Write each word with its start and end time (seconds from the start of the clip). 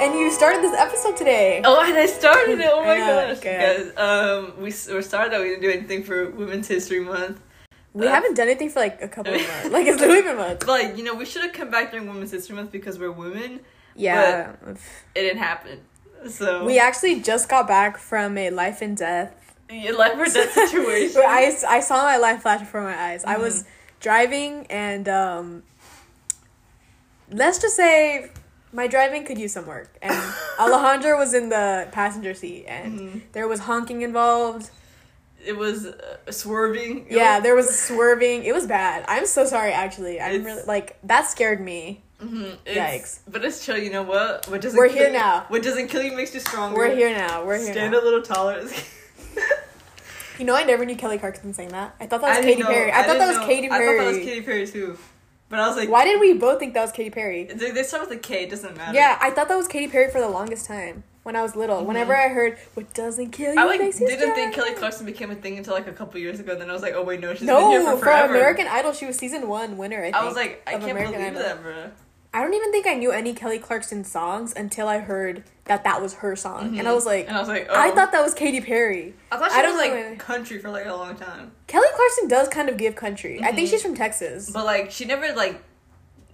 And 0.00 0.18
you 0.18 0.30
started 0.30 0.62
this 0.62 0.74
episode 0.78 1.16
today. 1.16 1.60
Oh, 1.64 1.82
and 1.84 1.96
I 1.96 2.06
started 2.06 2.58
it. 2.58 2.70
Oh 2.72 2.82
my 2.82 2.92
I 2.94 2.98
gosh, 2.98 3.40
good. 3.40 3.94
guys. 3.94 3.98
Um, 3.98 4.54
we 4.56 4.64
we 4.64 5.02
started 5.02 5.32
that 5.32 5.40
we 5.40 5.48
didn't 5.48 5.62
do 5.62 5.70
anything 5.70 6.02
for 6.04 6.30
Women's 6.30 6.68
History 6.68 7.00
Month. 7.00 7.38
We 7.92 8.06
Uh, 8.06 8.10
haven't 8.10 8.34
done 8.34 8.48
anything 8.48 8.70
for 8.70 8.80
like 8.80 9.02
a 9.02 9.08
couple 9.08 9.34
of 9.34 9.40
months. 9.46 9.68
Like 9.70 9.86
it's 9.86 10.00
literally 10.00 10.22
been 10.22 10.36
months. 10.38 10.64
But 10.64 10.72
like, 10.84 10.96
you 10.96 11.04
know, 11.04 11.14
we 11.14 11.26
should 11.26 11.42
have 11.42 11.52
come 11.52 11.70
back 11.70 11.90
during 11.90 12.06
Women's 12.08 12.30
History 12.30 12.56
Month 12.56 12.72
because 12.72 12.98
we're 12.98 13.10
women. 13.12 13.60
Yeah. 13.94 14.52
It 14.66 14.78
didn't 15.14 15.38
happen. 15.38 15.80
So 16.28 16.64
We 16.64 16.78
actually 16.78 17.20
just 17.20 17.48
got 17.48 17.66
back 17.68 17.98
from 17.98 18.38
a 18.38 18.50
life 18.50 18.80
and 18.82 18.96
death. 18.96 19.54
yeah, 19.70 19.90
life 19.92 20.14
or 20.16 20.24
death 20.26 20.52
situation. 20.70 21.20
I, 21.26 21.54
I 21.68 21.80
saw 21.80 22.02
my 22.04 22.16
life 22.16 22.42
flash 22.42 22.60
before 22.60 22.82
my 22.82 22.96
eyes. 22.98 23.22
I 23.24 23.34
Mm-hmm. 23.34 23.42
was 23.42 23.64
driving 24.00 24.66
and 24.70 25.08
um, 25.10 25.62
let's 27.30 27.58
just 27.58 27.76
say 27.76 28.30
my 28.72 28.86
driving 28.86 29.24
could 29.24 29.38
use 29.38 29.52
some 29.52 29.66
work. 29.66 29.90
And 30.02 30.12
Alejandro 30.58 31.18
was 31.18 31.34
in 31.34 31.48
the 31.48 31.88
passenger 31.92 32.34
seat 32.34 32.66
and 32.66 33.00
Mhm. 33.00 33.20
there 33.32 33.48
was 33.48 33.60
honking 33.60 34.02
involved. 34.02 34.70
It 35.44 35.56
was 35.56 35.86
uh, 35.86 36.16
swerving. 36.30 37.06
It 37.08 37.12
Yeah, 37.16 37.36
was- 37.36 37.42
there 37.44 37.54
was 37.54 37.78
swerving. 37.78 38.44
It 38.44 38.52
was 38.54 38.66
bad. 38.66 39.04
I'm 39.08 39.26
so 39.26 39.44
sorry 39.46 39.72
actually. 39.72 40.20
I'm 40.20 40.32
It's- 40.36 40.44
really 40.46 40.62
like 40.66 40.98
that 41.04 41.28
scared 41.30 41.60
me. 41.60 42.02
Mhm, 42.22 42.58
Yikes. 42.66 43.20
But 43.26 43.42
it's 43.46 43.64
chill. 43.64 43.78
You 43.78 43.88
know 43.90 44.02
what? 44.02 44.46
What 44.48 44.60
doesn't 44.60 44.78
We're 44.78 44.88
kill 44.88 44.96
here 44.98 45.06
you- 45.06 45.12
now. 45.14 45.46
What 45.48 45.62
doesn't 45.62 45.88
kill 45.88 46.02
you 46.02 46.12
makes 46.12 46.34
you 46.34 46.40
stronger. 46.40 46.76
We're 46.76 46.94
here 46.94 47.10
now. 47.16 47.44
We're 47.44 47.56
here 47.58 47.72
Stand 47.72 47.92
now. 47.92 48.00
a 48.00 48.02
little 48.04 48.22
taller. 48.22 48.62
You 50.38 50.46
know, 50.46 50.54
I 50.54 50.64
never 50.64 50.86
knew 50.86 50.96
Kelly 50.96 51.18
Clarkson 51.18 51.52
sang 51.52 51.68
that. 51.68 51.94
I 52.00 52.06
thought 52.06 52.22
that 52.22 52.28
was 52.30 52.38
I 52.38 52.42
Katy 52.42 52.62
know- 52.62 52.68
Perry. 52.68 52.90
I, 52.90 53.02
thought 53.02 53.18
that 53.18 53.28
was 53.28 53.36
know- 53.36 53.46
Katy 53.46 53.66
I 53.66 53.70
thought 53.70 53.78
that 53.98 54.06
was 54.06 54.16
Perry. 54.16 54.24
Katy 54.24 54.40
Perry 54.40 54.66
too. 54.66 54.98
But 55.50 55.58
I 55.58 55.68
was 55.68 55.76
like, 55.76 55.88
Why 55.90 56.04
did 56.04 56.18
we 56.20 56.32
both 56.32 56.58
think 56.60 56.72
that 56.74 56.80
was 56.82 56.92
Katy 56.92 57.10
Perry? 57.10 57.44
They, 57.44 57.72
they 57.72 57.82
start 57.82 58.08
with 58.08 58.16
a 58.18 58.20
K. 58.20 58.44
It 58.44 58.50
doesn't 58.50 58.76
matter. 58.76 58.94
Yeah, 58.96 59.18
I 59.20 59.30
thought 59.30 59.48
that 59.48 59.56
was 59.56 59.68
Katy 59.68 59.88
Perry 59.88 60.10
for 60.10 60.20
the 60.20 60.28
longest 60.28 60.64
time 60.66 61.02
when 61.24 61.34
I 61.36 61.42
was 61.42 61.54
little. 61.56 61.84
Whenever 61.84 62.16
I 62.16 62.28
heard 62.28 62.56
"What 62.74 62.94
doesn't 62.94 63.30
kill 63.32 63.52
you 63.52 63.58
Mm-hmm. 63.58 63.58
I 63.58 63.64
like 63.64 63.80
makes 63.80 64.00
you 64.00 64.06
didn't 64.06 64.34
think. 64.34 64.54
Kelly 64.54 64.72
Clarkson 64.74 65.04
became 65.04 65.30
a 65.30 65.34
thing 65.34 65.58
until 65.58 65.74
like 65.74 65.88
a 65.88 65.92
couple 65.92 66.18
years 66.20 66.38
ago. 66.40 66.52
And 66.52 66.60
Then 66.60 66.70
I 66.70 66.72
was 66.72 66.82
like, 66.82 66.94
oh 66.94 67.02
wait, 67.02 67.20
no, 67.20 67.34
she's 67.34 67.40
been 67.46 67.48
here 67.70 67.82
No, 67.82 67.90
for 67.92 67.98
for, 67.98 68.04
forever. 68.04 68.34
American 68.34 68.68
Idol, 68.68 68.92
she 68.92 69.06
was 69.06 69.18
season 69.18 69.48
one 69.48 69.76
winner. 69.76 69.98
I, 69.98 70.02
think, 70.04 70.16
I 70.16 70.24
was 70.24 70.36
like, 70.36 70.62
I 70.66 70.72
can't 70.78 70.84
American 70.84 71.14
believe 71.14 71.26
Idol. 71.32 71.42
that, 71.42 71.62
bro. 71.62 71.90
I 72.32 72.42
don't 72.42 72.54
even 72.54 72.70
think 72.70 72.86
I 72.86 72.94
knew 72.94 73.10
any 73.10 73.34
Kelly 73.34 73.58
Clarkson 73.58 74.04
songs 74.04 74.52
until 74.56 74.86
I 74.86 74.98
heard 74.98 75.42
that 75.64 75.82
that 75.84 76.00
was 76.00 76.14
her 76.14 76.36
song, 76.36 76.78
and 76.78 76.86
I 76.86 76.92
was 76.92 77.04
like, 77.04 77.22
Mm-hmm. 77.26 77.28
and 77.28 77.36
I 77.36 77.40
was 77.40 77.48
like, 77.48 77.66
oh. 77.68 77.74
I 77.74 77.90
thought 77.90 78.12
that 78.12 78.22
was 78.22 78.34
Katy 78.34 78.60
Perry. 78.60 79.14
I 79.32 79.36
thought 79.38 79.50
she 79.50 79.58
I 79.58 79.62
was 79.66 79.74
like 79.76 80.18
country 80.20 80.58
for 80.58 80.70
like 80.70 80.86
a 80.86 80.94
long 80.94 81.16
time, 81.16 81.50
Kelly 81.66 81.88
Clarkson 81.94 82.28
does 82.28 82.48
kind 82.48 82.68
of 82.68 82.76
give 82.76 82.94
country. 82.94 83.40
I 83.42 83.52
think 83.52 83.66
Mhm. 83.68 83.70
she's 83.72 83.82
from 83.82 83.94
Texas. 83.96 84.50
but 84.50 84.64
like 84.64 84.90
she 84.92 85.04
never 85.06 85.32
like 85.34 85.60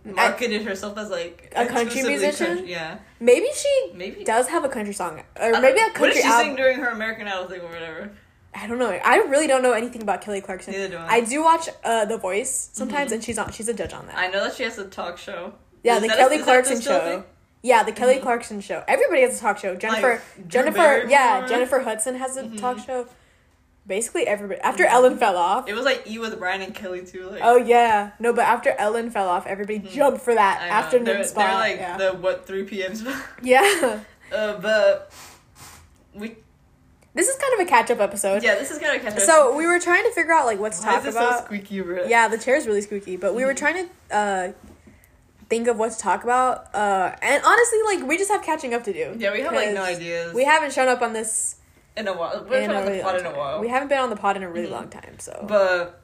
marketed 0.04 0.62
herself 0.62 0.96
as 0.98 1.10
like 1.10 1.52
A 1.56 1.66
country 1.66 2.02
musician? 2.02 2.46
country- 2.58 2.70
Yeah, 2.70 2.98
Maybe 3.18 3.48
she 3.54 3.92
maybe. 3.94 4.22
does 4.24 4.48
have 4.48 4.64
a 4.64 4.68
country 4.68 4.92
song, 4.94 5.22
or 5.40 5.60
maybe 5.60 5.78
a 5.80 5.84
country. 5.86 6.00
What 6.00 6.12
did 6.12 6.22
she 6.22 6.28
album. 6.28 6.46
sing 6.48 6.56
during 6.56 6.78
her 6.78 6.88
American 6.88 7.26
Idol 7.26 7.46
thing 7.48 7.60
or 7.62 7.68
whatever? 7.68 8.10
I 8.54 8.66
don't 8.66 8.78
know. 8.78 8.88
I 8.90 9.16
really 9.16 9.46
don't 9.46 9.62
know 9.62 9.72
anything 9.72 10.00
about 10.02 10.22
Kelly 10.22 10.40
Clarkson. 10.40 10.72
Neither 10.72 10.88
do 10.88 10.96
I. 10.96 11.16
I 11.16 11.20
do 11.20 11.42
watch 11.42 11.68
uh, 11.84 12.04
The 12.06 12.16
Voice 12.16 12.70
sometimes, 12.72 13.12
and 13.12 13.22
she's 13.22 13.36
on. 13.36 13.52
She's 13.52 13.68
a 13.68 13.74
judge 13.74 13.92
on 13.92 14.06
that. 14.06 14.16
I 14.16 14.28
know 14.28 14.44
that 14.44 14.54
she 14.54 14.62
has 14.62 14.78
a 14.78 14.84
talk 14.86 15.18
show. 15.18 15.52
Yeah, 15.86 15.96
Is 15.96 16.02
the 16.02 16.08
that 16.08 16.16
a- 16.16 16.20
Kelly 16.20 16.34
is 16.36 16.40
that 16.42 16.44
Clarkson 16.44 16.76
still 16.76 16.96
a 16.96 17.00
show. 17.00 17.04
thing? 17.06 17.24
Yeah, 17.62 17.82
the 17.82 17.92
Kelly 17.92 18.14
Mhm. 18.16 18.22
Clarkson 18.22 18.60
show. 18.60 18.84
Everybody 18.86 19.22
has 19.22 19.38
a 19.38 19.40
talk 19.40 19.58
show. 19.58 19.74
Jennifer, 19.74 20.20
Drew 20.36 20.44
Jennifer, 20.48 20.76
Barrymore? 20.76 21.10
yeah, 21.10 21.46
Jennifer 21.46 21.80
Hudson 21.80 22.16
has 22.16 22.36
a 22.36 22.42
Mhm. 22.44 22.60
talk 22.60 22.78
show. 22.78 23.06
Basically, 23.86 24.26
everybody. 24.26 24.60
After 24.62 24.84
Ellen 24.84 25.16
fell 25.16 25.36
off. 25.36 25.68
It 25.68 25.74
was 25.74 25.84
like 25.84 26.02
E 26.08 26.18
with 26.18 26.36
Brian 26.38 26.60
and 26.60 26.74
Kelly 26.74 27.02
too. 27.06 27.28
Like, 27.30 27.40
Oh 27.42 27.56
yeah, 27.56 28.10
no, 28.18 28.32
but 28.32 28.44
after 28.44 28.74
Ellen 28.78 29.10
fell 29.10 29.28
off, 29.28 29.46
everybody 29.46 29.78
jumped 29.78 30.22
for 30.22 30.34
that 30.34 30.56
Mm-hmm. 30.58 30.64
I 30.64 30.68
know. 30.68 30.74
afternoon 30.74 31.04
they're, 31.06 31.24
spot. 31.24 31.46
They're 31.46 31.54
like 31.54 31.76
yeah. 31.78 31.96
the 31.96 32.10
what 32.14 32.46
three 32.46 32.64
p.m. 32.64 32.94
spot. 32.94 33.14
yeah, 33.42 34.00
Uh, 34.32 34.54
but 34.58 35.12
we 36.14 36.36
this 37.14 37.28
is 37.28 37.36
kind 37.38 37.54
of 37.54 37.60
a 37.60 37.64
catch 37.68 37.90
up 37.92 38.00
episode. 38.00 38.42
yeah, 38.42 38.56
this 38.56 38.70
is 38.72 38.78
gonna 38.78 38.98
catch 38.98 39.16
us. 39.16 39.24
So 39.26 39.54
we 39.56 39.66
were 39.66 39.78
trying 39.78 40.02
to 40.04 40.10
figure 40.12 40.32
out 40.34 40.46
like 40.46 40.58
what 40.58 40.72
to 40.72 40.82
Why 40.82 40.86
talk 40.92 40.98
is 40.98 41.04
this 41.04 41.14
about. 41.14 41.38
so 41.40 41.44
squeaky, 41.46 41.80
bro? 41.80 42.04
Yeah, 42.06 42.26
the 42.28 42.38
chair's 42.38 42.66
really 42.66 42.82
squeaky, 42.82 43.16
but 43.16 43.34
we 43.34 43.44
were 43.44 43.54
trying 43.54 43.88
to 44.10 44.14
uh 44.16 44.48
think 45.48 45.68
of 45.68 45.78
what 45.78 45.92
to 45.92 45.98
talk 45.98 46.24
about. 46.24 46.74
Uh 46.74 47.14
and 47.22 47.42
honestly, 47.44 47.78
like 47.86 48.06
we 48.08 48.16
just 48.18 48.30
have 48.30 48.42
catching 48.42 48.74
up 48.74 48.84
to 48.84 48.92
do. 48.92 49.14
Yeah, 49.18 49.32
we 49.32 49.40
have 49.42 49.52
like 49.52 49.72
no 49.72 49.82
ideas. 49.82 50.34
We 50.34 50.44
haven't 50.44 50.72
shown 50.72 50.88
up 50.88 51.02
on 51.02 51.12
this 51.12 51.56
in 51.96 52.08
a 52.08 52.12
while. 52.12 52.42
In 52.42 52.48
trying 52.48 52.70
a 52.70 52.72
to 52.74 52.80
really 52.90 53.02
pod 53.02 53.18
in 53.20 53.26
a 53.26 53.30
while. 53.36 53.60
We 53.60 53.68
haven't 53.68 53.88
been 53.88 53.98
on 54.00 54.10
the 54.10 54.16
pod 54.16 54.36
in 54.36 54.42
a 54.42 54.50
really 54.50 54.68
Mhm. 54.68 54.72
long 54.72 54.88
time, 54.88 55.18
so 55.18 55.44
but 55.48 56.00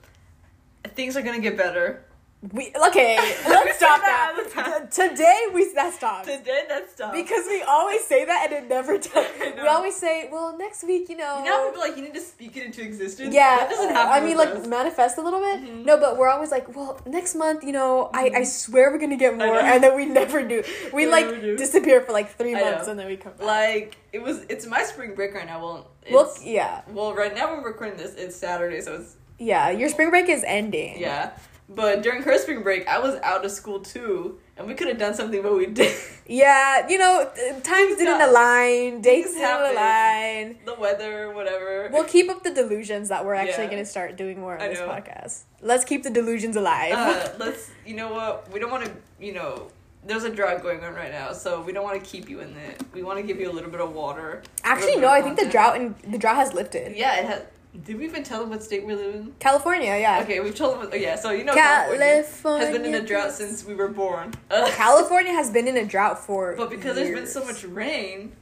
things 0.94 1.16
are 1.16 1.22
gonna 1.22 1.38
get 1.40 1.56
better. 1.56 2.04
We 2.52 2.72
okay. 2.88 3.16
Let's 3.46 3.76
stop 3.82 4.00
that. 4.00 4.32
Let's. 4.36 4.96
T- 4.96 5.08
Today 5.08 5.46
we 5.54 5.72
that 5.74 5.94
stopped. 5.94 6.26
Today, 6.26 6.62
that's 6.68 6.92
stuff. 6.92 7.12
Because 7.12 7.46
we 7.46 7.62
always 7.62 8.04
say 8.04 8.24
that 8.24 8.48
and 8.50 8.64
it 8.64 8.68
never 8.68 8.98
does. 8.98 9.12
We 9.62 9.68
always 9.68 9.94
say, 9.94 10.28
well, 10.32 10.58
next 10.58 10.82
week, 10.82 11.08
you 11.08 11.16
know. 11.16 11.38
you 11.38 11.44
know 11.44 11.66
people 11.70 11.80
like 11.80 11.96
you 11.96 12.02
need 12.02 12.14
to 12.14 12.20
speak 12.20 12.56
it 12.56 12.64
into 12.66 12.82
existence. 12.82 13.32
yeah, 13.32 13.58
that 13.58 13.70
doesn't 13.70 13.90
happen. 13.94 14.12
I 14.22 14.26
mean, 14.26 14.36
like 14.36 14.48
us. 14.48 14.66
manifest 14.66 15.18
a 15.18 15.22
little 15.22 15.38
bit. 15.38 15.60
Mhm. 15.62 15.84
No, 15.84 15.96
but 15.98 16.16
we're 16.18 16.28
always 16.28 16.50
like, 16.50 16.74
well, 16.74 17.00
next 17.06 17.36
month, 17.36 17.62
you 17.62 17.70
know, 17.72 18.10
I, 18.12 18.24
I 18.34 18.40
Mhm. 18.40 18.46
swear 18.46 18.90
we're 18.90 18.98
gonna 18.98 19.16
get 19.16 19.36
more, 19.38 19.60
and 19.60 19.82
then 19.82 19.94
we 19.94 20.04
never 20.06 20.42
do. 20.42 20.64
We 20.92 21.06
like 21.06 21.28
do. 21.40 21.56
disappear 21.56 22.00
for 22.00 22.12
like 22.12 22.30
three 22.36 22.54
months, 22.54 22.88
and 22.88 22.98
then 22.98 23.06
we 23.06 23.16
come 23.16 23.34
back. 23.34 23.46
like 23.46 23.96
it 24.12 24.20
was. 24.20 24.40
It's 24.48 24.66
my 24.66 24.82
spring 24.82 25.14
break 25.14 25.32
right 25.34 25.46
now. 25.46 25.60
Well, 25.62 25.90
it's, 26.02 26.12
well, 26.12 26.34
yeah, 26.42 26.80
well, 26.88 27.14
right 27.14 27.34
now 27.34 27.52
we're 27.54 27.64
recording 27.64 27.96
this. 27.96 28.14
It's 28.16 28.34
Saturday, 28.34 28.80
so 28.80 28.94
it's 28.96 29.14
yeah. 29.38 29.70
Your 29.70 29.88
spring 29.90 30.10
break 30.10 30.28
is 30.28 30.42
ending. 30.44 30.98
yeah. 30.98 31.30
But 31.68 32.02
during 32.02 32.22
her 32.22 32.36
spring 32.38 32.62
break, 32.62 32.86
I 32.86 32.98
was 32.98 33.14
out 33.22 33.44
of 33.44 33.50
school 33.50 33.80
too, 33.80 34.38
and 34.56 34.66
we 34.66 34.74
could 34.74 34.88
have 34.88 34.98
done 34.98 35.14
something, 35.14 35.40
but 35.42 35.56
we 35.56 35.66
did. 35.66 35.96
Yeah, 36.26 36.86
you 36.88 36.98
know, 36.98 37.24
times 37.64 37.96
didn't 37.96 38.20
align, 38.20 39.00
dates 39.00 39.32
didn't 39.34 39.72
align. 39.72 40.58
the 40.66 40.74
weather, 40.78 41.32
whatever. 41.32 41.88
We'll 41.92 42.04
keep 42.04 42.28
up 42.30 42.42
the 42.44 42.52
delusions 42.52 43.08
that 43.08 43.24
we're 43.24 43.34
actually 43.34 43.64
Yeah. 43.64 43.70
gonna 43.70 43.84
start 43.84 44.16
doing 44.16 44.40
more 44.40 44.54
on 44.54 44.62
I 44.62 44.68
this 44.68 44.78
know. 44.80 44.88
podcast. 44.88 45.42
Let's 45.60 45.84
keep 45.84 46.02
the 46.02 46.10
delusions 46.10 46.56
alive. 46.56 46.92
uh, 46.94 47.28
let's. 47.38 47.70
You 47.86 47.94
know 47.94 48.12
what? 48.12 48.50
We 48.52 48.60
don't 48.60 48.70
want 48.70 48.84
to. 48.84 48.92
You 49.20 49.32
know, 49.32 49.68
there's 50.06 50.24
a 50.24 50.30
drought 50.30 50.62
going 50.62 50.82
on 50.84 50.94
right 50.94 51.10
now, 51.12 51.32
so 51.32 51.60
we 51.62 51.72
don't 51.72 51.84
want 51.84 52.02
to 52.02 52.08
keep 52.08 52.28
you 52.28 52.40
in 52.40 52.56
it. 52.56 52.82
We 52.92 53.02
want 53.02 53.18
to 53.18 53.22
give 53.24 53.40
you 53.40 53.50
a 53.50 53.54
little 53.54 53.70
bit 53.70 53.80
of 53.80 53.92
water. 53.94 54.42
Actually, 54.64 54.96
no. 54.96 55.08
I 55.08 55.22
think 55.22 55.38
the 55.38 55.48
drought 55.48 55.76
and 55.76 55.94
the 56.06 56.18
drought 56.18 56.36
has 56.36 56.52
lifted. 56.52 56.96
Yeah, 56.96 57.16
it 57.20 57.24
has. 57.24 57.42
Did 57.84 57.98
we 57.98 58.04
even 58.04 58.22
tell 58.22 58.40
them 58.40 58.50
what 58.50 58.62
state 58.62 58.84
we 58.84 58.94
live 58.94 59.14
in? 59.14 59.32
California, 59.38 59.96
yeah. 59.98 60.20
Okay, 60.22 60.40
we've 60.40 60.54
told 60.54 60.80
them. 60.80 60.90
Oh, 60.92 60.96
yeah, 60.96 61.16
so 61.16 61.30
you 61.30 61.42
know 61.42 61.54
California 61.54 62.22
California 62.22 62.66
has 62.66 62.72
been 62.76 62.84
in 62.84 62.94
a 62.94 63.06
drought 63.06 63.32
since 63.32 63.64
we 63.64 63.74
were 63.74 63.88
born. 63.88 64.32
California 64.50 65.32
has 65.32 65.50
been 65.50 65.66
in 65.66 65.76
a 65.78 65.84
drought 65.86 66.18
for. 66.18 66.54
But 66.56 66.68
because 66.70 66.96
there's 66.96 67.14
been 67.14 67.26
so 67.26 67.44
much 67.44 67.64
rain, 67.64 68.32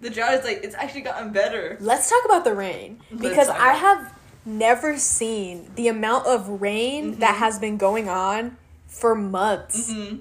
the 0.00 0.10
drought 0.10 0.34
is 0.34 0.44
like 0.44 0.60
it's 0.64 0.74
actually 0.74 1.02
gotten 1.02 1.32
better. 1.32 1.76
Let's 1.80 2.10
talk 2.10 2.24
about 2.24 2.42
the 2.44 2.54
rain 2.54 3.00
because 3.16 3.48
I 3.48 3.74
have 3.74 4.12
never 4.44 4.96
seen 4.98 5.70
the 5.76 5.86
amount 5.88 6.26
of 6.26 6.60
rain 6.60 7.20
that 7.20 7.36
Mhm. 7.36 7.38
has 7.38 7.58
been 7.60 7.76
going 7.76 8.08
on 8.08 8.56
for 8.88 9.14
months 9.14 9.92
hmm 9.92 10.16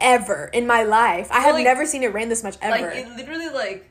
ever 0.00 0.50
in 0.52 0.66
my 0.66 0.82
life. 0.82 1.28
I 1.30 1.40
have 1.42 1.54
like- 1.54 1.62
never 1.64 1.86
seen 1.86 2.02
it 2.02 2.12
rain 2.12 2.28
this 2.28 2.42
much 2.42 2.56
ever. 2.60 2.88
Like 2.88 2.96
it 2.96 3.08
literally 3.16 3.48
like, 3.50 3.88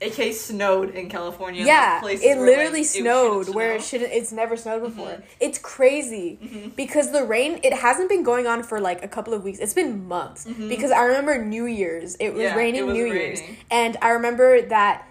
AK 0.00 0.32
snowed 0.32 0.94
in 0.94 1.08
California. 1.08 1.64
yeah, 1.64 2.00
like, 2.04 2.22
it 2.22 2.38
literally 2.38 2.80
like, 2.80 2.86
snowed 2.86 3.38
shouldn't 3.46 3.56
where 3.56 3.72
it 3.74 3.82
shouldn't. 3.82 4.12
It's 4.12 4.30
never 4.30 4.56
snowed 4.56 4.82
before. 4.82 5.06
Mhm. 5.08 5.22
It's 5.40 5.58
crazy 5.58 6.38
Mhm. 6.42 6.76
because 6.76 7.10
the 7.10 7.24
rain. 7.24 7.58
It 7.64 7.72
hasn't 7.74 8.08
been 8.08 8.22
going 8.22 8.46
on 8.46 8.62
for 8.62 8.80
like 8.80 9.02
a 9.02 9.08
couple 9.08 9.34
of 9.34 9.42
weeks. 9.42 9.58
It's 9.58 9.74
been 9.74 10.06
months 10.06 10.44
Mhm. 10.46 10.68
because 10.68 10.92
I 10.92 11.02
remember 11.02 11.44
New 11.44 11.66
Year's. 11.66 12.14
It 12.20 12.32
was 12.32 12.42
Yeah, 12.42 12.54
raining 12.54 12.82
it 12.82 12.86
was 12.86 12.94
New 12.96 13.04
raining. 13.04 13.20
Year's, 13.20 13.40
and 13.72 13.96
I 14.00 14.10
remember 14.10 14.62
that 14.62 15.04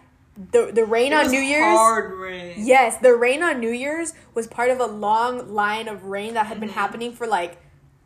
the 0.51 0.71
the 0.71 0.85
rain 0.85 1.11
It 1.11 1.15
on 1.15 1.31
New 1.31 1.39
Year's. 1.39 1.77
hard 1.77 2.13
rain. 2.13 2.53
Yes, 2.57 2.95
the 2.97 3.13
rain 3.15 3.43
on 3.43 3.59
New 3.59 3.71
Year's 3.71 4.13
was 4.35 4.47
part 4.47 4.69
of 4.69 4.79
a 4.79 4.85
long 4.85 5.53
line 5.53 5.87
of 5.89 6.05
rain 6.05 6.35
that 6.35 6.45
had 6.45 6.59
been 6.61 6.69
Mhm. 6.69 6.73
happening 6.73 7.11
for 7.11 7.27
like 7.27 7.57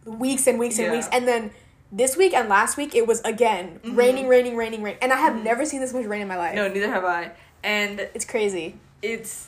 weeks 0.06 0.48
and 0.48 0.58
weeks 0.58 0.80
and 0.80 0.88
Yeah. 0.88 0.94
weeks. 0.94 1.08
And 1.12 1.28
then 1.28 1.52
this 1.92 2.16
week 2.18 2.34
and 2.34 2.48
last 2.50 2.78
week, 2.78 2.96
it 2.96 3.06
was 3.08 3.22
again 3.22 3.80
Mhm. 3.84 3.98
raining, 3.98 4.28
raining, 4.28 4.56
raining, 4.56 4.82
rain. 4.82 4.98
And 5.02 5.12
I 5.12 5.18
have 5.18 5.34
Mhm. 5.34 5.44
never 5.44 5.66
seen 5.66 5.82
this 5.82 5.94
much 5.94 6.06
rain 6.06 6.22
in 6.22 6.28
my 6.28 6.38
life. 6.38 6.56
No, 6.56 6.68
neither 6.68 6.90
have 6.90 7.06
I. 7.06 7.32
And 7.64 8.00
It's 8.14 8.26
crazy. 8.26 8.78
it's. 9.02 9.48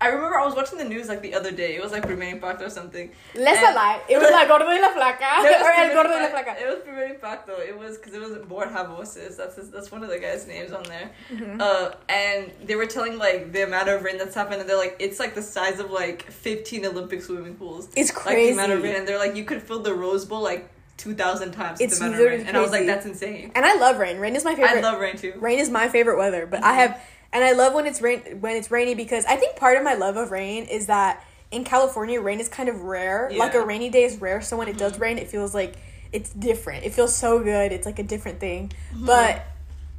I 0.00 0.08
remember 0.10 0.38
I 0.38 0.44
was 0.46 0.54
watching 0.54 0.78
the 0.78 0.84
news 0.84 1.08
like 1.08 1.22
the 1.22 1.34
other 1.34 1.50
day. 1.50 1.74
It 1.74 1.82
was 1.82 1.90
like 1.90 2.02
Primer 2.06 2.22
Impacto 2.26 2.66
or 2.66 2.70
something. 2.70 3.10
Let's 3.34 3.60
not 3.60 3.74
lie. 3.74 4.00
It 4.08 4.16
was 4.16 4.30
like 4.30 4.46
Gordo 4.46 4.66
y 4.66 4.78
la 4.80 4.90
Flaca. 4.92 5.42
No, 5.42 5.44
it 5.50 5.58
was 5.58 5.66
or 5.66 5.72
El 5.72 5.92
Gordo 5.94 6.10
y 6.10 6.22
la 6.22 6.28
Flaca. 6.28 6.60
It 6.62 6.66
was 6.68 6.78
Primer 6.84 7.08
Impacto. 7.14 7.58
It 7.58 7.76
was 7.76 7.96
because 7.98 8.14
it 8.14 8.20
was 8.20 8.38
Borja 8.46 8.84
Voces. 8.84 9.36
That's 9.36 9.56
his, 9.56 9.70
that's 9.72 9.90
one 9.90 10.04
of 10.04 10.08
the 10.08 10.20
guys' 10.20 10.46
names 10.46 10.70
on 10.72 10.84
there. 10.84 11.10
Mhm. 11.32 11.60
Uh, 11.60 11.94
and 12.08 12.52
they 12.64 12.76
were 12.76 12.86
telling 12.86 13.18
like 13.18 13.50
the 13.52 13.62
amount 13.62 13.88
of 13.88 14.04
rain 14.04 14.18
that's 14.18 14.36
happened, 14.36 14.60
and 14.60 14.70
they're 14.70 14.76
like, 14.76 14.94
it's 15.00 15.18
like 15.18 15.34
the 15.34 15.42
size 15.42 15.80
of 15.80 15.90
like 15.90 16.30
fifteen 16.30 16.86
Olympic 16.86 17.20
swimming 17.20 17.56
pools. 17.56 17.88
It's 17.96 18.12
crazy. 18.12 18.36
Like 18.36 18.46
the 18.46 18.52
amount 18.52 18.72
of 18.78 18.82
rain, 18.84 18.94
and 18.94 19.08
they're 19.08 19.18
like, 19.18 19.34
you 19.34 19.42
could 19.44 19.60
fill 19.62 19.80
the 19.80 19.94
Rose 19.94 20.24
Bowl 20.24 20.40
like 20.42 20.68
two 20.98 21.14
thousand 21.14 21.52
times. 21.52 21.80
It's 21.80 21.98
the 21.98 22.04
amount 22.06 22.20
of 22.20 22.26
rain. 22.28 22.46
And 22.46 22.56
I 22.56 22.60
was 22.60 22.70
like, 22.70 22.84
that's 22.86 23.06
insane. 23.06 23.52
and 23.54 23.64
I 23.64 23.74
love 23.76 23.98
rain. 23.98 24.18
Rain 24.18 24.36
is 24.36 24.44
my 24.44 24.54
favorite. 24.54 24.78
I 24.78 24.80
love 24.80 25.00
rain 25.00 25.16
too. 25.16 25.32
rain 25.38 25.58
is 25.58 25.70
my 25.70 25.88
favorite 25.88 26.18
weather 26.18 26.44
but 26.46 26.62
i 26.62 26.72
Mhm. 26.72 26.76
have 26.76 27.00
and 27.32 27.42
i 27.44 27.52
love 27.52 27.72
when 27.74 27.86
it's 27.86 28.00
rain 28.02 28.20
when 28.40 28.56
it's 28.56 28.70
rainy 28.70 28.94
because 28.94 29.24
i 29.26 29.36
think 29.36 29.56
part 29.56 29.76
of 29.78 29.82
my 29.84 29.94
love 29.94 30.16
of 30.16 30.30
rain 30.30 30.64
is 30.64 30.86
that 30.86 31.24
in 31.50 31.62
california 31.64 32.20
rain 32.20 32.40
is 32.40 32.48
kind 32.48 32.68
of 32.68 32.82
rare 32.82 33.30
like 33.36 33.54
a 33.54 33.64
rainy 33.64 33.88
day 33.90 34.04
is 34.04 34.16
rare 34.20 34.40
so 34.42 34.56
when 34.56 34.68
it 34.68 34.76
does 34.76 34.94
Mhm. 34.94 35.00
rain 35.00 35.18
it 35.18 35.28
feels 35.28 35.54
like 35.54 35.74
it's 36.12 36.30
different 36.30 36.84
it 36.84 36.92
feels 36.94 37.14
so 37.16 37.38
good 37.40 37.70
it's 37.72 37.86
like 37.86 37.98
a 37.98 38.02
different 38.02 38.40
thing 38.40 38.72
Mm-hmm. 38.94 39.06
but 39.06 39.42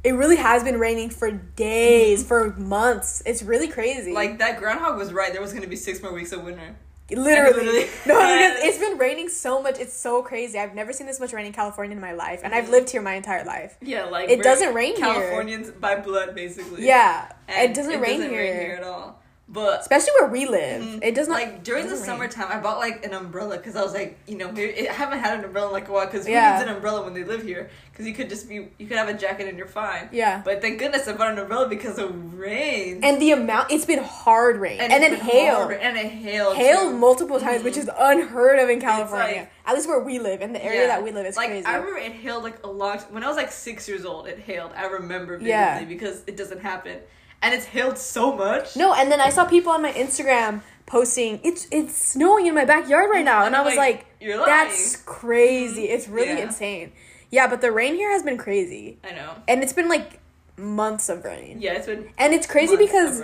it 0.02 0.12
really 0.12 0.36
has 0.36 0.64
been 0.64 0.78
raining 0.80 1.10
for 1.10 1.30
days, 1.30 2.22
for 2.26 2.54
months. 2.56 3.22
It's 3.26 3.42
really 3.42 3.68
crazy. 3.68 4.12
Like 4.14 4.38
that 4.38 4.58
groundhog 4.58 4.96
was 4.96 5.12
right. 5.12 5.30
There 5.30 5.42
was 5.42 5.52
gonna 5.52 5.66
be 5.66 5.76
six 5.76 6.02
more 6.02 6.10
weeks 6.10 6.32
of 6.32 6.42
winter. 6.42 6.74
Literally. 7.16 7.66
literally- 7.66 7.80
no, 8.06 8.14
because 8.14 8.58
it's 8.64 8.78
been 8.78 8.98
raining 8.98 9.28
so 9.28 9.62
much. 9.62 9.78
It's 9.78 9.92
so 9.96 10.22
crazy. 10.22 10.58
I've 10.58 10.74
never 10.74 10.92
seen 10.92 11.06
this 11.06 11.20
much 11.20 11.32
rain 11.32 11.46
in 11.46 11.52
California 11.52 11.94
in 11.94 12.00
my 12.00 12.12
life, 12.12 12.40
and 12.44 12.54
I've 12.54 12.68
lived 12.68 12.90
here 12.90 13.02
my 13.02 13.14
entire 13.14 13.44
life. 13.44 13.76
Yeah, 13.82 14.04
like 14.04 14.28
It 14.30 14.42
doesn't 14.42 14.74
rain 14.74 14.96
here. 14.96 15.04
Californians 15.06 15.70
by 15.70 15.96
blood, 15.96 16.34
basically. 16.34 16.86
Yeah, 16.86 17.30
And 17.48 17.70
it 17.70 17.74
doesn't, 17.74 18.00
rain, 18.00 18.20
here. 18.22 18.76
at 18.78 18.84
all. 18.84 19.19
But 19.52 19.80
especially 19.80 20.12
where 20.20 20.28
we 20.30 20.46
live. 20.46 20.80
Mhm. 20.80 21.02
It 21.02 21.16
does 21.16 21.26
not 21.26 21.34
like 21.34 21.64
during 21.64 21.88
the 21.88 21.96
rain. 21.96 22.04
summertime. 22.04 22.46
I 22.50 22.60
bought 22.60 22.78
like 22.78 23.04
an 23.04 23.12
umbrella 23.12 23.56
because 23.56 23.74
I 23.74 23.82
was 23.82 23.92
like, 23.92 24.16
you 24.28 24.36
know, 24.38 24.48
I 24.56 24.86
haven't 24.92 25.18
had 25.18 25.40
an 25.40 25.44
umbrella 25.44 25.66
in 25.66 25.72
like 25.72 25.88
a 25.88 25.92
while 25.92 26.06
because 26.06 26.24
who 26.24 26.30
Yeah. 26.32 26.52
needs 26.56 26.68
an 26.70 26.76
umbrella 26.76 27.02
when 27.02 27.14
they 27.14 27.24
live 27.24 27.42
here? 27.42 27.68
Because 27.90 28.06
you 28.06 28.14
could 28.14 28.28
just 28.28 28.48
be, 28.48 28.68
you 28.78 28.86
could 28.86 28.96
have 28.96 29.08
a 29.08 29.12
jacket 29.14 29.48
and 29.48 29.58
you're 29.58 29.66
fine. 29.66 30.08
Yeah. 30.12 30.40
But 30.44 30.60
thank 30.60 30.78
goodness 30.78 31.08
I 31.08 31.14
bought 31.14 31.32
an 31.32 31.38
umbrella 31.40 31.66
because 31.68 31.98
of 31.98 32.38
rain. 32.38 33.00
And 33.02 33.20
the 33.20 33.32
amount 33.32 33.72
it's 33.72 33.84
been 33.84 33.98
hard 34.04 34.58
rain, 34.60 34.78
and, 34.80 34.92
it's 34.92 35.00
then 35.00 35.20
hail, 35.20 35.68
and 35.68 35.98
it 35.98 36.06
hailed. 36.06 36.56
hail 36.56 36.82
too. 36.82 36.96
multiple 36.96 37.40
times, 37.40 37.64
which 37.64 37.74
Mhm. 37.74 37.78
is 37.78 37.90
unheard 37.98 38.60
of 38.60 38.68
in 38.70 38.80
California. 38.80 39.36
like- 39.36 39.50
At 39.66 39.74
least 39.74 39.88
where 39.88 39.98
we 40.00 40.18
live, 40.20 40.42
in 40.42 40.52
the 40.52 40.64
area 40.64 40.82
Yeah. 40.82 40.86
that 40.88 41.02
we 41.02 41.10
live, 41.10 41.26
it's 41.26 41.36
like 41.36 41.48
crazy. 41.48 41.66
I 41.66 41.74
remember 41.76 41.98
it 41.98 42.12
hailed 42.12 42.44
like 42.44 42.58
a 42.64 42.68
lot 42.68 43.12
when 43.12 43.24
I 43.24 43.26
was 43.28 43.36
like 43.36 43.50
six 43.50 43.88
years 43.88 44.04
old. 44.04 44.28
It 44.28 44.38
hailed. 44.38 44.70
I 44.76 44.86
remember 44.86 45.34
vividly 45.34 45.48
Yeah. 45.50 45.82
because 45.84 46.22
it 46.28 46.36
doesn't 46.36 46.60
happen, 46.60 46.98
and 47.42 47.54
it's 47.54 47.66
hailed 47.66 47.98
so 47.98 48.34
much. 48.36 48.76
no, 48.76 48.92
and 48.94 49.10
then 49.10 49.20
I 49.20 49.30
saw 49.30 49.44
people 49.44 49.72
on 49.72 49.82
my 49.82 49.92
Instagram 49.92 50.62
posting 50.86 51.38
it's 51.44 51.66
it's 51.70 51.94
snowing 51.96 52.46
in 52.46 52.54
my 52.54 52.64
backyard 52.64 53.08
right 53.10 53.24
now, 53.24 53.38
and, 53.38 53.48
And 53.48 53.56
I 53.56 53.62
was 53.62 53.76
like, 53.76 53.96
like, 53.96 54.06
"You're 54.20 54.36
lying." 54.36 54.46
that's 54.48 54.96
crazy. 54.96 55.84
Mm-hmm. 55.84 55.94
It's 55.94 56.08
really 56.08 56.28
Yeah. 56.38 56.46
insane. 56.46 56.92
Yeah, 57.30 57.46
but 57.46 57.60
the 57.60 57.70
rain 57.70 57.94
here 57.94 58.10
has 58.10 58.22
been 58.24 58.36
crazy, 58.38 58.98
I 59.04 59.12
know. 59.12 59.34
and 59.46 59.62
it's 59.62 59.72
been 59.72 59.88
like 59.88 60.18
months 60.56 61.08
of 61.08 61.24
rain, 61.24 61.58
Yeah, 61.60 61.74
it's 61.74 61.86
been 61.86 62.08
and 62.18 62.34
it's 62.34 62.46
crazy 62.46 62.76
because 62.76 63.22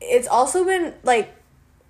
it's 0.00 0.26
also 0.28 0.64
been 0.64 0.94
like 1.04 1.32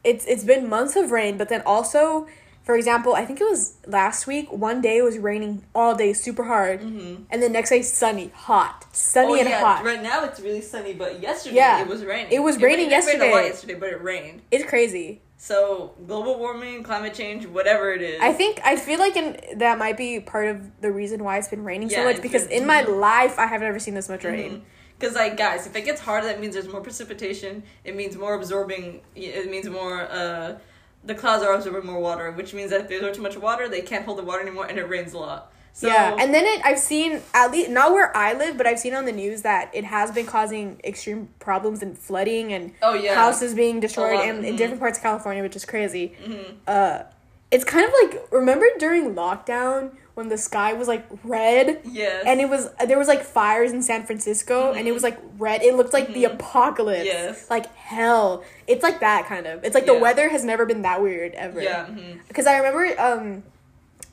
it's 0.05 0.25
it's 0.27 0.45
been 0.45 0.69
months 0.69 0.95
of 0.97 1.11
rain 1.11 1.37
but 1.39 1.49
then 1.49 1.63
also 1.67 2.29
for 2.67 2.75
example 2.77 3.15
i 3.15 3.25
think 3.25 3.41
it 3.41 3.49
was 3.55 3.61
last 3.87 4.27
week 4.27 4.47
one 4.53 4.79
day 4.83 4.97
it 4.99 5.03
was 5.11 5.17
raining 5.19 5.65
all 5.75 5.95
day 5.95 6.13
super 6.13 6.45
hard 6.45 6.81
Mhm. 6.81 7.25
and 7.31 7.43
the 7.43 7.49
next 7.49 7.71
day 7.71 7.81
sunny 7.83 8.31
hot 8.35 8.85
sunny 8.93 9.35
Oh, 9.35 9.41
and 9.43 9.49
yeah, 9.49 9.61
hot 9.61 9.85
Right 9.85 10.03
now 10.03 10.25
it's 10.25 10.41
really 10.41 10.61
sunny, 10.61 10.93
but 10.93 11.11
yesterday 11.23 11.57
Yeah. 11.57 11.81
it 11.83 11.89
was 11.95 12.05
raining. 12.05 12.33
It 12.33 12.41
was 12.49 12.55
raining 12.61 12.91
It 12.91 13.05
rained 13.07 13.23
a 13.23 13.25
lot 13.31 13.45
yesterday. 13.45 13.47
yesterday, 13.53 13.75
but 13.75 13.89
it 13.91 14.03
rained. 14.03 14.43
it's 14.51 14.65
crazy 14.75 15.09
So 15.39 15.93
global 16.11 16.35
warming, 16.39 16.83
climate 16.83 17.15
change, 17.15 17.47
whatever 17.47 17.87
it 17.97 18.03
is. 18.03 18.19
i 18.21 18.33
think 18.41 18.55
i 18.65 18.75
feel 18.87 18.99
like 18.99 19.17
in, 19.23 19.29
that 19.65 19.79
might 19.85 19.97
be 20.05 20.11
part 20.35 20.47
of 20.53 20.57
the 20.85 20.91
reason 21.01 21.23
why 21.27 21.35
it's 21.39 21.49
been 21.55 21.65
raining 21.73 21.89
so 21.97 22.03
much 22.09 22.21
because 22.27 22.47
in 22.59 22.65
my 22.75 22.81
life 22.83 23.35
i 23.39 23.47
have 23.53 23.61
never 23.69 23.79
seen 23.79 23.95
this 23.95 24.09
much 24.15 24.25
rain 24.25 24.53
Because 24.99 25.15
like 25.15 25.37
guys, 25.37 25.67
if 25.67 25.77
it 25.77 25.85
gets 25.85 26.01
harder, 26.01 26.27
that 26.31 26.41
means 26.41 26.55
there's 26.57 26.73
more 26.77 26.81
precipitation. 26.81 27.53
It 27.85 27.95
means 28.01 28.17
more 28.25 28.33
absorbing. 28.41 28.85
It 29.15 29.47
means 29.55 29.69
more. 29.69 29.97
uh 30.21 30.57
The 31.07 31.15
clouds 31.15 31.43
are 31.45 31.53
absorbing 31.55 31.87
more 31.87 32.01
water, 32.01 32.31
which 32.33 32.53
means 32.53 32.71
that 32.71 32.81
if 32.83 32.91
absorb 32.91 33.15
too 33.15 33.23
much 33.23 33.37
water, 33.37 33.69
they 33.69 33.81
can't 33.81 34.05
hold 34.05 34.19
the 34.19 34.23
water 34.25 34.41
anymore, 34.43 34.67
and 34.67 34.79
it 34.79 34.89
rains 34.89 35.13
a 35.13 35.19
lot. 35.19 35.53
So, 35.73 35.89
yeah 35.89 36.17
and 36.19 36.33
then 36.33 36.47
it 36.47 36.63
i've 36.65 36.79
seen 36.79 37.21
at 37.35 37.51
least 37.53 37.69
not 37.69 37.93
where 37.93 38.17
i 38.17 38.33
live 38.33 38.57
but 38.57 38.67
i've 38.67 38.79
seen 38.79 38.95
on 38.95 39.05
the 39.05 39.13
news 39.13 39.43
that 39.43 39.71
it 39.75 39.85
has 39.85 40.11
been 40.11 40.25
causing 40.25 40.81
extreme 40.83 41.29
problems 41.39 41.83
and 41.83 41.99
flooding 41.99 42.55
and 42.55 42.73
oh 42.81 42.95
yeah, 42.95 43.15
houses 43.15 43.53
being 43.53 43.79
destroyed 43.79 44.15
lot, 44.15 44.27
in, 44.27 44.43
in 44.43 44.57
different 44.57 44.81
parts 44.81 44.97
of 44.97 45.03
California, 45.03 45.43
which 45.43 45.55
is 45.55 45.67
crazy. 45.67 46.15
Mhm. 46.25 46.55
Uh, 46.67 47.03
it's 47.51 47.65
kind 47.65 47.85
of 47.85 47.93
like 48.03 48.27
remember 48.33 48.65
during 48.79 49.15
lockdown 49.15 49.91
when 50.17 50.31
the 50.31 50.39
sky 50.39 50.73
was 50.73 50.89
like 50.89 51.05
red 51.25 51.81
Yes. 51.85 52.25
and 52.27 52.41
it 52.41 52.49
was 52.49 52.71
there 52.87 52.99
was 52.99 53.07
like 53.07 53.23
fires 53.23 53.71
in 53.71 53.83
San 53.83 54.05
Francisco 54.07 54.73
and 54.73 54.89
it 54.89 54.93
was 54.93 55.03
like 55.03 55.19
red. 55.39 55.63
It 55.63 55.75
looked 55.75 55.93
like 55.93 56.09
the 56.15 56.25
Mhm. 56.25 56.35
apocalypse. 56.35 57.05
Yes. 57.05 57.51
Like 57.51 57.67
hell. 57.77 58.43
It's 58.67 58.83
like 58.83 59.01
that 59.01 59.27
kind 59.27 59.47
of. 59.47 59.63
It's 59.63 59.75
like 59.75 59.85
the 59.85 59.93
weather 59.99 60.31
has 60.31 60.43
never 60.43 60.65
been 60.65 60.81
that 60.83 61.03
weird 61.03 61.35
ever. 61.35 61.61
yeah. 61.61 61.85
mhm. 61.85 62.21
Because 62.29 62.47
I 62.47 62.57
remember 62.57 62.99
um, 62.99 63.43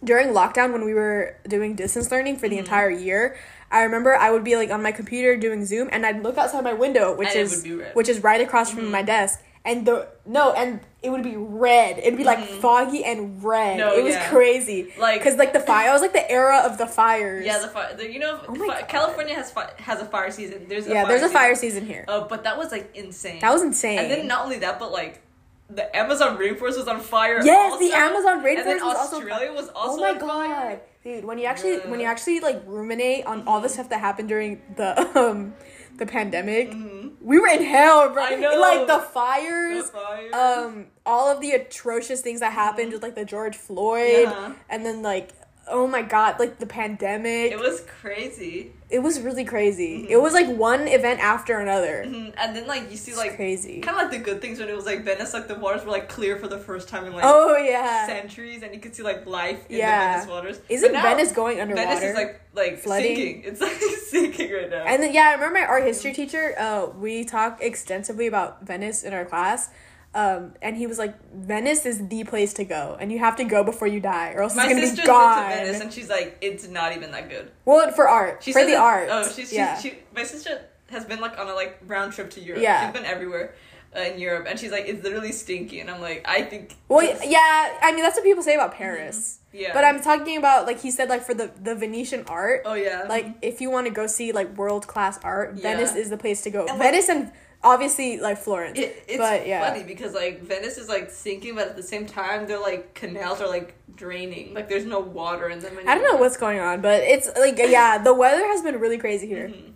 during 0.03 0.27
lockdown 0.29 0.73
when 0.73 0.83
we 0.83 0.93
were 0.93 1.37
doing 1.47 1.73
distance 1.75 2.11
learning 2.11 2.35
for 2.35 2.49
the 2.49 2.55
Mm-hmm. 2.57 2.65
entire 2.65 2.89
year, 2.89 3.37
I 3.71 3.83
remember 3.83 4.13
I 4.13 4.29
would 4.29 4.43
be 4.43 4.57
like 4.57 4.71
on 4.71 4.83
my 4.83 4.91
computer 4.91 5.37
doing 5.37 5.63
Zoom 5.65 5.87
and 5.93 6.05
I'd 6.05 6.21
look 6.21 6.37
outside 6.37 6.65
my 6.65 6.73
window, 6.73 7.15
which 7.15 7.29
And 7.29 7.39
is 7.39 7.55
would 7.55 7.63
be 7.63 7.75
red. 7.75 7.95
which 7.95 8.09
is 8.09 8.21
right 8.21 8.41
across 8.41 8.71
from 8.71 8.91
my 8.91 9.01
desk, 9.03 9.41
and 9.65 9.85
the 9.85 10.07
no, 10.25 10.51
and 10.53 10.79
it 11.01 11.09
would 11.09 11.23
be 11.23 11.35
red. 11.37 11.97
It'd 11.99 12.17
be 12.17 12.23
like 12.23 12.39
Mhm. 12.39 12.59
foggy 12.61 13.03
and 13.05 13.43
red. 13.43 13.77
No, 13.77 13.93
it 13.93 14.03
was 14.03 14.15
yeah. 14.15 14.29
crazy. 14.29 14.93
Like- 14.97 15.19
because 15.19 15.37
like 15.37 15.53
the 15.53 15.59
fire, 15.71 15.89
it 15.89 15.93
was 15.93 16.01
like 16.01 16.13
the 16.13 16.29
era 16.29 16.59
of 16.65 16.77
the 16.77 16.87
fires. 16.87 17.45
Yeah, 17.45 17.59
the 17.59 17.67
fire. 17.69 17.93
The, 17.95 18.11
you 18.11 18.19
know, 18.19 18.39
Oh 18.47 18.55
my 18.55 18.67
fi- 18.67 18.81
California 18.83 19.35
has 19.35 19.51
fi- 19.51 19.71
has 19.77 20.01
a 20.01 20.05
fire 20.05 20.31
season. 20.31 20.65
There's 20.67 20.87
a 20.87 20.91
yeah. 20.91 21.05
There's 21.05 21.21
a 21.21 21.25
season. 21.25 21.33
fire 21.37 21.55
season 21.55 21.85
here. 21.85 22.05
Uh, 22.07 22.21
but 22.27 22.43
that 22.43 22.57
was 22.57 22.71
like 22.71 22.95
insane. 22.95 23.39
That 23.41 23.51
was 23.53 23.61
insane. 23.61 23.99
And 23.99 24.11
then 24.11 24.27
not 24.27 24.43
only 24.45 24.59
that, 24.59 24.79
but 24.79 24.91
like 24.91 25.21
the 25.69 25.93
Amazon 25.95 26.37
rainforest 26.37 26.77
was 26.77 26.87
on 26.87 26.99
fire. 26.99 27.39
yes, 27.43 27.79
the 27.79 27.85
also. 27.85 27.97
Amazon 27.97 28.33
And 28.37 28.45
then 28.45 28.79
rainforest 28.79 28.85
was 28.85 28.97
also. 28.97 29.17
Australia 29.17 29.53
was 29.53 29.69
also 29.69 29.97
oh 29.97 30.01
my 30.01 30.09
on 30.11 30.19
god, 30.19 30.27
fire. 30.29 30.81
dude! 31.03 31.25
When 31.25 31.37
you 31.37 31.45
actually 31.45 31.79
when 31.79 31.99
you 31.99 32.05
actually 32.05 32.39
like 32.41 32.61
ruminate 32.65 33.25
on 33.25 33.47
all 33.47 33.59
the 33.61 33.69
stuff 33.69 33.89
that 33.89 33.99
happened 33.99 34.27
during 34.29 34.61
the 34.75 34.89
um 35.19 35.53
the 35.97 36.05
pandemic, 36.05 36.71
Mhm. 36.71 37.02
We 37.23 37.39
were 37.39 37.47
in 37.47 37.63
hell, 37.63 38.09
bro. 38.13 38.23
I 38.23 38.35
know. 38.35 38.59
Like 38.59 38.85
the 38.87 38.97
The 38.97 39.03
fires. 39.03 39.91
um 40.33 40.87
all 41.05 41.29
of 41.31 41.41
the 41.41 41.51
atrocious 41.51 42.21
things 42.21 42.39
that 42.41 42.53
happened 42.53 42.91
with 42.93 43.01
like 43.03 43.15
the 43.15 43.25
George 43.25 43.55
Floyd 43.57 44.23
Yeah. 44.23 44.53
and 44.69 44.85
then 44.85 45.01
like 45.01 45.31
oh 45.67 45.87
my 45.87 46.01
god 46.01 46.37
like 46.39 46.59
the 46.59 46.65
pandemic 46.67 47.51
it 47.53 47.59
was 47.59 47.81
crazy. 48.01 48.71
It 48.93 48.99
was 49.07 49.19
really 49.27 49.43
crazy 49.43 49.93
Mhm. 50.03 50.09
it 50.15 50.17
was 50.25 50.33
like 50.33 50.47
one 50.71 50.87
event 50.87 51.19
after 51.19 51.53
another 51.59 52.03
Mhm. 52.07 52.33
And 52.37 52.55
then 52.55 52.65
like 52.67 52.83
you 52.91 52.97
see 52.97 53.11
it's 53.11 53.19
like 53.19 53.35
crazy 53.35 53.81
kind 53.81 53.95
of 53.97 54.01
like 54.03 54.11
the 54.11 54.23
good 54.29 54.39
things 54.41 54.59
when 54.59 54.69
it 54.69 54.75
was 54.75 54.85
like 54.85 54.99
Venice, 55.03 55.33
like 55.33 55.47
the 55.47 55.55
waters 55.55 55.83
were 55.85 55.91
like 55.91 56.07
clear 56.09 56.37
for 56.37 56.47
the 56.47 56.57
first 56.59 56.87
time 56.89 57.05
in 57.07 57.13
like 57.13 57.23
oh 57.25 57.57
yeah 57.57 58.05
centuries, 58.05 58.61
and 58.63 58.73
you 58.75 58.79
could 58.79 58.95
see 58.95 59.03
like 59.11 59.25
life 59.25 59.61
in 59.69 59.77
Yeah. 59.77 59.99
the 59.99 60.13
Venice 60.13 60.29
waters. 60.35 60.57
isn't 60.69 60.91
Venice 60.91 61.31
going 61.31 61.59
underwater 61.59 61.87
Venice 61.87 62.03
is 62.11 62.15
like 62.15 62.41
like 62.53 62.77
Flooding? 62.79 63.15
sinking. 63.15 63.43
It's 63.45 63.61
like 63.61 63.71
sinking 64.13 64.51
right 64.53 64.69
now. 64.69 64.83
and 64.85 65.01
then 65.01 65.11
yeah 65.13 65.29
I 65.29 65.33
remember 65.33 65.59
my 65.59 65.65
art 65.65 65.83
history 65.91 66.13
teacher 66.13 66.53
uh 66.59 66.85
we 67.05 67.23
talked 67.25 67.63
extensively 67.63 68.27
about 68.27 68.61
Venice 68.71 69.03
in 69.03 69.11
our 69.13 69.25
class 69.25 69.69
um, 70.15 70.53
and 70.61 70.77
he 70.77 70.85
was 70.87 70.97
like, 70.99 71.15
Venice 71.33 71.85
is 71.85 72.07
the 72.07 72.23
place 72.23 72.53
to 72.55 72.63
go, 72.65 72.97
and 72.99 73.11
you 73.11 73.19
have 73.19 73.35
to 73.37 73.43
go 73.43 73.63
before 73.63 73.87
you 73.87 73.99
die, 73.99 74.33
or 74.33 74.43
else 74.43 74.55
My 74.55 74.65
it's 74.67 74.73
gonna 74.73 74.95
be 74.95 75.07
gone. 75.07 75.49
to 75.49 75.55
Venice, 75.55 75.81
and 75.81 75.91
she's 75.93 76.09
like, 76.09 76.37
it's 76.41 76.67
not 76.67 76.95
even 76.95 77.11
that 77.11 77.29
good. 77.29 77.51
well, 77.65 77.91
for 77.91 78.07
art, 78.07 78.43
She 78.43 78.53
for 78.53 78.61
the 78.63 78.71
that- 78.71 78.77
art. 78.79 79.07
Oh, 79.11 79.23
she's, 79.31 79.49
she, 79.49 79.55
yeah. 79.55 79.77
she, 79.77 79.93
my 80.15 80.23
sister 80.23 80.61
has 80.89 81.05
been 81.05 81.19
like 81.19 81.37
on 81.39 81.49
a 81.49 81.53
like 81.53 81.79
round 81.87 82.13
trip 82.13 82.29
to 82.31 82.39
Europe. 82.41 82.61
Yeah. 82.61 82.85
she's 82.85 82.93
been 82.93 83.05
everywhere 83.05 83.55
uh, 83.95 83.99
in 84.01 84.19
Europe, 84.19 84.45
and 84.47 84.59
she's 84.59 84.71
like, 84.71 84.85
it's 84.85 85.03
literally 85.03 85.31
stinky, 85.31 85.79
and 85.79 85.89
I'm 85.89 86.01
like, 86.01 86.23
I 86.27 86.43
think. 86.43 86.75
well, 86.89 87.03
yeah, 87.03 87.77
I 87.81 87.91
mean 87.93 88.03
that's 88.03 88.15
what 88.15 88.23
people 88.23 88.43
say 88.43 88.53
about 88.53 88.73
Paris. 88.75 89.39
yeah. 89.51 89.73
But 89.73 89.83
I'm 89.83 89.99
talking 90.01 90.37
about 90.37 90.67
like 90.67 90.79
he 90.81 90.91
said 90.91 91.09
like 91.09 91.23
for 91.23 91.33
the 91.33 91.49
the 91.61 91.73
Venetian 91.75 92.23
art. 92.27 92.61
Oh 92.65 92.73
yeah. 92.75 93.05
Like 93.09 93.27
if 93.41 93.61
you 93.61 93.71
want 93.71 93.87
to 93.87 93.93
go 93.93 94.05
see 94.07 94.31
like 94.31 94.55
world 94.57 94.85
class 94.87 95.17
art, 95.23 95.55
Yeah. 95.55 95.61
Venice 95.63 95.95
is 95.95 96.09
the 96.11 96.17
place 96.17 96.41
to 96.43 96.51
go. 96.51 96.61
And, 96.67 96.77
like- 96.77 96.91
Venice 96.91 97.09
and 97.09 97.31
obviously 97.63 98.19
like 98.19 98.37
Florence. 98.37 98.77
It, 98.77 99.03
it's 99.07 99.17
but 99.17 99.47
yeah. 99.47 99.67
funny 99.67 99.83
because 99.83 100.13
like 100.13 100.41
Venice 100.41 100.77
is 100.77 100.89
like 100.89 101.09
sinking, 101.09 101.55
but 101.55 101.67
at 101.69 101.75
the 101.75 101.83
same 101.83 102.05
time, 102.05 102.47
their 102.47 102.59
like 102.59 102.93
canals 102.93 103.41
are 103.41 103.47
like 103.47 103.75
draining. 103.95 104.53
Like 104.53 104.69
there's 104.69 104.85
no 104.85 104.99
water 104.99 105.49
in 105.49 105.59
them. 105.59 105.73
Anymore. 105.73 105.91
I 105.91 105.95
don't 105.95 106.03
know 106.03 106.17
what's 106.17 106.37
going 106.37 106.59
on, 106.59 106.81
but 106.81 107.01
it's 107.03 107.29
like 107.37 107.57
yeah, 107.57 107.97
the 107.97 108.13
weather 108.13 108.45
has 108.47 108.61
been 108.61 108.79
really 108.79 108.97
crazy 108.97 109.27
here. 109.27 109.49
Mhm. 109.49 109.73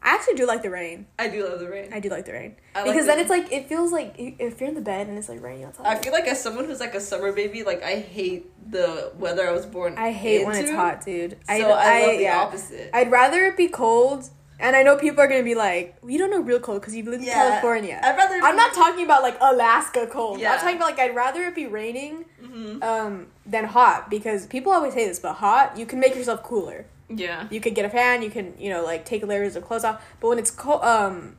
I 0.00 0.14
actually 0.14 0.34
do 0.34 0.46
like 0.46 0.62
the 0.62 0.70
rain. 0.70 1.06
I 1.18 1.28
do 1.28 1.44
love 1.44 1.58
the 1.58 1.68
rain. 1.68 1.92
I 1.92 1.98
do 1.98 2.08
like 2.08 2.24
the 2.24 2.32
rain 2.32 2.54
I 2.74 2.82
like 2.82 2.92
because 2.92 3.06
then 3.06 3.16
the- 3.16 3.22
it's 3.22 3.30
like 3.30 3.50
it 3.52 3.68
feels 3.68 3.90
like 3.90 4.14
if 4.16 4.60
you're 4.60 4.68
in 4.68 4.74
the 4.76 4.80
bed 4.80 5.08
and 5.08 5.18
it's 5.18 5.28
like 5.28 5.42
raining 5.42 5.64
outside. 5.64 5.86
I 5.86 5.96
feel 6.00 6.12
like 6.12 6.26
as 6.26 6.40
someone 6.40 6.66
who's 6.66 6.80
like 6.80 6.94
a 6.94 7.00
summer 7.00 7.32
baby, 7.32 7.64
like 7.64 7.82
I 7.82 7.96
hate 7.96 8.46
the 8.70 9.12
weather 9.18 9.48
I 9.48 9.52
was 9.52 9.66
born. 9.66 9.94
I 9.98 10.12
hate 10.12 10.46
when 10.46 10.56
it's 10.56 10.70
hot, 10.70 11.04
dude. 11.04 11.32
So 11.46 11.52
I, 11.52 12.06
love 12.06 12.16
the 12.16 12.22
yeah. 12.22 12.38
opposite. 12.38 12.90
I'd 12.94 13.10
rather 13.10 13.44
it 13.46 13.56
be 13.56 13.68
cold. 13.68 14.30
And 14.60 14.74
I 14.74 14.82
know 14.82 14.96
people 14.96 15.20
are 15.20 15.28
gonna 15.28 15.42
be 15.44 15.54
like, 15.54 15.96
"We 16.02 16.18
don't 16.18 16.30
know 16.30 16.40
real 16.40 16.58
cold 16.58 16.80
because 16.80 16.94
you 16.94 17.04
live 17.04 17.20
in 17.20 17.26
California." 17.26 18.00
I'd 18.02 18.16
rather. 18.16 18.40
I'm 18.42 18.56
not 18.56 18.74
talking 18.74 19.04
about 19.04 19.22
like 19.22 19.36
Alaska 19.40 20.06
cold. 20.10 20.40
Yeah. 20.40 20.52
I'm 20.52 20.58
talking 20.60 20.76
about 20.76 20.90
like 20.90 20.98
I'd 20.98 21.14
rather 21.14 21.42
it 21.44 21.54
be 21.54 21.66
raining 21.66 22.24
hmm 22.44 22.82
um 22.82 23.28
than 23.46 23.64
hot 23.66 24.10
because 24.10 24.46
people 24.46 24.72
always 24.72 24.94
say 24.94 25.06
this, 25.06 25.20
but 25.20 25.34
hot 25.34 25.76
you 25.76 25.86
can 25.86 26.00
make 26.00 26.14
yourself 26.16 26.42
cooler. 26.42 26.86
Yeah. 27.08 27.46
You 27.50 27.60
could 27.60 27.74
get 27.74 27.84
a 27.84 27.90
fan, 27.90 28.22
you 28.22 28.30
can 28.30 28.54
you 28.58 28.70
know 28.70 28.84
like 28.84 29.04
take 29.04 29.24
layers 29.24 29.54
of 29.56 29.64
clothes 29.64 29.84
off. 29.84 30.04
But 30.20 30.28
when 30.28 30.38
it's 30.38 30.50
cold, 30.50 30.82
um, 30.82 31.36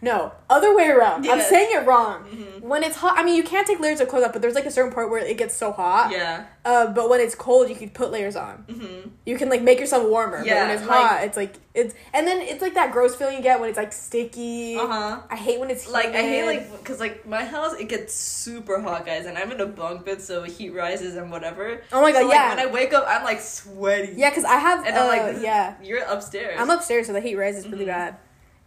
No, 0.00 0.32
other 0.50 0.74
way 0.76 0.88
around. 0.88 1.26
I'm 1.28 1.40
saying 1.40 1.68
it 1.72 1.86
wrong. 1.86 2.24
Mhm. 2.24 2.60
When 2.62 2.82
it's 2.82 2.96
hot, 2.96 3.18
I 3.18 3.22
mean, 3.24 3.34
you 3.36 3.42
can't 3.42 3.66
take 3.66 3.78
layers 3.80 4.00
of 4.00 4.08
clothes 4.08 4.24
off, 4.24 4.32
but 4.32 4.40
there's 4.42 4.54
like 4.54 4.66
a 4.66 4.70
certain 4.70 4.92
part 4.92 5.10
where 5.10 5.20
it 5.24 5.36
gets 5.36 5.54
so 5.54 5.70
hot. 5.72 6.10
Yeah. 6.10 6.44
Uh, 6.64 6.86
but 6.86 7.10
when 7.10 7.20
it's 7.20 7.34
cold, 7.34 7.68
you 7.68 7.74
can 7.76 7.90
put 7.90 8.10
layers 8.10 8.36
on. 8.36 8.64
Mm-hmm. 8.68 9.08
You 9.26 9.36
can 9.36 9.50
like 9.50 9.60
make 9.62 9.78
yourself 9.78 10.08
warmer. 10.08 10.38
but 10.38 10.46
Yeah, 10.46 10.66
when 10.66 10.76
it's 10.78 10.86
like- 10.86 11.06
hot, 11.06 11.24
it's 11.24 11.36
like 11.36 11.54
it's 11.74 11.92
and 12.14 12.26
then 12.26 12.40
it's 12.40 12.62
like 12.62 12.74
that 12.74 12.92
gross 12.92 13.14
feeling 13.16 13.36
you 13.36 13.42
get 13.42 13.60
when 13.60 13.68
it's 13.68 13.76
like 13.76 13.92
sticky. 13.92 14.76
Uh 14.78 14.86
huh. 14.86 15.20
I 15.30 15.36
hate 15.36 15.58
when 15.60 15.70
it's 15.70 15.88
Like 15.88 16.06
I 16.14 16.22
hate 16.22 16.46
like 16.46 16.70
because 16.78 17.00
like 17.00 17.26
my 17.26 17.44
house 17.44 17.74
it 17.78 17.88
gets 17.88 18.14
super 18.14 18.80
hot, 18.80 19.04
guys, 19.04 19.26
and 19.26 19.36
I'm 19.36 19.50
in 19.52 19.60
a 19.60 19.66
bunk 19.66 20.06
bed, 20.06 20.22
so 20.22 20.42
heat 20.44 20.70
rises 20.70 21.16
and 21.16 21.30
whatever. 21.30 21.82
Oh 21.92 22.00
my 22.00 22.12
god, 22.12 22.20
So, 22.20 22.26
like, 22.28 22.34
yeah. 22.34 22.48
When 22.56 22.68
I 22.68 22.70
wake 22.70 22.92
up, 22.94 23.04
I'm 23.06 23.24
like 23.24 23.40
sweaty. 23.40 24.14
yeah, 24.16 24.30
because 24.30 24.44
I 24.44 24.56
have. 24.56 24.86
And 24.86 24.96
uh, 24.96 25.00
I'm 25.00 25.08
like, 25.08 25.34
is- 25.36 25.42
yeah. 25.42 25.74
you're 25.82 26.02
upstairs. 26.04 26.56
I'm 26.58 26.70
upstairs, 26.70 27.06
so 27.08 27.12
the 27.12 27.20
heat 27.20 27.34
rises 27.36 27.66
really 27.68 27.84
Mhm. 27.84 27.88
bad. 27.88 28.16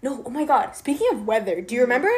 No, 0.07 0.23
oh 0.25 0.29
my 0.29 0.45
god. 0.45 0.75
Speaking 0.75 1.07
of 1.11 1.25
weather, 1.27 1.61
do 1.61 1.75
you 1.75 1.81
Mm-hmm. 1.81 1.91
remember? 1.91 2.11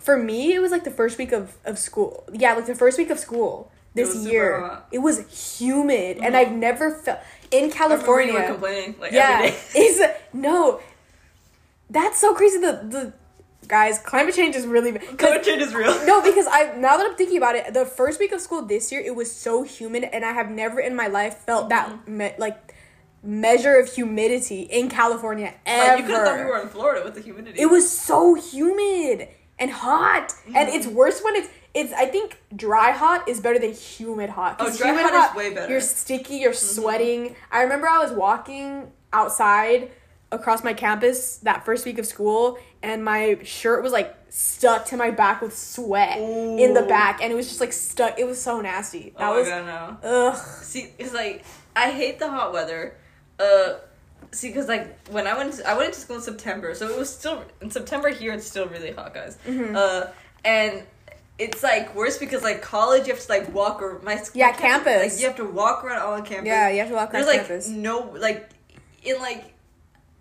For 0.00 0.16
me, 0.18 0.52
it 0.54 0.60
was 0.60 0.70
like 0.72 0.84
the 0.84 0.90
first 0.90 1.18
week 1.18 1.32
of, 1.32 1.56
of 1.64 1.78
school. 1.78 2.24
Yeah, 2.32 2.54
like 2.54 2.66
the 2.66 2.74
first 2.74 2.98
week 2.98 3.10
of 3.10 3.18
school 3.18 3.70
this 3.94 4.12
super 4.14 4.30
year. 4.30 4.78
It 4.90 4.98
was 4.98 5.16
humid, 5.58 6.18
and 6.18 6.34
Mhm. 6.34 6.38
I've 6.38 6.52
never 6.52 6.90
felt 6.90 7.18
in 7.50 7.64
I 7.66 7.68
California. 7.68 8.32
were 8.34 8.42
complaining 8.54 8.96
like 8.98 9.12
yeah, 9.12 9.40
every 9.42 9.50
day. 9.50 9.56
is 9.86 10.02
no. 10.32 10.80
That's 11.90 12.18
so 12.18 12.34
crazy. 12.34 12.58
The 12.58 12.72
the 12.96 13.12
guys, 13.68 13.98
climate 13.98 14.34
change 14.34 14.56
is 14.56 14.66
really 14.66 14.92
Climate 15.22 15.44
change 15.44 15.62
is 15.62 15.74
real. 15.74 15.94
no, 16.06 16.20
because 16.22 16.46
I 16.50 16.74
now 16.78 16.96
that 16.96 17.06
I'm 17.06 17.16
thinking 17.16 17.36
about 17.36 17.54
it, 17.54 17.72
the 17.74 17.84
first 17.84 18.18
week 18.18 18.32
of 18.32 18.40
school 18.40 18.62
this 18.62 18.90
year 18.90 19.00
it 19.04 19.14
was 19.14 19.30
so 19.30 19.62
humid, 19.62 20.04
and 20.12 20.24
I 20.24 20.32
have 20.32 20.50
never 20.50 20.80
in 20.80 20.96
my 20.96 21.06
life 21.06 21.36
felt 21.46 21.68
that 21.68 21.88
Mm-hmm. 21.90 22.16
me- 22.16 22.34
like 22.38 22.71
measure 23.22 23.76
of 23.78 23.92
humidity 23.92 24.62
in 24.62 24.88
California 24.88 25.54
ever. 25.66 25.88
Like, 25.88 25.98
you 26.00 26.04
could 26.06 26.14
have 26.14 26.26
thought 26.26 26.38
we 26.38 26.44
were 26.44 26.60
in 26.60 26.68
Florida 26.68 27.04
with 27.04 27.14
the 27.14 27.20
humidity. 27.20 27.60
It 27.60 27.66
was 27.66 27.90
so 27.90 28.34
humid 28.34 29.28
and 29.58 29.70
hot, 29.70 30.32
and 30.46 30.54
Mm-hmm. 30.56 30.76
it's 30.76 30.86
worse 30.86 31.22
when 31.22 31.36
it's 31.36 31.48
it's. 31.74 31.92
I 31.92 32.06
think 32.06 32.38
dry 32.54 32.90
hot 32.90 33.28
is 33.28 33.40
better 33.40 33.58
than 33.58 33.72
humid 33.72 34.30
hot. 34.30 34.56
Oh, 34.58 34.76
dry 34.76 34.88
humid 34.88 35.04
hot 35.12 35.30
is 35.30 35.36
way 35.36 35.48
better. 35.50 35.62
Mm-hmm. 35.62 35.70
You're 35.72 35.80
sticky. 35.80 36.36
You're 36.36 36.52
sweating. 36.52 37.36
I 37.50 37.62
remember 37.62 37.86
I 37.88 37.98
was 37.98 38.12
walking 38.12 38.90
outside 39.12 39.90
across 40.32 40.64
my 40.64 40.72
campus 40.72 41.36
that 41.38 41.64
first 41.64 41.84
week 41.84 41.98
of 41.98 42.06
school, 42.06 42.58
and 42.82 43.04
my 43.04 43.38
shirt 43.44 43.82
was 43.82 43.92
like 43.92 44.16
stuck 44.30 44.86
to 44.86 44.96
my 44.96 45.10
back 45.10 45.40
with 45.42 45.56
sweat 45.56 46.18
in 46.18 46.72
the 46.74 46.82
back, 46.82 47.22
and 47.22 47.30
it 47.30 47.36
was 47.36 47.46
just 47.46 47.60
like 47.60 47.72
stuck. 47.72 48.18
It 48.18 48.26
was 48.26 48.40
so 48.42 48.60
nasty. 48.60 49.14
That 49.18 49.30
oh 49.30 49.38
was 49.38 49.48
god, 49.48 49.66
no. 50.02 50.08
ugh. 50.08 50.36
See, 50.62 50.90
it's 50.98 51.14
like 51.14 51.44
I 51.76 51.90
hate 51.90 52.18
the 52.18 52.28
hot 52.30 52.52
weather. 52.52 52.96
Uh, 53.38 53.74
see, 54.30 54.48
because 54.48 54.68
like 54.68 55.08
when 55.08 55.26
I 55.26 55.36
went, 55.36 55.54
to, 55.54 55.68
I 55.68 55.74
went 55.74 55.88
into 55.88 56.00
school 56.00 56.16
in 56.16 56.22
September, 56.22 56.74
so 56.74 56.88
it 56.88 56.98
was 56.98 57.14
still 57.14 57.42
in 57.60 57.70
September 57.70 58.08
here. 58.08 58.32
It's 58.32 58.46
still 58.46 58.66
really 58.66 58.92
hot, 58.92 59.14
guys. 59.14 59.38
Mm-hmm. 59.46 59.74
Uh, 59.76 60.06
and 60.44 60.82
it's 61.38 61.62
like 61.62 61.94
worse 61.94 62.18
because 62.18 62.42
like 62.42 62.62
college, 62.62 63.06
you 63.06 63.14
have 63.14 63.22
to 63.24 63.28
like 63.32 63.52
walk 63.54 63.82
or 63.82 64.00
my 64.02 64.16
school. 64.16 64.38
Yeah, 64.40 64.50
my 64.50 64.56
campus. 64.56 65.12
Like, 65.12 65.20
you 65.20 65.26
have 65.26 65.36
to 65.36 65.44
walk 65.44 65.84
around 65.84 66.02
all 66.02 66.14
on 66.14 66.24
campus. 66.24 66.46
Yeah, 66.46 66.68
you 66.68 66.78
have 66.80 66.88
to 66.88 66.94
walk 66.94 67.12
around. 67.12 67.24
There's 67.24 67.36
like 67.38 67.46
campus. 67.46 67.68
no 67.68 68.14
like 68.18 68.50
in 69.02 69.18
like 69.18 69.52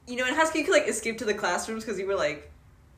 you 0.08 0.16
know 0.16 0.26
in 0.28 0.34
high 0.34 0.46
school 0.46 0.60
you 0.62 0.66
could 0.66 0.74
like 0.74 0.88
escape 0.88 1.18
to 1.20 1.26
the 1.26 1.34
classrooms 1.34 1.84
because 1.86 2.00
you 2.00 2.08
were 2.08 2.16
like 2.16 2.52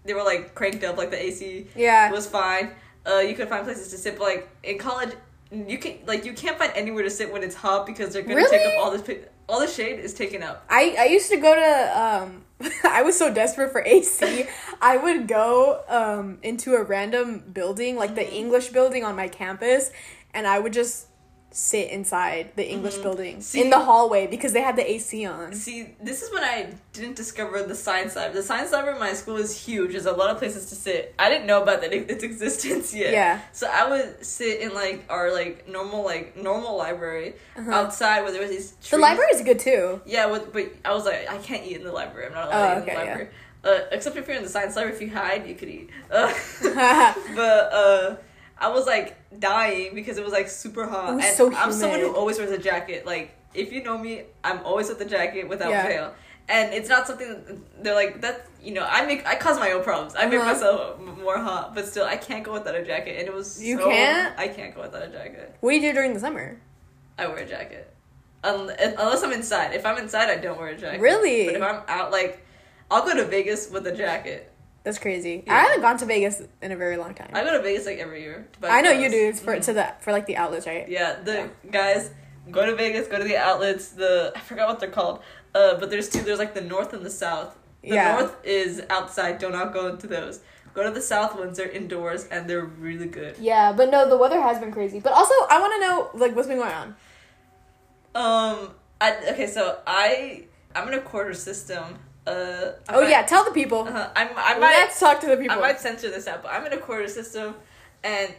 they 0.06 0.14
were 0.14 0.24
like 0.24 0.54
cranked 0.56 0.84
up 0.84 0.98
like 0.98 1.12
the 1.12 1.22
AC 1.22 1.68
Yeah. 1.76 2.12
was 2.12 2.28
fine. 2.28 2.72
Uh, 3.06 3.20
you 3.20 3.36
could 3.36 3.50
find 3.50 3.66
places 3.66 3.90
to 3.90 3.98
sit, 3.98 4.18
but 4.18 4.24
like 4.24 4.50
in 4.64 4.78
college, 4.78 5.12
you 5.54 5.78
can 5.78 6.00
like 6.06 6.26
you 6.26 6.34
can't 6.34 6.58
find 6.58 6.72
anywhere 6.76 7.04
to 7.04 7.10
sit 7.10 7.32
when 7.32 7.44
it's 7.44 7.56
hot 7.56 7.86
because 7.86 8.14
they're 8.14 8.24
gonna 8.24 8.42
take 8.50 8.52
Really? 8.62 8.76
up 8.78 8.84
all 8.86 8.92
this. 8.92 9.18
All 9.48 9.60
the 9.60 9.68
shade 9.68 10.00
is 10.00 10.14
taken 10.14 10.42
up. 10.42 10.66
I, 10.70 10.96
I 10.98 11.06
used 11.06 11.30
to 11.30 11.38
go 11.38 11.54
to 11.54 12.00
um 12.00 12.44
I 12.84 13.02
was 13.02 13.18
so 13.18 13.34
desperate 13.34 13.72
for 13.72 13.82
AC. 13.86 14.46
I 14.82 14.98
would 14.98 15.28
go 15.28 15.82
um 15.90 16.40
into 16.44 16.76
a 16.76 16.84
random 16.84 17.44
building, 17.54 17.96
like 17.98 18.16
the 18.16 18.32
English 18.34 18.70
building 18.70 19.04
on 19.04 19.16
my 19.16 19.28
campus, 19.28 19.92
and 20.34 20.48
I 20.48 20.60
would 20.60 20.74
just 20.74 21.08
sit 21.56 21.92
inside 21.92 22.52
the 22.56 22.68
English 22.68 22.98
building 22.98 23.36
Mm-hmm. 23.36 23.42
See- 23.42 23.62
in 23.62 23.70
the 23.70 23.80
hallway 23.80 24.26
because 24.28 24.54
they 24.54 24.62
had 24.62 24.76
the 24.76 24.90
AC 24.92 25.26
on. 25.26 25.54
See, 25.54 25.96
this 26.02 26.22
is 26.24 26.32
when 26.34 26.44
I 26.44 26.74
didn't 26.94 27.16
discover 27.16 27.62
the 27.64 27.76
science 27.76 28.16
lab. 28.16 28.34
The 28.34 28.42
science 28.44 28.72
lab 28.72 28.88
in 28.88 29.00
my 29.00 29.14
school 29.14 29.38
is 29.38 29.56
huge. 29.66 29.92
There's 29.92 30.08
a 30.08 30.12
lot 30.14 30.30
of 30.32 30.38
places 30.40 30.66
to 30.70 30.76
sit. 30.76 31.14
I 31.20 31.30
didn't 31.30 31.46
know 31.46 31.62
about 31.62 31.82
that 31.82 31.94
its 31.94 32.24
existence 32.24 32.94
yet. 32.94 33.14
Yeah. 33.14 33.40
So 33.52 33.68
I 33.72 33.88
would 33.90 34.26
sit 34.26 34.62
in 34.62 34.74
like 34.74 35.06
our 35.10 35.32
like 35.32 35.68
normal 35.70 36.04
like 36.04 36.36
normal 36.36 36.76
library 36.76 37.36
Uh-huh. 37.56 37.72
outside 37.72 38.22
where 38.24 38.32
there 38.32 38.42
was 38.42 38.50
these. 38.50 38.72
Trees. 38.82 38.90
The 38.92 38.98
library 38.98 39.30
is 39.34 39.42
good 39.42 39.60
too. 39.60 40.02
Yeah, 40.06 40.26
with, 40.26 40.52
but 40.52 40.74
I 40.84 40.94
was 40.94 41.06
like, 41.06 41.30
I 41.30 41.38
can't 41.38 41.64
eat 41.66 41.78
in 41.78 41.84
the 41.84 41.92
library. 41.92 42.26
I'm 42.28 42.34
not 42.34 42.48
allowed 42.48 42.64
Oh, 42.64 42.66
to 42.68 42.72
eat 42.72 42.78
in 42.78 42.84
okay, 42.84 42.94
the 42.94 43.06
yeah. 43.06 43.10
library. 43.12 43.30
Uh, 43.66 43.80
except 43.92 44.18
if 44.18 44.28
you're 44.28 44.36
in 44.36 44.44
the 44.44 44.50
science 44.50 44.76
lab, 44.76 44.90
if 44.90 45.00
you 45.02 45.10
hide, 45.10 45.48
you 45.48 45.56
could 45.56 45.70
eat. 45.70 45.90
Uh, 46.12 46.34
but 47.36 47.74
uh, 47.74 48.16
I 48.64 48.70
was 48.70 48.86
like 48.86 49.18
dying 49.40 49.94
because 49.94 50.18
it 50.18 50.24
was 50.24 50.34
like 50.34 50.48
super 50.50 50.86
hot. 50.88 51.10
And 51.10 51.24
so 51.24 51.54
I'm 51.54 51.72
someone 51.72 52.00
who 52.00 52.16
always 52.16 52.38
wears 52.40 52.52
a 52.52 52.58
jacket. 52.58 53.06
Like 53.06 53.36
if 53.54 53.72
you 53.74 53.84
know 53.84 53.98
me, 53.98 54.24
I'm 54.44 54.60
always 54.66 54.88
with 54.90 55.00
the 55.00 55.06
jacket 55.06 55.48
without 55.50 55.70
Yeah. 55.72 55.86
fail. 55.88 56.14
And 56.50 56.74
it's 56.74 56.90
not 56.90 57.08
something 57.08 57.28
that- 57.30 57.84
they're 57.84 57.96
like 57.96 58.22
that. 58.22 58.48
You 58.62 58.74
know, 58.74 58.86
I 58.90 59.06
make 59.06 59.26
I 59.28 59.36
cause 59.36 59.58
my 59.60 59.72
own 59.72 59.84
problems. 59.84 60.14
I 60.16 60.26
make 60.26 60.40
Uh-huh. 60.40 60.54
myself 60.54 61.00
more 61.26 61.38
hot, 61.38 61.76
but 61.76 61.86
still, 61.88 62.06
I 62.06 62.18
can't 62.18 62.44
go 62.44 62.54
without 62.54 62.76
a 62.76 62.84
jacket. 62.84 63.18
And 63.20 63.28
it 63.28 63.34
was 63.34 63.62
You 63.64 63.78
so- 63.80 63.90
can't? 63.90 64.34
I 64.40 64.48
can't 64.48 64.74
go 64.76 64.82
without 64.82 65.04
a 65.04 65.08
jacket. 65.08 65.56
what 65.62 65.70
do 65.72 65.76
you 65.76 65.82
do 65.82 65.94
during 65.94 66.14
the 66.14 66.20
summer? 66.20 66.58
I 67.18 67.28
wear 67.28 67.38
a 67.38 67.46
jacket. 67.46 67.86
Un- 68.46 68.72
unless 68.80 69.24
I'm 69.24 69.32
inside. 69.34 69.74
If 69.74 69.86
I'm 69.86 69.98
inside, 69.98 70.30
I 70.30 70.38
don't 70.38 70.58
wear 70.60 70.70
a 70.70 70.78
jacket. 70.78 71.00
Really? 71.02 71.46
But 71.48 71.56
if 71.56 71.62
I'm 71.62 71.82
out, 71.88 72.12
like, 72.12 72.46
I'll 72.92 73.06
go 73.06 73.14
to 73.16 73.26
Vegas 73.26 73.70
with 73.70 73.86
a 73.88 73.92
jacket. 73.94 74.52
That's 74.84 75.00
crazy. 75.00 75.44
Yeah. 75.46 75.56
I 75.56 75.60
haven't 75.62 75.82
gone 75.82 75.98
to 75.98 76.06
Vegas 76.06 76.42
in 76.62 76.72
a 76.72 76.76
very 76.76 76.98
long 76.98 77.14
time. 77.14 77.30
I 77.34 77.44
go 77.44 77.54
to 77.58 77.62
Vegas 77.64 77.86
like 77.86 78.00
every 78.00 78.22
year. 78.22 78.48
I 78.62 78.82
know 78.82 78.92
you 78.92 79.10
do. 79.10 79.30
It's 79.30 79.40
for 79.40 79.56
Mhm. 79.56 79.64
to 79.66 79.74
the 79.74 79.94
for 80.02 80.12
like 80.12 80.26
the 80.26 80.36
outlets, 80.38 80.68
right? 80.68 80.88
Yeah, 80.90 81.14
the 81.24 81.50
guys 81.72 82.12
go 82.52 82.66
to 82.66 82.76
Vegas, 82.76 83.08
go 83.08 83.18
to 83.18 83.24
the 83.24 83.38
outlets. 83.38 83.90
The 83.90 84.34
I 84.36 84.40
forgot 84.42 84.68
what 84.68 84.80
they're 84.82 84.90
called. 84.92 85.22
Uh, 85.56 85.76
but 85.76 85.90
there's 85.90 86.10
two. 86.10 86.20
There's 86.22 86.40
like 86.40 86.54
the 86.54 86.62
north 86.62 86.92
and 86.94 87.06
the 87.06 87.10
south. 87.10 87.56
The 87.82 87.90
Yeah. 87.96 88.18
north 88.18 88.36
is 88.44 88.82
outside. 88.90 89.38
Do 89.38 89.50
not 89.50 89.74
go 89.74 89.88
into 89.88 90.08
those. 90.08 90.42
Go 90.74 90.84
to 90.84 90.90
the 90.92 91.02
south 91.02 91.36
ones. 91.36 91.56
They're 91.58 91.70
indoors 91.70 92.26
and 92.32 92.50
they're 92.50 92.66
really 92.66 93.06
good. 93.06 93.38
Yeah, 93.38 93.72
but 93.72 93.90
no, 93.92 94.10
the 94.10 94.18
weather 94.18 94.42
has 94.42 94.60
been 94.60 94.72
crazy. 94.74 95.00
But 95.00 95.14
also, 95.14 95.34
I 95.50 95.60
want 95.62 95.74
to 95.76 95.80
know 95.80 96.10
like 96.14 96.36
what's 96.36 96.48
been 96.50 96.58
going 96.58 96.72
on. 96.74 96.96
Um. 98.16 98.72
I 99.00 99.16
okay. 99.32 99.48
So 99.48 99.80
I 99.88 100.46
I'm 100.76 100.88
in 100.90 100.94
a 100.96 101.02
quarter 101.02 101.34
system. 101.34 102.00
Uh. 102.26 102.72
I 102.88 102.96
Oh 102.96 103.02
might- 103.02 103.10
yeah, 103.10 103.24
tell 103.24 103.44
the 103.44 103.52
people. 103.52 103.80
Uh, 103.88 104.10
I'm. 104.16 104.30
I 104.36 104.58
might. 104.58 104.72
Let's 104.78 105.00
talk 105.00 105.20
to 105.22 105.28
the 105.28 105.38
people. 105.38 105.58
I 105.58 105.60
might 105.60 105.80
censor 105.80 106.10
this 106.10 106.28
out, 106.28 106.44
but 106.44 106.52
I'm 106.54 106.66
in 106.66 106.74
a 106.74 106.78
quarter 106.78 107.08
system, 107.08 107.56
and 108.04 108.34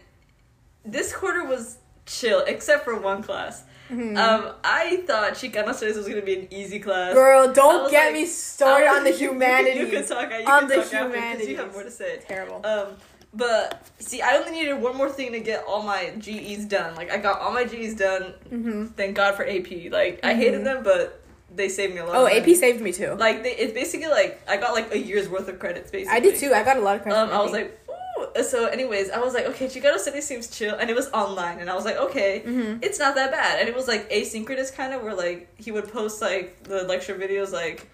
this 0.84 1.14
quarter 1.14 1.44
was 1.44 1.78
chill 2.06 2.40
except 2.46 2.84
for 2.84 2.98
one 2.98 3.22
class. 3.22 3.64
Mhm. 3.90 4.16
Um, 4.16 4.54
I 4.64 5.02
thought 5.06 5.34
Chicano 5.34 5.74
Studies 5.74 5.96
was 5.96 6.08
gonna 6.08 6.22
be 6.22 6.34
an 6.38 6.48
easy 6.50 6.78
class. 6.78 7.12
Girl, 7.12 7.52
don't 7.52 7.90
get 7.90 8.06
like- 8.06 8.14
me 8.14 8.26
started 8.26 8.88
on 8.88 9.04
the 9.04 9.10
was- 9.10 9.20
you- 9.20 9.30
humanities. 9.30 9.76
You, 9.76 9.86
can 9.88 10.06
talk. 10.06 10.32
I 10.32 10.38
you 10.38 10.46
On 10.46 10.60
can 10.60 10.68
the 10.68 10.74
because 10.76 11.48
you 11.48 11.56
have 11.58 11.72
more 11.72 11.82
to 11.82 11.90
say. 11.90 12.20
Terrible. 12.26 12.64
Um, 12.64 12.96
but 13.34 13.86
see, 13.98 14.22
I 14.22 14.36
only 14.38 14.52
needed 14.52 14.74
one 14.80 14.96
more 14.96 15.10
thing 15.10 15.32
to 15.32 15.40
get 15.40 15.64
all 15.66 15.82
my 15.82 16.12
GEs 16.18 16.64
done. 16.64 16.94
Like 16.94 17.10
I 17.10 17.18
got 17.18 17.40
all 17.40 17.52
my 17.52 17.64
GEs 17.64 17.94
done. 17.94 18.32
hmm 18.48 18.86
Thank 18.86 19.16
God 19.16 19.34
for 19.34 19.44
AP. 19.46 19.90
Like 19.90 20.20
I 20.22 20.32
hated 20.34 20.62
Mhm. 20.62 20.64
them, 20.64 20.82
but 20.82 21.20
they 21.54 21.68
saved 21.68 21.94
me 21.94 22.00
a 22.00 22.04
lot. 22.06 22.16
Oh, 22.16 22.26
AP 22.26 22.46
saved 22.56 22.80
me 22.80 22.92
too. 22.92 23.14
Like 23.14 23.42
they, 23.42 23.52
it's 23.56 23.72
basically 23.72 24.08
like 24.08 24.40
I 24.48 24.56
got 24.56 24.72
like 24.74 24.92
a 24.92 24.98
year's 24.98 25.28
worth 25.28 25.48
of 25.48 25.58
credits. 25.58 25.90
Basically, 25.90 26.16
I 26.16 26.20
did 26.20 26.36
too. 26.36 26.52
I 26.52 26.62
got 26.64 26.76
a 26.76 26.80
lot 26.80 26.96
of 26.96 27.02
credit. 27.02 27.18
Um, 27.18 27.30
I 27.30 27.40
was 27.42 27.52
like, 27.52 27.78
ooh. 27.88 28.42
So, 28.42 28.66
anyways, 28.66 29.10
I 29.10 29.18
was 29.20 29.34
like, 29.34 29.46
okay, 29.46 29.66
Chicano 29.66 29.98
studies 29.98 30.26
seems 30.26 30.48
chill, 30.48 30.74
and 30.76 30.88
it 30.90 30.96
was 30.96 31.08
online, 31.10 31.58
and 31.60 31.68
I 31.70 31.74
was 31.74 31.84
like, 31.84 31.96
okay, 31.96 32.42
Mhm. 32.44 32.78
it's 32.82 32.98
not 32.98 33.14
that 33.16 33.30
bad, 33.30 33.60
and 33.60 33.68
it 33.68 33.74
was 33.74 33.86
like 33.88 34.08
asynchronous 34.10 34.74
kind 34.74 34.92
of, 34.92 35.02
where 35.02 35.14
like 35.14 35.48
he 35.60 35.70
would 35.72 35.92
post 35.92 36.20
like 36.20 36.62
the 36.64 36.82
lecture 36.84 37.14
videos 37.16 37.52
like, 37.52 37.88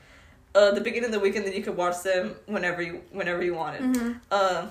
uh, 0.55 0.71
the 0.73 0.81
beginning 0.81 1.07
of 1.07 1.13
the 1.13 1.21
week, 1.21 1.37
and 1.37 1.45
then 1.47 1.53
you 1.53 1.63
could 1.63 1.77
watch 1.77 2.03
them 2.03 2.35
whenever 2.47 2.81
you 2.83 3.03
whenever 3.13 3.43
you 3.43 3.55
wanted. 3.55 3.83
Mhm. 3.83 4.21
Um, 4.31 4.71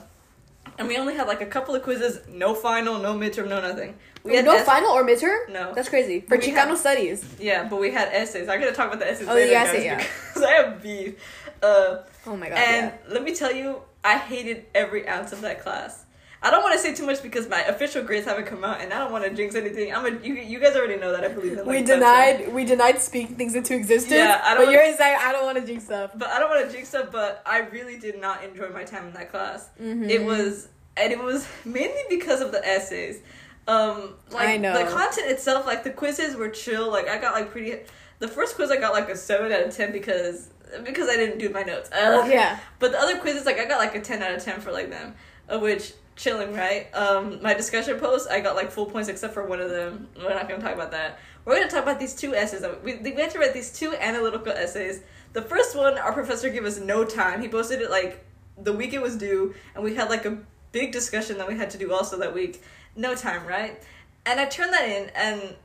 and 0.78 0.88
we 0.88 0.98
only 0.98 1.16
had 1.16 1.28
like 1.28 1.42
a 1.42 1.46
couple 1.46 1.74
of 1.76 1.84
quizzes, 1.84 2.20
no 2.30 2.54
final, 2.54 3.00
no 3.00 3.14
midterm, 3.16 3.48
no 3.50 3.60
nothing. 3.62 3.96
We 4.24 4.36
had 4.36 4.46
no 4.46 4.56
ess- 4.56 4.66
final 4.66 4.92
or 4.92 5.04
midterm. 5.04 5.50
No. 5.50 5.74
That's 5.74 5.90
crazy 5.90 6.22
for 6.22 6.38
We 6.38 6.44
Chicano 6.44 6.68
have- 6.70 6.78
studies. 6.78 7.24
Yeah, 7.40 7.68
but 7.70 7.80
we 7.80 7.92
had 7.92 8.10
essays. 8.14 8.50
I'm 8.50 8.60
gonna 8.60 8.74
talk 8.74 8.88
about 8.88 9.00
the 9.00 9.10
essays 9.10 9.28
Oh, 9.28 9.34
later, 9.34 9.56
essay, 9.56 9.86
yeah. 9.86 9.98
because 9.98 10.44
I 10.50 10.52
have 10.52 10.82
beef. 10.84 11.16
Uh, 11.64 11.98
Oh 12.28 12.36
my 12.38 12.50
god. 12.50 12.58
and 12.58 12.92
yeah. 13.08 13.14
let 13.14 13.24
me 13.24 13.34
tell 13.34 13.54
you, 13.54 13.82
I 14.04 14.18
hated 14.18 14.66
every 14.76 15.08
ounce 15.08 15.32
of 15.32 15.42
that 15.42 15.62
class. 15.62 16.06
I 16.42 16.52
don't 16.52 16.64
want 16.64 16.74
to 16.74 16.80
say 16.80 16.94
too 16.94 17.06
much 17.06 17.22
because 17.22 17.50
my 17.50 17.62
official 17.64 18.02
grades 18.02 18.26
haven't 18.26 18.46
come 18.46 18.64
out, 18.64 18.80
and 18.80 18.94
I 18.94 19.00
don't 19.00 19.12
want 19.12 19.26
to 19.26 19.30
jinx 19.34 19.56
anything. 19.56 19.94
I'm 19.94 20.06
a 20.06 20.20
you. 20.26 20.36
You 20.36 20.60
guys 20.60 20.74
already 20.76 20.96
know 20.98 21.12
that 21.12 21.26
I 21.26 21.28
believe 21.28 21.52
in. 21.54 21.58
Like, 21.60 21.68
we 21.68 21.84
denied 21.84 22.54
we 22.54 22.64
denied 22.64 23.02
speaking 23.02 23.36
things 23.36 23.56
into 23.56 23.76
existence. 23.76 24.14
Yeah, 24.14 24.42
I 24.44 24.54
don't 24.56 24.66
but 24.66 24.72
you're 24.72 24.96
saying 24.96 25.18
I 25.22 25.34
don't 25.34 25.44
want 25.46 25.58
to 25.58 25.66
jinx 25.66 25.84
stuff. 25.84 26.12
But 26.16 26.30
I 26.30 26.40
don't 26.40 26.50
want 26.50 26.66
to 26.66 26.72
jinx 26.74 26.88
stuff. 26.90 27.10
But 27.12 27.42
I 27.46 27.60
really 27.60 28.00
did 28.00 28.22
not 28.22 28.44
enjoy 28.44 28.70
my 28.70 28.86
time 28.86 29.08
in 29.08 29.14
that 29.16 29.32
class. 29.32 29.68
Mhm. 29.82 30.10
It 30.10 30.24
was, 30.24 30.70
and 30.96 31.12
it 31.12 31.22
was 31.22 31.46
mainly 31.66 32.04
because 32.10 32.40
of 32.40 32.54
the 32.54 32.66
essays. 32.66 33.20
Um, 33.68 34.16
like 34.32 34.48
I 34.48 34.58
know. 34.58 34.74
the 34.84 34.90
content 34.90 35.30
itself, 35.30 35.68
like 35.68 35.84
the 35.84 35.92
quizzes 35.92 36.36
were 36.38 36.50
chill. 36.50 36.90
Like 36.90 37.10
I 37.10 37.18
got 37.20 37.34
like 37.34 37.52
pretty. 37.52 37.80
The 38.20 38.28
first 38.30 38.56
quiz 38.56 38.72
I 38.72 38.78
got 38.78 38.94
like 38.94 39.10
a 39.10 39.16
seven 39.16 39.52
out 39.52 39.62
of 39.62 39.76
ten 39.76 39.92
because 39.92 40.50
because 40.84 41.10
I 41.10 41.18
didn't 41.18 41.38
do 41.40 41.50
my 41.50 41.64
notes. 41.64 41.90
Uh, 41.92 42.26
Yeah. 42.30 42.60
But 42.80 42.94
the 42.94 43.00
other 43.00 43.18
quizzes, 43.18 43.46
like 43.46 43.60
I 43.60 43.66
got 43.66 43.78
like 43.80 43.94
a 43.96 44.02
ten 44.02 44.24
out 44.24 44.34
of 44.34 44.42
ten 44.44 44.62
for 44.62 44.72
like 44.72 44.90
them, 44.90 45.16
of 45.50 45.62
which 45.62 45.94
chilling, 46.20 46.54
right? 46.54 46.94
Um, 46.94 47.42
my 47.42 47.54
discussion 47.54 47.98
post, 47.98 48.30
I 48.30 48.42
got 48.42 48.56
like 48.56 48.70
full 48.70 48.86
points 48.86 49.10
except 49.10 49.34
for 49.34 49.46
one 49.46 49.62
of 49.62 49.70
them. 49.70 50.10
We're 50.18 50.34
not 50.34 50.48
gonna 50.48 50.62
talk 50.62 50.74
about 50.74 50.92
that. 50.92 51.20
We're 51.46 51.56
gonna 51.56 51.72
talk 51.72 51.84
about 51.84 52.00
these 52.00 52.14
two 52.14 52.36
essays. 52.36 52.64
We 52.84 52.98
we 52.98 53.14
had 53.14 53.32
to 53.32 53.40
write 53.40 53.54
these 53.54 53.72
two 53.72 53.96
analytical 53.96 54.52
essays. 54.52 55.02
The 55.34 55.42
first 55.42 55.76
one, 55.76 55.98
our 55.98 56.12
professor 56.12 56.50
gave 56.50 56.66
us 56.66 56.78
no 56.78 57.06
time. 57.06 57.42
He 57.42 57.48
posted 57.48 57.82
it 57.82 57.90
like 57.90 58.24
the 58.62 58.74
week 58.74 58.94
it 58.94 59.02
was 59.02 59.16
due, 59.16 59.56
and 59.74 59.84
we 59.84 59.96
had 59.96 60.10
like 60.10 60.26
a 60.26 60.38
big 60.72 60.92
discussion 60.92 61.38
that 61.38 61.48
we 61.48 61.58
had 61.58 61.70
to 61.72 61.78
do 61.78 61.94
also 61.94 62.20
that 62.20 62.34
week. 62.34 62.62
No 62.96 63.16
time, 63.16 63.48
right? 63.48 63.82
And 64.26 64.40
I 64.40 64.46
turned 64.46 64.74
that 64.74 64.90
in, 64.90 65.10
and 65.16 65.56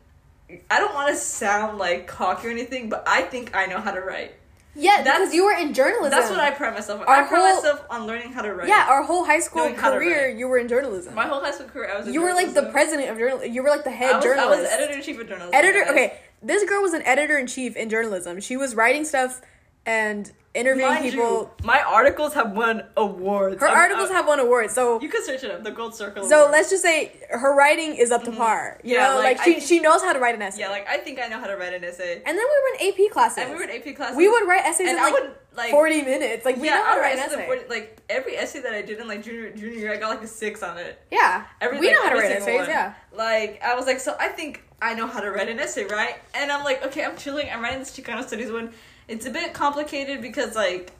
I 0.71 0.79
don't 0.79 0.95
want 0.95 1.09
to 1.09 1.17
sound 1.17 1.79
like 1.79 2.07
cocky 2.07 2.47
or 2.47 2.51
anything, 2.51 2.89
but 2.89 3.03
I 3.07 3.23
think 3.23 3.57
I 3.57 3.67
know 3.67 3.81
how 3.81 3.91
to 3.91 4.01
write. 4.01 4.35
Yeah, 4.77 5.03
That's- 5.03 5.19
because 5.21 5.35
you 5.35 5.45
were 5.45 5.53
in 5.53 5.73
journalism. 5.73 6.11
That's 6.11 6.31
what 6.31 6.41
I 6.41 6.51
pride 6.51 6.75
myself 6.75 7.01
on. 7.03 7.07
Our 7.07 7.15
I 7.15 7.27
pride 7.27 7.39
whole- 7.39 7.55
myself 7.63 7.85
on 7.91 8.07
learning 8.07 8.33
how 8.33 8.43
to 8.43 8.53
write. 8.55 8.69
Yeah, 8.69 8.87
our 8.89 9.03
whole 9.05 9.25
high 9.25 9.39
school 9.41 9.63
Knowing 9.65 9.77
how 9.77 9.91
to 9.91 9.97
career, 9.97 10.29
you 10.29 10.49
were 10.49 10.59
in 10.59 10.69
journalism. 10.69 11.15
My 11.15 11.27
whole 11.27 11.41
high 11.41 11.53
school 11.53 11.67
career, 11.69 11.91
I 11.95 11.99
was. 11.99 12.07
in 12.09 12.13
you 12.15 12.23
were 12.23 12.33
like 12.35 12.55
the 12.55 12.65
president 12.65 13.11
of 13.11 13.19
journalism. 13.19 13.53
You 13.53 13.63
were 13.63 13.69
like 13.71 13.85
the 13.85 13.91
head 13.91 14.13
I 14.15 14.17
was, 14.17 14.25
I 14.25 14.29
journalist. 14.29 14.63
was 14.63 14.71
editor 14.73 14.93
in 14.95 15.03
chief 15.03 15.21
of 15.21 15.29
journalism. 15.29 15.55
editor. 15.55 15.81
guys. 15.83 15.91
Okay, 15.91 16.19
this 16.43 16.65
girl 16.69 16.83
was 16.83 16.93
an 16.95 17.03
editor 17.03 17.39
in 17.39 17.47
chief 17.47 17.77
in 17.77 17.89
journalism. 17.89 18.41
She 18.41 18.57
was 18.57 18.75
writing 18.75 19.05
stuff 19.05 19.41
and 19.87 20.31
interviewing 20.55 20.89
Mind 20.89 21.05
people. 21.05 21.25
you, 21.61 21.67
my 21.67 21.81
articles 21.83 22.33
have 22.35 22.53
won 22.53 22.85
awards. 22.97 23.61
Her 23.61 23.67
I'm- 23.69 23.77
articles 23.77 24.09
I'm- 24.11 24.17
have 24.19 24.27
won 24.29 24.39
awards. 24.39 24.73
So 24.73 25.01
You 25.01 25.09
can 25.09 25.23
search 25.25 25.43
it 25.43 25.51
up. 25.51 25.65
The 25.65 25.73
Gold 25.73 25.95
Circle. 25.97 26.29
so 26.29 26.37
Awards. 26.43 26.53
let's 26.53 26.71
just 26.71 26.83
say 26.83 27.13
her 27.29 27.55
writing 27.57 27.97
is 27.97 28.13
up 28.13 28.23
to 28.25 28.31
par. 28.33 28.79
You 28.85 28.95
Mm-hmm. 28.95 29.03
Yeah, 29.03 29.09
know, 29.11 29.17
like, 29.19 29.39
like, 29.39 29.45
she 29.45 29.61
she 29.61 29.81
knows 29.81 30.01
how 30.03 30.13
to 30.13 30.21
write 30.21 30.37
an 30.37 30.43
essay. 30.43 30.61
Yeah, 30.61 30.69
like 30.71 30.89
I 30.89 30.99
think 30.99 31.19
I 31.21 31.27
know 31.27 31.39
how 31.41 31.49
to 31.49 31.57
write 31.57 31.75
an 31.75 31.83
essay. 31.85 32.23
and 32.25 32.39
then 32.39 32.45
we 32.45 32.45
were 32.45 32.79
in 32.79 32.93
AP 33.09 33.13
classes. 33.13 33.39
And 33.39 33.51
we 33.51 33.57
were 33.57 33.65
in 33.65 33.71
AP 33.71 33.97
classes. 33.97 34.17
We 34.17 34.29
would 34.29 34.47
write 34.47 34.65
essays 34.65 34.89
and 34.89 34.97
in 34.97 35.03
I 35.03 35.11
like, 35.11 35.13
would 35.15 35.31
like 35.57 35.71
forty 35.73 36.03
minutes. 36.03 36.45
Like 36.45 36.57
we 36.59 36.69
yeah, 36.69 36.77
know 36.77 36.85
how 36.85 36.95
to 36.95 37.01
write 37.01 37.15
an 37.15 37.19
essays 37.19 37.33
essay. 37.35 37.47
40 37.47 37.69
like 37.69 37.99
every 38.09 38.37
essay 38.37 38.61
that 38.61 38.73
I 38.73 38.83
did 38.83 39.01
in 39.01 39.09
like 39.09 39.25
junior 39.25 39.51
junior 39.51 39.77
year, 39.79 39.93
I 39.93 39.97
got 39.97 40.11
like 40.11 40.23
a 40.23 40.29
six 40.29 40.63
on 40.63 40.79
it. 40.79 41.01
yeah, 41.11 41.45
Every, 41.61 41.81
we 41.81 41.89
like, 41.89 41.97
know 41.97 42.03
how 42.05 42.09
to 42.11 42.15
write 42.17 42.31
essays. 42.31 42.61
one. 42.61 42.69
Yeah. 42.69 42.95
Like 43.13 43.61
I 43.65 43.75
was 43.75 43.87
like, 43.87 43.99
so 43.99 44.17
I 44.21 44.29
think 44.29 44.63
I 44.81 44.95
know 44.95 45.09
how 45.09 45.19
to 45.21 45.31
write 45.33 45.49
an 45.49 45.59
essay, 45.59 45.85
right? 45.85 46.15
And 46.35 46.53
I'm 46.53 46.63
like, 46.63 46.85
okay, 46.87 47.05
I'm 47.05 47.17
chilling. 47.17 47.49
I'm 47.53 47.61
writing 47.61 47.81
this 47.81 47.91
Chicano 47.97 48.25
studies 48.25 48.53
one. 48.53 48.73
It's 49.09 49.27
a 49.27 49.31
bit 49.31 49.53
complicated 49.53 50.23
because 50.23 50.55
like 50.57 50.93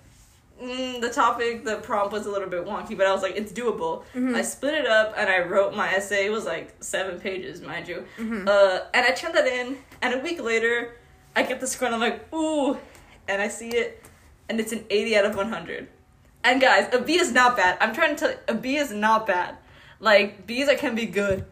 mm, 0.61 1.01
the 1.01 1.11
topic, 1.11 1.65
the 1.65 1.77
prompt 1.77 2.13
was 2.13 2.27
a 2.27 2.31
little 2.31 2.49
bit 2.49 2.65
wonky, 2.65 2.97
but 2.97 3.07
I 3.07 3.13
was 3.13 3.23
like, 3.23 3.37
it's 3.37 3.53
doable. 3.53 4.05
Mm-hmm. 4.15 4.35
I 4.35 4.43
split 4.43 4.75
it 4.75 4.87
up 4.87 5.15
and 5.17 5.29
I 5.29 5.41
wrote 5.41 5.75
my 5.75 5.93
essay. 5.95 6.27
It 6.27 6.31
was 6.31 6.45
like 6.45 6.75
seven 6.81 7.21
pages, 7.21 7.61
mind 7.61 7.89
you. 7.89 8.05
Mm-hmm. 8.19 8.49
Uh, 8.49 8.81
and 8.93 9.07
I 9.07 9.11
turned 9.13 9.35
that 9.35 9.47
in, 9.47 9.79
and 10.03 10.15
a 10.15 10.19
week 10.19 10.43
later, 10.43 10.97
I 11.37 11.43
get 11.43 11.61
the 11.61 11.67
score 11.67 11.87
and 11.87 11.95
I'm 11.95 12.01
like, 12.01 12.33
ooh, 12.33 12.79
and 13.29 13.41
I 13.43 13.49
see 13.49 13.71
it, 13.71 14.05
and 14.49 14.61
it's 14.61 14.73
an 14.73 14.85
80 14.91 15.17
out 15.17 15.25
of 15.25 15.37
100. 15.37 15.89
And 16.45 16.61
guys, 16.61 16.93
a 16.93 17.01
B 17.01 17.19
is 17.19 17.33
not 17.33 17.57
bad. 17.57 17.79
I'm 17.81 17.95
trying 17.95 18.17
to 18.17 18.21
tell 18.21 18.31
you, 18.31 18.37
a 18.49 18.55
B 18.55 18.77
is 18.77 18.93
not 18.93 19.27
bad. 19.27 19.57
Like 19.99 20.47
B's 20.47 20.69
I 20.69 20.75
can 20.75 20.95
be 20.95 21.07
good, 21.07 21.47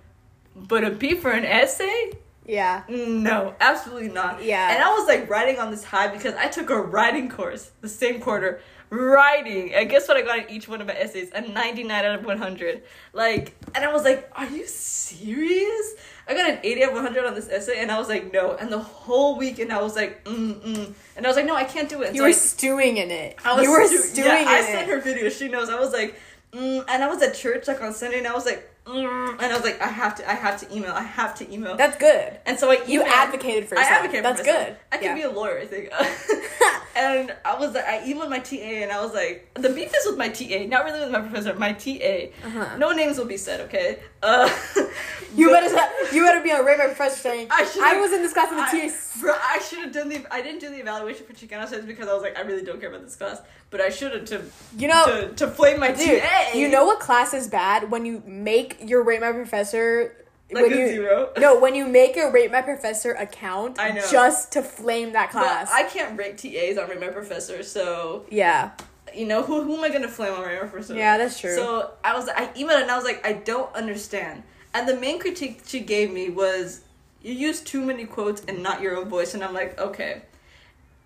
but 0.54 0.85
a 0.85 0.90
B 0.90 1.14
for 1.14 1.30
an 1.30 1.47
essay? 1.47 2.12
Yeah. 2.47 2.83
No, 2.89 3.55
absolutely 3.61 4.09
not. 4.09 4.43
Yeah. 4.43 4.73
And 4.75 4.83
I 4.83 4.89
was 4.91 5.07
like 5.07 5.31
riding 5.31 5.59
on 5.61 5.71
this 5.71 5.85
high 5.85 6.09
because 6.09 6.35
I 6.35 6.49
took 6.49 6.71
a 6.71 6.81
writing 6.81 7.29
course 7.29 7.71
the 7.81 7.89
same 7.89 8.21
quarter. 8.21 8.61
Writing. 8.91 9.73
And 9.73 9.89
guess 9.89 10.07
what 10.07 10.17
I 10.19 10.23
got 10.23 10.39
in 10.41 10.51
each 10.51 10.69
one 10.69 10.81
of 10.83 10.87
my 10.87 10.93
essays? 10.95 11.31
A 11.35 11.41
99 11.41 12.05
out 12.05 12.19
of 12.19 12.25
100. 12.27 12.83
Like, 13.15 13.55
and 13.75 13.85
I 13.85 13.93
was 13.93 14.05
like, 14.05 14.31
are 14.37 14.47
you 14.47 14.67
serious? 14.67 15.95
I 16.29 16.35
got 16.35 16.51
an 16.51 16.59
80 16.63 16.83
out 16.85 16.89
of 16.91 16.95
100 16.97 17.25
on 17.25 17.35
this 17.35 17.49
essay, 17.49 17.81
and 17.81 17.91
I 17.91 17.99
was 17.99 18.09
like, 18.09 18.33
no. 18.33 18.55
And 18.55 18.71
the 18.71 18.79
whole 18.81 19.39
weekend, 19.39 19.73
I 19.73 19.81
was 19.83 19.97
like, 19.97 20.23
mm 20.25 20.55
mm. 20.61 20.95
And 21.17 21.27
I 21.27 21.29
was 21.29 21.37
like, 21.37 21.47
no, 21.47 21.57
I 21.57 21.65
can't 21.65 21.89
do 21.89 22.03
it. 22.03 22.09
And 22.09 22.17
You 22.17 22.21
so 22.21 22.25
were 22.25 22.29
I- 22.29 22.33
stewing 22.33 22.97
in 22.99 23.11
it. 23.11 23.37
I 23.45 23.55
was 23.55 23.63
you 23.65 23.71
were 23.71 23.87
stu- 23.87 23.97
stewing 23.99 24.27
yeah, 24.29 24.45
I 24.47 24.63
sent 24.63 24.91
her 24.91 25.01
video. 25.01 25.29
She 25.31 25.49
knows. 25.49 25.69
I 25.71 25.79
was 25.81 25.93
like, 25.93 26.19
mm, 26.53 26.85
and 26.87 27.03
I 27.03 27.09
was 27.09 27.23
at 27.23 27.35
church 27.35 27.69
like 27.69 27.81
on 27.83 27.93
Sunday, 27.95 28.19
and 28.19 28.27
I 28.27 28.35
was 28.35 28.45
like, 28.45 28.69
and 28.87 29.41
I 29.41 29.55
was 29.55 29.62
like, 29.62 29.81
I 29.81 29.87
have 29.89 30.17
to, 30.17 30.29
I 30.31 30.35
have 30.35 30.59
to 30.61 30.75
email, 30.77 30.93
I 30.93 31.03
have 31.03 31.35
to 31.37 31.53
email. 31.53 31.77
That's 31.77 31.97
good. 31.97 32.39
and 32.47 32.59
so 32.59 32.71
I 32.71 32.83
You 32.87 33.03
advocated 33.03 33.69
for 33.69 33.79
I 33.79 33.83
yourself. 33.83 33.99
advocated 34.01 34.25
That's 34.25 34.41
for 34.41 34.45
good. 34.47 34.77
I 34.91 34.97
can 34.99 35.05
Yeah. 35.07 35.15
be 35.15 35.23
a 35.23 35.31
lawyer, 35.31 35.59
I 35.61 35.67
think. 35.67 35.91
and 36.97 37.35
I 37.45 37.59
was 37.59 37.75
like, 37.75 37.85
I 37.87 38.01
emailed 38.01 38.29
my 38.31 38.39
TA, 38.41 38.57
and 38.57 38.93
I 38.93 39.03
was 39.03 39.15
like, 39.15 39.49
the 39.55 39.69
beef 39.71 39.93
is 39.97 40.07
with 40.07 40.19
my 40.19 40.29
TA, 40.29 40.67
not 40.67 40.85
really 40.85 41.01
with 41.01 41.11
my 41.11 41.21
professor, 41.21 41.55
my 41.55 41.73
TA. 41.73 42.31
Uh-huh. 42.47 42.77
No 42.77 42.93
names 42.93 43.19
will 43.19 43.25
be 43.27 43.37
said, 43.37 43.61
okay? 43.62 43.99
Uh, 44.23 44.49
You 45.35 45.51
better 45.51 46.15
you 46.15 46.23
better 46.25 46.43
be 46.43 46.52
on 46.52 46.65
Rate 46.65 46.78
My 46.78 46.87
Professor 46.87 47.17
saying 47.17 47.49
I 47.50 47.69
I, 47.83 48.00
was 48.00 48.13
in 48.13 48.23
this 48.23 48.33
class 48.33 48.50
in 48.50 48.56
the 48.59 48.67
TS. 48.71 49.21
bro, 49.21 49.33
I 49.35 49.59
should 49.61 49.78
have 49.80 49.93
done 49.93 50.09
the. 50.09 50.26
I 50.30 50.43
didn't 50.43 50.61
do 50.61 50.69
the 50.71 50.78
evaluation 50.80 51.26
for 51.26 51.33
Chicano 51.33 51.67
studies 51.67 51.87
because 51.87 52.09
I 52.09 52.13
was 52.15 52.23
like, 52.23 52.37
I 52.39 52.43
really 52.43 52.63
don't 52.65 52.80
care 52.80 52.89
about 52.91 53.02
this 53.04 53.17
class. 53.17 53.41
But 53.71 53.80
I 53.80 53.89
should 53.89 54.13
have 54.13 54.25
to 54.26 54.43
You 54.76 54.89
know, 54.89 55.04
to 55.28 55.35
to 55.37 55.49
flame 55.49 55.80
my 55.80 55.93
dude, 55.93 56.23
TA. 56.23 56.50
you 56.54 56.69
know 56.69 56.85
what 56.85 57.00
class 57.00 57.33
is 57.35 57.49
bad 57.49 57.91
when 57.91 58.04
you 58.04 58.23
make 58.26 58.78
your 58.83 59.02
Rate 59.02 59.21
My 59.21 59.33
Professor 59.33 60.17
like 60.50 60.65
when 60.65 60.73
a 60.75 60.76
you 60.76 60.89
zero. 60.89 61.33
no 61.39 61.59
when 61.59 61.75
you 61.75 61.87
make 61.87 62.19
a 62.19 62.30
Rate 62.30 62.50
My 62.52 62.61
Professor 62.61 63.13
account 63.13 63.78
I 63.78 63.91
know. 63.93 64.04
just 64.11 64.52
to 64.52 64.63
flame 64.63 65.13
that 65.15 65.33
But 65.33 65.41
class. 65.41 65.71
I 65.73 65.85
can't 65.85 66.19
rate 66.19 66.37
TAs 66.37 66.76
on 66.76 66.91
Rate 66.91 67.00
My 67.00 67.09
Professor, 67.09 67.63
so 67.63 68.26
yeah, 68.28 68.73
you 69.15 69.25
know 69.26 69.43
who 69.43 69.63
who 69.63 69.76
am 69.78 69.85
I 69.85 69.89
gonna 69.89 70.09
flame 70.09 70.35
on 70.35 70.43
Rate 70.43 70.61
My 70.61 70.69
Professor? 70.69 70.95
yeah, 70.95 71.17
that's 71.17 71.41
true. 71.41 71.54
So 71.56 71.93
I 72.04 72.15
was 72.15 72.28
I 72.28 72.49
emailed 72.49 72.83
and 72.83 72.91
I 72.91 72.97
was 72.97 73.04
like, 73.04 73.26
I 73.26 73.33
don't 73.33 73.75
understand. 73.75 74.43
And 74.75 74.89
the 74.89 74.97
main 74.97 75.19
critique 75.19 75.63
she 75.67 75.80
gave 75.80 76.13
me 76.13 76.30
was 76.30 76.82
you 77.23 77.35
use 77.35 77.61
too 77.61 77.82
many 77.85 78.04
quotes 78.04 78.43
and 78.47 78.63
not 78.63 78.80
your 78.80 78.97
own 78.97 79.08
voice, 79.08 79.35
and 79.35 79.45
I'm 79.45 79.54
like, 79.54 79.78
okay. 79.78 80.23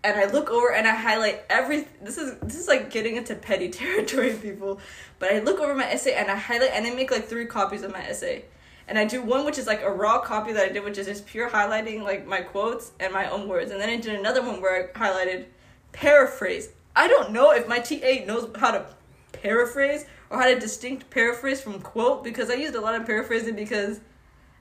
And 0.04 0.16
I 0.16 0.26
look 0.26 0.50
over 0.50 0.72
and 0.72 0.86
I 0.86 0.94
highlight 0.94 1.44
every. 1.50 1.86
This 2.00 2.16
is 2.16 2.38
this 2.38 2.56
is 2.56 2.68
like 2.68 2.90
getting 2.90 3.16
into 3.16 3.34
petty 3.34 3.68
territory, 3.70 4.34
people. 4.34 4.78
But 5.18 5.32
I 5.32 5.40
look 5.40 5.58
over 5.58 5.74
my 5.74 5.90
essay 5.90 6.14
and 6.14 6.30
I 6.30 6.36
highlight 6.36 6.70
and 6.72 6.86
I 6.86 6.94
make 6.94 7.10
like 7.10 7.26
three 7.26 7.46
copies 7.46 7.82
of 7.82 7.92
my 7.92 8.06
essay, 8.06 8.44
and 8.86 8.98
I 8.98 9.04
do 9.04 9.20
one 9.20 9.44
which 9.44 9.58
is 9.58 9.66
like 9.66 9.82
a 9.82 9.90
raw 9.90 10.20
copy 10.20 10.52
that 10.52 10.64
I 10.64 10.72
did, 10.72 10.84
which 10.84 10.96
is 10.98 11.06
just 11.06 11.26
pure 11.26 11.50
highlighting 11.50 12.02
like 12.02 12.26
my 12.26 12.40
quotes 12.40 12.92
and 13.00 13.12
my 13.12 13.28
own 13.28 13.48
words, 13.48 13.72
and 13.72 13.80
then 13.80 13.88
I 13.88 13.96
did 13.96 14.14
another 14.14 14.42
one 14.42 14.60
where 14.60 14.90
I 14.94 14.98
highlighted 14.98 15.46
paraphrase. 15.92 16.68
I 16.94 17.08
don't 17.08 17.32
know 17.32 17.50
if 17.50 17.66
my 17.66 17.80
TA 17.80 18.24
knows 18.24 18.48
how 18.56 18.70
to 18.70 18.86
paraphrase 19.32 20.06
or 20.30 20.40
had 20.40 20.56
a 20.56 20.60
distinct 20.60 21.10
paraphrase 21.10 21.60
from 21.60 21.80
quote 21.80 22.24
because 22.24 22.50
I 22.50 22.54
used 22.54 22.74
a 22.74 22.80
lot 22.80 22.94
of 22.94 23.06
paraphrasing 23.06 23.54
because 23.54 24.00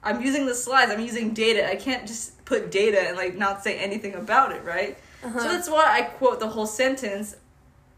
I'm 0.04 0.22
using 0.22 0.46
the 0.46 0.54
slides, 0.56 0.92
I'm 0.92 1.00
using 1.00 1.34
data. 1.34 1.68
I 1.68 1.76
can't 1.76 2.06
just 2.08 2.44
put 2.46 2.70
data 2.72 3.02
and 3.02 3.18
like 3.18 3.36
not 3.36 3.64
say 3.64 3.78
anything 3.80 4.14
about 4.14 4.52
it, 4.52 4.64
right? 4.64 4.98
Uh-huh. 5.24 5.40
So 5.40 5.48
that's 5.50 5.70
why 5.70 5.86
I 5.92 6.04
quote 6.04 6.40
the 6.40 6.48
whole 6.50 6.68
sentence 6.68 7.36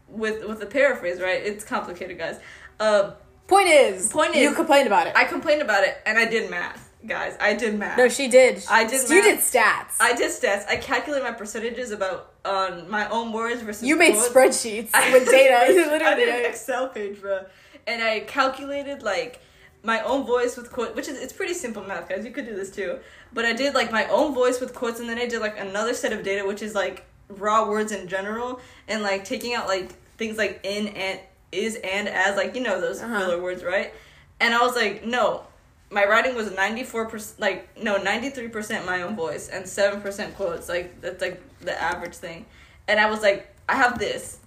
with 0.08 0.46
with 0.46 0.62
a 0.62 0.66
paraphrase, 0.66 1.20
right? 1.20 1.42
It's 1.42 1.64
complicated, 1.64 2.16
guys. 2.16 2.40
Um, 2.80 3.12
point 3.46 3.68
is, 3.68 4.10
Point 4.10 4.34
is, 4.34 4.42
you 4.42 4.54
complained 4.54 4.86
about 4.86 5.06
it. 5.06 5.12
I 5.16 5.24
complained 5.24 5.62
about 5.62 5.84
it 5.84 5.98
and 6.06 6.18
I 6.18 6.24
did 6.24 6.50
math, 6.50 6.90
guys. 7.06 7.36
I 7.40 7.54
did 7.54 7.78
math. 7.78 7.98
no, 7.98 8.08
she 8.08 8.28
did. 8.28 8.64
I 8.70 8.84
did 8.84 9.08
You 9.10 9.22
did 9.22 9.40
stats. 9.40 9.96
I 10.00 10.14
did 10.14 10.30
stats. 10.30 10.66
I 10.66 10.76
calculated 10.76 11.24
my 11.24 11.32
percentages 11.32 11.90
about 11.90 12.32
on 12.48 12.88
my 12.90 13.08
own 13.10 13.32
words 13.32 13.60
versus 13.62 13.86
you 13.86 13.96
made 13.96 14.14
quotes. 14.14 14.28
spreadsheets 14.30 14.92
with 15.12 15.28
data. 15.30 15.72
You 15.72 15.86
literally 15.86 16.04
I 16.04 16.14
did 16.14 16.28
an. 16.44 16.50
Excel 16.50 16.88
page, 16.88 17.20
bro, 17.20 17.44
and 17.86 18.02
I 18.02 18.20
calculated 18.20 19.02
like 19.02 19.40
my 19.82 20.00
own 20.02 20.26
voice 20.26 20.56
with 20.56 20.72
quotes, 20.72 20.94
which 20.96 21.08
is 21.08 21.18
it's 21.18 21.32
pretty 21.32 21.54
simple 21.54 21.82
math, 21.84 22.08
guys. 22.08 22.24
You 22.24 22.30
could 22.32 22.46
do 22.46 22.54
this 22.56 22.70
too. 22.70 22.98
But 23.32 23.44
I 23.44 23.52
did 23.52 23.74
like 23.74 23.92
my 23.92 24.06
own 24.08 24.34
voice 24.34 24.60
with 24.60 24.74
quotes, 24.74 24.98
and 25.00 25.08
then 25.08 25.18
I 25.18 25.26
did 25.26 25.40
like 25.40 25.58
another 25.58 25.94
set 25.94 26.12
of 26.12 26.22
data, 26.24 26.46
which 26.46 26.62
is 26.62 26.74
like 26.74 27.04
raw 27.28 27.68
words 27.68 27.92
in 27.92 28.08
general, 28.08 28.60
and 28.88 29.02
like 29.02 29.24
taking 29.24 29.54
out 29.54 29.66
like 29.68 29.92
things 30.16 30.36
like 30.38 30.60
in 30.64 30.88
and 30.88 31.20
is 31.52 31.76
and 31.84 32.08
as, 32.08 32.36
like 32.36 32.54
you 32.54 32.60
know 32.62 32.80
those 32.80 33.00
Uh-huh. 33.02 33.20
filler 33.20 33.40
words, 33.42 33.62
right? 33.64 33.92
And 34.40 34.54
I 34.54 34.60
was 34.64 34.74
like, 34.76 35.04
no. 35.04 35.44
My 35.90 36.04
writing 36.04 36.34
was 36.34 36.54
ninety 36.54 36.84
four 36.84 37.06
percent, 37.06 37.40
like 37.40 37.82
no 37.82 37.96
ninety 37.96 38.30
three 38.30 38.48
percent 38.48 38.84
my 38.84 39.02
own 39.02 39.16
voice 39.16 39.48
and 39.48 39.66
seven 39.66 40.00
percent 40.00 40.36
quotes. 40.36 40.68
Like 40.68 41.00
that's 41.00 41.22
like 41.22 41.42
the 41.60 41.80
average 41.80 42.14
thing. 42.14 42.46
And 42.86 42.98
I 42.98 43.10
was 43.10 43.20
like, 43.20 43.54
I 43.68 43.74
have 43.74 43.98
this, 43.98 44.38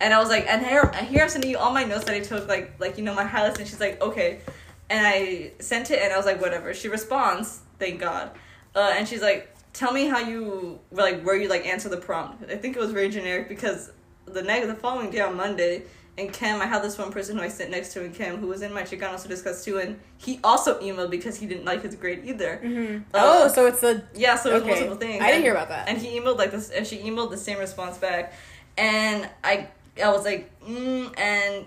and 0.00 0.14
I 0.14 0.20
was 0.20 0.30
like, 0.30 0.46
and 0.48 0.64
here, 0.64 0.90
here 1.04 1.22
I'm 1.22 1.28
sending 1.28 1.50
you 1.50 1.58
all 1.58 1.70
my 1.72 1.84
notes 1.84 2.04
that 2.04 2.14
I 2.14 2.20
took, 2.20 2.48
like, 2.48 2.80
like 2.80 2.96
you 2.96 3.04
know, 3.04 3.12
my 3.14 3.24
highlights. 3.24 3.58
And 3.58 3.68
she's 3.68 3.80
like, 3.80 4.00
okay. 4.00 4.40
And 4.88 5.06
I 5.06 5.52
sent 5.58 5.90
it, 5.90 6.00
and 6.02 6.10
I 6.10 6.16
was 6.16 6.24
like, 6.24 6.40
whatever. 6.40 6.72
She 6.72 6.88
responds, 6.88 7.60
thank 7.78 8.00
God. 8.00 8.30
Uh, 8.74 8.94
and 8.96 9.06
she's 9.06 9.20
like, 9.20 9.54
tell 9.74 9.92
me 9.92 10.06
how 10.06 10.18
you, 10.18 10.80
like, 10.90 11.22
where 11.22 11.36
you 11.36 11.48
like 11.48 11.66
answer 11.66 11.90
the 11.90 11.98
prompt. 11.98 12.50
I 12.50 12.56
think 12.56 12.74
it 12.74 12.80
was 12.80 12.90
very 12.90 13.10
generic 13.10 13.48
because 13.48 13.92
the 14.24 14.42
next, 14.42 14.66
the 14.66 14.74
following 14.74 15.10
day 15.10 15.20
on 15.20 15.36
Monday, 15.36 15.82
and 16.20 16.32
Kim, 16.32 16.60
I 16.60 16.66
had 16.66 16.82
this 16.82 16.96
one 16.98 17.10
person 17.10 17.36
who 17.38 17.42
I 17.42 17.48
sit 17.48 17.70
next 17.70 17.92
to, 17.94 18.04
and 18.04 18.14
Kim, 18.14 18.36
who 18.36 18.46
was 18.46 18.62
in 18.62 18.72
my 18.72 18.82
Chicano 18.82 19.18
Studies 19.18 19.42
class 19.42 19.64
too, 19.64 19.78
and 19.78 19.98
he 20.18 20.38
also 20.44 20.78
emailed 20.80 21.10
because 21.10 21.36
he 21.36 21.46
didn't 21.46 21.64
like 21.64 21.82
his 21.82 21.94
grade 21.96 22.22
either. 22.24 22.60
Mhm. 22.62 23.02
Uh, 23.14 23.18
oh, 23.18 23.48
so 23.48 23.66
it's 23.66 23.80
the 23.80 24.02
Yeah, 24.14 24.36
so 24.36 24.50
it 24.50 24.52
was 24.54 24.62
Okay. 24.62 24.70
multiple 24.72 24.96
things. 24.96 25.16
I 25.22 25.26
didn't 25.26 25.34
And- 25.36 25.42
hear 25.44 25.52
about 25.52 25.68
that. 25.70 25.88
And 25.88 25.98
he 25.98 26.18
emailed 26.20 26.38
like 26.38 26.50
this, 26.52 26.70
and 26.70 26.86
she 26.86 26.98
emailed 26.98 27.30
the 27.30 27.38
same 27.38 27.58
response 27.58 27.96
back, 27.98 28.32
and 28.76 29.28
I, 29.42 29.68
I 30.02 30.10
was 30.10 30.24
like, 30.24 30.50
mm, 30.62 31.18
and 31.18 31.66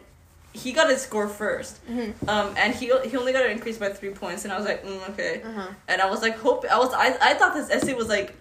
he 0.53 0.71
got 0.71 0.87
his 0.89 1.01
score 1.01 1.27
1st 1.27 1.79
Mhm. 1.89 2.13
um, 2.27 2.53
and 2.57 2.75
he 2.75 2.85
he 3.09 3.17
only 3.17 3.33
got 3.33 3.43
it 3.43 3.49
increased 3.51 3.79
by 3.79 3.89
three 3.89 4.11
points, 4.11 4.43
and 4.43 4.53
I 4.53 4.57
was 4.57 4.65
like, 4.67 4.85
mm, 4.85 5.09
okay, 5.09 5.41
Uh-huh. 5.43 5.67
and 5.87 5.99
I 5.99 6.07
was 6.09 6.21
like, 6.21 6.37
hope 6.37 6.63
I 6.71 6.77
was 6.77 6.93
I 6.93 7.17
I 7.19 7.33
thought 7.33 7.55
this 7.55 7.69
essay 7.71 7.93
was 7.95 8.07
like 8.07 8.35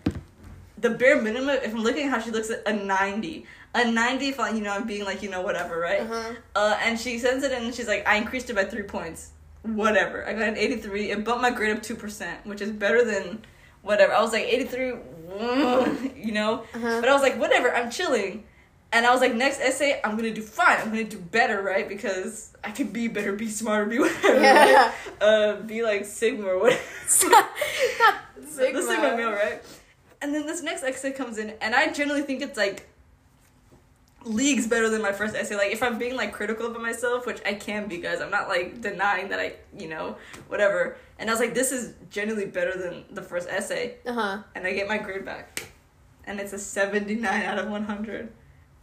the 0.76 0.90
bare 0.90 1.16
minimum. 1.22 1.56
If 1.62 1.72
I'm 1.72 1.82
looking 1.82 2.06
at 2.06 2.10
how 2.10 2.20
she 2.20 2.30
looks 2.30 2.50
at 2.50 2.62
a 2.66 2.72
ninety, 2.74 3.46
a 3.74 3.90
90 3.90 4.28
if 4.28 4.38
I, 4.40 4.50
you 4.50 4.60
know 4.60 4.72
I'm 4.72 4.86
being 4.86 5.04
like 5.04 5.22
you 5.22 5.30
know 5.30 5.40
whatever 5.42 5.78
right 5.78 6.00
Uh-huh. 6.00 6.34
uh, 6.54 6.78
and 6.82 6.98
she 7.00 7.18
sends 7.18 7.42
it 7.44 7.52
in 7.52 7.62
and 7.64 7.74
she's 7.74 7.88
like 7.88 8.06
I 8.06 8.16
increased 8.16 8.50
it 8.50 8.54
by 8.54 8.64
three 8.64 8.82
points 8.82 9.30
whatever 9.62 10.26
I 10.26 10.32
got 10.34 10.48
an 10.48 10.56
83 10.56 11.10
it 11.10 11.24
bumped 11.24 11.40
my 11.42 11.50
grade 11.50 11.76
up 11.76 11.82
2% 11.82 12.44
which 12.46 12.60
is 12.60 12.70
better 12.70 13.04
than 13.04 13.44
whatever 13.82 14.12
I 14.12 14.20
was 14.20 14.32
like 14.32 14.44
83 14.44 14.86
you 16.16 16.32
know 16.32 16.64
Uh-huh. 16.74 17.00
but 17.00 17.08
I 17.08 17.12
was 17.12 17.22
like 17.22 17.38
whatever 17.38 17.74
I'm 17.74 17.90
chilling 17.90 18.44
and 18.92 19.06
I 19.06 19.10
was 19.12 19.20
like 19.22 19.34
next 19.34 19.60
essay 19.60 20.00
I'm 20.04 20.16
gonna 20.16 20.34
do 20.34 20.42
fine 20.42 20.78
I'm 20.80 20.88
gonna 20.90 21.04
do 21.04 21.18
better 21.18 21.62
right 21.62 21.88
because 21.88 22.52
I 22.62 22.70
can 22.72 22.88
be 22.88 23.08
better 23.08 23.32
be 23.32 23.48
smarter 23.48 23.86
be 23.86 23.98
whatever 24.04 24.40
Yeah. 24.40 24.92
right? 24.92 24.92
uh, 25.22 25.56
be 25.62 25.82
like 25.82 26.04
Sigma 26.04 26.46
or 26.48 26.58
whatever 26.60 26.82
Not 27.30 27.50
Sigma. 28.48 28.80
the 28.80 28.86
Sigma 28.86 29.16
male, 29.16 29.32
right? 29.32 29.62
And 30.20 30.34
then 30.34 30.46
this 30.46 30.62
next 30.62 30.82
essay 30.84 31.10
comes 31.12 31.38
in, 31.38 31.54
and 31.60 31.74
I 31.74 31.90
generally 31.92 32.22
think 32.22 32.42
it's 32.42 32.56
like 32.58 32.86
leagues 34.24 34.66
better 34.66 34.88
than 34.88 35.02
my 35.02 35.12
first 35.12 35.34
essay. 35.34 35.56
Like 35.56 35.72
if 35.72 35.82
I'm 35.82 35.98
being 35.98 36.16
like 36.16 36.32
critical 36.32 36.66
of 36.66 36.80
myself, 36.80 37.26
which 37.26 37.40
I 37.44 37.54
can 37.54 37.88
be, 37.88 37.98
guys. 37.98 38.20
I'm 38.20 38.30
not 38.30 38.48
like 38.48 38.80
denying 38.80 39.28
that 39.30 39.40
I, 39.40 39.54
you 39.78 39.88
know, 39.88 40.16
whatever. 40.48 40.96
And 41.18 41.28
I 41.30 41.32
was 41.32 41.40
like, 41.40 41.54
this 41.54 41.72
is 41.72 41.94
generally 42.10 42.46
better 42.46 42.76
than 42.76 43.04
the 43.10 43.22
first 43.22 43.48
essay, 43.48 43.96
Uh 44.06 44.12
huh. 44.12 44.38
and 44.54 44.66
I 44.66 44.72
get 44.72 44.88
my 44.88 44.98
grade 44.98 45.24
back, 45.24 45.68
and 46.24 46.40
it's 46.40 46.52
a 46.52 46.58
79 46.58 47.24
out 47.44 47.58
of 47.58 47.68
100. 47.68 48.32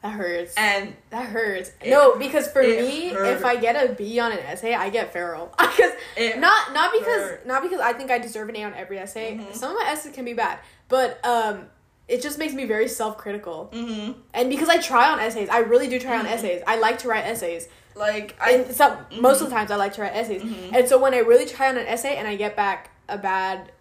That 0.02 0.14
hurts. 0.14 0.54
And 0.56 0.96
That 1.10 1.26
hurts. 1.26 1.72
It- 1.82 1.90
no, 1.90 2.18
because 2.18 2.50
for 2.50 2.62
me, 2.64 3.10
hurt. 3.10 3.26
if 3.36 3.44
I 3.44 3.58
get 3.58 3.76
a 3.76 3.94
B 3.94 4.18
on 4.20 4.32
an 4.32 4.40
essay, 4.40 4.74
I 4.74 4.90
get 4.90 5.12
feral. 5.12 5.54
Because 5.60 5.92
not 6.38 6.74
not 6.74 6.92
because 6.94 7.06
hurt. 7.22 7.46
not 7.48 7.62
because 7.64 7.80
I 7.82 7.92
think 7.94 8.10
I 8.12 8.18
deserve 8.20 8.48
an 8.50 8.56
A 8.58 8.64
on 8.64 8.74
every 8.74 8.98
essay. 9.00 9.36
Mhm. 9.38 9.54
Some 9.54 9.72
of 9.72 9.78
my 9.78 9.90
essays 9.90 10.14
can 10.14 10.24
be 10.26 10.34
bad, 10.34 10.60
but 10.88 11.20
um, 11.26 11.68
it 12.10 12.22
just 12.22 12.38
makes 12.40 12.54
me 12.54 12.66
very 12.66 12.88
self 12.88 13.18
critical. 13.18 13.70
hmm 13.72 14.12
And 14.34 14.50
because 14.50 14.68
I 14.68 14.78
try 14.78 15.10
on 15.12 15.20
essays, 15.20 15.48
I 15.50 15.60
really 15.60 15.88
do 15.88 16.00
try 16.00 16.18
on 16.18 16.26
Mhm. 16.26 16.32
essays. 16.32 16.62
I 16.68 16.76
like 16.78 16.98
to 17.00 17.08
write 17.08 17.26
essays. 17.26 17.68
like 17.96 18.36
I 18.42 18.52
And 18.52 18.76
some 18.76 18.94
most 19.20 19.42
of 19.42 19.50
the 19.50 19.56
times 19.56 19.72
I 19.72 19.76
like 19.76 19.94
to 19.94 20.02
write 20.02 20.16
essays. 20.16 20.42
Mhm. 20.42 20.74
And 20.76 20.88
so 20.90 20.98
when 20.98 21.14
I 21.14 21.20
really 21.20 21.46
try 21.46 21.68
on 21.70 21.78
an 21.78 21.86
essay 21.86 22.16
and 22.18 22.28
I 22.28 22.36
get 22.36 22.56
back 22.56 22.92
a 23.10 23.18
bad, 23.18 23.72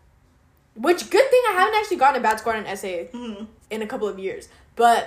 which 0.74 1.08
good 1.10 1.28
thing 1.30 1.42
I 1.50 1.52
haven't 1.52 1.74
actually 1.80 1.98
gotten 1.98 2.20
a 2.20 2.22
bad 2.22 2.38
score 2.40 2.52
on 2.54 2.60
an 2.60 2.66
essay 2.66 3.08
mhm. 3.12 3.46
in 3.70 3.80
a 3.82 3.86
couple 3.86 4.08
of 4.08 4.18
years. 4.18 4.48
But 4.76 5.02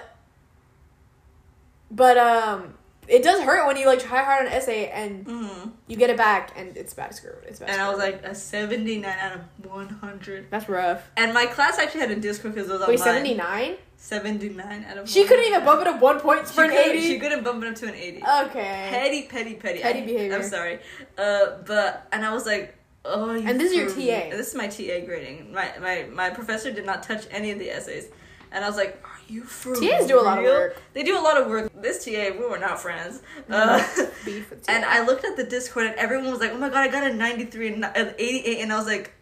but 1.89 2.17
um 2.17 2.75
it 3.11 3.23
does 3.23 3.41
hurt 3.41 3.67
when 3.67 3.75
you 3.77 3.85
like 3.85 3.99
try 3.99 4.23
hard 4.23 4.41
on 4.45 4.47
an 4.47 4.53
essay 4.53 4.87
and 4.89 5.25
Mhm. 5.25 5.71
you 5.87 5.97
get 5.97 6.09
it 6.09 6.17
back 6.17 6.51
and 6.55 6.75
it's 6.77 6.93
bad 6.93 7.13
score. 7.13 7.43
It's 7.47 7.59
bad. 7.59 7.69
and 7.69 7.81
I 7.81 7.89
was 7.89 7.99
like 7.99 8.23
a 8.23 8.33
79 8.33 9.03
out 9.25 9.33
of 9.35 9.41
100. 9.69 10.47
that's 10.49 10.69
rough. 10.69 11.01
And 11.17 11.33
my 11.33 11.45
class 11.45 11.77
actually 11.77 12.01
had 12.01 12.11
a 12.11 12.15
Discord 12.15 12.55
because 12.55 12.69
it 12.69 12.79
was 12.79 12.87
Wait, 12.87 12.99
seventy 12.99 13.33
nine? 13.33 13.75
79 13.97 14.85
out 14.89 14.97
of 14.97 15.09
She 15.09 15.25
couldn't 15.25 15.45
even 15.45 15.63
bump 15.63 15.81
it 15.81 15.87
up 15.87 16.01
one 16.01 16.19
point 16.19 16.47
She 16.47 16.53
for 16.53 16.63
an 16.63 16.71
couldn't- 16.71 16.89
eighty. 16.89 17.01
She 17.07 17.19
couldn't 17.19 17.43
bump 17.43 17.63
it 17.63 17.69
up 17.69 17.75
to 17.75 17.87
an 17.87 17.95
80. 17.95 18.23
okay. 18.45 18.87
petty, 18.89 19.23
petty, 19.23 19.53
petty. 19.55 19.79
Petty 19.81 19.99
I- 19.99 20.05
behavior. 20.05 20.35
I'm 20.37 20.43
sorry. 20.43 20.79
Uh, 21.17 21.57
but, 21.65 22.07
and 22.11 22.25
I 22.25 22.33
was 22.33 22.45
like, 22.45 22.75
oh, 23.05 23.33
you 23.33 23.47
And 23.47 23.59
this 23.59 23.71
is 23.71 23.77
your. 23.77 23.87
TA. 23.89 24.29
This 24.35 24.47
is 24.47 24.55
my 24.55 24.67
TA 24.67 25.01
grading. 25.05 25.51
My, 25.53 25.71
my, 25.79 26.05
my 26.11 26.29
professor 26.29 26.71
did 26.71 26.85
not 26.85 27.03
touch 27.03 27.25
any 27.31 27.51
of 27.51 27.59
the 27.59 27.69
essays. 27.69 28.07
And 28.53 28.65
I 28.65 28.67
was 28.67 28.75
like, 28.77 29.01
you 29.31 29.43
for 29.43 29.75
TAs 29.75 30.07
do 30.07 30.19
a 30.19 30.21
lot 30.21 30.37
of 30.39 30.43
work. 30.45 30.81
They 30.93 31.03
do 31.03 31.17
a 31.17 31.21
lot 31.21 31.39
of 31.41 31.47
work. 31.47 31.71
This 31.81 32.03
TA, 32.05 32.31
we 32.37 32.45
were 32.45 32.59
not 32.59 32.79
friends. 32.79 33.21
Uh, 33.49 33.77
Beef 34.25 34.49
with 34.49 34.69
and 34.69 34.83
I 34.85 35.05
looked 35.05 35.23
at 35.25 35.35
the 35.37 35.43
Discord 35.43 35.85
and 35.87 35.95
everyone 35.95 36.29
was 36.31 36.39
like, 36.39 36.51
oh 36.51 36.57
my 36.57 36.69
god, 36.69 36.77
I 36.79 36.87
got 36.89 37.09
a 37.09 37.13
93 37.13 37.73
and 37.73 37.85
an 37.85 38.13
88. 38.17 38.59
And 38.61 38.73
I 38.73 38.77
was 38.77 38.85
like, 38.87 39.13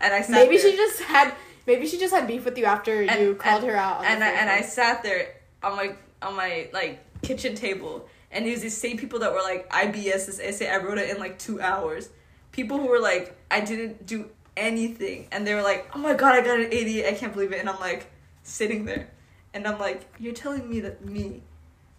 and 0.00 0.12
I 0.14 0.22
sat 0.22 0.30
maybe 0.30 0.56
there. 0.56 0.70
she 0.70 0.76
just 0.76 1.02
had 1.02 1.34
maybe 1.66 1.86
she 1.86 1.98
just 1.98 2.14
had 2.14 2.26
beef 2.26 2.44
with 2.44 2.56
you 2.58 2.64
after 2.64 3.02
And- 3.02 3.20
you 3.20 3.34
called 3.34 3.62
and- 3.62 3.72
her 3.72 3.76
out. 3.76 4.04
And 4.04 4.24
I, 4.24 4.30
and 4.30 4.48
I 4.50 4.62
sat 4.62 5.02
there 5.02 5.34
on 5.62 5.76
my 5.76 5.94
on 6.22 6.34
my 6.34 6.68
like 6.72 7.00
kitchen 7.22 7.54
table, 7.54 8.08
and 8.30 8.46
it 8.46 8.50
was 8.52 8.62
these 8.62 8.76
same 8.76 8.96
people 8.96 9.18
that 9.20 9.32
were 9.32 9.42
like, 9.42 9.68
IBS 9.70 10.26
this 10.26 10.40
essay, 10.40 10.68
I 10.70 10.78
wrote 10.78 10.98
it 10.98 11.10
in 11.10 11.18
like 11.18 11.38
two 11.38 11.60
hours. 11.60 12.08
People 12.52 12.78
who 12.78 12.86
were 12.86 13.00
like, 13.00 13.36
I 13.50 13.60
didn't 13.60 14.06
do 14.06 14.30
anything, 14.56 15.28
and 15.30 15.46
they 15.46 15.54
were 15.54 15.62
like, 15.62 15.90
Oh 15.94 15.98
my 15.98 16.14
god, 16.14 16.34
I 16.34 16.40
got 16.40 16.58
an 16.58 16.68
88. 16.72 17.06
I 17.06 17.12
can't 17.12 17.32
believe 17.34 17.52
it, 17.52 17.60
and 17.60 17.68
I'm 17.68 17.78
like 17.80 18.10
sitting 18.44 18.84
there, 18.86 19.08
and 19.54 19.66
I'm 19.66 19.78
like, 19.78 20.06
You're 20.18 20.34
telling 20.34 20.68
me 20.68 20.80
that 20.80 21.04
me, 21.04 21.42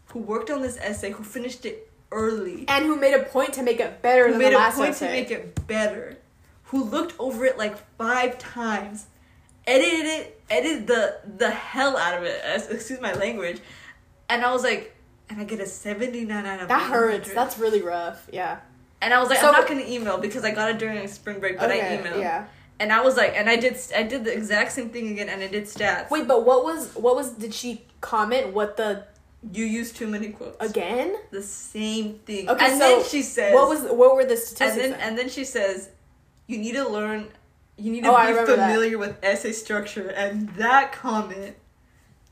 who 0.07 0.19
worked 0.19 0.49
on 0.49 0.61
this 0.61 0.77
essay, 0.77 1.11
who 1.11 1.23
finished 1.23 1.65
it 1.65 1.91
early, 2.11 2.65
and 2.67 2.85
who 2.85 2.95
made 2.95 3.13
a 3.13 3.23
point 3.23 3.53
to 3.53 3.63
make 3.63 3.79
it 3.79 4.01
better 4.01 4.25
who 4.27 4.31
than 4.33 4.41
made 4.41 4.53
a 4.53 4.71
point 4.71 4.91
essay. 4.91 5.07
to 5.07 5.11
make 5.11 5.31
it 5.31 5.67
better, 5.67 6.17
who 6.65 6.83
looked 6.83 7.13
over 7.19 7.45
it 7.45 7.57
like 7.57 7.77
five 7.97 8.37
times, 8.37 9.07
edited 9.65 10.05
it, 10.05 10.41
edited 10.49 10.87
the 10.87 11.19
the 11.37 11.49
hell 11.51 11.97
out 11.97 12.17
of 12.17 12.23
it. 12.23 12.41
Excuse 12.69 13.01
my 13.01 13.13
language, 13.13 13.59
and 14.29 14.43
I 14.45 14.51
was 14.53 14.63
like, 14.63 14.95
and 15.29 15.39
I 15.41 15.43
get 15.43 15.59
a 15.59 15.65
seventy 15.65 16.23
nine 16.25 16.45
out 16.45 16.61
of 16.61 16.67
that 16.69 16.89
hurts. 16.91 17.33
That's 17.33 17.57
really 17.57 17.81
rough. 17.81 18.29
Yeah. 18.31 18.59
and 19.01 19.13
I 19.13 19.19
was 19.19 19.29
like, 19.29 19.39
So- 19.39 19.47
I'm 19.47 19.53
not 19.53 19.67
gonna 19.67 19.81
email 19.85 20.17
because 20.17 20.43
I 20.43 20.51
got 20.51 20.69
it 20.71 20.77
during 20.79 21.05
spring 21.07 21.39
break, 21.39 21.57
but 21.59 21.69
I 21.71 21.79
emailed. 21.79 22.19
Yeah. 22.19 22.45
And 22.79 22.93
I 22.93 23.01
was 23.01 23.17
like, 23.17 23.33
and 23.35 23.49
I 23.49 23.55
did, 23.55 23.75
I 23.95 24.03
did 24.03 24.23
the 24.23 24.31
exact 24.33 24.71
same 24.71 24.89
thing 24.89 25.09
again, 25.09 25.29
and 25.29 25.41
I 25.41 25.47
did 25.47 25.63
stats. 25.65 26.11
Wait, 26.11 26.27
but 26.27 26.45
what 26.45 26.63
was 26.63 26.93
what 26.95 27.15
was 27.15 27.31
did 27.31 27.53
she 27.53 27.83
comment 28.01 28.53
what 28.53 28.77
the 28.77 29.05
you 29.51 29.65
used 29.65 29.95
too 29.95 30.07
many 30.07 30.29
quotes. 30.29 30.57
again? 30.59 31.15
The 31.31 31.41
same 31.41 32.19
thing. 32.19 32.49
Okay, 32.49 32.65
and 32.65 32.73
so 32.73 32.79
then 32.79 33.03
she 33.05 33.21
says, 33.23 33.53
What 33.53 33.67
was 33.69 33.81
what 33.83 34.15
were 34.15 34.25
the 34.25 34.31
and 34.33 34.39
statistics? 34.39 34.75
then 34.75 34.91
then? 34.91 34.99
and 34.99 35.17
then 35.17 35.29
she 35.29 35.43
says 35.43 35.89
you 36.47 36.57
need 36.59 36.73
to 36.73 36.87
learn 36.87 37.27
you 37.77 37.91
need 37.91 38.03
to 38.03 38.09
Oh, 38.11 38.19
be 38.21 38.29
remember 38.31 38.55
that. 38.55 38.67
familiar 38.69 38.97
with 38.97 39.17
essay 39.23 39.51
structure 39.51 40.09
and 40.09 40.49
that 40.55 40.91
comment 40.91 41.55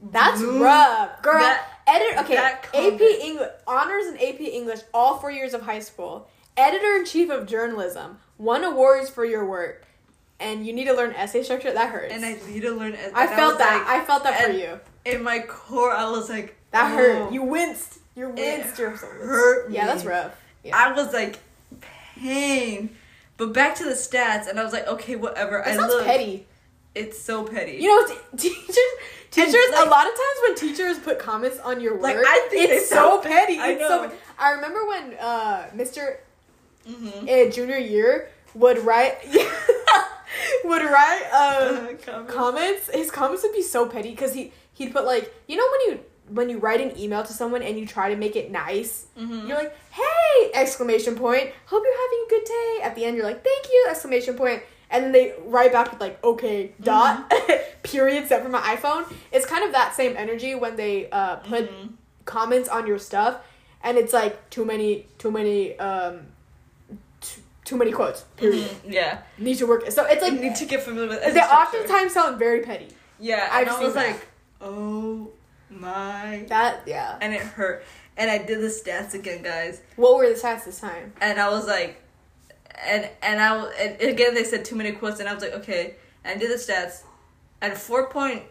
That's 0.01 0.41
blew- 0.41 0.63
rough, 0.63 1.21
girl. 1.21 1.39
that- 1.39 1.67
Edit. 1.87 2.17
Okay, 2.21 2.35
AP. 2.35 3.01
English 3.21 3.49
honors 3.67 4.07
and 4.07 4.19
AP 4.19 4.39
English 4.41 4.79
all 4.91 5.19
four 5.19 5.29
years 5.31 5.53
of 5.53 5.61
high 5.61 5.79
school. 5.79 6.27
Editor 6.57 6.95
in 6.97 7.05
chief 7.05 7.29
of 7.29 7.45
journalism. 7.45 8.17
Won 8.39 8.63
awards 8.63 9.09
for 9.09 9.23
your 9.23 9.45
work, 9.45 9.84
and 10.39 10.65
you 10.67 10.73
need 10.73 10.85
to 10.85 10.93
learn 10.93 11.13
essay 11.13 11.43
structure. 11.43 11.71
That 11.73 11.89
hurts. 11.89 12.13
and 12.13 12.25
I 12.25 12.37
need 12.49 12.61
to 12.61 12.71
learn 12.71 12.95
I 13.15 13.23
I 13.23 13.27
felt 13.27 13.53
was 13.53 13.57
that. 13.59 13.77
like- 13.87 13.87
I 13.87 14.05
felt 14.05 14.23
that 14.23 14.43
for 14.43 14.51
you. 14.51 14.79
in 15.05 15.23
my 15.23 15.39
core 15.39 15.91
I 15.91 16.09
was 16.09 16.29
like 16.29 16.55
That 16.71 16.91
oh. 16.91 16.95
hurt. 16.95 17.33
You 17.33 17.43
winced. 17.43 17.99
You 18.15 18.29
It 18.29 18.35
winced. 18.35 18.79
You're 18.79 18.89
hurt 18.91 19.69
Yeah, 19.71 19.85
that's 19.85 20.03
rough. 20.05 20.33
Yeah. 20.63 20.75
I 20.75 20.91
was 20.93 21.13
like 21.13 21.39
pain 22.19 22.89
but 23.37 23.53
back 23.53 23.75
to 23.75 23.83
the 23.83 23.91
stats 23.91 24.47
and 24.49 24.59
I 24.59 24.63
was 24.63 24.73
like 24.73 24.87
okay 24.87 25.15
whatever 25.15 25.61
That 25.63 25.73
I 25.73 25.75
sounds 25.75 25.93
looked 25.93 26.05
petty. 26.05 26.47
it's 26.95 27.21
so 27.21 27.43
petty 27.43 27.73
You 27.81 27.87
know, 27.87 28.07
t- 28.07 28.19
teachers, 28.49 28.75
teachers. 29.31 29.53
like- 29.71 29.85
a 29.85 29.89
lot 29.89 30.05
of 30.07 30.13
times 30.13 30.37
when 30.43 30.55
teachers 30.55 30.99
put 30.99 31.19
comments 31.19 31.59
on 31.59 31.81
your 31.81 31.93
work, 31.93 32.03
Like, 32.03 32.17
I 32.17 32.47
think 32.49 32.71
it's 32.71 32.89
so 32.89 33.19
petty. 33.21 33.57
I 33.59 33.71
It's 33.71 33.81
know. 33.81 34.07
pe- 34.09 34.15
I 34.39 34.51
remember 34.51 34.85
when 34.87 35.13
uh, 35.19 35.69
Mr. 35.75 36.17
mm-hmm. 36.87 37.27
uh, 37.27 37.51
junior 37.51 37.77
year 37.77 38.29
would 38.53 38.79
write 38.79 39.17
would 40.65 40.83
write 40.83 41.23
um, 41.31 41.97
Comment. 41.97 42.27
comments. 42.27 42.89
His 42.93 43.11
comments 43.11 43.43
would 43.43 43.53
be 43.53 43.61
so 43.61 43.87
petty 43.87 44.11
because 44.11 44.33
he 44.33 44.51
he'd 44.73 44.91
put 44.93 45.05
like 45.05 45.33
you 45.47 45.55
know 45.57 45.67
when 45.71 45.81
you 45.97 45.99
when 46.29 46.49
you 46.49 46.57
write 46.57 46.81
an 46.81 46.97
email 46.97 47.23
to 47.23 47.31
someone 47.33 47.61
and 47.61 47.77
you 47.77 47.85
try 47.85 48.09
to 48.09 48.15
make 48.15 48.35
it 48.35 48.49
nice. 48.51 49.05
Mhm. 49.17 49.47
You're 49.47 49.57
like, 49.57 49.75
"Hey!" 49.91 50.51
exclamation 50.53 51.15
point. 51.15 51.51
Hope 51.67 51.83
you're 51.83 52.01
having 52.05 52.25
a 52.25 52.29
good 52.29 52.45
day. 52.45 52.79
At 52.83 52.95
the 52.95 53.05
end, 53.05 53.15
you're 53.15 53.25
like, 53.25 53.43
"Thank 53.43 53.67
you!" 53.71 53.87
exclamation 53.89 54.35
point. 54.35 54.63
And 54.89 55.03
then 55.05 55.11
they 55.11 55.33
write 55.45 55.71
back 55.71 55.91
with 55.91 55.99
like, 56.01 56.23
"Okay." 56.23 56.71
Dot. 56.81 57.31
period. 57.83 58.27
Set 58.27 58.41
for 58.43 58.49
my 58.49 58.59
iPhone. 58.75 59.11
It's 59.31 59.45
kind 59.45 59.63
of 59.63 59.71
that 59.73 59.93
same 59.95 60.15
energy 60.17 60.55
when 60.55 60.75
they 60.75 61.09
uh, 61.11 61.35
put 61.37 61.69
Mhm. 61.71 61.93
comments 62.25 62.67
on 62.69 62.87
your 62.87 62.97
stuff, 62.99 63.37
and 63.83 63.97
it's 63.97 64.13
like 64.13 64.49
too 64.49 64.65
many, 64.65 65.05
too 65.19 65.29
many, 65.31 65.77
um, 65.77 66.21
too, 67.65 67.71
too 67.75 67.77
many 67.77 67.91
quotes. 67.91 68.21
Period. 68.37 68.63
Mhm. 68.69 68.93
yeah 68.93 69.21
Need 69.37 69.57
to 69.57 69.67
work. 69.67 69.81
So 69.91 70.05
it's 70.05 70.21
like 70.21 70.31
like 70.31 70.41
need 70.41 70.55
to 70.55 70.65
get 70.65 70.81
familiar 70.83 71.09
with 71.09 71.33
they 71.33 71.41
oftentimes 71.41 72.13
sound 72.13 72.39
very 72.39 72.61
petty. 72.61 72.87
Yeah, 73.19 73.49
I've 73.51 73.67
and 73.67 73.75
I 73.77 73.83
was 73.83 73.93
that. 73.93 74.07
like, 74.11 74.27
oh 74.61 75.29
my. 75.69 76.45
That 76.47 76.83
yeah. 76.85 77.17
And 77.21 77.33
it 77.33 77.41
hurt. 77.41 77.83
And 78.17 78.31
I 78.31 78.37
did 78.37 78.61
the 78.61 78.67
stats 78.67 79.13
again, 79.13 79.43
guys. 79.43 79.81
What 79.97 80.15
were 80.15 80.27
the 80.29 80.35
stats 80.35 80.63
this 80.65 80.79
time? 80.79 81.11
And 81.19 81.39
I 81.39 81.49
was 81.49 81.67
like, 81.67 82.01
and 82.85 83.09
and 83.21 83.41
I 83.41 83.63
and 83.79 84.01
again 84.01 84.33
they 84.35 84.43
said 84.45 84.63
too 84.65 84.75
many 84.75 84.91
quotes, 84.93 85.19
and 85.19 85.27
I 85.27 85.33
was 85.33 85.43
like, 85.43 85.53
okay. 85.53 85.95
And 86.23 86.37
I 86.37 86.39
did 86.39 86.49
the 86.51 86.55
stats, 86.61 87.03
and 87.61 87.73
four 87.73 88.09
point 88.09 88.43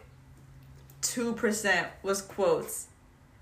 two 1.01 1.33
percent 1.33 1.87
was 2.03 2.21
quotes, 2.21 2.87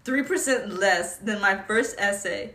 three 0.04 0.24
percent 0.24 0.74
less 0.74 1.18
than 1.18 1.40
my 1.42 1.58
first 1.58 1.96
essay, 1.98 2.54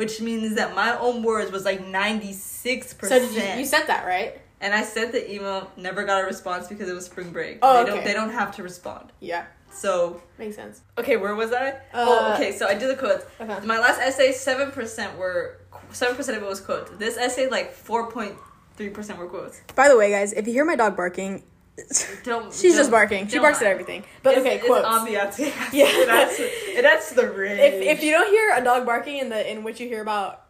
which 0.00 0.18
means 0.18 0.54
that 0.54 0.74
my 0.74 0.98
own 0.98 1.22
words 1.22 1.52
was 1.52 1.66
like 1.66 1.84
96%. 1.84 2.34
So 2.34 2.70
did 2.70 3.20
you, 3.20 3.28
percent. 3.28 3.60
you 3.60 3.66
said 3.66 3.84
that 3.84 4.06
right? 4.06 4.40
And 4.62 4.72
I 4.72 4.82
sent 4.82 5.12
the 5.12 5.30
email, 5.30 5.70
never 5.76 6.04
got 6.04 6.22
a 6.22 6.26
response 6.26 6.68
because 6.68 6.88
it 6.88 6.94
was 6.94 7.04
spring 7.04 7.30
break. 7.32 7.58
Oh, 7.60 7.74
they 7.74 7.80
okay. 7.80 7.90
don't 7.90 8.04
they 8.06 8.12
don't 8.14 8.30
have 8.30 8.56
to 8.56 8.62
respond. 8.62 9.12
Yeah, 9.20 9.44
So 9.70 10.22
makes 10.38 10.56
sense. 10.56 10.80
Okay, 10.96 11.18
where 11.18 11.34
was 11.34 11.52
I? 11.52 11.72
Uh, 11.92 12.06
oh, 12.08 12.32
okay. 12.34 12.52
So 12.52 12.66
I 12.66 12.72
did 12.74 12.88
the 12.88 12.96
quotes. 12.96 13.26
Okay. 13.38 13.66
My 13.66 13.78
last 13.78 14.00
essay, 14.00 14.32
seven 14.32 14.70
percent 14.70 15.18
were 15.18 15.58
seven 15.92 16.16
percent 16.16 16.38
of 16.38 16.44
it 16.44 16.48
was 16.48 16.62
quotes. 16.62 16.90
This 16.92 17.18
essay, 17.18 17.50
like 17.50 17.70
four 17.70 18.10
point 18.10 18.36
three 18.76 18.88
percent 18.88 19.18
were 19.18 19.26
quotes. 19.28 19.60
By 19.74 19.88
the 19.88 19.98
way, 19.98 20.10
guys, 20.10 20.32
if 20.32 20.46
you 20.46 20.54
hear 20.54 20.64
my 20.64 20.76
dog 20.76 20.96
barking, 20.96 21.42
Don't. 22.24 22.52
She's 22.52 22.74
just 22.74 22.90
don't- 22.90 22.90
barking. 22.90 23.28
She 23.28 23.38
barks 23.38 23.60
at 23.60 23.68
everything. 23.68 24.04
But 24.22 24.38
It's- 24.38 24.44
okay, 24.46 24.56
it's 24.56 24.66
quotes. 24.66 24.86
ambiance. 24.86 25.38
Yeah. 25.72 25.86
it 25.86 26.08
adds, 26.08 26.34
it 26.38 26.84
adds 26.84 27.10
the 27.10 27.30
rage. 27.30 27.58
if 27.60 27.74
if 27.98 28.02
you 28.04 28.10
don't 28.12 28.28
hear 28.28 28.52
a 28.54 28.62
dog 28.62 28.84
barking 28.86 29.18
in 29.18 29.28
the 29.28 29.50
in 29.50 29.62
which 29.64 29.80
you 29.80 29.88
hear 29.88 30.02
about 30.02 30.42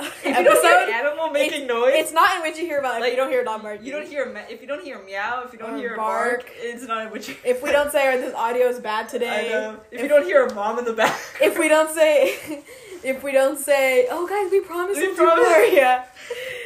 if 0.00 0.24
you 0.26 0.32
don't 0.44 0.62
hear 0.62 0.82
an 0.88 0.90
animal 1.06 1.30
making 1.30 1.66
noise, 1.68 1.92
it's 1.94 2.12
not 2.12 2.34
in 2.36 2.42
which 2.42 2.58
you 2.58 2.64
hear 2.66 2.78
about 2.78 3.02
if 3.02 3.10
you 3.10 3.16
don't 3.16 3.30
hear 3.30 3.42
a 3.42 3.44
dog 3.44 3.62
barking. 3.62 3.84
you 3.86 3.92
don't 3.92 4.06
hear 4.08 4.24
if 4.48 4.60
you 4.60 4.66
don't 4.66 4.82
hear 4.82 4.98
a 4.98 5.04
meow, 5.04 5.42
if 5.44 5.52
you 5.52 5.58
don't 5.60 5.78
hear 5.78 5.94
a 5.94 5.96
bark. 5.96 6.40
bark, 6.40 6.52
it's 6.56 6.84
not 6.88 7.06
in 7.06 7.12
which 7.12 7.28
you. 7.28 7.36
If 7.44 7.62
we 7.62 7.70
don't 7.70 7.92
say 7.92 8.12
oh, 8.14 8.20
this 8.20 8.34
audio 8.34 8.66
is 8.66 8.80
bad 8.80 9.08
today. 9.08 9.48
know. 9.50 9.80
If, 9.92 10.02
you 10.02 10.08
don't 10.08 10.24
hear 10.24 10.44
a 10.46 10.54
mom 10.54 10.78
in 10.80 10.84
the 10.84 10.92
back. 10.92 11.16
if 11.40 11.56
we 11.58 11.68
don't 11.68 11.94
say 11.94 12.62
if 13.04 13.22
we 13.22 13.30
don't 13.32 13.58
say 13.58 14.08
oh 14.10 14.26
guys 14.26 14.50
we 14.50 14.60
promise 14.60 14.96
We 14.96 15.12
promise. 15.14 15.72
yeah 15.72 16.04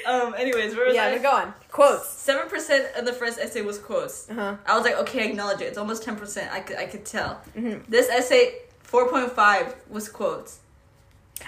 um. 0.06 0.34
Anyways, 0.34 0.74
where 0.76 0.86
was 0.86 0.94
yeah 0.94 1.06
I? 1.06 1.12
but 1.14 1.22
go 1.22 1.30
on 1.42 1.54
quotes 1.70 2.08
Seven 2.08 2.48
percent 2.48 2.82
of 2.96 3.04
the 3.04 3.12
first 3.12 3.38
essay 3.38 3.62
was 3.62 3.78
quotes. 3.78 4.28
uh-huh 4.30 4.56
I 4.66 4.76
was 4.76 4.84
like, 4.84 4.96
okay, 5.02 5.28
acknowledge 5.30 5.60
it. 5.60 5.64
It's 5.70 5.78
almost 5.78 6.02
ten 6.02 6.16
percent. 6.16 6.52
I 6.52 6.60
could 6.60 6.76
I 6.76 6.86
could 6.86 7.04
tell. 7.04 7.40
Mhm. 7.56 7.82
This 7.88 8.08
essay, 8.08 8.44
four 8.82 9.08
point 9.08 9.32
five, 9.32 9.74
was 9.88 10.08
quotes. 10.08 10.58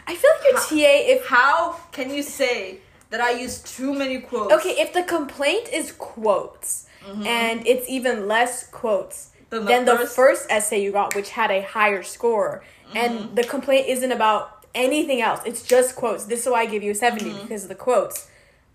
I 0.07 0.15
feel 0.15 0.31
like 0.35 0.45
your 0.53 0.61
TA 0.61 0.95
if 1.15 1.27
How 1.27 1.73
can 1.93 2.11
you 2.15 2.23
say 2.23 2.79
that 3.11 3.21
I 3.23 3.31
used 3.31 3.67
too 3.67 3.95
many 3.95 4.19
quotes? 4.21 4.53
okay 4.53 4.75
if 4.85 4.93
the 4.93 5.03
complaint 5.03 5.69
is 5.73 5.93
quotes 5.93 6.85
and 7.25 7.67
it's 7.67 7.89
even 7.89 8.29
less 8.29 8.67
quotes 8.69 9.31
than 9.49 9.65
the 9.87 9.93
the 9.93 9.97
first- 9.99 10.15
first 10.17 10.47
essay 10.51 10.83
you 10.85 10.93
got 10.93 11.15
which 11.15 11.31
had 11.31 11.51
a 11.51 11.63
higher 11.63 12.03
score 12.03 12.63
and 12.95 13.35
the 13.35 13.45
complaint 13.45 13.87
isn't 13.89 14.13
about 14.13 14.67
anything 14.75 15.23
else 15.23 15.41
it's 15.47 15.63
just 15.63 15.97
quotes 15.97 16.25
this 16.25 16.41
is 16.45 16.49
why 16.53 16.61
I 16.65 16.67
give 16.67 16.83
you 16.83 16.91
a 16.93 16.95
70 16.95 17.33
because 17.43 17.63
of 17.63 17.71
the 17.71 17.75
quotes 17.87 18.29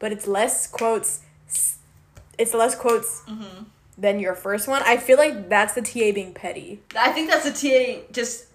but 0.04 0.12
it's 0.12 0.28
less 0.28 0.68
quotes 0.68 1.22
it's 2.38 2.54
less 2.54 2.76
quotes 2.76 3.24
than 3.98 4.20
your 4.20 4.36
first 4.36 4.68
one 4.68 4.82
I 4.84 4.98
feel 4.98 5.18
like 5.18 5.50
that's 5.50 5.74
the 5.74 5.82
TA 5.82 6.12
being 6.20 6.34
petty 6.34 6.82
I 6.98 7.12
think 7.12 7.30
that's 7.30 7.46
the 7.50 7.56
TA 7.56 8.02
just 8.12 8.48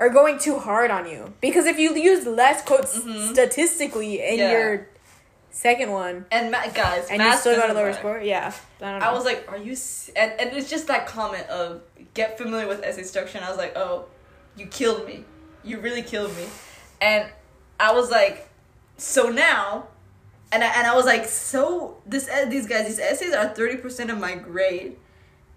or 0.00 0.08
going 0.08 0.38
too 0.38 0.58
hard 0.58 0.90
on 0.90 1.06
you. 1.06 1.34
Because 1.40 1.66
if 1.66 1.78
you 1.78 1.94
use 1.94 2.26
less 2.26 2.62
quotes 2.64 2.98
mm-hmm. 2.98 3.32
statistically 3.32 4.14
in 4.26 4.38
Yeah. 4.38 4.50
your 4.50 4.88
second 5.50 5.92
one 5.92 6.24
and 6.32 6.50
ma- 6.50 6.66
guys, 6.74 7.06
and 7.10 7.22
you 7.22 7.36
still 7.36 7.54
got 7.54 7.68
a 7.68 7.74
lower 7.74 7.90
matter. 7.90 7.98
score, 7.98 8.18
yeah. 8.18 8.52
I 8.80 8.92
don't 8.92 9.00
know. 9.00 9.06
I 9.06 9.12
was 9.12 9.26
like, 9.26 9.46
are 9.52 9.58
you? 9.58 9.72
S-? 9.72 10.10
And 10.16 10.32
and 10.40 10.56
it's 10.56 10.70
just 10.70 10.86
that 10.86 11.06
comment 11.06 11.46
of 11.48 11.82
get 12.14 12.38
familiar 12.38 12.66
with 12.66 12.82
essay 12.82 13.02
structure. 13.02 13.36
And 13.36 13.44
I 13.44 13.50
was 13.50 13.58
like, 13.58 13.76
oh, 13.76 14.06
you 14.56 14.66
killed 14.66 15.06
me. 15.06 15.24
You 15.62 15.78
really 15.80 16.02
killed 16.02 16.34
me. 16.34 16.46
And 17.02 17.30
I 17.78 17.92
was 17.92 18.10
like, 18.10 18.48
so 18.96 19.28
now, 19.28 19.88
and 20.52 20.64
I, 20.64 20.66
and 20.78 20.86
I 20.86 20.94
was 20.94 21.06
like, 21.06 21.26
so 21.26 21.96
this 22.06 22.28
these 22.48 22.66
guys 22.66 22.86
these 22.86 22.98
essays 22.98 23.32
are 23.34 23.48
thirty 23.48 23.76
percent 23.76 24.10
of 24.10 24.18
my 24.18 24.34
grade, 24.34 24.96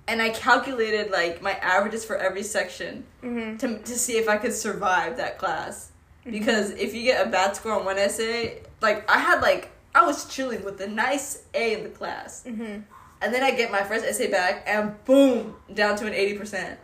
and 0.08 0.22
I 0.22 0.30
calculated 0.30 1.12
like 1.12 1.42
my 1.42 1.54
averages 1.54 2.06
for 2.06 2.16
every 2.18 2.44
section 2.44 3.06
Mhm. 3.24 3.60
to 3.60 3.80
to 3.80 3.98
see 3.98 4.18
if 4.18 4.28
I 4.30 4.38
could 4.38 4.54
survive 4.54 5.18
that 5.18 5.38
class. 5.38 5.92
Because 6.26 6.70
if 6.72 6.94
you 6.94 7.04
get 7.04 7.26
a 7.26 7.30
bad 7.30 7.56
score 7.56 7.74
on 7.74 7.84
one 7.86 7.98
essay, 7.98 8.62
like 8.82 9.10
I 9.12 9.20
had 9.20 9.42
like 9.42 9.72
I 9.96 10.06
was 10.06 10.26
chilling 10.26 10.64
with 10.64 10.80
a 10.82 10.88
nice 10.88 11.44
A 11.54 11.74
in 11.74 11.84
the 11.84 11.90
class. 11.90 12.44
Mhm. 12.48 12.84
And 13.22 13.34
then 13.34 13.44
I 13.44 13.52
get 13.52 13.72
my 13.72 13.84
first 13.84 14.04
essay 14.06 14.28
back, 14.30 14.64
and 14.68 15.02
boom, 15.06 15.56
down 15.74 15.96
to 15.98 16.06
an 16.08 16.14
eighty 16.14 16.38
percent. 16.38 16.80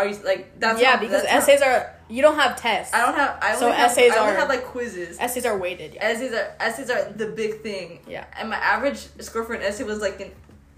Are 0.00 0.06
you 0.08 0.16
like 0.24 0.58
that's 0.58 0.80
yeah, 0.80 0.92
not- 0.92 1.00
because 1.00 1.22
that's 1.22 1.32
not- 1.46 1.54
essays 1.54 1.62
are 1.68 1.94
you 2.08 2.22
don't 2.22 2.36
have 2.44 2.56
tests. 2.56 2.92
I 2.94 3.00
don't 3.06 3.14
have. 3.14 3.38
I 3.40 3.48
only 3.48 3.58
So 3.60 3.70
have, 3.70 3.90
essays 3.90 4.12
I 4.12 4.18
only 4.18 4.32
are- 4.32 4.40
have 4.42 4.48
like 4.48 4.64
quizzes. 4.64 5.18
essays 5.20 5.44
are 5.46 5.56
weighted. 5.64 5.94
Yeah. 5.94 6.04
Essays 6.08 6.32
are 6.32 6.48
essays 6.68 6.90
are 6.90 7.02
the 7.22 7.26
big 7.26 7.52
thing. 7.62 8.00
Yeah. 8.08 8.24
And 8.38 8.48
my 8.50 8.56
average 8.74 9.00
score 9.20 9.44
for 9.44 9.54
an 9.54 9.62
essay 9.62 9.84
was 9.84 10.00
like 10.00 10.18
an 10.20 10.30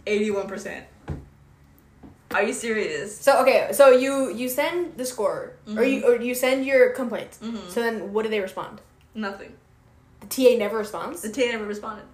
eighty-one 0.06 0.46
percent. 0.48 0.84
Are 2.34 2.42
you 2.42 2.52
serious? 2.52 3.18
So 3.18 3.40
okay, 3.42 3.68
so 3.72 3.90
you 3.90 4.32
you 4.32 4.48
send 4.48 4.96
the 4.96 5.04
score 5.04 5.52
or 5.76 5.84
you 5.84 5.98
or 6.06 6.16
you 6.16 6.34
send 6.34 6.64
your 6.66 6.90
complaint. 6.90 7.32
Mhm. 7.42 7.68
So 7.70 7.80
then 7.80 8.12
what 8.12 8.22
do 8.24 8.28
they 8.30 8.40
respond? 8.40 8.80
Nothing. 9.14 9.52
The 10.20 10.26
TA 10.34 10.56
never 10.58 10.78
responds. 10.78 11.20
The 11.22 11.28
TA 11.30 11.46
never 11.52 11.66
responded. 11.66 12.06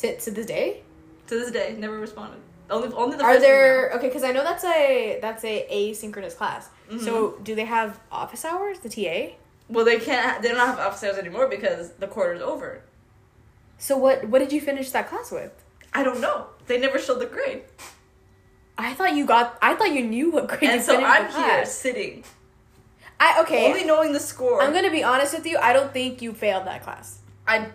To, 0.00 0.16
to 0.24 0.30
this 0.30 0.46
day, 0.46 0.82
To 1.28 1.34
this 1.40 1.50
day, 1.50 1.74
never 1.78 1.98
responded. 1.98 2.40
Only 2.70 2.88
only 2.94 3.16
the 3.16 3.24
are 3.24 3.38
there 3.38 3.90
okay? 3.96 4.08
Because 4.08 4.24
I 4.24 4.32
know 4.32 4.42
that's 4.42 4.64
a 4.64 5.18
that's 5.20 5.44
a 5.44 5.66
asynchronous 5.70 6.36
class. 6.36 6.68
Mm-hmm. 6.88 7.04
So 7.04 7.38
do 7.42 7.54
they 7.54 7.66
have 7.66 8.00
office 8.10 8.44
hours? 8.44 8.78
The 8.78 8.88
TA. 8.88 9.34
Well, 9.68 9.84
they 9.84 9.98
can't. 9.98 10.42
They 10.42 10.48
don't 10.48 10.58
have 10.58 10.78
office 10.78 11.02
hours 11.04 11.18
anymore 11.18 11.48
because 11.48 11.92
the 11.92 12.06
quarter's 12.06 12.40
over. 12.40 12.82
So 13.78 13.98
what 13.98 14.28
what 14.28 14.38
did 14.38 14.52
you 14.52 14.60
finish 14.60 14.90
that 14.92 15.08
class 15.08 15.30
with? 15.30 15.52
I 15.92 16.02
don't 16.02 16.20
know. 16.20 16.46
They 16.66 16.78
never 16.78 16.98
showed 16.98 17.20
the 17.20 17.26
grade, 17.26 17.62
I 18.76 18.94
thought 18.94 19.14
you 19.14 19.26
got. 19.26 19.58
I 19.62 19.74
thought 19.74 19.92
you 19.92 20.04
knew 20.04 20.30
what 20.30 20.48
grade 20.48 20.62
you 20.62 20.68
and 20.70 20.82
so 20.82 21.02
I'm 21.02 21.30
here 21.30 21.64
sitting, 21.64 22.24
I 23.20 23.40
okay. 23.42 23.66
only 23.68 23.84
knowing 23.84 24.12
the 24.12 24.20
score. 24.20 24.60
I'm 24.60 24.72
gonna 24.72 24.90
be 24.90 25.04
honest 25.04 25.34
with 25.34 25.46
you. 25.46 25.58
I 25.58 25.72
don't 25.72 25.92
think 25.92 26.22
you 26.22 26.32
failed 26.32 26.66
that 26.66 26.82
class. 26.82 27.18
I. 27.46 27.68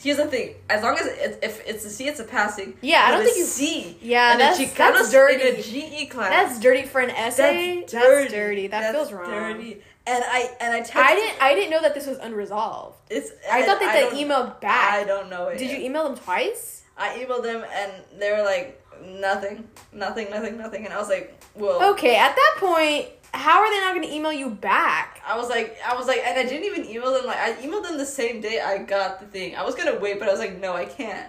Here's 0.00 0.16
the 0.18 0.26
thing: 0.26 0.54
as 0.70 0.82
long 0.82 0.96
as 0.96 1.06
it's, 1.06 1.38
if 1.42 1.66
it's 1.66 1.84
a 1.84 1.90
C, 1.90 2.06
it's 2.08 2.20
a 2.20 2.24
passing. 2.24 2.74
Yeah, 2.80 3.04
I 3.06 3.10
don't 3.10 3.24
think 3.24 3.36
you- 3.36 3.44
C. 3.44 3.98
Yeah, 4.00 4.32
and 4.32 4.40
that's- 4.40 4.74
that's 4.74 5.10
dirty. 5.10 5.40
In 5.48 5.56
a 5.56 5.62
GE 5.62 6.10
class. 6.10 6.30
That's 6.30 6.60
dirty 6.60 6.82
for 6.86 7.00
an 7.00 7.10
essay. 7.10 7.80
That's 7.80 7.92
dirty. 7.92 8.06
That's 8.22 8.32
dirty. 8.32 8.66
That 8.68 8.80
That's 8.80 8.94
feels 8.96 9.12
wrong. 9.12 9.30
Dirty. 9.30 9.82
And 10.06 10.24
I 10.26 10.50
and 10.60 10.72
I 10.72 10.80
texted, 10.80 10.96
I 10.96 11.14
didn't. 11.16 11.42
I 11.42 11.54
didn't 11.54 11.70
know 11.70 11.82
that 11.82 11.94
this 11.94 12.06
was 12.06 12.16
unresolved. 12.18 12.96
It's. 13.10 13.30
I 13.50 13.62
thought 13.62 13.80
that 13.80 13.92
don't- 13.92 14.14
they 14.14 14.24
emailed 14.24 14.60
back. 14.60 14.94
I 14.94 15.04
don't 15.04 15.28
know 15.28 15.48
it. 15.48 15.58
Did 15.58 15.70
you 15.70 15.84
email 15.84 16.04
them 16.04 16.16
twice? 16.16 16.82
I 16.96 17.10
emailed 17.10 17.42
them 17.42 17.64
and 17.72 17.92
they 18.18 18.32
were 18.32 18.42
like 18.42 18.80
nothing, 19.04 19.68
nothing, 19.92 20.30
nothing, 20.30 20.56
nothing, 20.58 20.84
and 20.84 20.94
I 20.94 20.98
was 20.98 21.08
like, 21.08 21.38
well. 21.54 21.92
Okay, 21.92 22.16
at 22.16 22.34
that 22.34 22.54
point, 22.58 23.06
how 23.38 23.60
are 23.60 23.70
they 23.70 23.80
not 23.80 23.94
gonna 23.94 24.14
email 24.14 24.32
you 24.32 24.50
back? 24.50 25.22
I 25.26 25.36
was 25.36 25.48
like, 25.48 25.78
I 25.86 25.94
was 25.96 26.06
like, 26.06 26.20
and 26.24 26.38
I 26.38 26.42
didn't 26.44 26.64
even 26.64 26.84
email 26.84 27.12
them. 27.12 27.26
Like, 27.26 27.38
I 27.38 27.52
emailed 27.54 27.84
them 27.84 27.96
the 27.98 28.06
same 28.06 28.40
day 28.40 28.60
I 28.60 28.78
got 28.78 29.20
the 29.20 29.26
thing. 29.26 29.56
I 29.56 29.62
was 29.64 29.74
gonna 29.74 29.98
wait, 29.98 30.18
but 30.18 30.28
I 30.28 30.30
was 30.32 30.40
like, 30.40 30.58
no, 30.58 30.74
I 30.74 30.84
can't. 30.84 31.28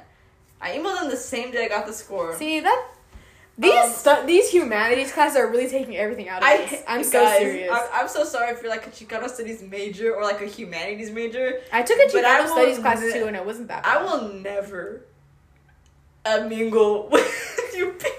I 0.62 0.72
emailed 0.72 1.00
them 1.00 1.10
the 1.10 1.18
same 1.18 1.52
day 1.52 1.66
I 1.66 1.68
got 1.70 1.86
the 1.88 1.94
score. 1.94 2.36
See 2.36 2.60
that. 2.60 2.88
These 3.58 3.74
Um, 3.74 3.92
stu- 3.92 4.26
these 4.26 4.50
humanities 4.50 5.12
classes 5.12 5.36
are 5.38 5.48
really 5.48 5.68
taking 5.70 5.98
everything 5.98 6.30
out 6.30 6.42
of 6.42 6.48
I, 6.48 6.58
this. 6.58 6.82
I'm 6.88 7.04
so 7.04 7.30
serious. 7.38 7.70
I'm, 7.70 7.84
I'm 7.94 8.08
so 8.08 8.24
sorry 8.24 8.56
for 8.56 8.70
like 8.70 8.88
a 8.88 8.90
Chicano 8.90 9.30
studies 9.30 9.62
major 9.62 10.16
or 10.16 10.24
like 10.24 10.42
a 10.42 10.46
humanities 10.46 11.12
major. 11.12 11.60
I 11.74 11.84
took 11.84 11.98
a 12.00 12.04
Chicano 12.10 12.48
studies 12.48 12.80
class 12.80 13.02
ne- 13.02 13.12
too, 13.12 13.26
and 13.26 13.36
it 13.36 13.46
wasn't 13.46 13.68
that. 13.68 13.84
Bad. 13.84 13.98
I 13.98 14.04
will 14.04 14.34
never 14.34 15.06
uh, 16.26 16.46
mingle 16.48 17.08
with 17.12 17.74
you 17.76 17.92
people. 17.92 18.16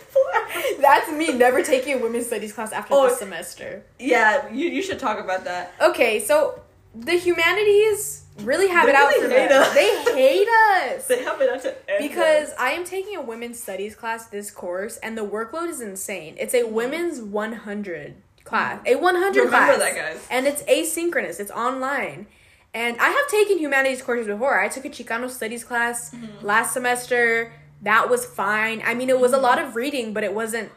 That's 0.80 1.10
me 1.12 1.32
never 1.32 1.62
taking 1.62 1.94
a 1.94 1.98
women's 1.98 2.26
studies 2.26 2.52
class 2.52 2.72
after 2.72 2.94
Oh. 2.94 3.08
this 3.08 3.18
semester. 3.18 3.82
Yeah, 3.98 4.48
you, 4.52 4.68
you 4.68 4.82
should 4.82 4.98
talk 4.98 5.18
about 5.18 5.44
that. 5.44 5.72
Okay, 5.80 6.20
so 6.20 6.60
the 6.94 7.12
humanities 7.12 8.24
really 8.40 8.68
have 8.68 8.86
They 8.86 8.92
it 8.92 8.96
out 8.96 9.08
really 9.10 9.28
for 9.28 9.34
hate 9.38 9.52
us. 9.52 9.74
They 9.74 10.12
hate 10.14 10.48
us. 10.48 11.06
They 11.06 11.22
have 11.24 11.40
it 11.40 11.50
out 11.50 11.62
to 11.62 11.90
end 11.90 12.08
because 12.08 12.48
us. 12.50 12.54
I 12.58 12.70
am 12.70 12.84
taking 12.84 13.16
a 13.16 13.20
women's 13.22 13.62
studies 13.62 13.94
class 13.94 14.26
this 14.26 14.50
course, 14.50 14.96
and 14.98 15.16
the 15.16 15.24
workload 15.26 15.68
is 15.68 15.80
insane. 15.80 16.36
It's 16.38 16.54
a 16.54 16.64
women's 16.64 17.20
100 17.20 18.14
class, 18.44 18.80
a 18.86 18.96
100 18.96 19.36
Remember 19.44 19.48
class, 19.76 19.78
that, 19.78 19.94
guys. 19.94 20.26
and 20.30 20.46
it's 20.46 20.62
asynchronous. 20.62 21.38
It's 21.38 21.50
online, 21.50 22.26
and 22.72 22.96
I 22.98 23.08
have 23.10 23.28
taken 23.28 23.58
humanities 23.58 24.00
courses 24.02 24.26
before. 24.26 24.58
I 24.58 24.68
took 24.68 24.84
a 24.86 24.88
Chicano 24.90 25.28
studies 25.28 25.62
class 25.62 26.10
Mm-hmm. 26.14 26.44
last 26.46 26.72
semester. 26.72 27.52
That 27.82 28.10
was 28.10 28.26
fine. 28.26 28.82
I 28.84 28.94
mean, 28.94 29.08
it 29.08 29.18
was 29.18 29.32
a 29.32 29.38
lot 29.38 29.58
mm-hmm. 29.58 29.68
of 29.68 29.76
reading, 29.76 30.12
but 30.12 30.24
it 30.24 30.34
wasn't 30.34 30.70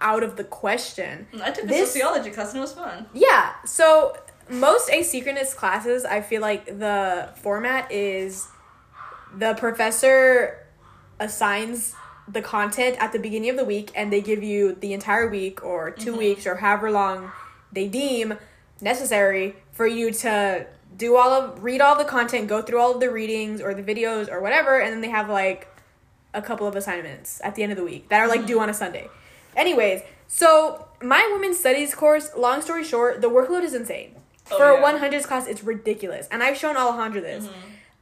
out 0.00 0.22
of 0.22 0.36
the 0.36 0.44
question. 0.44 1.28
I 1.42 1.50
took 1.50 1.64
a 1.64 1.66
this- 1.66 1.92
sociology 1.92 2.30
class 2.30 2.50
and 2.50 2.58
it 2.58 2.62
was 2.62 2.72
fun. 2.72 3.06
Yeah. 3.12 3.52
So 3.64 4.16
most 4.48 4.90
asynchronous 4.90 5.54
classes, 5.54 6.04
I 6.04 6.20
feel 6.20 6.40
like 6.40 6.66
the 6.66 7.30
format 7.36 7.90
is 7.92 8.48
the 9.36 9.54
professor 9.54 10.66
assigns 11.20 11.94
the 12.26 12.42
content 12.42 12.96
at 13.00 13.12
the 13.12 13.18
beginning 13.18 13.50
of 13.50 13.56
the 13.56 13.64
week 13.64 13.90
and 13.94 14.12
they 14.12 14.20
give 14.20 14.42
you 14.42 14.74
the 14.74 14.92
entire 14.92 15.28
week 15.28 15.64
or 15.64 15.90
2 15.90 16.10
mm-hmm. 16.10 16.18
weeks 16.18 16.46
or 16.46 16.56
however 16.56 16.90
long 16.90 17.30
they 17.72 17.88
deem 17.88 18.34
necessary 18.80 19.56
for 19.72 19.86
you 19.86 20.10
to 20.10 20.66
do 20.96 21.16
all 21.16 21.30
of 21.30 21.62
read 21.62 21.80
all 21.80 21.96
the 21.96 22.04
content, 22.04 22.48
go 22.48 22.62
through 22.62 22.78
all 22.78 22.94
of 22.94 23.00
the 23.00 23.10
readings 23.10 23.60
or 23.60 23.74
the 23.74 23.82
videos 23.82 24.30
or 24.30 24.40
whatever 24.40 24.80
and 24.80 24.92
then 24.92 25.00
they 25.00 25.10
have 25.10 25.28
like 25.28 25.68
a 26.34 26.42
couple 26.42 26.66
of 26.66 26.76
assignments 26.76 27.40
at 27.42 27.54
the 27.54 27.62
end 27.62 27.72
of 27.72 27.78
the 27.78 27.84
week 27.84 28.08
that 28.08 28.20
are 28.20 28.28
like 28.28 28.46
due 28.46 28.60
on 28.60 28.68
a 28.70 28.74
Sunday. 28.74 29.08
Anyways, 29.56 30.02
so 30.28 30.86
my 31.02 31.28
women's 31.32 31.58
studies 31.58 31.94
course, 31.94 32.30
long 32.36 32.62
story 32.62 32.84
short, 32.84 33.20
the 33.20 33.28
workload 33.28 33.62
is 33.62 33.74
insane. 33.74 34.14
Oh, 34.52 34.58
For 34.58 34.72
yeah. 34.80 34.96
a 34.96 34.98
100s 35.10 35.24
class, 35.26 35.46
it's 35.46 35.62
ridiculous. 35.64 36.28
And 36.30 36.42
I've 36.42 36.56
shown 36.56 36.76
Alejandra 36.76 37.20
this. 37.22 37.48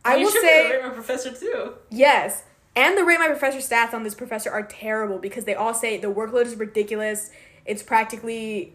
I 0.05 0.13
Mm-hmm. 0.15 0.19
You 0.21 0.25
will 0.27 0.33
should 0.33 0.43
say, 0.43 0.71
rate 0.73 0.83
my 0.83 0.91
professor 0.91 1.33
too. 1.33 1.75
yes. 1.91 2.45
And 2.77 2.97
the 2.97 3.05
rate 3.05 3.19
my 3.19 3.27
professor 3.27 3.59
stats 3.59 3.93
on 3.93 4.05
this 4.05 4.15
professor 4.15 4.51
are 4.51 4.63
terrible 4.63 5.19
because 5.19 5.45
they 5.45 5.55
all 5.55 5.75
say 5.75 5.99
the 5.99 6.07
workload 6.13 6.45
is 6.47 6.55
ridiculous. 6.55 7.31
It's 7.67 7.83
practically, 7.83 8.75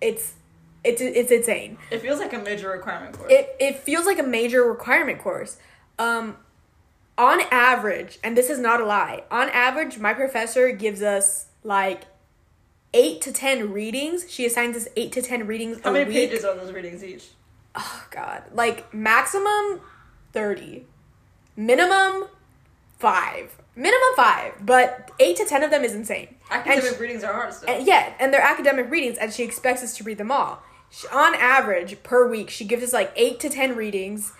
it's, 0.00 0.34
it's, 0.84 1.00
it's 1.00 1.32
insane. 1.32 1.76
It 1.90 2.00
feels 2.00 2.20
like 2.20 2.32
a 2.32 2.38
major 2.38 2.70
requirement 2.70 3.18
course. 3.18 3.32
It, 3.32 3.56
it 3.58 3.78
feels 3.80 4.06
like 4.06 4.18
a 4.20 4.22
major 4.22 4.62
requirement 4.62 5.18
course. 5.18 5.56
Um, 5.98 6.36
on 7.20 7.42
average, 7.50 8.18
and 8.24 8.36
this 8.36 8.48
is 8.48 8.58
not 8.58 8.80
a 8.80 8.84
lie, 8.86 9.24
on 9.30 9.50
average, 9.50 9.98
my 9.98 10.14
professor 10.14 10.72
gives 10.72 11.02
us 11.02 11.46
like 11.62 12.04
eight 12.94 13.20
to 13.20 13.32
ten 13.32 13.72
readings. 13.72 14.24
She 14.30 14.46
assigns 14.46 14.76
us 14.76 14.88
eight 14.96 15.12
to 15.12 15.22
ten 15.22 15.46
readings 15.46 15.80
How 15.84 15.92
many 15.92 16.06
week. 16.06 16.30
pages 16.30 16.44
are 16.44 16.56
those 16.56 16.72
readings 16.72 17.04
each? 17.04 17.28
Oh 17.74 18.04
god. 18.10 18.44
Like 18.52 18.92
maximum 18.94 19.80
30. 20.32 20.86
Minimum 21.56 22.28
5. 22.98 23.56
Minimum 23.76 24.08
5, 24.16 24.54
but 24.66 25.10
8 25.20 25.36
to 25.36 25.44
10 25.44 25.62
of 25.62 25.70
them 25.70 25.84
is 25.84 25.94
insane. 25.94 26.34
Academic 26.50 26.84
she- 26.96 27.00
readings 27.00 27.22
are 27.24 27.32
hard 27.32 27.54
still. 27.54 27.68
and 27.70 27.86
yeah, 27.86 28.12
and 28.18 28.32
they're 28.34 28.40
academic 28.42 28.90
readings 28.90 29.16
and 29.18 29.32
she 29.32 29.42
expects 29.44 29.82
us 29.82 29.96
to 29.96 30.04
read 30.04 30.18
them 30.18 30.30
all. 30.32 30.62
She, 30.90 31.06
on 31.08 31.34
average 31.36 32.02
per 32.02 32.28
week, 32.28 32.50
she 32.50 32.64
gives 32.64 32.82
us 32.82 32.92
like 32.92 33.12
8 33.14 33.38
to 33.40 33.48
10 33.48 33.76
readings 33.76 34.32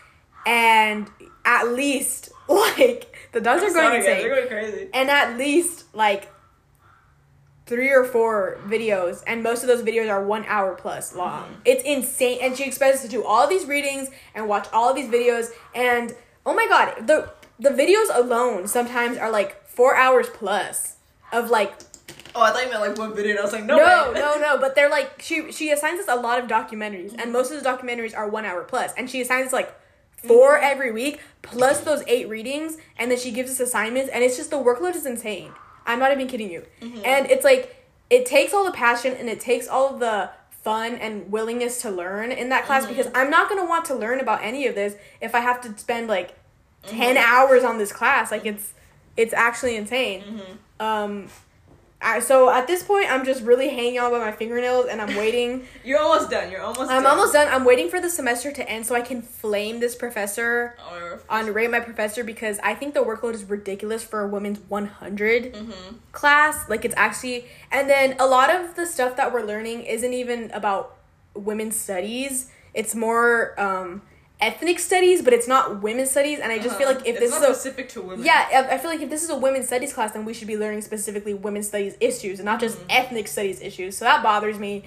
and 0.46 1.08
at 1.44 1.68
least 1.68 2.30
like 2.48 3.14
the 3.32 3.40
dogs 3.40 3.62
are 3.62 3.70
going 3.72 3.74
Sorry, 3.74 3.96
insane. 3.98 4.18
they're 4.22 4.34
going 4.36 4.48
crazy. 4.48 4.88
and 4.92 5.10
at 5.10 5.36
least 5.38 5.84
like 5.94 6.30
three 7.66 7.90
or 7.90 8.04
four 8.04 8.58
videos 8.66 9.22
and 9.26 9.42
most 9.44 9.62
of 9.62 9.68
those 9.68 9.82
videos 9.82 10.10
are 10.10 10.24
one 10.24 10.44
hour 10.46 10.74
plus 10.74 11.14
long 11.14 11.44
Mm-hmm. 11.44 11.60
it's 11.64 11.84
insane 11.84 12.38
and 12.42 12.56
she 12.56 12.64
expects 12.64 12.96
us 12.98 13.02
to 13.04 13.08
do 13.08 13.24
all 13.24 13.46
these 13.46 13.64
readings 13.66 14.10
and 14.34 14.48
watch 14.48 14.66
all 14.72 14.92
these 14.92 15.08
videos 15.08 15.50
and 15.74 16.14
oh 16.44 16.52
my 16.54 16.66
god 16.66 17.06
the 17.06 17.30
the 17.60 17.70
videos 17.70 18.08
alone 18.14 18.66
sometimes 18.66 19.16
are 19.18 19.30
like 19.30 19.64
four 19.68 19.94
hours 19.94 20.28
plus 20.32 20.96
of 21.32 21.50
like 21.50 21.74
Oh, 22.32 22.42
I 22.42 22.52
thought 22.52 22.62
you 22.64 22.70
meant 22.70 22.80
like 22.80 22.96
one 22.96 23.12
video. 23.12 23.30
and 23.32 23.40
I 23.40 23.42
was 23.42 23.52
like, 23.52 23.64
no, 23.64 23.76
no, 23.76 24.12
no, 24.12 24.38
no. 24.38 24.58
But 24.60 24.76
they're 24.76 24.88
like 24.88 25.20
she 25.20 25.50
she 25.50 25.70
assigns 25.72 25.98
us 25.98 26.06
a 26.08 26.14
lot 26.14 26.38
of 26.38 26.48
documentaries, 26.48 27.12
and 27.20 27.32
most 27.32 27.50
of 27.50 27.60
the 27.60 27.68
documentaries 27.68 28.16
are 28.16 28.28
one 28.28 28.44
hour 28.44 28.62
plus, 28.62 28.92
and 28.96 29.10
she 29.10 29.20
assigns 29.20 29.48
us 29.48 29.52
like 29.52 29.74
4 30.26 30.54
mm-hmm. 30.56 30.64
every 30.64 30.92
week 30.92 31.20
plus 31.42 31.80
those 31.80 32.02
eight 32.06 32.28
readings, 32.28 32.76
and 32.98 33.10
then 33.10 33.18
she 33.18 33.30
gives 33.30 33.50
us 33.50 33.60
assignments, 33.60 34.10
and 34.10 34.22
it's 34.22 34.36
just 34.36 34.50
the 34.50 34.56
workload 34.56 34.94
is 34.94 35.06
insane. 35.06 35.52
I'm 35.86 35.98
not 35.98 36.12
even 36.12 36.26
kidding 36.26 36.50
you, 36.50 36.64
mm-hmm. 36.80 37.00
and 37.04 37.30
it's 37.30 37.44
like 37.44 37.76
it 38.10 38.26
takes 38.26 38.52
all 38.52 38.64
the 38.64 38.72
passion 38.72 39.14
and 39.14 39.28
it 39.28 39.40
takes 39.40 39.68
all 39.68 39.94
of 39.94 40.00
the 40.00 40.30
fun 40.50 40.96
and 40.96 41.30
willingness 41.32 41.80
to 41.82 41.90
learn 41.90 42.32
in 42.32 42.50
that 42.50 42.66
class 42.66 42.84
mm-hmm. 42.84 42.96
because 42.96 43.10
I'm 43.14 43.30
not 43.30 43.48
gonna 43.48 43.64
want 43.64 43.86
to 43.86 43.94
learn 43.94 44.20
about 44.20 44.42
any 44.42 44.66
of 44.66 44.74
this 44.74 44.96
if 45.20 45.34
I 45.34 45.40
have 45.40 45.60
to 45.62 45.78
spend 45.78 46.08
like 46.08 46.34
10 46.86 47.16
hours 47.16 47.64
on 47.64 47.78
this 47.78 47.92
class. 47.92 48.30
Like 48.30 48.44
it's 48.44 48.74
it's 49.16 49.32
actually 49.32 49.76
insane. 49.76 50.24
Um. 50.78 51.28
I, 52.02 52.20
so 52.20 52.48
at 52.48 52.66
this 52.66 52.82
point, 52.82 53.12
I'm 53.12 53.26
just 53.26 53.42
really 53.42 53.68
hanging 53.68 53.98
on 53.98 54.10
by 54.10 54.18
my 54.18 54.32
fingernails, 54.32 54.86
and 54.86 55.02
I'm 55.02 55.14
waiting. 55.16 55.66
You're 55.84 55.98
almost 56.00 56.30
done. 56.30 56.50
You're 56.50 56.62
almost. 56.62 56.90
I'm 56.90 57.02
done. 57.02 57.06
almost 57.12 57.32
done. 57.34 57.46
I'm 57.48 57.64
waiting 57.64 57.90
for 57.90 58.00
the 58.00 58.08
semester 58.08 58.50
to 58.52 58.70
end 58.70 58.86
so 58.86 58.94
I 58.94 59.02
can 59.02 59.20
flame 59.20 59.80
this 59.80 59.94
professor 59.94 60.76
Or, 60.90 61.20
on 61.28 61.52
rate 61.52 61.70
my 61.70 61.80
professor 61.80 62.24
because 62.24 62.58
I 62.62 62.74
think 62.74 62.94
the 62.94 63.00
workload 63.00 63.34
is 63.34 63.44
ridiculous 63.44 64.02
for 64.02 64.22
a 64.22 64.28
women's 64.28 64.60
100 64.68 65.52
Mm-hmm. 65.52 65.96
class. 66.12 66.68
Like 66.70 66.84
it's 66.86 66.94
actually, 66.96 67.44
and 67.70 67.88
then 67.90 68.16
a 68.18 68.26
lot 68.26 68.48
of 68.54 68.76
the 68.76 68.86
stuff 68.86 69.16
that 69.16 69.32
we're 69.32 69.44
learning 69.44 69.82
isn't 69.82 70.14
even 70.14 70.50
about 70.52 70.96
women's 71.34 71.76
studies. 71.76 72.50
It's 72.72 72.94
more 72.94 73.60
um, 73.60 74.02
ethnic 74.40 74.78
studies, 74.78 75.22
but 75.22 75.32
it's 75.32 75.46
not 75.48 75.82
women's 75.82 76.10
studies. 76.10 76.38
And 76.38 76.50
I 76.52 76.58
just 76.58 76.76
feel 76.78 76.88
like 76.88 77.00
if 77.06 77.16
Uh-huh. 77.16 77.24
it's 77.24 77.32
this 77.32 77.42
is 77.42 77.42
a 77.42 77.54
specific 77.54 77.88
to 77.90 78.02
women. 78.02 78.24
yeah, 78.24 78.48
I 78.70 78.74
I 78.74 78.78
feel 78.78 78.90
like 78.90 79.00
if 79.00 79.10
this 79.10 79.22
is 79.22 79.30
a 79.30 79.36
women's 79.36 79.66
studies 79.66 79.92
class, 79.92 80.12
then 80.12 80.24
we 80.24 80.32
should 80.34 80.48
be 80.48 80.56
learning 80.56 80.82
specifically 80.82 81.34
women's 81.34 81.68
studies 81.68 81.94
issues 82.00 82.38
and 82.38 82.46
not 82.46 82.60
just 82.60 82.76
Mm-hmm. 82.78 82.90
ethnic 83.00 83.28
studies 83.28 83.60
issues. 83.60 83.96
So 83.96 84.04
that 84.04 84.22
bothers 84.22 84.58
me. 84.58 84.84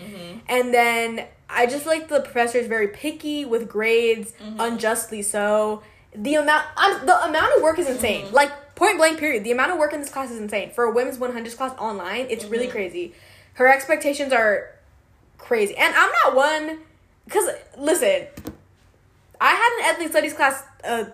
And 0.48 0.74
then 0.74 1.26
I 1.50 1.66
just 1.68 1.84
feel 1.84 1.94
like 1.94 2.08
the 2.08 2.22
professor 2.22 2.58
is 2.58 2.68
very 2.68 2.88
picky 2.88 3.46
with 3.46 3.70
grades, 3.70 4.34
Mm-hmm. 4.34 4.60
unjustly 4.60 5.22
so. 5.22 5.84
The 6.16 6.36
amount, 6.36 6.66
um, 6.78 7.06
the 7.08 7.24
amount 7.26 7.56
of 7.58 7.64
work 7.64 7.80
is 7.80 7.88
insane. 7.90 8.26
Mm-hmm. 8.26 8.36
Like 8.36 8.76
point 8.76 8.98
blank, 8.98 9.18
period. 9.20 9.44
The 9.44 9.52
amount 9.52 9.72
of 9.72 9.78
work 9.80 9.94
in 9.94 10.00
this 10.00 10.10
class 10.10 10.30
is 10.32 10.40
insane 10.40 10.70
for 10.72 10.84
a 10.84 10.92
women's 10.92 11.18
one 11.18 11.32
hundred 11.34 11.56
class 11.58 11.74
online. 11.80 12.28
It's 12.30 12.46
really 12.46 12.66
Mm-hmm. 12.66 12.72
crazy. 12.78 13.14
Her 13.54 13.68
expectations 13.68 14.32
are 14.34 14.70
crazy, 15.38 15.76
and 15.76 15.94
I'm 15.96 16.12
not 16.24 16.36
one. 16.36 16.80
Cause 17.30 17.48
listen, 17.78 18.28
I 19.42 19.52
had 19.52 19.80
an 19.80 19.94
ethnic 19.96 20.10
studies 20.12 20.34
class 20.34 20.64
uh, 20.84 21.06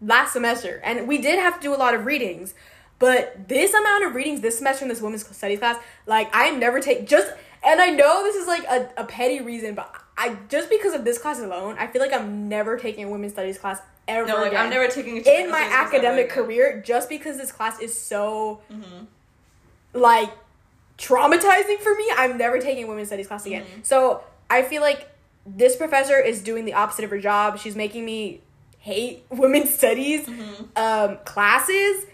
last 0.00 0.32
semester, 0.32 0.80
and 0.84 1.06
we 1.08 1.18
did 1.18 1.38
have 1.38 1.56
to 1.56 1.60
do 1.60 1.74
a 1.74 1.76
lot 1.76 1.94
of 1.94 2.04
readings. 2.06 2.54
But 2.98 3.48
this 3.48 3.72
amount 3.74 4.04
of 4.04 4.14
readings 4.14 4.40
this 4.42 4.58
semester 4.58 4.84
in 4.84 4.88
this 4.88 5.00
women's 5.00 5.26
studies 5.36 5.58
class, 5.58 5.78
like 6.06 6.28
I 6.34 6.50
never 6.50 6.80
take 6.80 7.06
just, 7.08 7.32
and 7.64 7.80
I 7.80 7.90
know 7.90 8.22
this 8.22 8.36
is 8.36 8.46
like 8.46 8.64
a, 8.64 8.90
a 8.98 9.04
petty 9.04 9.40
reason, 9.40 9.74
but 9.74 9.94
I 10.18 10.36
just 10.50 10.68
because 10.68 10.92
of 10.94 11.04
this 11.04 11.16
class 11.18 11.40
alone, 11.40 11.76
I 11.78 11.86
feel 11.86 12.02
like 12.02 12.12
I'm 12.12 12.48
never 12.48 12.76
taking 12.78 13.04
a 13.04 13.08
women's 13.08 13.32
studies 13.32 13.56
class 13.58 13.80
ever 14.06 14.26
No, 14.26 14.36
like 14.36 14.48
again 14.48 14.64
I'm 14.64 14.70
never 14.70 14.86
taking 14.88 15.14
a 15.16 15.20
in 15.20 15.22
my 15.22 15.22
studies 15.22 15.50
class 15.50 15.72
ever 15.72 15.94
academic 15.96 16.28
career 16.30 16.82
just 16.84 17.08
because 17.08 17.38
this 17.38 17.52
class 17.52 17.80
is 17.80 17.98
so 17.98 18.60
Mm-hmm. 18.70 19.04
like 19.94 20.30
traumatizing 20.98 21.78
for 21.78 21.94
me 21.94 22.06
i'm 22.16 22.36
never 22.36 22.58
taking 22.58 22.84
a 22.84 22.86
women's 22.86 23.08
studies 23.08 23.26
class 23.26 23.46
again 23.46 23.62
Mm-hmm. 23.62 23.80
so 23.82 24.22
i 24.50 24.62
feel 24.62 24.82
like 24.82 25.08
this 25.46 25.76
professor 25.76 26.18
is 26.18 26.42
doing 26.42 26.64
the 26.64 26.74
opposite 26.74 27.04
of 27.04 27.10
her 27.10 27.18
job 27.20 27.58
she's 27.58 27.76
making 27.76 28.04
me 28.04 28.40
hate 28.78 29.24
women's 29.30 29.72
studies 29.74 30.26
Mm-hmm. 30.26 30.64
um, 30.76 31.18
classes 31.24 32.06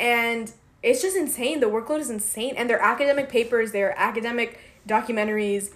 and 0.00 0.52
it's 0.82 1.00
just 1.00 1.16
insane 1.16 1.60
the 1.60 1.66
workload 1.66 2.00
is 2.00 2.10
insane 2.10 2.54
and 2.56 2.68
their 2.68 2.80
academic 2.80 3.28
papers 3.28 3.72
their 3.72 3.96
academic 3.98 4.58
documentaries 4.88 5.70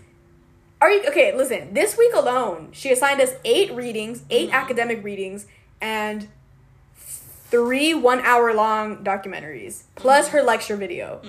are 0.81 0.91
you 0.91 1.03
okay 1.09 1.35
listen 1.37 1.73
this 1.73 1.97
week 1.97 2.13
alone 2.15 2.69
she 2.73 2.91
assigned 2.91 3.21
us 3.21 3.31
eight 3.45 3.73
readings 3.75 4.23
8 4.31 4.49
Mm-hmm. 4.49 4.55
academic 4.57 5.05
readings 5.05 5.47
and 5.81 6.29
three 7.51 7.95
one 7.95 8.21
hour 8.21 8.53
long 8.55 9.05
documentaries 9.05 9.85
plus 9.95 10.29
her 10.29 10.43
lecture 10.43 10.77
video 10.77 11.21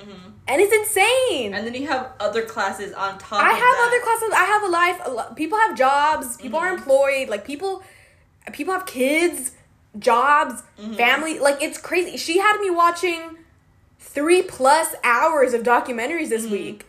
and 0.48 0.62
it's 0.62 0.74
insane 0.74 1.52
Mm-hmm. 1.52 1.54
And 1.54 1.68
then 1.68 1.74
you 1.76 1.88
have 1.88 2.12
other 2.20 2.44
classes 2.44 2.94
on 2.94 3.18
top. 3.20 3.42
i 3.44 3.52
have 3.52 3.60
that. 3.60 3.86
other 3.88 4.02
classes 4.04 4.30
i 4.36 4.46
have 4.46 4.64
a 4.64 4.68
life 4.68 5.00
a 5.06 5.12
lo- 5.12 5.34
people 5.36 5.58
have 5.60 5.78
jobs 5.78 6.38
people 6.38 6.60
Mm-hmm. 6.60 6.68
are 6.70 6.78
employed 6.78 7.30
like 7.30 7.46
people 7.46 7.84
people 8.54 8.74
have 8.74 8.86
kids 8.86 9.52
jobs 10.00 10.64
Mm-hmm. 10.80 10.94
family 10.94 11.40
like 11.40 11.62
it's 11.62 11.78
crazy 11.78 12.18
she 12.18 12.38
had 12.40 12.60
me 12.60 12.70
watching 12.70 13.22
three 14.00 14.42
plus 14.42 14.96
hours 15.04 15.54
of 15.54 15.62
documentaries 15.64 16.30
Mm-hmm. 16.30 16.30
this 16.30 16.48
week 16.48 16.86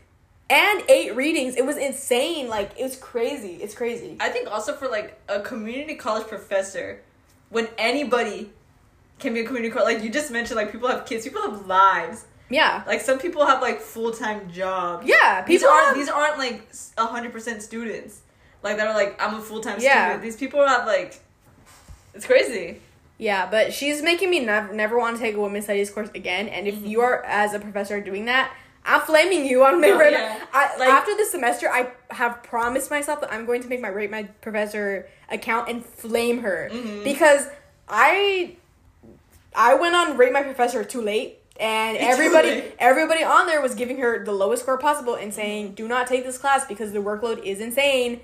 and 0.51 0.83
eight 0.88 1.14
readings 1.14 1.57
it 1.57 1.67
was 1.67 1.77
insane 1.77 2.49
like 2.49 2.71
it 2.79 2.83
was 2.83 2.97
crazy 2.97 3.55
it's 3.57 3.75
crazy 3.75 4.17
I 4.21 4.31
think 4.31 4.51
also 4.51 4.73
for 4.75 4.88
like 4.88 5.21
a 5.29 5.41
community 5.41 5.95
college 5.95 6.27
professor, 6.27 7.03
when 7.51 7.69
anybody 7.77 8.51
can 9.18 9.35
be 9.35 9.40
a 9.40 9.44
community 9.44 9.72
college, 9.72 9.94
like 9.94 10.04
you 10.04 10.11
just 10.11 10.31
mentioned, 10.31 10.57
like 10.57 10.70
people 10.72 10.88
have 10.88 11.04
kids, 11.07 11.24
people 11.24 11.42
have 11.42 11.66
lives. 11.66 12.24
yeah 12.50 12.83
Like 12.87 13.00
some 13.00 13.18
people 13.18 13.44
have 13.46 13.61
like 13.61 13.81
full 13.81 14.12
time 14.12 14.50
jobs. 14.50 15.07
yeah 15.07 15.44
These 15.44 15.62
aren't 15.64 15.87
have, 15.87 15.94
these 15.96 16.09
aren't 16.09 16.38
like 16.38 16.70
hundred 16.96 17.33
percent 17.33 17.62
students. 17.62 18.20
Like 18.62 18.76
that 18.78 18.87
are 18.88 18.94
like 18.94 19.20
I'm 19.22 19.35
a 19.35 19.40
full 19.40 19.61
time 19.61 19.78
Yeah. 19.81 20.07
student. 20.07 20.22
These 20.22 20.37
people 20.37 20.66
have 20.66 20.87
like 20.87 21.20
it's 22.14 22.26
crazy. 22.26 22.81
Yeah, 23.18 23.48
but 23.50 23.72
she's 23.72 24.00
making 24.02 24.31
me 24.31 24.38
never 24.44 24.72
never 24.72 24.96
want 24.98 25.16
to 25.16 25.22
take 25.22 25.35
a 25.35 25.40
women's 25.40 25.64
studies 25.64 25.90
course 25.90 26.11
again. 26.14 26.48
And 26.48 26.66
if 26.66 26.74
Mm-hmm. 26.76 26.87
you 26.87 27.00
are 27.02 27.24
as 27.24 27.52
a 27.54 27.59
professor 27.61 28.00
doing 28.00 28.24
that, 28.26 28.52
I'm 28.87 29.00
flaming 29.02 29.44
you 29.44 29.64
on 29.64 29.81
my 29.81 29.88
Oh, 29.90 29.98
rate. 29.98 30.12
yeah. 30.12 30.40
I, 30.52 30.76
Like- 30.78 30.88
after 30.88 31.14
this 31.16 31.31
semester, 31.31 31.68
I 31.68 31.90
have 32.11 32.42
promised 32.44 32.90
myself 32.90 33.20
that 33.20 33.33
I'm 33.33 33.44
going 33.44 33.61
to 33.62 33.68
make 33.68 33.81
my 33.81 33.88
rate 33.88 34.11
my 34.11 34.22
professor 34.46 35.09
account 35.31 35.68
and 35.68 35.85
flame 35.85 36.38
her 36.46 36.70
Mm-hmm. 36.72 37.04
because 37.04 37.48
I 37.88 38.57
I 39.59 39.75
went 39.75 39.97
on 39.97 40.16
rate 40.16 40.33
my 40.33 40.42
professor 40.42 40.85
too 40.85 41.03
late. 41.03 41.40
And 41.61 41.97
everybody, 41.97 42.51
late. 42.51 42.77
everybody 42.79 43.25
on 43.25 43.49
there 43.49 43.61
was 43.61 43.75
giving 43.75 43.99
her 43.99 44.25
the 44.25 44.31
lowest 44.31 44.62
score 44.62 44.79
possible 44.79 45.16
and 45.16 45.35
saying, 45.35 45.73
"Do 45.75 45.88
not 45.88 46.07
take 46.07 46.25
this 46.25 46.38
class 46.38 46.64
because 46.64 46.92
the 46.92 47.01
workload 47.01 47.42
is 47.42 47.61
insane." 47.61 48.21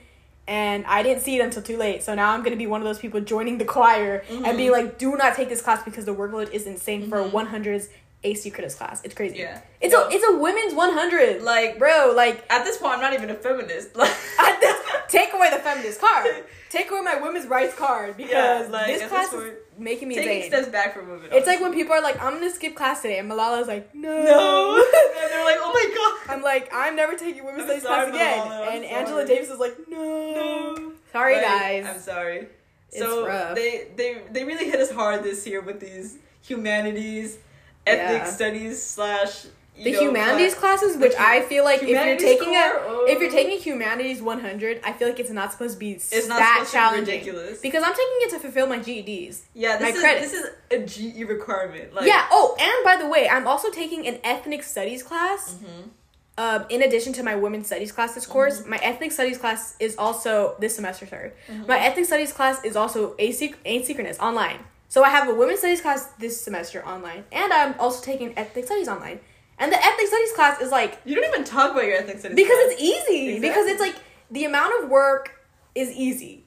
And 0.47 0.85
I 0.87 1.03
didn't 1.03 1.23
see 1.23 1.37
it 1.37 1.41
until 1.41 1.63
too 1.63 1.77
late. 1.77 2.05
So 2.05 2.15
now 2.15 2.31
I'm 2.31 2.45
gonna 2.45 2.55
be 2.55 2.69
one 2.69 2.81
of 2.81 2.85
those 2.85 3.01
people 3.01 3.21
joining 3.21 3.59
the 3.59 3.65
choir 3.65 4.23
and 4.31 4.57
be 4.57 4.65
mm-hmm. 4.65 4.73
like, 4.73 4.99
"Do 4.99 5.17
not 5.17 5.35
take 5.35 5.49
this 5.49 5.61
class 5.61 5.83
because 5.83 6.05
the 6.05 6.15
workload 6.15 6.53
is 6.53 6.69
insane 6.69 7.09
for 7.09 7.19
mm-hmm. 7.19 7.37
a 7.37 7.45
100s 7.45 7.89
AC 8.25 8.51
critics 8.51 8.75
class. 8.75 9.03
It's 9.05 9.15
crazy. 9.15 9.39
Yeah. 9.39 9.61
It's 9.81 9.93
No. 9.93 10.07
a 10.07 10.11
it's 10.11 10.25
a 10.27 10.39
women's 10.39 10.75
100. 10.75 11.43
Like- 11.43 11.79
bro, 11.79 12.13
like 12.15 12.45
At 12.51 12.65
this 12.65 12.79
point, 12.79 12.95
I'm 12.95 13.01
not 13.01 13.13
even 13.13 13.31
a 13.31 13.35
feminist. 13.35 13.95
Like, 13.97 14.11
at 14.39 14.61
this, 14.61 14.74
take 15.09 15.33
away 15.33 15.51
the 15.51 15.59
feminist 15.59 16.01
card. 16.01 16.27
Take 16.71 16.91
away 16.91 17.03
my 17.03 17.21
women's 17.21 17.47
rights 17.47 17.73
card 17.77 18.17
because 18.17 18.33
Yeah, 18.33 18.67
like, 18.69 18.87
this 18.89 19.09
class 19.09 19.31
this 19.31 19.41
is 19.41 19.53
making 19.79 20.09
me 20.09 20.17
taking 20.17 20.37
insane. 20.43 20.51
steps 20.51 20.69
back 20.71 20.93
from 20.93 21.09
women. 21.09 21.29
It's 21.31 21.47
like 21.47 21.61
when 21.61 21.73
people 21.73 21.93
are 21.93 22.03
like, 22.03 22.21
I'm 22.21 22.33
gonna 22.35 22.51
skip 22.51 22.75
class 22.75 23.01
today, 23.03 23.19
and 23.21 23.29
Malala's 23.31 23.69
like, 23.69 23.95
no. 23.95 24.09
no, 24.11 24.75
and 25.23 25.31
they're 25.31 25.45
like, 25.45 25.59
oh 25.61 25.71
my 25.73 26.25
god. 26.27 26.35
I'm 26.37 26.43
like, 26.43 26.69
I'm 26.75 26.97
never 26.97 27.15
taking 27.17 27.45
women's 27.45 27.67
studies 27.67 27.85
class 27.85 28.07
sorry, 28.07 28.17
again. 28.17 28.39
Malala, 28.49 28.75
and 28.75 28.85
Angela. 28.87 29.25
Davis 29.25 29.51
is 29.51 29.61
like, 29.61 29.77
no. 29.89 30.75
No. 30.75 30.93
Sorry, 31.13 31.37
Like, 31.37 31.45
guys. 31.45 31.87
I'm 31.87 32.01
sorry. 32.01 32.49
It's 32.89 32.99
So 32.99 33.25
rough. 33.25 33.55
they 33.55 33.87
they 33.95 34.23
they 34.33 34.43
really 34.43 34.65
hit 34.69 34.81
us 34.81 34.91
hard 34.91 35.23
this 35.23 35.47
year 35.47 35.61
with 35.61 35.79
these 35.79 36.19
humanities, 36.43 37.39
ethnic 37.87 38.23
Yeah. 38.23 38.31
studies 38.31 38.83
slash 38.83 39.45
The 39.77 39.91
know, 39.93 40.01
humanities 40.03 40.55
class. 40.55 40.81
classes, 40.81 40.97
which 40.99 41.15
I 41.19 41.43
feel 41.43 41.65
like 41.65 41.83
if 41.83 41.89
you're 41.89 42.17
taking 42.17 42.55
a? 42.55 42.71
Oh. 42.75 43.07
if 43.09 43.19
you're 43.21 43.31
taking 43.31 43.59
humanities 43.59 44.23
100, 44.23 44.81
I 44.85 44.93
feel 44.93 45.09
like 45.09 45.19
it's 45.19 45.31
not 45.31 45.51
supposed 45.53 45.75
to 45.75 45.79
be 45.81 45.93
It's 45.95 46.29
not 46.29 46.39
that 46.39 46.65
supposed 46.67 46.71
to 46.71 46.77
be 46.77 46.81
challenging 46.81 47.15
ridiculous. 47.15 47.61
because 47.61 47.83
I'm 47.83 47.93
taking 47.93 48.19
it 48.21 48.31
to 48.31 48.39
fulfill 48.39 48.67
my 48.69 48.79
GEDs. 48.79 49.41
Yeah, 49.55 49.79
my 49.81 49.87
this 49.91 49.97
is 49.97 50.01
credits. 50.03 50.31
this 50.31 50.41
is 50.43 50.51
a 50.71 51.23
GE 51.23 51.29
requirement. 51.29 51.93
Like, 51.93 52.07
yeah. 52.07 52.27
Oh, 52.31 52.57
and 52.61 52.85
by 52.85 53.03
the 53.03 53.09
way, 53.11 53.29
I'm 53.29 53.49
also 53.49 53.69
taking 53.71 54.07
an 54.07 54.19
ethnic 54.23 54.63
studies 54.63 55.03
class. 55.03 55.55
Mhm. 55.55 55.89
Um, 56.37 56.67
in 56.69 56.83
addition 56.83 57.13
to 57.15 57.23
my 57.23 57.37
women's 57.37 57.67
studies 57.67 57.93
class 57.93 58.15
this 58.15 58.27
course, 58.27 58.61
Mm-hmm. 58.61 58.71
my 58.71 58.77
ethnic 58.79 59.13
studies 59.13 59.39
class 59.39 59.75
is 59.81 59.97
also 59.97 60.57
this 60.61 60.75
semester. 60.77 61.07
Sorry, 61.07 61.31
my 61.69 61.79
ethnic 61.79 62.07
studies 62.07 62.33
class 62.33 62.65
is 62.65 62.75
also 62.77 63.15
asynch- 63.17 63.55
asynchronous 63.67 64.19
online. 64.21 64.59
So 64.89 65.03
I 65.05 65.11
have 65.11 65.29
a 65.29 65.35
women's 65.35 65.59
studies 65.61 65.81
class 65.81 66.07
this 66.19 66.41
semester 66.41 66.85
online, 66.87 67.25
and 67.33 67.53
I'm 67.53 67.75
also 67.81 68.05
taking 68.05 68.37
ethnic 68.37 68.65
studies 68.67 68.89
online. 68.89 69.21
And 69.59 69.73
the 69.73 69.77
ethnic 69.77 70.07
studies 70.09 70.33
class 70.33 70.61
is 70.61 70.71
like 70.71 70.99
You 71.05 71.15
don't 71.15 71.25
even 71.33 71.45
talk 71.45 71.73
about 71.73 71.85
your 71.87 71.97
ethnic 71.97 72.19
studies 72.19 72.37
because 72.37 72.49
class. 72.59 72.73
it's 72.73 72.83
easy 72.83 73.39
because 73.41 73.67
it's 73.67 73.81
like 73.81 73.95
the 74.31 74.45
amount 74.45 74.73
of 74.83 74.91
work 74.91 75.41
is 75.75 75.91
easy 75.91 76.45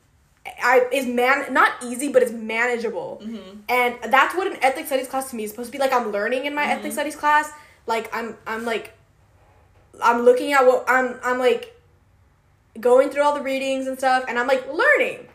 i 0.63 0.87
is 0.93 1.05
man 1.05 1.51
not 1.53 1.71
easy 1.83 2.07
but 2.09 2.21
it's 2.23 2.31
manageable 2.31 3.21
Mm-hmm. 3.23 3.59
and 3.69 3.95
that's 4.13 4.33
what 4.35 4.47
an 4.47 4.57
ethnic 4.61 4.85
studies 4.87 5.07
class 5.07 5.29
to 5.31 5.35
me 5.35 5.43
is 5.43 5.51
supposed 5.51 5.67
to 5.71 5.77
be 5.77 5.77
like 5.77 5.91
i'm 5.93 6.11
learning 6.11 6.45
in 6.45 6.55
my 6.55 6.63
Mm-hmm. 6.63 6.71
ethnic 6.79 6.91
studies 6.93 7.15
class 7.15 7.51
like 7.85 8.09
i'm 8.15 8.37
i'm 8.47 8.63
like 8.65 8.93
i'm 10.03 10.21
looking 10.23 10.53
at 10.53 10.65
what 10.65 10.85
i'm 10.87 11.19
i'm 11.23 11.37
like 11.39 11.75
going 12.79 13.09
through 13.09 13.23
all 13.23 13.33
the 13.35 13.41
readings 13.41 13.87
and 13.87 13.97
stuff 13.97 14.23
and 14.29 14.37
i'm 14.39 14.47
like 14.47 14.65
learning 14.71 15.27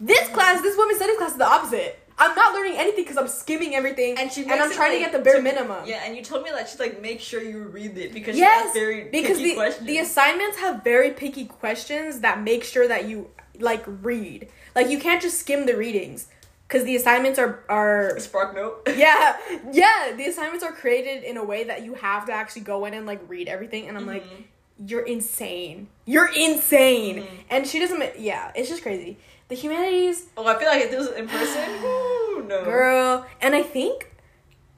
this 0.00 0.20
Mm-hmm. 0.20 0.34
class 0.34 0.62
this 0.62 0.76
women's 0.76 0.96
studies 0.98 1.16
class 1.18 1.32
is 1.32 1.38
the 1.38 1.46
opposite 1.46 1.98
i'm 2.18 2.34
not 2.36 2.54
learning 2.54 2.74
anything 2.76 3.04
because 3.04 3.16
i'm 3.16 3.28
skimming 3.28 3.74
everything 3.74 4.16
and 4.18 4.30
she 4.32 4.42
and 4.42 4.52
i'm 4.52 4.72
trying 4.72 4.92
to 4.92 4.98
get 4.98 5.12
the 5.12 5.18
bare 5.18 5.36
to- 5.36 5.42
minimum 5.42 5.86
Yeah, 5.86 6.02
and 6.04 6.16
you 6.16 6.22
told 6.22 6.42
me 6.44 6.50
that 6.50 6.68
she's 6.68 6.80
like 6.80 7.00
make 7.02 7.20
sure 7.20 7.42
you 7.42 7.64
read 7.64 7.96
it 7.98 8.12
because 8.12 8.34
she 8.36 8.40
yes, 8.40 8.72
very 8.74 9.04
because 9.10 9.38
picky 9.38 9.50
the 9.50 9.54
questions. 9.54 9.86
the 9.86 9.98
assignments 9.98 10.58
have 10.58 10.84
very 10.84 11.10
picky 11.10 11.44
questions 11.46 12.20
that 12.20 12.40
make 12.42 12.64
sure 12.64 12.86
that 12.88 13.06
you 13.08 13.30
like 13.58 13.84
read. 13.86 14.48
Like 14.74 14.88
you 14.88 14.98
can't 14.98 15.20
just 15.20 15.38
skim 15.38 15.66
the 15.66 15.76
readings 15.76 16.28
because 16.66 16.84
the 16.84 16.96
assignments 16.96 17.38
are 17.38 17.64
are 17.68 18.18
Spark 18.18 18.54
note. 18.54 18.82
yeah 18.96 19.36
yeah 19.70 20.12
the 20.16 20.24
assignments 20.26 20.64
are 20.64 20.72
created 20.72 21.22
in 21.22 21.36
a 21.36 21.44
way 21.44 21.64
that 21.64 21.84
you 21.84 21.94
have 21.94 22.26
to 22.26 22.32
actually 22.32 22.62
go 22.62 22.84
in 22.86 22.94
and 22.94 23.04
like 23.06 23.20
read 23.28 23.48
everything. 23.48 23.88
And 23.88 23.96
I'm 23.98 24.06
like, 24.06 24.24
Mm-hmm. 24.24 24.86
you're 24.88 25.02
insane. 25.04 25.88
You're 26.06 26.30
insane. 26.34 27.22
Mhm. 27.22 27.26
And 27.50 27.66
she 27.66 27.78
doesn't. 27.78 28.18
Yeah, 28.18 28.50
it's 28.56 28.68
just 28.70 28.82
crazy. 28.82 29.18
The 29.52 29.58
humanities, 29.58 30.28
Oh, 30.34 30.46
I 30.46 30.58
feel 30.58 30.66
like 30.68 30.84
if 30.84 30.90
this 30.90 31.06
was 31.06 31.14
in 31.14 31.28
person, 31.28 31.82
no. 32.48 32.64
girl, 32.64 33.26
and 33.42 33.54
I 33.54 33.62
think. 33.62 34.08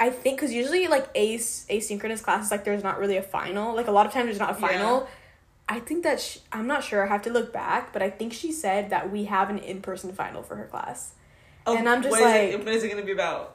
I 0.00 0.10
think 0.10 0.36
because 0.38 0.52
usually 0.52 0.88
like 0.88 1.06
ace 1.14 1.64
asynchronous 1.70 2.20
classes 2.20 2.50
like 2.50 2.64
there's 2.64 2.82
not 2.82 2.98
really 2.98 3.16
a 3.16 3.22
final 3.22 3.76
like 3.76 3.86
a 3.86 3.92
lot 3.92 4.04
of 4.06 4.12
times 4.12 4.26
there's 4.26 4.40
not 4.40 4.58
a 4.58 4.60
Yeah. 4.60 4.66
final 4.68 5.08
I 5.68 5.78
think 5.78 6.02
that 6.02 6.18
she, 6.20 6.40
I'm 6.50 6.66
not 6.66 6.82
sure. 6.82 7.04
I 7.04 7.06
have 7.06 7.22
to 7.22 7.30
look 7.30 7.52
back, 7.52 7.92
but 7.92 8.02
I 8.02 8.10
think 8.10 8.32
she 8.32 8.50
said 8.50 8.90
that 8.90 9.12
we 9.12 9.26
have 9.26 9.48
an 9.48 9.58
in-person 9.58 10.12
final 10.12 10.42
for 10.42 10.56
her 10.56 10.64
class. 10.66 11.12
Oh, 11.64 11.76
And 11.76 11.88
I'm 11.88 12.02
just 12.02 12.10
what 12.10 12.20
is 12.22 12.26
it- 12.34 12.54
like- 12.56 12.64
what 12.66 12.74
is 12.74 12.82
it 12.82 12.88
gonna 12.90 13.02
be 13.04 13.12
about? 13.12 13.53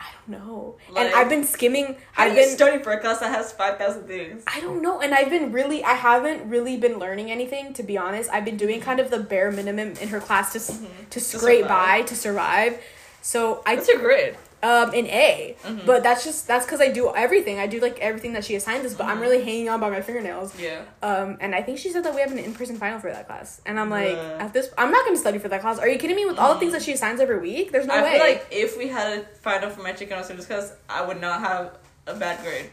I 0.00 0.04
don't 0.14 0.40
know. 0.40 0.76
Like, 0.90 1.06
and 1.06 1.14
I've 1.14 1.28
been 1.28 1.44
skimming. 1.44 1.96
How 2.12 2.24
I've 2.24 2.34
been. 2.34 2.48
study 2.48 2.82
for 2.82 2.92
a 2.92 3.00
class 3.00 3.20
that 3.20 3.34
has 3.34 3.52
five 3.52 3.76
thousand 3.76 4.04
things? 4.04 4.42
I 4.46 4.60
don't 4.60 4.80
know, 4.80 5.00
and 5.00 5.12
I've 5.14 5.28
been 5.28 5.52
really. 5.52 5.84
I 5.84 5.92
haven't 5.92 6.48
really 6.48 6.78
been 6.78 6.98
learning 6.98 7.30
anything 7.30 7.74
to 7.74 7.82
be 7.82 7.98
honest. 7.98 8.30
I've 8.32 8.44
been 8.44 8.56
doing 8.56 8.80
kind 8.80 8.98
of 8.98 9.10
the 9.10 9.18
bare 9.18 9.52
minimum 9.52 9.92
in 10.00 10.08
her 10.08 10.20
class 10.20 10.52
to 10.52 10.58
s 10.58 10.70
mm-hmm. 10.70 11.08
to 11.10 11.20
scrape 11.20 11.68
by 11.68 12.02
to 12.02 12.16
survive. 12.16 12.80
So 13.20 13.62
I 13.66 13.74
What's 13.74 13.88
your 13.88 13.98
grade? 13.98 14.36
Um 14.62 14.92
in 14.92 15.06
A, 15.06 15.56
Mhm. 15.64 15.86
but 15.86 16.02
that's 16.02 16.22
just 16.22 16.46
that's 16.46 16.66
because 16.66 16.80
I 16.80 16.88
do 16.90 17.14
everything. 17.14 17.58
I 17.58 17.66
do 17.66 17.80
like 17.80 17.98
everything 18.00 18.34
that 18.34 18.44
she 18.44 18.54
assigns 18.56 18.84
us, 18.84 18.94
but 18.94 19.06
I'm 19.06 19.18
Mhm. 19.18 19.22
really 19.22 19.42
hanging 19.42 19.68
on 19.70 19.80
by 19.80 19.88
my 19.90 20.02
fingernails. 20.02 20.52
Yeah. 20.58 20.82
Um, 21.02 21.38
and 21.40 21.54
I 21.54 21.62
think 21.62 21.78
she 21.78 21.90
said 21.90 22.04
that 22.04 22.14
we 22.14 22.20
have 22.20 22.30
an 22.32 22.38
in-person 22.38 22.76
final 22.76 23.00
for 23.00 23.10
that 23.10 23.26
class, 23.26 23.60
and 23.64 23.80
I'm 23.80 23.88
like, 23.90 24.08
Bruh. 24.16 24.40
at 24.40 24.52
this, 24.52 24.68
I'm 24.76 24.90
not 24.90 25.04
gonna 25.06 25.16
study 25.16 25.38
for 25.38 25.48
that 25.48 25.62
class. 25.62 25.78
Are 25.78 25.88
you 25.88 25.98
kidding 25.98 26.16
me? 26.16 26.26
With 26.26 26.38
all 26.38 26.52
the 26.54 26.60
things 26.60 26.72
that 26.72 26.82
she 26.82 26.92
assigns 26.92 27.20
every 27.20 27.38
week, 27.38 27.72
there's 27.72 27.86
no 27.86 27.94
I 27.94 28.02
way. 28.02 28.08
I 28.08 28.12
feel 28.12 28.20
like 28.28 28.46
if 28.50 28.76
we 28.76 28.88
had 28.88 29.18
a 29.18 29.24
final 29.40 29.70
for 29.70 29.82
my 29.82 29.92
Chicano 29.92 30.22
studies 30.24 30.46
class, 30.46 30.72
I 30.88 31.02
would 31.02 31.20
not 31.20 31.40
have 31.40 31.72
a 32.06 32.14
bad 32.14 32.42
grade. 32.44 32.70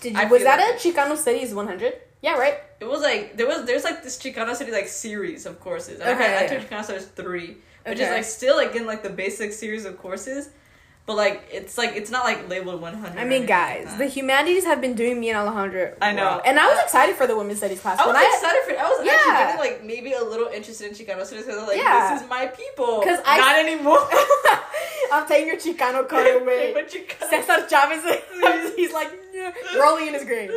Did 0.00 0.12
you, 0.14 0.20
I 0.20 0.26
was 0.26 0.44
that 0.44 0.60
like 0.60 0.76
a 0.76 0.78
Chicano 0.78 1.16
Studies 1.16 1.52
100? 1.52 1.94
Yeah, 2.20 2.34
right. 2.38 2.58
It 2.80 2.84
was 2.84 3.00
like 3.00 3.36
there 3.36 3.46
was 3.48 3.64
there's 3.64 3.82
like 3.82 4.04
this 4.04 4.16
Chicano 4.18 4.54
studies 4.54 4.72
like 4.74 4.86
series 4.88 5.46
of 5.46 5.58
courses. 5.60 5.98
And 6.00 6.08
I, 6.08 6.12
Okay, 6.14 6.22
had, 6.24 6.38
I 6.38 6.42
yeah. 6.54 6.58
took 6.60 6.70
Chicano 6.70 6.84
studies 6.84 7.06
three, 7.16 7.56
which 7.84 7.98
is 7.98 8.08
like 8.08 8.24
still 8.24 8.56
like 8.56 8.76
in 8.76 8.86
like 8.86 9.02
the 9.02 9.10
basic 9.10 9.52
series 9.52 9.84
of 9.84 9.98
courses, 9.98 10.50
but 11.08 11.16
like 11.16 11.48
it's 11.50 11.76
like 11.78 11.96
it's 11.96 12.10
not 12.10 12.22
like 12.24 12.48
labeled 12.50 12.80
one 12.82 12.94
hundred. 12.94 13.18
I 13.18 13.24
mean, 13.24 13.46
guys, 13.46 13.96
the 13.96 14.06
humanities 14.06 14.64
have 14.64 14.80
been 14.80 14.94
doing 14.94 15.18
me 15.18 15.30
and 15.30 15.38
Alejandro. 15.38 15.94
I 16.02 16.12
know. 16.12 16.22
well. 16.24 16.42
and 16.44 16.60
I 16.60 16.68
was 16.68 16.78
excited 16.84 17.16
for 17.16 17.26
the 17.26 17.34
women's 17.36 17.58
studies 17.58 17.80
class. 17.80 17.98
I 17.98 18.06
was 18.06 18.14
when 18.14 18.22
I, 18.22 18.30
excited 18.32 18.62
for 18.64 18.70
it. 18.72 18.78
I 18.78 18.88
was 18.90 19.00
Yeah. 19.04 19.12
actually 19.16 19.32
getting 19.42 19.58
like 19.66 19.84
maybe 19.84 20.12
a 20.12 20.22
little 20.22 20.48
interested 20.48 20.86
in 20.88 20.92
Chicano 20.92 21.24
studies 21.24 21.46
because 21.46 21.56
I 21.58 21.60
was 21.64 21.68
like, 21.68 21.78
Yeah. 21.78 22.12
this 22.12 22.22
is 22.22 22.28
my 22.28 22.46
people. 22.48 23.00
'Cause 23.02 23.18
I- 23.24 23.38
not 23.38 23.58
anymore. 23.58 24.06
I'm 25.12 25.26
taking 25.26 25.46
your 25.48 25.56
Chicano 25.56 26.06
card 26.06 26.42
away. 26.42 26.72
But 26.74 26.88
Chicano- 26.92 27.30
Cesar 27.30 27.66
Chavez, 27.68 28.04
he's 28.76 28.92
like 28.92 29.10
rolling 29.78 30.08
in 30.08 30.14
his 30.14 30.24
grave. 30.24 30.50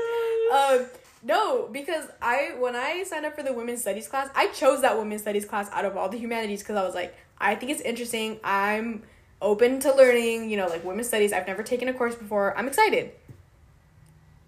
Um, 0.54 0.86
no, 1.24 1.70
because 1.72 2.06
I 2.22 2.56
when 2.60 2.76
I 2.76 3.04
signed 3.04 3.26
up 3.26 3.36
for 3.36 3.43
the 3.43 3.54
women's 3.54 3.82
studies 3.82 4.08
class, 4.10 4.28
I 4.36 4.47
chose 4.47 4.82
that 4.82 4.97
women's 4.97 5.22
studies 5.22 5.45
class 5.45 5.70
out 5.72 5.86
of 5.86 5.95
all 5.95 6.10
the 6.10 6.18
humanities 6.18 6.60
because 6.62 6.76
I 6.76 6.84
was 6.84 6.93
like, 6.95 7.16
I 7.39 7.56
think 7.56 7.72
it's 7.72 7.82
interesting. 7.82 8.39
I'm 8.43 9.04
open 9.41 9.79
to 9.81 9.93
learning. 9.95 10.49
You 10.49 10.57
know, 10.57 10.67
like 10.67 10.83
women's 10.85 11.07
studies. 11.07 11.33
I've 11.33 11.47
never 11.47 11.63
taken 11.63 11.87
a 11.87 11.93
course 11.93 12.15
before. 12.15 12.57
I'm 12.57 12.67
excited. 12.67 13.11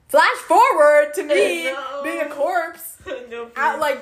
Flash 0.08 0.38
forward 0.48 1.14
to 1.16 1.24
me 1.24 1.64
No. 1.72 2.02
being 2.04 2.22
a 2.22 2.30
corpse, 2.30 2.98
no, 3.30 3.50
at, 3.56 3.80
like 3.80 4.00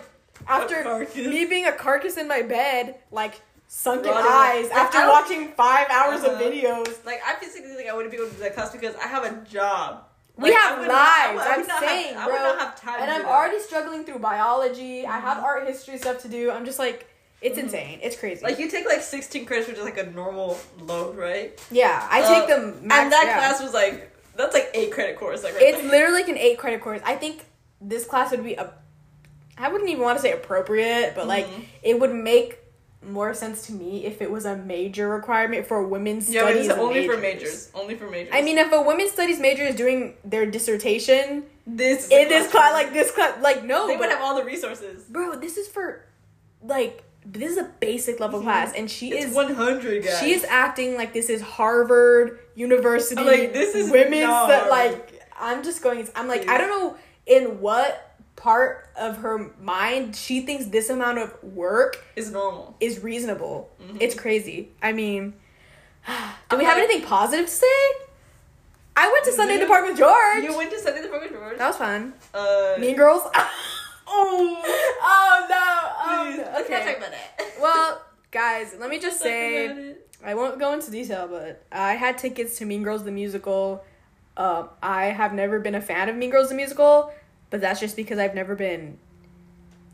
after 0.48 1.08
me 1.16 1.46
being 1.46 1.66
a 1.68 1.72
carcass 1.72 2.18
in 2.18 2.28
my 2.28 2.42
bed, 2.42 2.96
like 3.12 3.40
sunken 3.68 4.12
Rotting. 4.12 4.28
eyes 4.30 4.70
Like, 4.70 4.78
after 4.80 5.08
watching 5.08 5.52
five 5.54 5.88
hours 5.90 6.20
of 6.24 6.32
Uh-huh. 6.32 6.42
videos. 6.44 7.06
like 7.06 7.22
I 7.26 7.36
physically 7.36 7.74
think 7.76 7.90
I 7.90 7.94
wouldn't 7.94 8.12
be 8.12 8.18
able 8.18 8.28
to 8.30 8.36
do 8.36 8.42
that 8.42 8.54
class 8.56 8.72
because 8.72 8.94
I 8.96 9.08
have 9.08 9.24
a 9.24 9.32
job. 9.50 10.04
We 10.36 10.50
Like, 10.50 10.60
have 10.60 10.80
not- 10.82 10.90
I 10.92 11.34
lives. 11.36 11.48
I 11.48 11.54
I'm 11.54 11.80
saying, 11.88 12.16
have, 12.16 12.28
bro. 12.28 12.36
I 12.36 12.40
would 12.42 12.58
not 12.58 12.60
have 12.60 12.82
time. 12.82 13.02
and 13.02 13.12
I'm 13.12 13.26
already 13.26 13.60
struggling 13.62 14.04
through 14.04 14.20
biology. 14.20 15.06
I 15.06 15.20
have 15.20 15.42
art 15.44 15.66
history 15.68 15.98
stuff 15.98 16.20
to 16.24 16.28
do. 16.28 16.52
I'm 16.52 16.66
just 16.66 16.80
like, 16.80 17.08
it's 17.42 17.58
Mhm. 17.58 17.64
insane. 17.64 18.00
It's 18.04 18.16
crazy. 18.16 18.44
like 18.44 18.60
you 18.60 18.70
take 18.70 18.86
like 18.86 19.02
sixteen 19.02 19.46
credits, 19.46 19.68
which 19.68 19.78
is 19.78 19.84
like 19.84 19.98
a 19.98 20.06
normal 20.12 20.58
load, 20.80 21.18
right? 21.18 21.60
yeah, 21.72 22.08
I 22.10 22.22
Uh, 22.22 22.40
take 22.40 22.48
them. 22.48 22.80
Max, 22.88 23.04
and 23.04 23.12
that 23.12 23.24
yeah. 23.26 23.38
class 23.40 23.62
was 23.62 23.74
like 23.74 24.10
that's 24.36 24.54
like 24.54 24.70
eight 24.74 24.92
credit 24.92 25.18
course. 25.18 25.44
Like 25.44 25.54
right 25.56 25.64
It's 25.64 25.82
there. 25.82 25.92
literally 25.92 26.22
like 26.22 26.30
an 26.30 26.38
eight 26.38 26.58
credit 26.58 26.82
course. 26.82 27.02
I 27.04 27.16
think 27.16 27.42
this 27.82 28.06
class 28.06 28.32
would 28.32 28.44
be 28.44 28.54
a. 28.56 28.74
I 29.58 29.68
wouldn't 29.70 29.90
even 29.90 30.04
want 30.04 30.18
to 30.18 30.22
say 30.22 30.32
appropriate, 30.32 31.14
but 31.16 31.28
like 31.28 31.46
Mhm. 31.48 31.66
it 31.84 32.00
would 32.00 32.14
make 32.14 32.58
more 33.04 33.34
sense 33.34 33.66
to 33.66 33.74
me 33.74 34.06
if 34.06 34.22
it 34.22 34.30
was 34.32 34.46
a 34.46 34.56
major 34.56 35.10
requirement 35.10 35.66
for 35.68 35.82
women's 35.84 36.26
studies. 36.26 36.36
yeah, 36.36 36.42
studies. 36.44 36.68
it's 36.70 36.78
only 36.80 37.08
for 37.08 37.18
majors. 37.18 37.42
majors. 37.42 37.72
Only 37.74 37.96
for 37.96 38.08
majors. 38.10 38.34
I 38.34 38.42
mean, 38.44 38.58
if 38.60 38.72
a 38.72 38.80
women's 38.82 39.12
studies 39.12 39.40
major 39.40 39.64
is 39.64 39.76
doing 39.76 40.16
their 40.24 40.46
dissertation 40.46 41.46
this 41.66 42.08
in 42.10 42.30
this 42.30 42.48
class, 42.52 42.74
like 42.74 42.94
this 42.94 43.10
class, 43.12 43.42
like 43.42 43.64
no, 43.64 43.88
they 43.88 43.98
would 43.98 44.10
have 44.10 44.22
all 44.22 44.36
the 44.36 44.44
resources. 44.44 45.04
bro, 45.10 45.36
this 45.36 45.58
is 45.58 45.68
for 45.68 46.06
like 46.64 47.04
this 47.26 47.52
is 47.52 47.58
a 47.58 47.64
basic 47.80 48.20
level 48.20 48.40
Mhm. 48.40 48.44
class, 48.44 48.74
and 48.76 48.90
she 48.90 49.12
It's 49.12 49.26
is 49.28 49.34
one 49.36 49.54
hundred 49.54 50.04
guys. 50.04 50.20
she 50.20 50.34
is 50.34 50.44
acting 50.46 50.96
like 50.96 51.14
this 51.14 51.30
is 51.30 51.42
Harvard 51.42 52.40
University. 52.56 53.22
Like, 53.24 53.54
this 53.54 53.76
is 53.76 53.92
women's 53.92 54.28
that 54.28 54.70
like 54.70 55.22
I'm 55.40 55.64
just 55.64 55.82
going. 55.84 56.08
I'm 56.16 56.28
like 56.28 56.42
Please. 56.44 56.50
I 56.52 56.58
don't 56.58 56.70
know 56.70 56.98
in 57.26 57.62
what 57.62 58.08
part 58.36 58.90
of 58.96 59.18
her 59.18 59.52
mind 59.62 60.16
she 60.16 60.42
thinks 60.42 60.66
this 60.66 60.90
amount 60.90 61.20
of 61.20 61.32
work 61.44 62.04
is 62.16 62.32
normal. 62.32 62.76
is 62.80 63.04
reasonable. 63.04 63.70
Mhm. 63.82 63.98
It's 64.00 64.16
crazy. 64.16 64.72
I 64.82 64.92
mean, 64.94 65.32
do 66.08 66.12
we 66.12 66.16
I'm 66.50 66.60
have 66.66 66.78
like- 66.78 66.86
anything 66.90 67.08
positive 67.08 67.46
to 67.46 67.52
say? 67.52 67.68
I 68.98 69.10
went 69.12 69.24
to 69.26 69.32
Sunday 69.32 69.58
You- 69.60 69.68
Park 69.68 69.86
with 69.88 69.98
George. 69.98 70.44
You 70.44 70.58
went 70.58 70.70
to 70.72 70.80
Sunday 70.80 71.02
the 71.02 71.08
Park 71.10 71.22
with 71.22 71.32
George. 71.32 71.58
that 71.58 71.68
was 71.68 71.78
fun. 71.78 72.14
Uh, 72.34 72.76
Mean 72.80 72.96
Girls. 72.96 73.22
oh, 74.08 74.62
oh 75.02 75.48
no. 75.50 75.71
Please, 76.24 76.40
Oh, 76.40 76.52
let's 76.54 76.70
not 76.70 76.82
okay. 76.82 76.86
talk 76.94 76.98
about 76.98 77.14
it. 77.14 77.54
Well, 77.62 78.02
guys, 78.32 78.76
let 78.80 78.90
me 78.90 78.98
just 79.00 79.22
Let's 79.24 79.24
say. 79.24 79.96
I 80.24 80.34
won't 80.36 80.60
go 80.60 80.74
into 80.74 80.90
detail, 80.92 81.28
but 81.28 81.64
I 81.72 81.94
had 81.94 82.18
tickets 82.18 82.58
to 82.60 82.66
Mean 82.66 82.84
Girls 82.84 83.04
the 83.04 83.12
musical. 83.12 83.84
Um, 84.38 84.70
I 84.82 85.06
have 85.06 85.34
never 85.34 85.60
been 85.60 85.76
a 85.76 85.82
fan 85.82 86.10
of 86.10 86.16
Mean 86.16 86.30
Girls 86.32 86.50
the 86.50 86.56
musical, 86.56 87.12
but 87.50 87.60
that's 87.62 87.80
just 87.80 87.96
because 87.96 88.18
I've 88.20 88.34
never 88.36 88.56
been 88.56 88.98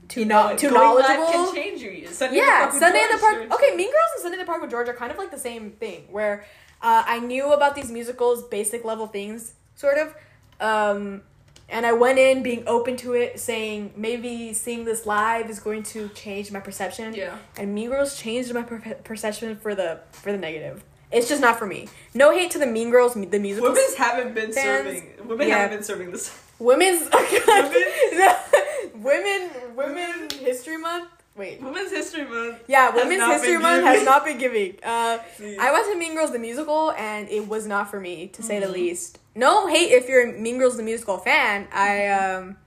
too 0.09 0.22
You 0.22 0.26
no- 0.28 0.49
know, 0.51 0.55
too 0.57 0.70
going 0.70 0.95
live 0.95 1.18
knowledgeable. 1.18 1.51
Can 1.51 1.55
change 1.55 1.82
you. 1.82 2.07
Sunday 2.07 2.38
yeah, 2.38 2.70
Sunday 2.72 3.01
in 3.03 3.09
the 3.11 3.18
Park. 3.18 3.36
changed 3.39 3.53
Okay. 3.53 3.76
Mean 3.76 3.88
Girls 3.91 4.11
and 4.15 4.22
Sunday 4.22 4.36
in 4.36 4.39
the 4.39 4.45
Park 4.45 4.61
with 4.61 4.72
George 4.72 4.88
are 4.89 4.93
kind 4.93 5.11
of 5.11 5.18
like 5.18 5.32
the 5.32 5.39
same 5.39 5.72
thing, 5.72 6.05
where 6.11 6.45
uh, 6.82 7.03
I 7.05 7.20
knew 7.20 7.51
about 7.53 7.76
these 7.76 7.91
musicals, 7.91 8.43
basic 8.43 8.86
level 8.86 9.07
things, 9.07 9.53
sort 9.76 9.97
of. 9.97 10.13
Um, 10.61 11.22
and 11.70 11.86
I 11.86 11.91
went 11.93 12.18
in 12.20 12.43
being 12.43 12.63
open 12.68 12.95
to 12.97 13.13
it, 13.13 13.39
saying 13.39 13.93
maybe 13.95 14.53
seeing 14.53 14.86
this 14.86 15.05
live 15.05 15.49
is 15.49 15.59
going 15.59 15.84
to 15.84 16.09
change 16.09 16.51
my 16.51 16.59
perception 16.59 17.13
Yeah. 17.13 17.38
and 17.57 17.74
Mean 17.76 17.89
Girls 17.89 18.18
changed 18.18 18.53
my 18.53 18.63
per- 18.63 18.95
perception 19.03 19.57
for 19.57 19.76
the 19.76 19.99
for 20.11 20.32
the 20.32 20.38
negative. 20.38 20.84
It's 21.11 21.30
just 21.30 21.41
not 21.41 21.57
for 21.57 21.65
me. 21.65 21.88
No 22.13 22.32
hate 22.38 22.51
to 22.51 22.59
the 22.59 22.65
Mean 22.65 22.89
Girls, 22.91 23.13
the 23.13 23.39
musical. 23.39 23.70
Women's 23.72 23.95
haven't 23.95 24.34
been 24.36 24.51
Fans- 24.51 24.86
serving. 24.88 25.28
Women 25.28 25.47
Yeah. 25.47 25.57
haven't 25.59 25.78
been 25.78 25.84
serving 25.84 26.11
this. 26.11 26.32
Women's 26.59 27.09
women 28.93 29.49
women 29.76 30.28
history 30.39 30.78
month. 30.78 31.09
Wait. 31.36 31.61
Women's 31.61 31.91
History 31.91 32.26
Month. 32.26 32.63
Yeah, 32.68 32.89
Women's 32.95 33.22
History 33.24 33.59
Month 33.59 33.84
giving. 33.84 33.86
has 33.86 34.03
not 34.03 34.26
been 34.26 34.39
giving. 34.39 34.74
Uh. 34.84 35.20
I 35.59 35.72
watched 35.72 35.95
Mean 35.95 36.15
Girls 36.15 36.32
the 36.32 36.39
musical, 36.39 36.93
and 36.93 37.30
it 37.30 37.47
was 37.47 37.68
not 37.68 37.91
for 37.91 37.99
me 37.99 38.30
to 38.30 38.41
say 38.41 38.59
the 38.59 38.65
Mhm. 38.65 38.72
least. 38.72 39.20
No 39.38 39.67
hate 39.67 39.91
if 39.91 40.09
you're 40.09 40.29
a 40.29 40.33
Mean 40.39 40.57
Girls 40.57 40.77
the 40.77 40.83
musical 40.83 41.17
fan. 41.19 41.67
I 41.71 42.07
um, 42.07 42.57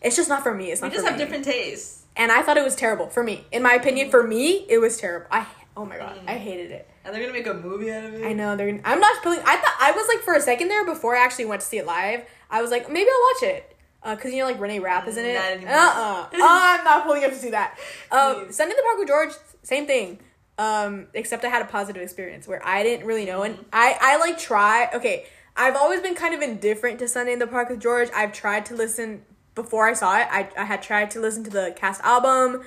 it's 0.00 0.16
just 0.16 0.28
not 0.28 0.42
for 0.42 0.54
me. 0.54 0.70
It's 0.70 0.80
not. 0.80 0.90
We 0.90 0.96
just 0.96 1.06
have 1.06 1.18
me. 1.18 1.22
different 1.24 1.44
tastes. 1.44 2.04
And 2.16 2.30
I 2.30 2.42
thought 2.42 2.56
it 2.56 2.64
was 2.64 2.76
terrible 2.76 3.08
for 3.08 3.22
me. 3.22 3.44
In 3.52 3.62
my 3.62 3.72
opinion, 3.74 4.10
for 4.10 4.22
me, 4.26 4.64
it 4.68 4.78
was 4.78 4.96
terrible. 4.98 5.26
I 5.30 5.46
oh 5.76 5.84
my 5.84 5.96
god, 5.98 6.16
Mm. 6.16 6.28
I 6.28 6.34
hated 6.38 6.70
it. 6.70 6.88
And 7.04 7.12
they're 7.14 7.20
gonna 7.22 7.32
make 7.32 7.46
a 7.46 7.54
movie 7.54 7.90
out 7.90 8.04
of 8.04 8.14
it. 8.14 8.24
I 8.24 8.32
know 8.34 8.54
they're. 8.56 8.70
Gonna, 8.70 8.82
I'm 8.84 9.00
not 9.00 9.22
pulling. 9.22 9.40
I 9.40 9.56
thought 9.56 9.76
I 9.80 9.92
was 9.92 10.06
like 10.08 10.20
for 10.22 10.34
a 10.34 10.40
second 10.40 10.68
there 10.68 10.84
before 10.84 11.16
I 11.16 11.24
actually 11.24 11.46
went 11.46 11.60
to 11.62 11.66
see 11.66 11.78
it 11.78 11.86
live. 11.86 12.24
I 12.50 12.62
was 12.62 12.70
like 12.70 12.88
maybe 12.90 13.08
I'll 13.10 13.48
watch 13.48 13.54
it. 13.56 13.76
Uh, 14.04 14.16
cause 14.16 14.32
you 14.32 14.38
know 14.40 14.46
like 14.46 14.60
Renee 14.60 14.78
Rapp 14.80 15.06
is 15.08 15.16
in 15.16 15.24
it. 15.24 15.36
Uh 15.36 15.42
anymore. 15.42 15.74
uh. 15.74 16.26
I'm 16.32 16.84
not 16.84 17.04
pulling 17.04 17.24
up 17.24 17.30
to 17.30 17.36
see 17.36 17.50
that. 17.50 17.78
Um, 18.10 18.52
Sunday 18.52 18.72
in 18.72 18.76
the 18.76 18.82
Park 18.82 18.98
with 18.98 19.08
George, 19.08 19.30
same 19.62 19.86
thing. 19.86 20.18
Um, 20.58 21.06
except 21.14 21.44
I 21.44 21.48
had 21.48 21.62
a 21.62 21.66
positive 21.66 22.02
experience 22.02 22.46
where 22.46 22.64
I 22.66 22.82
didn't 22.82 23.06
really 23.06 23.24
know, 23.24 23.42
and 23.42 23.64
I 23.72 23.96
I 24.00 24.16
like 24.18 24.38
try. 24.38 24.88
Okay, 24.94 25.24
I've 25.56 25.76
always 25.76 26.00
been 26.00 26.14
kind 26.14 26.34
of 26.34 26.40
indifferent 26.40 26.98
to 27.00 27.08
Sunday 27.08 27.32
in 27.32 27.38
the 27.38 27.46
Park 27.46 27.68
with 27.68 27.80
George. 27.80 28.08
I've 28.14 28.32
tried 28.32 28.66
to 28.66 28.74
listen 28.74 29.22
before 29.54 29.88
I 29.88 29.92
saw 29.92 30.18
it. 30.18 30.26
I 30.30 30.48
I 30.56 30.64
had 30.64 30.82
tried 30.82 31.10
to 31.12 31.20
listen 31.20 31.44
to 31.44 31.50
the 31.50 31.74
cast 31.76 32.00
album. 32.02 32.62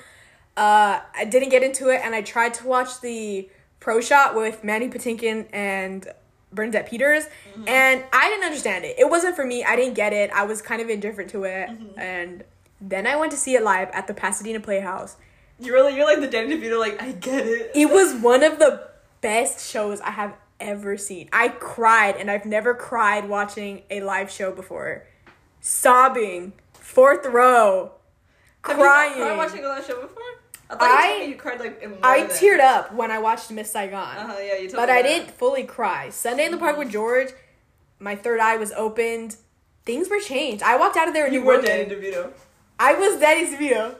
Uh, 0.56 1.00
I 1.14 1.24
didn't 1.24 1.50
get 1.50 1.62
into 1.62 1.88
it, 1.90 2.00
and 2.02 2.14
I 2.14 2.22
tried 2.22 2.54
to 2.54 2.66
watch 2.66 3.00
the 3.00 3.48
pro 3.80 4.00
shot 4.00 4.34
with 4.34 4.64
Mandy 4.64 4.88
Patinkin 4.88 5.46
and 5.52 6.08
Bernadette 6.52 6.88
Peters, 6.88 7.24
and 7.66 8.04
I 8.12 8.30
didn't 8.30 8.44
understand 8.44 8.84
it. 8.84 8.96
It 8.98 9.10
wasn't 9.10 9.36
for 9.36 9.44
me. 9.44 9.64
I 9.64 9.76
didn't 9.76 9.94
get 9.94 10.12
it. 10.12 10.30
I 10.32 10.44
was 10.44 10.62
kind 10.62 10.80
of 10.80 10.88
indifferent 10.88 11.30
to 11.30 11.44
it, 11.44 11.68
and 11.98 12.44
then 12.80 13.06
I 13.06 13.16
went 13.16 13.32
to 13.32 13.38
see 13.38 13.54
it 13.54 13.62
live 13.62 13.90
at 13.90 14.06
the 14.06 14.14
Pasadena 14.14 14.60
Playhouse. 14.60 15.16
You're 15.58 15.74
really, 15.74 15.94
you're 15.96 16.06
like 16.06 16.20
the 16.20 16.26
Danny 16.26 16.56
DeVito. 16.56 16.78
Like 16.78 17.02
I 17.02 17.12
get 17.12 17.46
it. 17.46 17.72
It 17.74 17.90
was 17.90 18.14
one 18.14 18.42
of 18.42 18.58
the 18.58 18.88
best 19.20 19.70
shows 19.70 20.00
I 20.00 20.10
have 20.10 20.34
ever 20.60 20.96
seen. 20.96 21.28
I 21.32 21.48
cried, 21.48 22.16
and 22.16 22.30
I've 22.30 22.46
never 22.46 22.74
cried 22.74 23.28
watching 23.28 23.82
a 23.90 24.00
live 24.00 24.30
show 24.30 24.52
before. 24.52 25.04
Sobbing, 25.60 26.52
fourth 26.74 27.26
row, 27.26 27.92
Have 28.64 28.78
you 28.78 28.82
cried 28.84 29.36
watching 29.36 29.64
a 29.64 29.68
live 29.68 29.84
show 29.86 30.00
before? 30.00 30.22
I 30.68 30.74
thought 30.74 30.82
I- 30.82 31.12
you 31.14 31.20
me 31.20 31.26
you 31.28 31.34
cried 31.36 31.60
like 31.60 31.82
I 32.02 32.20
than- 32.22 32.30
teared 32.30 32.60
up 32.60 32.92
when 32.92 33.10
I 33.10 33.18
watched 33.18 33.50
Miss 33.50 33.70
Saigon. 33.70 34.16
Uh-huh, 34.16 34.34
yeah, 34.40 34.54
you 34.56 34.68
told 34.68 34.76
but 34.82 34.90
I 34.90 35.02
that. 35.02 35.08
didn't 35.08 35.30
fully 35.30 35.62
cry. 35.64 36.08
Sunday 36.10 36.44
in 36.46 36.50
the 36.52 36.58
Park 36.58 36.76
with 36.76 36.90
George, 36.90 37.28
my 38.00 38.16
third 38.16 38.40
eye 38.40 38.56
was 38.56 38.72
opened. 38.72 39.36
Things 39.84 40.08
were 40.10 40.18
changed. 40.18 40.64
I 40.64 40.76
walked 40.76 40.96
out 40.96 41.06
of 41.06 41.14
there 41.14 41.28
You 41.28 41.40
were 41.42 41.56
woman. 41.56 41.66
Danny 41.66 41.84
DeVito. 41.94 42.32
I 42.80 42.94
was 42.94 43.20
Daddy 43.20 43.46
DeVito. 43.46 43.94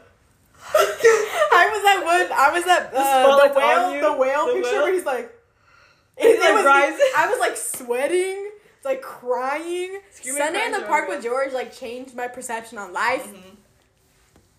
I 0.74 1.68
was 1.72 1.82
that 1.84 2.02
one. 2.04 2.38
I 2.38 2.50
was 2.52 2.64
that 2.64 2.90
The 2.92 2.98
uh, 2.98 3.48
the 3.48 3.54
whale. 3.58 4.12
The 4.12 4.18
whale 4.18 4.46
the 4.48 4.52
picture 4.54 4.70
whale. 4.72 4.82
where 4.82 4.92
he's 4.94 5.04
like, 5.04 5.32
it 6.16 6.40
like, 6.40 6.54
was- 6.64 7.00
I 7.16 7.28
was 7.28 7.38
like 7.40 7.56
sweating, 7.56 8.50
like 8.84 9.02
crying. 9.02 10.00
Screaming, 10.12 10.38
Sunday 10.42 10.64
in 10.64 10.70
crying 10.70 10.82
the 10.82 10.86
Park 10.88 11.06
joy. 11.08 11.14
with 11.14 11.24
George 11.24 11.52
like 11.52 11.74
changed 11.74 12.14
my 12.14 12.28
perception 12.28 12.78
on 12.78 12.92
life, 12.92 13.26
Mhm. 13.26 13.56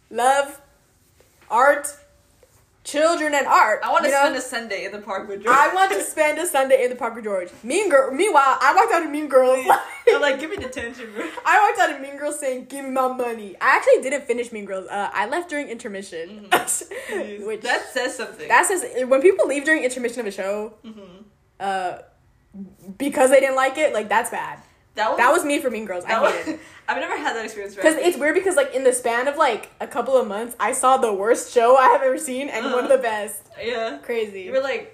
love, 0.09 0.61
art, 1.49 1.87
children, 2.83 3.33
and 3.33 3.47
art. 3.47 3.81
I 3.83 3.91
want 3.91 4.03
to 4.05 4.09
you 4.09 4.15
know? 4.15 4.21
spend 4.21 4.35
a 4.37 4.41
Sunday 4.41 4.85
in 4.85 4.91
the 4.93 4.99
park 4.99 5.27
with 5.27 5.43
George. 5.43 5.55
I 5.57 5.73
want 5.73 5.91
to 5.91 6.01
spend 6.03 6.39
a 6.39 6.45
Sunday 6.47 6.83
in 6.85 6.89
the 6.89 6.95
park 6.95 7.15
with 7.15 7.25
George. 7.25 7.49
Mean 7.63 7.89
Girl. 7.89 8.11
Meanwhile, 8.11 8.57
I 8.61 8.73
walked 8.75 8.93
out 8.93 9.03
of 9.03 9.09
Mean 9.09 9.27
Girls. 9.27 9.65
I'm 10.09 10.21
like, 10.21 10.39
give 10.39 10.49
me 10.49 10.55
detention, 10.57 11.11
bro. 11.13 11.27
I 11.45 11.59
walked 11.67 11.79
out 11.81 11.93
of 11.95 12.01
Mean 12.01 12.17
Girls 12.17 12.39
saying, 12.39 12.65
"Give 12.65 12.85
me 12.85 12.91
my 12.91 13.07
money." 13.09 13.55
I 13.59 13.75
actually 13.75 14.01
didn't 14.03 14.25
finish 14.25 14.51
Mean 14.53 14.63
Girls. 14.65 14.87
Uh, 14.87 15.09
I 15.13 15.27
left 15.27 15.49
during 15.49 15.67
intermission, 15.67 16.47
which 16.51 17.61
that 17.61 17.89
says 17.93 18.15
something. 18.15 18.47
that 18.47 18.65
says 18.67 18.85
when 19.07 19.21
people 19.21 19.47
leave 19.47 19.65
during 19.65 19.83
intermission 19.83 20.21
of 20.21 20.27
a 20.27 20.31
show, 20.31 20.73
Mhm. 20.85 21.23
Uh, 21.59 21.99
because 22.97 23.29
they 23.29 23.39
didn't 23.39 23.55
like 23.55 23.77
it, 23.77 23.93
like 23.93 24.09
that's 24.09 24.29
bad. 24.31 24.59
that 24.95 25.09
was 25.09 25.17
That 25.17 25.31
was 25.31 25.45
me 25.45 25.59
for 25.59 25.69
Mean 25.69 25.85
Girls. 25.85 26.03
I 26.05 26.21
was. 26.21 26.31
hated 26.33 26.55
it. 26.55 26.59
I've 26.89 26.97
never 27.01 27.17
had 27.17 27.35
that 27.35 27.43
experience. 27.45 27.75
Because 27.75 27.95
it's 27.95 28.17
weird 28.17 28.33
because 28.35 28.55
like 28.55 28.73
in 28.73 28.83
the 28.83 28.93
span 28.93 29.27
of 29.27 29.35
like 29.37 29.69
a 29.81 29.87
couple 29.87 30.15
of 30.17 30.27
months, 30.27 30.55
I 30.59 30.71
saw 30.71 30.97
the 30.97 31.13
worst 31.13 31.53
show 31.53 31.75
I 31.75 31.87
have 31.89 32.01
ever 32.01 32.17
seen 32.17 32.49
and 32.49 32.65
one 32.71 32.83
of 32.85 32.89
the 32.89 32.97
best. 32.97 33.41
yeah. 33.61 33.97
Crazy. 34.01 34.41
You 34.43 34.51
were 34.53 34.61
like. 34.61 34.93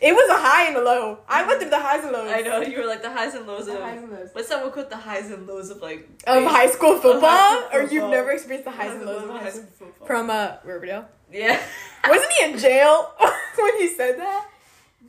It 0.00 0.12
was 0.12 0.28
a 0.28 0.42
high 0.42 0.66
and 0.66 0.76
a 0.76 0.82
low. 0.82 1.18
I 1.28 1.46
went 1.46 1.60
through 1.60 1.70
the 1.70 1.78
highs 1.80 2.02
and 2.04 2.12
lows. 2.12 2.30
I 2.30 2.42
know 2.42 2.60
you 2.60 2.78
were 2.78 2.84
like 2.86 3.00
the 3.00 3.10
highs 3.10 3.32
and 3.34 3.46
lows 3.46 3.66
The 3.66 3.76
of. 3.76 3.80
highs 3.82 4.02
and 4.02 4.10
lows. 4.12 4.28
What's 4.32 4.48
that 4.50 4.62
book 4.62 4.90
the 4.90 4.96
highs 4.96 5.30
and 5.30 5.46
lows 5.46 5.70
of 5.70 5.80
like 5.80 6.06
Of 6.26 6.44
high 6.44 6.66
school 6.66 6.98
football, 6.98 7.30
high 7.30 7.68
school 7.68 7.80
or 7.80 7.82
you've 7.90 8.10
never 8.10 8.32
experienced 8.32 8.66
the 8.66 8.72
highs 8.72 8.90
and 8.92 9.06
lows 9.06 9.22
of 9.22 9.30
high 9.30 9.48
school 9.50 9.66
football? 9.78 10.06
from 10.06 10.28
uh 10.28 10.56
Riverdale. 10.64 11.06
yeah. 11.32 11.58
Wasn't 12.08 12.30
he 12.32 12.44
in 12.52 12.58
jail 12.58 13.12
when 13.58 13.78
he 13.78 13.88
said 13.88 14.18
that? 14.18 14.48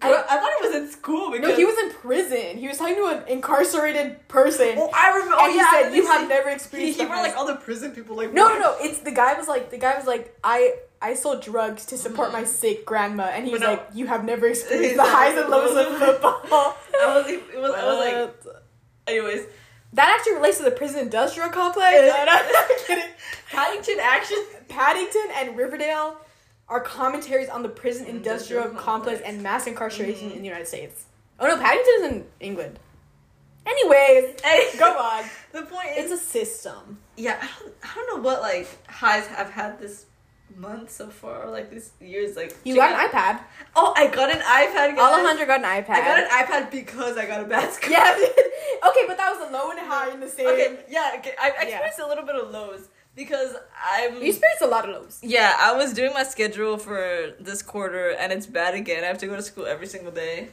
I, 0.01 0.11
I 0.13 0.37
thought 0.37 0.51
it 0.61 0.65
was 0.67 0.75
in 0.75 0.89
school 0.91 1.31
because 1.31 1.49
No, 1.49 1.55
he 1.55 1.65
was 1.65 1.77
in 1.79 1.89
prison. 1.91 2.57
He 2.57 2.67
was 2.67 2.77
talking 2.77 2.95
to 2.95 3.05
an 3.05 3.27
incarcerated 3.27 4.27
person, 4.27 4.73
Oh, 4.77 4.89
I 4.93 5.09
remember. 5.09 5.35
Oh, 5.35 5.45
and 5.45 5.49
Oh, 5.49 5.51
he 5.51 5.57
yeah. 5.57 5.71
said, 5.71 5.95
"You 5.95 6.05
have 6.07 6.27
never 6.27 6.49
experienced." 6.49 6.99
he 6.99 7.05
the 7.05 7.09
brought 7.09 7.23
like 7.23 7.37
all 7.37 7.47
the 7.47 7.55
prison 7.55 7.91
people 7.91 8.15
like. 8.15 8.33
No, 8.33 8.43
what? 8.45 8.59
no, 8.59 8.59
no. 8.59 8.77
It's 8.81 8.99
the 8.99 9.11
guy 9.11 9.33
was 9.37 9.47
like 9.47 9.69
the 9.71 9.77
guy 9.77 9.95
was 9.97 10.05
like 10.05 10.37
I 10.43 10.75
I 11.01 11.13
sold 11.13 11.41
drugs 11.41 11.85
to 11.87 11.97
support 11.97 12.31
my 12.33 12.43
mm. 12.43 12.47
sick 12.47 12.85
grandma, 12.85 13.25
and 13.25 13.45
he 13.45 13.51
was 13.51 13.61
no. 13.61 13.71
like, 13.71 13.87
"You 13.93 14.07
have 14.07 14.25
never 14.25 14.47
experienced 14.53 14.97
the 14.97 15.03
like- 15.03 15.11
highs 15.11 15.37
and 15.37 15.49
lows 15.49 15.75
of 15.77 15.97
football." 15.97 16.43
I 17.01 17.17
was, 17.17 17.27
it 17.27 17.59
was, 17.59 17.71
I 17.71 17.85
was 17.85 18.45
like, 18.45 18.55
anyways, 19.07 19.45
that 19.93 20.15
actually 20.17 20.33
relates 20.33 20.57
to 20.57 20.63
the 20.63 20.71
prison 20.71 20.99
industrial 21.01 21.49
complex. 21.49 21.95
No, 22.01 22.25
no, 22.25 22.31
I'm 22.31 22.85
kidding. 22.85 23.11
Paddington 23.51 23.97
action. 24.01 24.37
Paddington 24.67 25.27
and 25.35 25.55
Riverdale 25.57 26.17
are 26.67 26.79
commentaries 26.81 27.49
on 27.49 27.61
the 27.63 27.69
prison 27.69 28.05
Industrial 28.07 28.63
industrial, 28.63 28.83
complex. 28.83 29.19
complex. 29.19 29.21
and 29.23 29.43
mass 29.43 29.67
incarceration 29.67 30.29
Mhm. 30.29 30.35
in 30.35 30.39
the 30.39 30.47
United 30.47 30.67
States. 30.67 31.05
Oh 31.39 31.47
no, 31.47 31.57
Paddington's 31.57 32.03
in 32.11 32.25
England. 32.39 32.79
Anyways, 33.65 34.35
go 34.79 34.97
on. 34.97 35.23
The 35.51 35.63
point 35.63 35.89
is, 35.97 36.11
It's 36.11 36.21
a 36.21 36.25
system. 36.25 36.99
yeah, 37.17 37.37
I 37.41 37.47
don't, 37.59 37.73
I 37.83 37.95
don't 37.95 38.15
know 38.17 38.21
what 38.23 38.41
like 38.41 38.67
highs 38.89 39.27
I've 39.37 39.49
had 39.51 39.79
this 39.79 40.05
month 40.55 40.89
so 40.91 41.09
far, 41.09 41.43
or 41.43 41.49
like 41.51 41.69
this 41.71 41.91
years. 41.99 42.35
Like 42.35 42.55
You 42.63 42.75
got 42.75 42.91
an 42.93 43.09
iPad. 43.09 43.41
Oh, 43.75 43.93
I 43.95 44.07
got 44.07 44.29
an 44.31 44.39
iPad. 44.41 44.95
Guys. 44.95 44.99
Alejandro 44.99 45.45
got 45.47 45.59
an 45.59 45.65
iPad. 45.83 45.89
I 45.89 46.01
got 46.01 46.19
an 46.19 46.29
iPad 46.29 46.71
because 46.71 47.17
I 47.17 47.25
got 47.25 47.41
a 47.41 47.45
bad 47.45 47.73
score. 47.73 47.91
Yeah. 47.91 48.11
okay, 48.87 49.03
but 49.07 49.17
that 49.17 49.35
was 49.37 49.49
a 49.49 49.51
low 49.51 49.71
and 49.71 49.79
a 49.79 49.83
high 49.85 50.11
in 50.11 50.19
the 50.19 50.29
same. 50.29 50.47
Okay. 50.47 50.79
Yeah. 50.89 51.13
Okay. 51.17 51.33
I 51.39 51.47
I 51.47 51.49
Yeah. 51.49 51.61
experienced 51.63 51.99
a 51.99 52.07
little 52.07 52.25
bit 52.25 52.35
of 52.35 52.51
lows 52.51 52.87
because 53.15 53.55
I'm. 53.83 54.15
You 54.21 54.29
experienced 54.29 54.61
a 54.61 54.67
lot 54.67 54.87
of 54.87 54.95
lows. 54.95 55.19
Yeah, 55.23 55.55
I 55.59 55.73
was 55.73 55.93
doing 55.93 56.13
my 56.13 56.23
schedule 56.23 56.77
for 56.77 57.33
this 57.39 57.61
quarter 57.61 58.09
and 58.09 58.31
it's 58.33 58.45
bad 58.45 58.75
again. 58.75 59.03
I 59.03 59.07
have 59.07 59.17
to 59.19 59.27
go 59.27 59.35
to 59.35 59.41
school 59.41 59.65
every 59.65 59.87
single 59.87 60.11
day. 60.11 60.49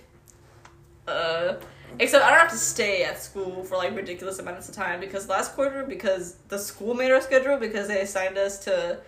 Uh 1.07 1.55
except 1.99 2.25
I 2.25 2.31
don't 2.31 2.39
have 2.39 2.51
to 2.53 2.57
stay 2.57 3.05
at 3.05 3.21
school 3.21 3.65
for 3.65 3.77
like 3.77 3.95
ridiculous 3.95 4.39
amounts 4.39 4.69
of 4.69 4.75
time 4.75 5.01
because 5.01 5.29
last 5.29 5.55
quarter 5.55 5.85
because 5.85 6.37
the 6.49 6.59
school 6.59 6.95
made 6.95 7.11
our 7.11 7.21
schedule 7.21 7.59
because 7.59 7.89
they 7.89 8.01
assigned 8.01 8.39
us 8.39 8.65
to 8.65 8.99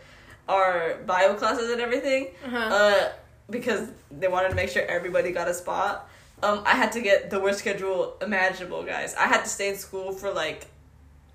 our 0.49 0.99
bio 1.07 1.35
classes 1.35 1.71
and 1.71 1.81
everything. 1.81 2.29
Uh-huh. 2.45 2.59
Uh 2.59 3.13
because 3.51 3.91
they 4.11 4.27
wanted 4.27 4.49
to 4.49 4.55
make 4.55 4.71
sure 4.71 4.83
everybody 4.87 5.31
got 5.31 5.47
a 5.49 5.55
spot. 5.55 6.09
Um 6.43 6.63
I 6.67 6.73
had 6.73 6.91
to 6.93 7.01
get 7.01 7.31
the 7.31 7.39
worst 7.39 7.61
schedule 7.61 8.17
imaginable, 8.21 8.83
guys. 8.83 9.15
I 9.15 9.27
had 9.29 9.45
to 9.45 9.49
stay 9.49 9.69
in 9.69 9.77
school 9.77 10.13
for 10.13 10.33
like 10.33 10.67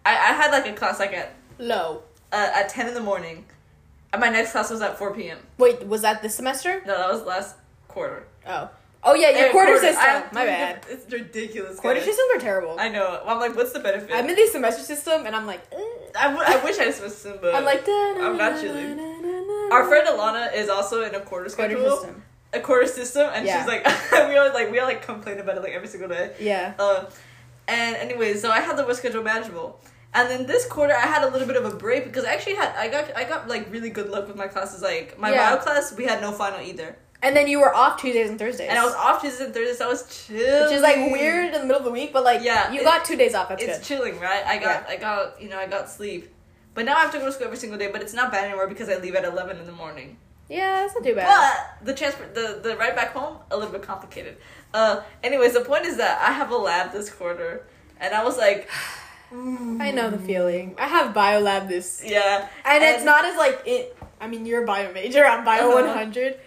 I, 0.05 0.11
I 0.11 0.33
had 0.33 0.51
like 0.51 0.67
a 0.67 0.73
class 0.73 0.99
like 0.99 1.13
at 1.13 1.33
Low. 1.59 2.03
Uh, 2.31 2.51
at 2.55 2.69
10 2.69 2.87
in 2.87 2.93
the 2.93 3.01
morning. 3.01 3.45
And 4.11 4.19
my 4.21 4.29
next 4.29 4.51
class 4.53 4.71
was 4.71 4.81
at 4.81 4.97
4 4.97 5.13
p.m. 5.13 5.37
Wait, 5.57 5.85
was 5.85 6.01
that 6.01 6.21
this 6.23 6.33
semester? 6.35 6.81
No, 6.85 6.97
that 6.97 7.11
was 7.11 7.23
last 7.23 7.55
quarter. 7.87 8.25
Oh. 8.47 8.69
Oh 9.01 9.13
yeah, 9.13 9.29
your 9.29 9.47
Eh, 9.47 9.51
quarter, 9.51 9.77
system. 9.79 9.95
have 10.03 10.33
My 10.33 10.45
bad. 10.45 10.85
It's 10.89 11.09
ridiculous. 11.13 11.79
Quarter 11.79 11.99
guys. 12.01 12.05
systems 12.09 12.27
are 12.35 12.39
terrible. 12.39 12.75
I 12.79 12.89
know. 12.89 13.21
I'm 13.25 13.39
like, 13.39 13.55
what's 13.55 13.71
the 13.71 13.79
benefit? 13.79 14.09
I'm 14.11 14.27
in 14.27 14.35
the 14.35 14.47
semester 14.47 14.81
system, 14.83 15.25
and 15.25 15.33
I'm 15.35 15.45
like, 15.47 15.61
eh. 15.71 15.77
I, 16.19 16.23
w- 16.33 16.43
I 16.45 16.61
wish 16.65 16.77
I 16.79 16.87
was 16.87 17.25
but 17.39 17.55
I'm 17.55 17.63
like, 17.63 17.85
I'm 17.87 18.35
not 18.35 18.59
chilling. 18.59 18.99
our 19.71 19.87
friend 19.87 20.05
Alana 20.07 20.53
is 20.53 20.67
also 20.69 21.03
in 21.03 21.15
a 21.15 21.19
quarter 21.21 21.25
quarter 21.27 21.49
schedule, 21.49 21.91
system. 21.97 22.23
a 22.51 22.59
quarter 22.59 22.87
system, 22.87 23.29
and 23.33 23.45
Yeah. 23.45 23.59
she's 23.59 23.67
like, 23.67 23.85
we 24.27 24.35
always 24.35 24.53
like 24.53 24.69
we 24.71 24.79
all 24.79 24.87
like 24.87 25.01
complain 25.05 25.37
about 25.39 25.55
it 25.55 25.63
like 25.63 25.71
every 25.73 25.87
single 25.87 26.09
day. 26.09 26.33
Yeah. 26.39 26.73
Um, 26.77 27.05
and 27.69 27.95
anyways, 27.95 28.41
so 28.41 28.49
I 28.51 28.59
had 28.59 28.75
the 28.75 28.83
worst 28.85 28.99
schedule 28.99 29.23
manageable. 29.23 29.79
And 30.13 30.27
then 30.29 30.45
this 30.47 30.65
quarter, 30.65 30.93
I 30.93 31.05
had 31.05 31.23
a 31.23 31.29
little 31.29 31.47
bit 31.47 31.55
of 31.55 31.65
a 31.65 31.75
break 31.75 32.03
because 32.03 32.25
I 32.25 32.33
actually 32.33 32.55
had 32.55 32.75
I 32.75 32.87
got 32.87 33.15
I 33.15 33.23
got 33.25 33.47
like 33.47 33.71
really 33.71 33.89
good 33.91 34.09
luck 34.09 34.27
with 34.27 34.35
my 34.35 34.47
classes. 34.47 34.81
Like 34.81 35.19
my 35.19 35.31
Yeah. 35.31 35.55
bio 35.55 35.61
class, 35.61 35.93
we 35.95 36.05
had 36.05 36.19
no 36.21 36.31
final 36.31 36.59
either, 36.61 36.97
And 37.21 37.35
then 37.35 37.47
you 37.47 37.59
were 37.59 37.73
off 37.75 38.01
Tuesdays 38.01 38.29
and 38.29 38.39
Thursdays. 38.39 38.69
and 38.69 38.79
I 38.79 38.85
was 38.85 38.95
off 38.95 39.21
Tuesdays 39.21 39.41
and 39.47 39.53
Thursdays. 39.53 39.77
So 39.77 39.85
I 39.85 39.89
was 39.89 40.03
chill, 40.25 40.63
which 40.63 40.73
is 40.73 40.81
like 40.81 40.95
weird 41.11 41.53
in 41.53 41.61
the 41.61 41.67
middle 41.67 41.77
of 41.77 41.83
the 41.85 41.91
week, 41.91 42.11
but 42.11 42.23
like 42.23 42.41
Yeah, 42.43 42.71
you 42.71 42.81
got 42.83 43.05
two 43.05 43.15
days 43.17 43.35
off. 43.35 43.49
That's 43.49 43.63
it's 43.63 43.77
good. 43.79 43.85
chilling, 43.85 44.19
right? 44.19 44.43
I 44.45 44.57
got 44.57 44.89
I 44.89 44.95
got 44.95 45.39
you 45.41 45.47
know 45.49 45.59
I 45.59 45.67
got 45.67 45.89
sleep, 45.89 46.33
but 46.73 46.85
now 46.85 46.95
I 46.97 47.01
have 47.01 47.11
to 47.11 47.19
go 47.19 47.25
to 47.25 47.31
school 47.31 47.45
every 47.45 47.57
single 47.57 47.77
day. 47.77 47.89
But 47.91 48.01
it's 48.01 48.13
not 48.13 48.31
bad 48.31 48.45
anymore 48.45 48.67
because 48.67 48.89
I 48.89 48.95
leave 48.97 49.15
at 49.15 49.25
eleven 49.25 49.57
in 49.59 49.65
the 49.67 49.71
morning. 49.83 50.17
Yeah, 50.49 50.77
that's 50.81 50.95
not 50.95 51.03
too 51.03 51.13
bad. 51.13 51.27
But 51.29 51.85
the 51.85 51.93
transport, 51.93 52.33
the 52.33 52.59
the 52.63 52.75
ride 52.77 52.95
back 52.95 53.11
home, 53.13 53.37
a 53.51 53.55
little 53.55 53.71
bit 53.71 53.83
complicated. 53.83 54.37
Uh, 54.73 55.01
anyways, 55.23 55.53
the 55.53 55.61
point 55.61 55.85
is 55.85 55.97
that 55.97 56.19
I 56.27 56.31
have 56.31 56.49
a 56.49 56.57
lab 56.57 56.91
this 56.91 57.11
quarter, 57.11 57.67
and 57.99 58.15
I 58.15 58.23
was 58.23 58.35
like, 58.39 58.67
I 59.31 59.91
know 59.91 60.09
the 60.09 60.17
feeling. 60.17 60.75
I 60.77 60.87
have 60.87 61.13
biolab 61.13 61.67
this, 61.67 62.03
yeah, 62.05 62.47
and, 62.65 62.83
it's 62.83 63.03
not 63.03 63.25
as 63.25 63.37
like 63.37 63.61
it. 63.65 63.95
I 64.19 64.27
mean, 64.27 64.45
you're 64.45 64.63
a 64.63 64.65
bio 64.65 64.91
major. 64.93 65.25
I'm 65.25 65.45
bio 65.45 65.69
Uh-huh. 65.71 65.85
100, 65.85 66.37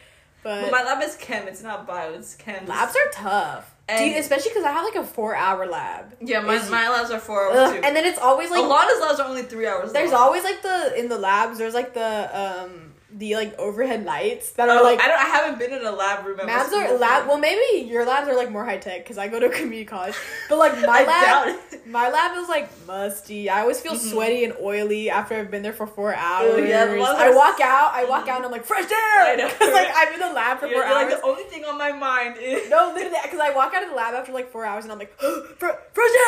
but 0.42 0.62
But 0.62 0.70
my 0.72 0.82
lab 0.82 1.02
is 1.02 1.16
chem. 1.16 1.48
It's 1.48 1.62
not 1.62 1.86
bio. 1.86 2.12
It's 2.14 2.34
chem. 2.34 2.66
labs 2.66 2.94
are 2.96 3.10
tough. 3.12 3.68
Do 3.88 4.04
you, 4.04 4.16
especially 4.18 4.50
because 4.50 4.64
I 4.64 4.72
have 4.72 4.84
like 4.84 4.94
a 4.94 5.04
four 5.04 5.34
hour 5.36 5.66
lab. 5.66 6.14
yeah, 6.20 6.40
my, 6.40 6.56
my 6.70 6.88
labs 6.88 7.10
are 7.10 7.18
four 7.18 7.52
hours 7.52 7.72
too. 7.72 7.80
and 7.84 7.94
then 7.94 8.06
it's 8.06 8.18
always 8.18 8.50
like 8.50 8.60
a 8.60 8.66
lot 8.66 8.90
of 8.92 9.00
labs 9.00 9.20
are 9.20 9.28
only 9.28 9.42
three 9.42 9.66
hours. 9.66 9.92
there's 9.92 10.12
long. 10.12 10.22
always 10.22 10.44
like 10.44 10.62
the 10.62 10.98
in 10.98 11.08
the 11.08 11.18
labs. 11.18 11.58
There's 11.58 11.74
like 11.74 11.92
the 11.92 12.30
um 12.64 12.91
the 13.14 13.34
like 13.36 13.58
overhead 13.58 14.04
lights 14.04 14.52
that 14.52 14.68
are 14.68 14.78
Oh, 14.78 14.82
like 14.82 15.00
I 15.00 15.08
don't. 15.08 15.18
I 15.18 15.24
haven't 15.24 15.58
been 15.58 15.72
in 15.72 15.84
a 15.84 15.92
lab 15.92 16.24
room. 16.24 16.38
labs 16.38 16.72
are 16.72 16.96
lab. 16.96 17.26
Well, 17.28 17.38
maybe 17.38 17.86
your 17.88 18.06
labs 18.06 18.26
are 18.28 18.34
like 18.34 18.50
more 18.50 18.64
high 18.64 18.78
tech 18.78 19.04
because 19.04 19.18
I 19.18 19.28
go 19.28 19.38
to 19.38 19.48
community 19.58 19.84
college. 19.84 20.14
But 20.48 20.58
like 20.58 20.72
my 20.86 21.04
lab, 21.04 21.58
my 21.86 22.08
lab 22.08 22.36
is 22.38 22.48
like 22.48 22.70
musty. 22.86 23.50
I 23.50 23.60
always 23.60 23.80
feel 23.80 23.92
Mhm. 23.92 24.10
sweaty 24.12 24.44
and 24.44 24.54
oily 24.62 25.10
after 25.10 25.34
I've 25.34 25.50
been 25.50 25.62
there 25.62 25.72
for 25.74 25.86
four 25.86 26.14
hours. 26.14 26.66
yeah, 26.68 26.84
I 26.84 27.30
walk 27.34 27.60
out. 27.60 27.92
I 27.92 28.04
walk 28.04 28.28
out 28.28 28.36
and 28.38 28.46
I'm 28.46 28.50
like 28.52 28.64
fresh 28.64 28.90
air. 28.90 29.20
I 29.20 29.34
know. 29.36 29.48
because 29.48 29.72
like 29.72 29.88
I'm 29.94 30.14
in 30.14 30.20
the 30.20 30.32
lab 30.32 30.58
for 30.60 30.66
You're, 30.66 30.80
four 30.80 30.86
you're 30.88 30.94
like 30.94 31.10
hours. 31.12 31.20
the 31.20 31.26
only 31.26 31.44
thing 31.44 31.64
on 31.64 31.76
my 31.76 31.92
mind 31.92 32.36
is 32.38 32.70
no, 32.70 32.92
literally, 32.94 33.16
because 33.22 33.40
I 33.40 33.50
walk 33.54 33.74
out 33.74 33.82
of 33.82 33.90
the 33.90 33.94
lab 33.96 34.14
after 34.14 34.32
like 34.32 34.50
four 34.50 34.64
hours 34.64 34.84
and 34.84 34.92
I'm 34.92 34.98
like, 34.98 35.12
fresh 35.58 35.74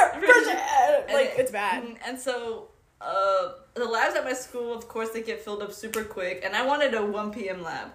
air, 0.02 0.20
fresh 0.20 0.46
air. 0.48 1.04
Like 1.12 1.26
it- 1.26 1.34
it's 1.38 1.50
bad. 1.50 1.82
mm, 1.82 1.96
And 2.06 2.20
so, 2.20 2.68
uh, 3.00 3.52
the 3.74 3.84
labs 3.84 4.14
at 4.14 4.24
my 4.24 4.32
school, 4.32 4.72
of 4.74 4.86
course, 4.88 5.10
they 5.10 5.22
get 5.22 5.40
filled 5.40 5.62
up 5.62 5.72
super 5.72 6.04
quick. 6.04 6.42
And 6.44 6.54
I 6.54 6.64
wanted 6.64 6.94
a 6.94 7.04
one 7.04 7.32
p.m. 7.32 7.62
lab 7.62 7.88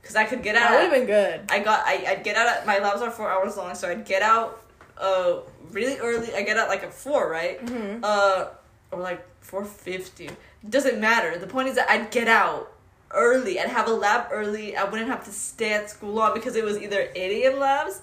because 0.00 0.16
I 0.16 0.24
could 0.24 0.42
get 0.42 0.56
out. 0.56 0.70
That 0.70 0.90
would 0.90 0.98
have 0.98 1.06
been 1.06 1.06
good. 1.06 1.50
I 1.50 1.58
got. 1.60 1.86
I 1.86 2.04
I'd 2.08 2.24
get 2.24 2.36
out. 2.36 2.48
At, 2.48 2.66
my 2.66 2.78
labs 2.78 3.02
are 3.02 3.10
four 3.10 3.30
hours 3.30 3.56
long, 3.56 3.74
so 3.74 3.88
I'd 3.88 4.04
get 4.04 4.22
out. 4.22 4.62
Uh, 4.98 5.40
really 5.72 5.98
early. 5.98 6.34
I 6.34 6.42
get 6.42 6.56
out 6.56 6.68
like 6.68 6.82
at 6.82 6.92
four, 6.94 7.30
right? 7.30 7.64
Mhm. 7.64 8.00
Uh, 8.02 8.46
or 8.90 9.00
like 9.00 9.24
four 9.42 9.64
fifty. 9.64 10.30
Doesn't 10.68 10.98
matter. 11.00 11.38
The 11.38 11.46
point 11.46 11.68
is 11.68 11.76
that 11.76 11.90
I'd 11.90 12.10
get 12.10 12.28
out 12.28 12.72
early. 13.12 13.60
I'd 13.60 13.68
have 13.68 13.88
a 13.88 13.92
lab 13.92 14.28
early. 14.32 14.76
I 14.76 14.84
wouldn't 14.84 15.08
have 15.10 15.24
to 15.26 15.32
stay 15.32 15.74
at 15.74 15.90
school 15.90 16.12
long 16.14 16.32
because 16.34 16.56
it 16.56 16.64
was 16.64 16.78
either 16.78 17.08
eight 17.14 17.44
a.m. 17.44 17.58
labs, 17.60 18.00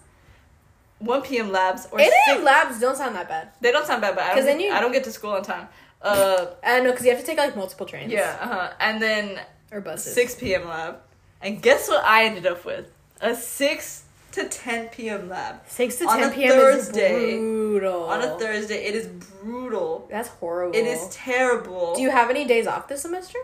one 1.00 1.22
p.m. 1.24 1.52
labs, 1.52 1.88
or 1.92 2.00
8 2.00 2.10
a.m. 2.30 2.44
labs 2.44 2.80
don't 2.80 2.96
sound 2.96 3.16
that 3.16 3.28
bad. 3.28 3.50
They 3.60 3.72
don't 3.72 3.86
sound 3.88 4.02
bad, 4.02 4.16
but 4.16 4.24
I 4.24 4.36
don't, 4.36 4.46
then 4.46 4.60
you- 4.60 4.72
I 4.72 4.80
don't 4.80 4.92
get 4.92 5.04
to 5.06 5.12
school 5.12 5.32
on 5.32 5.44
time. 5.44 5.68
Uh, 6.04 6.48
I 6.64 6.82
know 6.82 6.92
because 6.92 7.06
you 7.06 7.12
have 7.12 7.22
to 7.22 7.26
take 7.26 7.38
like 7.38 7.56
multiple 7.56 7.86
trains. 7.86 8.12
yeah, 8.12 8.38
uh-huh. 8.42 8.74
and 8.80 9.02
then 9.02 9.40
or 9.72 9.82
buses. 9.82 10.14
6 10.14 10.36
p.m. 10.36 10.68
lab. 10.68 10.98
And 11.42 11.62
guess 11.62 11.90
what 11.90 12.04
I 12.06 12.26
ended 12.26 12.46
up 12.46 12.64
with? 12.64 12.86
A 13.22 13.36
6 13.36 14.04
to 14.34 14.50
10 14.50 14.88
p.m. 14.90 15.30
lab. 15.30 15.62
Six 15.68 15.98
to 15.98 16.08
on 16.08 16.20
ten 16.20 16.32
a 16.32 16.34
p.m. 16.34 16.52
Thursday- 16.52 17.34
is 17.34 17.40
brutal. 17.40 18.04
On 18.06 18.22
a 18.22 18.38
Thursday, 18.38 18.86
it 18.86 18.96
is 18.96 19.08
brutal. 19.08 20.08
That's 20.10 20.30
horrible. 20.30 20.76
It 20.76 20.86
is 20.86 21.08
terrible. 21.12 21.96
Do 21.96 22.02
you 22.02 22.10
have 22.10 22.30
any 22.30 22.46
days 22.46 22.68
off 22.68 22.88
this 22.88 23.02
semester? 23.04 23.38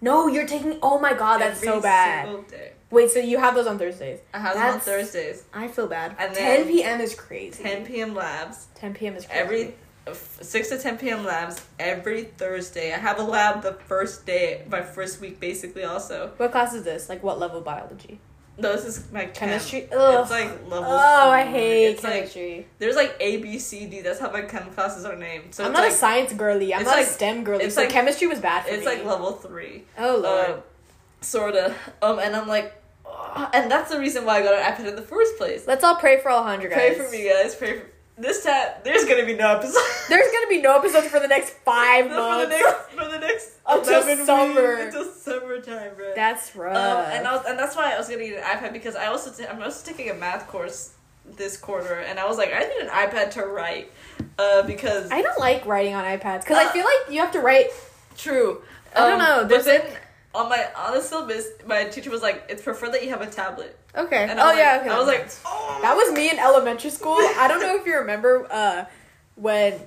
No, 0.00 0.28
you're 0.28 0.46
taking. 0.46 0.78
Oh 0.82 0.98
my 0.98 1.14
god, 1.14 1.40
that's 1.40 1.56
Every 1.62 1.68
so 1.68 1.80
bad. 1.80 2.48
day. 2.48 2.72
Wait, 2.90 3.10
so 3.10 3.18
you 3.18 3.38
have 3.38 3.54
those 3.54 3.66
on 3.66 3.78
Thursdays? 3.78 4.20
I 4.32 4.38
have 4.38 4.54
them 4.54 4.74
on 4.74 4.80
Thursdays. 4.80 5.44
I 5.52 5.68
feel 5.68 5.88
bad. 5.88 6.14
And 6.18 6.34
10 6.34 6.66
p.m. 6.66 7.00
is 7.00 7.14
crazy. 7.14 7.62
10 7.62 7.86
p.m. 7.86 8.14
labs. 8.14 8.68
10 8.76 8.94
p.m. 8.94 9.16
is 9.16 9.26
crazy. 9.26 9.40
Every 9.40 9.74
6 10.12 10.68
to 10.68 10.78
10 10.78 10.98
p.m. 10.98 11.24
labs 11.24 11.64
every 11.78 12.24
Thursday. 12.24 12.92
I 12.92 12.98
have 12.98 13.18
a 13.18 13.22
lab 13.22 13.62
the 13.62 13.72
first 13.72 14.24
day, 14.24 14.64
my 14.70 14.82
first 14.82 15.20
week 15.20 15.40
basically 15.40 15.84
also. 15.84 16.32
What 16.36 16.52
class 16.52 16.74
is 16.74 16.84
this? 16.84 17.08
Like 17.08 17.22
what 17.22 17.38
level 17.38 17.60
biology? 17.60 18.20
No, 18.58 18.72
this 18.72 18.86
is 18.86 19.12
my 19.12 19.26
chem. 19.26 19.48
Chemistry? 19.50 19.86
Ugh. 19.92 20.20
It's 20.22 20.30
like 20.30 20.48
level 20.68 20.90
Oh, 20.90 21.30
I 21.30 21.44
hate 21.44 21.86
It's 21.88 22.04
like 22.04 22.12
chemistry. 22.14 22.66
There's 22.78 22.96
like 22.96 23.14
A, 23.20 23.36
B, 23.38 23.58
C, 23.58 23.86
D. 23.86 24.00
That's 24.00 24.18
how 24.18 24.30
my 24.30 24.42
chem 24.42 24.70
classes 24.70 25.04
are 25.04 25.16
named. 25.16 25.54
So 25.54 25.64
I'm 25.64 25.72
not 25.72 25.82
like, 25.82 25.92
a 25.92 25.94
science 25.94 26.32
girly. 26.32 26.72
I'm 26.72 26.84
not 26.84 26.96
like- 26.96 27.06
a 27.06 27.10
STEM 27.10 27.44
girly. 27.44 27.64
it's 27.64 27.74
so 27.74 27.82
like- 27.82 27.90
chemistry 27.90 28.26
was 28.28 28.38
bad 28.40 28.62
for 28.62 28.68
It's 28.70 28.84
me. 28.86 28.92
It's 28.92 29.04
like 29.04 29.04
level 29.04 29.32
three. 29.32 29.84
oh 29.98 30.16
lord. 30.22 30.50
Uh, 30.50 30.56
sorta. 31.20 31.74
Um, 32.00 32.18
and 32.18 32.34
I'm 32.34 32.48
like, 32.48 32.80
and 33.52 33.70
that's 33.70 33.90
the 33.90 33.98
reason 33.98 34.24
why 34.24 34.38
I 34.38 34.42
got 34.42 34.54
an 34.54 34.72
iPad 34.84 34.88
in 34.88 34.96
the 34.96 35.02
first 35.02 35.36
place. 35.36 35.66
Let's 35.66 35.84
all 35.84 35.96
pray 35.96 36.20
for 36.20 36.30
Alejandro, 36.30 36.70
guys. 36.70 36.78
Pray 36.78 36.94
for 36.94 37.10
me, 37.10 37.28
guys. 37.28 37.54
Pray 37.54 37.80
for 37.80 37.86
this 38.18 38.42
time. 38.44 38.68
There's 38.84 39.04
gonna 39.04 39.24
be 39.26 39.34
no 39.34 39.56
episode. 39.56 39.80
There's 40.08 40.32
gonna 40.32 40.48
be 40.48 40.60
no 40.62 40.76
episodes 40.78 41.06
for 41.08 41.20
the 41.20 41.28
next 41.28 41.50
five 41.64 42.08
months. 42.10 42.44
for 42.44 42.48
the 42.48 42.48
next 42.48 42.90
for 42.90 43.04
the 43.10 43.18
next 43.18 43.50
Until 43.68 43.92
11 43.94 44.16
weeks, 44.16 44.26
summer. 44.26 44.72
until 44.74 45.04
summertime, 45.04 45.94
bro. 45.96 46.12
That's 46.14 46.54
rough. 46.54 46.76
Um, 46.76 47.12
and 47.12 47.26
I 47.26 47.36
was, 47.36 47.44
and 47.46 47.58
that's 47.58 47.74
why 47.76 47.92
I 47.94 47.98
was 47.98 48.08
gonna 48.08 48.24
get 48.24 48.38
an 48.38 48.44
iPad 48.44 48.72
because 48.72 48.94
I 48.96 49.06
also 49.06 49.30
t- 49.32 49.46
I'm 49.48 49.60
also 49.62 49.84
taking 49.84 50.08
a 50.10 50.14
math 50.14 50.46
course 50.48 50.92
this 51.36 51.56
quarter, 51.56 51.94
and 51.98 52.18
I 52.20 52.26
was 52.28 52.38
like, 52.38 52.52
I 52.54 52.60
need 52.60 52.80
an 52.82 52.88
iPad 52.88 53.32
to 53.32 53.44
write, 53.46 53.90
uh, 54.38 54.62
because 54.62 55.10
I 55.10 55.20
don't 55.22 55.40
like 55.40 55.66
writing 55.66 55.94
on 55.94 56.04
iPads 56.04 56.42
because 56.42 56.58
I 56.58 56.66
Uh, 56.66 56.70
feel 56.70 56.84
like 56.84 57.12
you 57.12 57.20
have 57.20 57.32
to 57.32 57.40
write. 57.40 57.66
true. 58.16 58.62
I 58.94 59.00
don't 59.00 59.12
Um, 59.14 59.18
know, 59.18 59.36
But 59.42 59.48
there's 59.48 59.64
then 59.64 59.82
on 60.36 60.48
my 60.48 60.66
on 60.76 60.94
the 60.94 61.02
syllabus, 61.02 61.46
my 61.66 61.84
teacher 61.84 62.10
was 62.10 62.22
like, 62.22 62.44
it's 62.48 62.62
preferred 62.62 62.92
that 62.92 63.02
you 63.02 63.10
have 63.10 63.22
a 63.22 63.26
tablet. 63.26 63.78
Okay. 63.96 64.24
And 64.28 64.38
oh 64.38 64.46
was 64.48 64.56
yeah. 64.58 64.72
like, 64.72 64.80
Okay. 64.82 64.90
I 64.90 64.98
was 64.98 65.06
like, 65.08 65.28
oh. 65.46 65.78
that 65.82 65.96
was 65.96 66.12
me 66.12 66.30
in 66.30 66.38
elementary 66.38 66.90
school. 66.90 67.16
I 67.18 67.46
don't 67.48 67.60
know 67.60 67.76
if 67.76 67.86
you 67.86 67.96
remember 67.96 68.46
uh, 68.50 68.84
when 69.36 69.80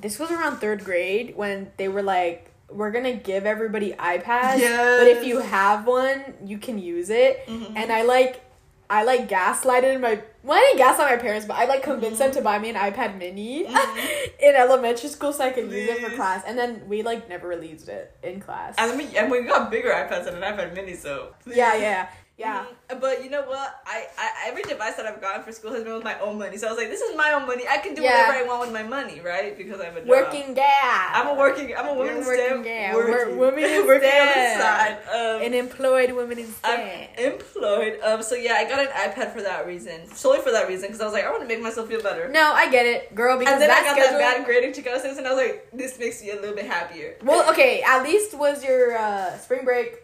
this 0.00 0.18
was 0.18 0.30
around 0.30 0.58
third 0.58 0.84
grade 0.84 1.34
when 1.36 1.70
they 1.76 1.88
were 1.88 2.02
like, 2.02 2.50
"We're 2.70 2.90
gonna 2.92 3.14
give 3.14 3.46
everybody 3.46 3.92
iPads, 3.92 4.60
but 4.60 5.06
if 5.06 5.24
you 5.24 5.40
have 5.40 5.86
one, 5.86 6.34
you 6.44 6.58
can 6.58 6.78
use 6.78 7.10
it." 7.10 7.46
Mhm. 7.46 7.72
And 7.76 7.92
I 7.92 8.02
like. 8.02 8.44
I 8.90 9.04
like 9.04 9.28
gaslighted 9.28 10.00
my 10.00 10.22
well, 10.48 10.56
I 10.58 10.60
didn't 10.62 10.78
gaslight 10.78 11.10
my 11.10 11.16
parents, 11.22 11.46
but 11.46 11.56
I 11.56 11.66
like 11.66 11.82
convinced 11.82 12.18
them 12.18 12.32
to 12.32 12.40
buy 12.40 12.58
me 12.58 12.70
an 12.70 12.76
iPad 12.76 13.18
mini 13.18 13.66
Mhm. 13.66 14.30
in 14.40 14.56
elementary 14.56 15.08
school 15.10 15.32
so 15.32 15.44
I 15.44 15.50
could 15.50 15.70
use 15.70 15.88
it 15.88 16.00
for 16.00 16.16
class. 16.16 16.42
And 16.46 16.58
then 16.58 16.88
we 16.88 17.02
like 17.02 17.28
never 17.28 17.46
really 17.46 17.68
used 17.70 17.88
it 17.88 18.16
in 18.22 18.40
class. 18.40 18.74
And 18.78 18.98
we 18.98 19.14
and 19.16 19.30
we 19.30 19.42
got 19.42 19.70
bigger 19.70 19.90
iPads 19.90 20.24
than 20.24 20.42
an 20.42 20.42
iPad 20.42 20.74
Mini, 20.74 20.94
so 20.94 21.34
yeah, 21.46 21.74
yeah, 21.76 22.08
yeah. 22.38 22.64
Mhm. 22.88 23.00
But 23.00 23.22
you 23.24 23.28
know 23.30 23.42
what? 23.42 23.80
I, 23.84 24.06
I 24.16 24.48
every 24.48 24.62
device 24.62 24.94
that 24.94 25.04
I've 25.06 25.20
gotten 25.20 25.42
for 25.42 25.52
school 25.52 25.72
has 25.72 25.82
been 25.84 25.92
with 25.94 26.04
my 26.04 26.18
own 26.20 26.38
money. 26.38 26.56
So 26.56 26.66
I 26.68 26.70
was 26.70 26.78
like, 26.78 26.88
this 26.88 27.00
is 27.02 27.14
my 27.16 27.32
own 27.32 27.46
money. 27.46 27.64
I 27.68 27.78
can 27.78 27.94
do 27.94 28.02
Yeah. 28.02 28.28
whatever 28.28 28.44
I 28.44 28.46
want 28.48 28.60
with 28.62 28.72
my 28.72 28.82
money, 28.84 29.20
right? 29.20 29.58
Because 29.58 29.80
I'm 29.80 29.96
a. 29.96 30.02
Working 30.06 30.54
dad. 30.54 31.10
I'm 31.14 31.26
a 31.26 31.34
working. 31.34 31.74
I'm 31.76 31.88
a 31.88 31.94
woman 31.94 32.16
in 32.18 32.24
STEM. 32.24 32.62
gal. 32.62 32.94
Working, 32.96 33.36
Wor- 33.36 33.46
woman 33.50 33.64
in 33.76 33.86
working 33.86 34.08
on 34.08 34.26
the 34.26 34.32
STEM. 34.32 34.60
side. 34.60 34.98
Um, 35.12 35.42
An 35.42 35.54
employed 35.54 36.12
woman 36.12 36.38
in 36.38 36.46
I'm 36.64 36.80
STEM. 36.80 37.32
employed. 37.32 38.00
Um. 38.02 38.22
So 38.22 38.34
yeah, 38.36 38.54
I 38.54 38.64
got 38.68 38.78
an 38.80 38.88
iPad 38.88 39.32
for 39.34 39.42
that 39.42 39.66
reason. 39.66 40.06
Solely 40.14 40.40
for 40.40 40.52
that 40.52 40.68
reason, 40.68 40.86
because 40.88 41.00
I 41.00 41.04
was 41.04 41.12
like, 41.12 41.24
I 41.24 41.30
want 41.30 41.42
to 41.42 41.48
make 41.48 41.60
myself 41.60 41.88
feel 41.88 42.02
better. 42.02 42.28
No, 42.28 42.52
I 42.54 42.70
get 42.70 42.86
it, 42.86 43.14
girl. 43.14 43.36
Because 43.38 43.54
and 43.54 43.62
then 43.62 43.70
I 43.70 43.82
got 43.82 43.96
schedule. 43.96 44.18
that 44.18 44.36
bad 44.38 44.46
grading 44.46 44.72
to 44.74 44.82
Chicano 44.82 45.04
and 45.18 45.26
I 45.26 45.34
was 45.34 45.42
like, 45.44 45.68
this 45.72 45.98
makes 45.98 46.22
me 46.22 46.30
a 46.30 46.36
little 46.36 46.54
bit 46.54 46.66
happier. 46.66 47.16
Well, 47.22 47.50
okay. 47.50 47.82
At 47.82 48.02
least 48.04 48.32
was 48.38 48.62
your 48.64 48.96
uh, 48.96 49.36
spring 49.38 49.64
break. 49.64 50.02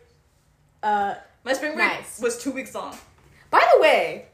Uh, 0.82 1.14
My 1.44 1.52
spring 1.52 1.74
break 1.74 1.88
Nice. 1.88 2.20
was 2.20 2.38
two 2.38 2.50
weeks 2.50 2.74
long. 2.74 2.96
by 3.50 3.62
the 3.74 3.80
way, 3.80 4.26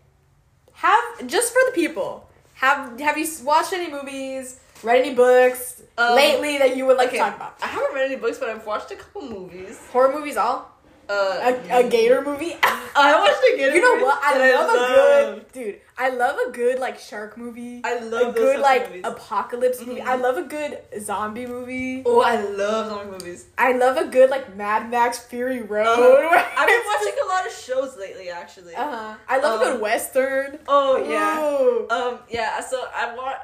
have 0.74 1.26
just 1.26 1.52
for 1.52 1.60
the 1.66 1.72
people. 1.74 2.28
Have 2.54 2.98
Have 3.00 3.18
you 3.18 3.26
watched 3.44 3.72
any 3.72 3.90
movies? 3.90 4.60
Read 4.82 5.00
any 5.04 5.14
books 5.14 5.82
Um, 5.98 6.14
lately 6.14 6.56
that 6.58 6.76
you 6.76 6.86
would 6.86 6.96
like 6.96 7.08
okay, 7.08 7.18
to 7.18 7.22
talk 7.24 7.36
about? 7.36 7.54
I 7.62 7.66
haven't 7.66 7.94
read 7.94 8.06
any 8.06 8.16
books, 8.16 8.38
but 8.38 8.48
I've 8.48 8.64
watched 8.64 8.90
a 8.90 8.96
couple 8.96 9.22
movies. 9.28 9.78
Horror 9.92 10.12
movies, 10.12 10.36
all 10.36 10.70
Uh, 11.08 11.52
a, 11.70 11.80
a 11.80 11.88
gator 11.88 12.22
movie. 12.22 12.56
I 13.00 13.18
watched 13.20 13.42
a 13.52 13.56
Gator 13.56 13.74
you 13.76 13.80
know 13.80 14.04
what? 14.04 14.18
I 14.22 14.38
that 14.38 14.54
love 14.54 14.70
a 14.70 15.34
good 15.34 15.52
dude. 15.52 15.80
I 15.98 16.08
love 16.10 16.38
a 16.48 16.50
good 16.52 16.78
like 16.78 16.98
shark 16.98 17.36
movie. 17.36 17.82
I 17.84 17.98
love 17.98 18.34
those 18.34 18.34
good 18.34 18.60
like 18.60 18.86
movies. 18.88 19.02
apocalypse 19.04 19.80
movie. 19.84 20.00
Mhm. 20.00 20.06
I 20.06 20.14
love 20.16 20.36
a 20.38 20.42
good 20.44 20.78
zombie 21.00 21.46
movie. 21.46 22.02
Oh, 22.06 22.20
I 22.22 22.40
love 22.40 22.88
zombie 22.88 23.10
movies. 23.10 23.46
I 23.58 23.72
love 23.72 23.96
a 23.98 24.06
good 24.06 24.30
like 24.30 24.56
Mad 24.56 24.90
Max 24.90 25.18
Fury 25.18 25.62
Road. 25.62 25.86
Uh, 26.30 26.44
I've 26.56 26.68
been 26.68 26.82
watching 26.86 27.14
a 27.24 27.28
lot 27.28 27.46
of 27.46 27.52
shows 27.52 27.96
lately, 27.98 28.30
actually. 28.30 28.74
Uh 28.74 28.90
huh. 28.90 29.14
I 29.28 29.38
love 29.38 29.60
a 29.60 29.64
Um, 29.64 29.72
good 29.72 29.80
western. 29.82 30.58
Oh 30.68 30.96
yeah. 31.08 31.40
Ooh. 31.40 31.86
Um 31.90 32.18
yeah. 32.28 32.60
So 32.60 32.82
I 32.94 33.14
watched. 33.14 33.42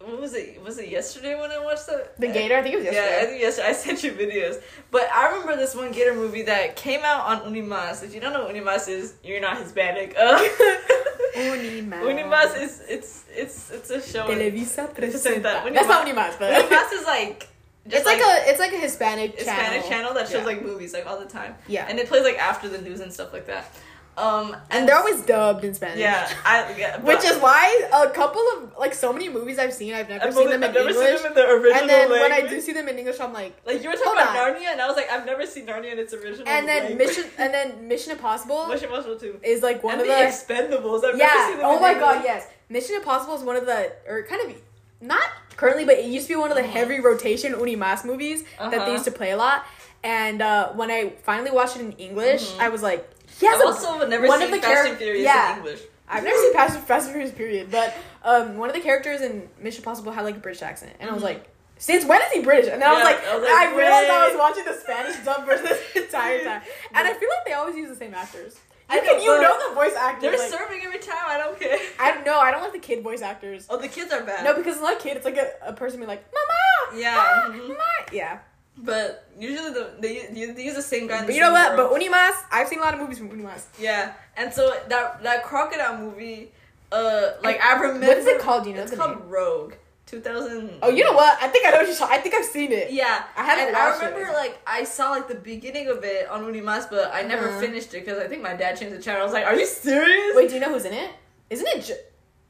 What 0.00 0.20
was 0.20 0.34
it? 0.34 0.62
Was 0.62 0.78
it 0.78 0.88
yesterday 0.90 1.38
when 1.38 1.50
I 1.50 1.58
watched 1.58 1.86
that? 1.88 2.16
The 2.20 2.28
Gator. 2.28 2.56
I 2.56 2.62
think 2.62 2.74
it 2.74 2.78
was 2.78 2.84
yesterday. 2.84 3.16
Yeah, 3.16 3.22
I 3.22 3.26
think 3.26 3.40
yesterday 3.42 3.68
I 3.68 3.72
sent 3.72 4.02
you 4.04 4.12
videos. 4.12 4.62
But 4.92 5.10
I 5.12 5.30
remember 5.32 5.56
this 5.56 5.74
one 5.74 5.90
Gator 5.90 6.14
movie 6.14 6.42
that 6.42 6.76
came 6.76 7.00
out 7.04 7.26
on 7.26 7.52
Unimas. 7.52 8.04
If 8.04 8.14
you 8.14 8.20
don't 8.20 8.32
know 8.32 8.44
what 8.44 8.54
Unimas 8.54 8.88
is, 8.88 9.14
you're 9.24 9.40
not 9.40 9.58
Hispanic. 9.58 10.14
Uh, 10.16 10.38
Unimas. 11.34 12.00
Unimas 12.02 12.62
is 12.62 12.82
it's 12.88 13.24
it's 13.34 13.70
it's 13.70 13.90
a 13.90 14.00
show. 14.00 14.26
Televisa 14.28 14.94
presenta. 14.94 15.62
Unimas. 15.62 15.74
That's 15.74 15.88
not 15.88 16.06
Unimas, 16.06 16.38
but 16.38 16.48
Unimas 16.54 16.92
is 16.92 17.04
like 17.04 17.48
just 17.88 17.96
it's 17.96 18.06
like, 18.06 18.20
a 18.20 18.50
it's 18.50 18.60
like 18.60 18.72
a 18.72 18.78
Hispanic 18.78 19.36
channel. 19.38 19.54
Hispanic 19.54 19.84
channel 19.88 20.14
that 20.14 20.28
shows 20.28 20.40
Yeah. 20.40 20.44
like 20.46 20.62
movies 20.62 20.92
like 20.92 21.06
all 21.06 21.18
the 21.18 21.26
time. 21.26 21.54
Yeah. 21.66 21.86
And 21.88 21.98
it 21.98 22.06
plays 22.06 22.22
like 22.22 22.38
after 22.38 22.68
the 22.68 22.78
news 22.80 23.00
and 23.00 23.12
stuff 23.12 23.32
like 23.32 23.46
that. 23.46 23.74
Um, 24.18 24.56
And 24.70 24.88
they're 24.88 24.96
always 24.98 25.20
dubbed 25.22 25.64
in 25.64 25.74
Spanish. 25.74 26.00
yeah, 26.00 26.28
I 26.44 26.74
yeah, 26.76 26.98
Which 27.10 27.24
is 27.24 27.36
why 27.38 27.64
a 27.92 28.10
couple 28.10 28.42
of 28.54 28.76
like 28.78 28.94
so 28.94 29.12
many 29.12 29.28
movies 29.28 29.58
I've 29.58 29.72
seen, 29.72 29.94
I've 29.94 30.08
never 30.08 30.24
I've, 30.26 30.34
seen 30.34 30.42
only, 30.46 30.52
them 30.54 30.62
in 30.64 30.68
I've 30.70 30.74
never 30.74 30.88
English. 30.90 31.06
seen 31.06 31.16
them 31.22 31.26
in 31.26 31.34
the 31.34 31.46
original 31.48 31.80
and 31.80 31.88
then 31.88 32.10
language. 32.10 32.20
when 32.20 32.32
I 32.32 32.40
do 32.52 32.60
see 32.60 32.72
them 32.72 32.88
in 32.88 32.98
English, 32.98 33.20
I'm 33.20 33.32
like, 33.32 33.52
like 33.64 33.82
you 33.82 33.88
were 33.90 33.96
talking 33.96 34.12
about 34.12 34.36
on. 34.36 34.54
Narnia, 34.54 34.68
and 34.72 34.80
I 34.80 34.86
was 34.88 34.96
like, 34.96 35.10
I've 35.10 35.24
never 35.26 35.46
seen 35.46 35.66
Narnia 35.66 35.92
in 35.92 35.98
its 35.98 36.12
original. 36.14 36.48
and 36.48 36.66
then 36.68 36.82
language. 36.84 37.08
Mission 37.08 37.24
and 37.38 37.54
then 37.54 37.88
Mission 37.88 38.12
Impossible 38.12 38.66
Mission 38.68 38.88
Impossible 38.90 39.18
too. 39.18 39.38
is 39.42 39.62
like 39.62 39.82
one 39.84 39.94
and 39.94 40.02
of 40.02 40.06
the 40.08 40.14
the 40.14 40.20
Expendables. 40.20 41.04
I've 41.04 41.16
never 41.16 41.18
yeah. 41.18 41.48
seen 41.48 41.56
them 41.58 41.66
Oh 41.66 41.78
my 41.80 41.92
English. 41.92 42.00
god, 42.14 42.24
yes. 42.24 42.46
Mission 42.68 42.96
Impossible 42.96 43.34
is 43.36 43.42
one 43.42 43.56
of 43.56 43.66
the 43.66 43.92
or 44.08 44.22
kind 44.24 44.42
of 44.50 44.56
not 45.00 45.28
currently, 45.56 45.84
but 45.84 45.94
it 45.98 46.06
used 46.06 46.26
to 46.26 46.32
be 46.34 46.36
one 46.36 46.50
of 46.50 46.56
the 46.56 46.62
heavy 46.76 46.98
rotation 47.00 47.52
Unimas 47.54 48.04
movies 48.04 48.42
that 48.58 48.74
Uh-huh. 48.74 48.84
they 48.84 48.92
used 48.92 49.04
to 49.04 49.10
play 49.12 49.30
a 49.30 49.36
lot. 49.36 49.64
And 50.04 50.42
uh, 50.42 50.68
when 50.74 50.90
I 50.90 51.14
finally 51.24 51.50
watched 51.50 51.76
it 51.76 51.80
in 51.82 51.92
English, 51.92 52.44
Mhm. 52.52 52.60
I 52.60 52.68
was 52.68 52.82
like, 52.82 53.08
yes. 53.40 53.60
I've 53.60 53.66
also 53.66 54.06
never 54.06 54.26
one 54.28 54.38
seen 54.40 54.48
of 54.52 54.60
the 54.60 54.66
Fast 54.66 54.88
and 54.88 54.98
Furious 54.98 55.24
yeah. 55.24 55.52
in 55.52 55.58
English. 55.58 55.80
I've 56.08 56.24
never 56.24 56.36
seen 56.38 56.52
Fast, 56.54 56.78
Fast 56.80 57.04
and 57.06 57.12
Furious 57.14 57.32
period, 57.34 57.70
but 57.70 57.94
um, 58.24 58.56
one 58.56 58.68
of 58.70 58.74
the 58.74 58.80
characters 58.80 59.20
in 59.20 59.48
Mission 59.60 59.80
Impossible 59.80 60.10
had 60.12 60.22
like 60.22 60.36
a 60.36 60.40
British 60.40 60.62
accent, 60.62 60.92
and 61.00 61.10
I 61.10 61.12
was 61.12 61.22
Mhm. 61.22 61.26
like, 61.26 61.48
since 61.76 62.04
when 62.04 62.20
is 62.22 62.32
he 62.32 62.40
British? 62.40 62.72
And 62.72 62.80
then 62.80 62.88
I 62.88 62.94
was 62.94 63.04
like, 63.04 63.22
I 63.24 63.30
I, 63.32 63.36
was 63.38 63.48
like, 63.48 63.76
realized 63.76 64.10
I 64.10 64.28
was 64.28 64.38
watching 64.38 64.64
the 64.64 64.72
Spanish 64.74 65.16
dub 65.24 65.44
version 65.46 65.66
the 65.94 66.02
entire 66.04 66.42
time, 66.42 66.62
and 66.94 67.06
I 67.06 67.12
feel 67.12 67.28
like 67.28 67.44
they 67.46 67.52
always 67.52 67.76
use 67.76 67.88
the 67.90 67.96
same 67.96 68.14
actors. 68.14 68.56
I 68.90 68.96
You 68.96 69.02
can 69.02 69.16
know, 69.18 69.22
you 69.36 69.42
know 69.42 69.68
the 69.68 69.74
voice 69.74 69.92
actors. 69.94 70.22
They're 70.22 70.38
like- 70.38 70.50
serving 70.50 70.80
every 70.82 70.98
time. 70.98 71.18
I 71.26 71.36
don't 71.36 71.60
care. 71.60 71.76
I 72.00 72.10
don't 72.12 72.24
know. 72.24 72.38
I 72.38 72.50
don't 72.50 72.62
like 72.62 72.72
the 72.72 72.78
kid 72.78 73.02
voice 73.02 73.20
actors. 73.20 73.66
Oh, 73.68 73.76
the 73.76 73.86
kids 73.86 74.10
are 74.14 74.22
bad. 74.22 74.44
No, 74.44 74.54
because 74.54 74.76
it's 74.76 74.82
not 74.82 74.94
a 74.96 74.98
kid. 74.98 75.18
It's 75.18 75.26
like 75.26 75.36
a, 75.36 75.50
a 75.62 75.72
person 75.74 75.98
being 75.98 76.08
like, 76.08 76.24
"Mama, 76.32 76.98
Yeah, 76.98 77.14
ah, 77.22 77.50
mhm. 77.50 77.68
mama." 77.68 77.84
yeah." 78.12 78.38
But 78.80 79.28
usually 79.38 79.72
the 79.72 79.90
they, 79.98 80.26
they, 80.32 80.62
use 80.64 80.76
the 80.76 80.82
same 80.82 81.06
guy. 81.08 81.24
But 81.26 81.34
you 81.34 81.40
know 81.40 81.52
what? 81.52 81.76
girl. 81.76 81.88
But 81.90 82.00
Unimas, 82.00 82.36
I've 82.52 82.68
seen 82.68 82.78
a 82.78 82.82
lot 82.82 82.94
of 82.94 83.00
movies 83.00 83.18
from 83.18 83.28
Unimas. 83.30 83.64
yeah, 83.78 84.12
and 84.36 84.52
so 84.52 84.72
that 84.88 85.22
that 85.24 85.42
crocodile 85.44 85.98
movie, 85.98 86.52
uh, 86.92 87.32
like 87.42 87.60
I 87.60 87.74
remember. 87.80 88.06
What 88.06 88.18
is 88.18 88.26
it 88.26 88.40
called? 88.40 88.64
Do 88.64 88.70
you 88.70 88.76
know 88.76 88.82
what 88.82 88.92
It's 88.92 88.98
called 89.00 89.18
name? 89.18 89.28
Rogue. 89.28 89.74
Two 90.06 90.20
thousand. 90.20 90.70
Oh, 90.80 90.88
you 90.88 91.04
know 91.04 91.12
what? 91.12 91.36
I 91.42 91.48
think 91.48 91.66
I 91.66 91.70
know 91.70 91.78
what 91.78 91.86
you're 91.86 91.94
saw. 91.96 92.08
I 92.08 92.18
think 92.18 92.34
I've 92.34 92.44
seen 92.44 92.72
it. 92.72 92.90
Yeah, 92.92 93.24
I 93.36 93.44
haven't 93.44 93.68
and 93.68 93.76
I 93.76 93.90
watched 93.90 94.02
it. 94.02 94.06
remember 94.14 94.32
like 94.32 94.58
I 94.66 94.84
saw 94.84 95.10
like 95.10 95.28
the 95.28 95.34
beginning 95.34 95.88
of 95.88 96.02
it 96.04 96.28
on 96.30 96.44
Unimas, 96.44 96.88
but 96.88 97.10
I 97.12 97.22
never 97.22 97.48
Uh-huh. 97.50 97.60
finished 97.60 97.92
it 97.94 98.04
because 98.06 98.18
I 98.22 98.26
think 98.28 98.40
my 98.42 98.54
dad 98.54 98.78
changed 98.78 98.96
the 98.96 99.02
channel. 99.02 99.20
I 99.20 99.24
was 99.24 99.34
like, 99.34 99.44
"Are 99.44 99.54
you 99.54 99.66
serious?" 99.66 100.34
Wait, 100.36 100.48
do 100.48 100.54
you 100.54 100.60
know 100.60 100.70
who's 100.72 100.86
in 100.86 100.94
it? 100.94 101.10
Isn't 101.50 101.66
it 101.68 101.84
J- 101.84 102.00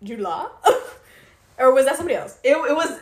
Jude 0.05 0.21
Law? 0.21 0.51
or 1.59 1.73
was 1.75 1.87
that 1.87 1.97
somebody 1.97 2.15
else? 2.17 2.39
It, 2.45 2.53
it 2.53 2.77
was. 2.77 3.01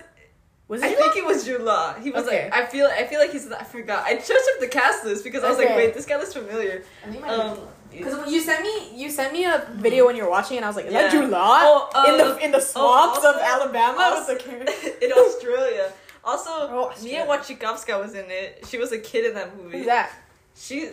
Was 0.69 0.83
it 0.83 0.87
I 0.87 0.89
Jude 0.91 0.99
think 0.99 1.15
Law? 1.15 1.21
it 1.21 1.27
was 1.27 1.45
Jude 1.45 1.61
Law. 1.63 1.95
He 1.95 2.11
was 2.11 2.27
Okay. 2.27 2.45
like, 2.51 2.55
I 2.55 2.67
feel, 2.67 2.87
I 2.87 3.05
feel 3.07 3.21
like 3.21 3.31
he's. 3.31 3.51
I 3.53 3.63
forgot. 3.63 4.05
I 4.05 4.17
just 4.17 4.33
up 4.33 4.61
the 4.61 4.67
cast 4.69 5.05
list 5.05 5.23
because 5.23 5.45
I 5.45 5.49
was 5.49 5.59
like, 5.59 5.69
Okay. 5.69 5.77
wait, 5.77 5.95
this 5.95 6.07
guy 6.07 6.17
looks 6.17 6.33
familiar. 6.33 6.85
I 7.07 7.11
think 7.11 7.27
Um, 7.27 7.61
Because 7.91 8.31
you 8.31 8.41
sent 8.41 8.63
me, 8.63 8.91
you 9.01 9.09
sent 9.09 9.33
me 9.33 9.45
a 9.45 9.65
video 9.75 10.05
when 10.07 10.17
you 10.17 10.25
were 10.25 10.31
watching, 10.31 10.57
and 10.59 10.65
I 10.67 10.69
was 10.69 10.77
like, 10.77 10.87
"Is 10.87 10.93
that 10.93 11.05
Yeah. 11.15 11.21
Jude 11.21 11.31
Law 11.31 11.59
Oh, 11.63 11.91
uh, 11.95 12.11
in 12.13 12.19
the 12.19 12.45
in 12.47 12.51
the 12.51 12.61
swamps 12.61 13.19
also- 13.25 13.31
of 13.35 13.37
Alabama 13.41 13.99
also- 14.01 14.35
with 14.35 14.45
the 14.45 15.05
in 15.07 15.13
Australia. 15.13 15.93
Also, 16.25 16.51
Oh, 16.51 16.93
Mia 17.03 17.25
Wasikowska 17.25 17.99
was 18.03 18.15
in 18.15 18.29
it. 18.29 18.65
She 18.69 18.77
was 18.79 18.91
a 18.91 18.99
kid 18.99 19.25
in 19.27 19.35
that 19.35 19.57
movie. 19.57 19.79
Who's 19.79 19.87
that? 19.87 20.11
She, 20.57 20.91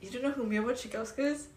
you 0.00 0.10
don't 0.10 0.22
know 0.22 0.30
who 0.30 0.44
Mia 0.44 0.62
Wasikowska 0.62 1.18
is? 1.34 1.48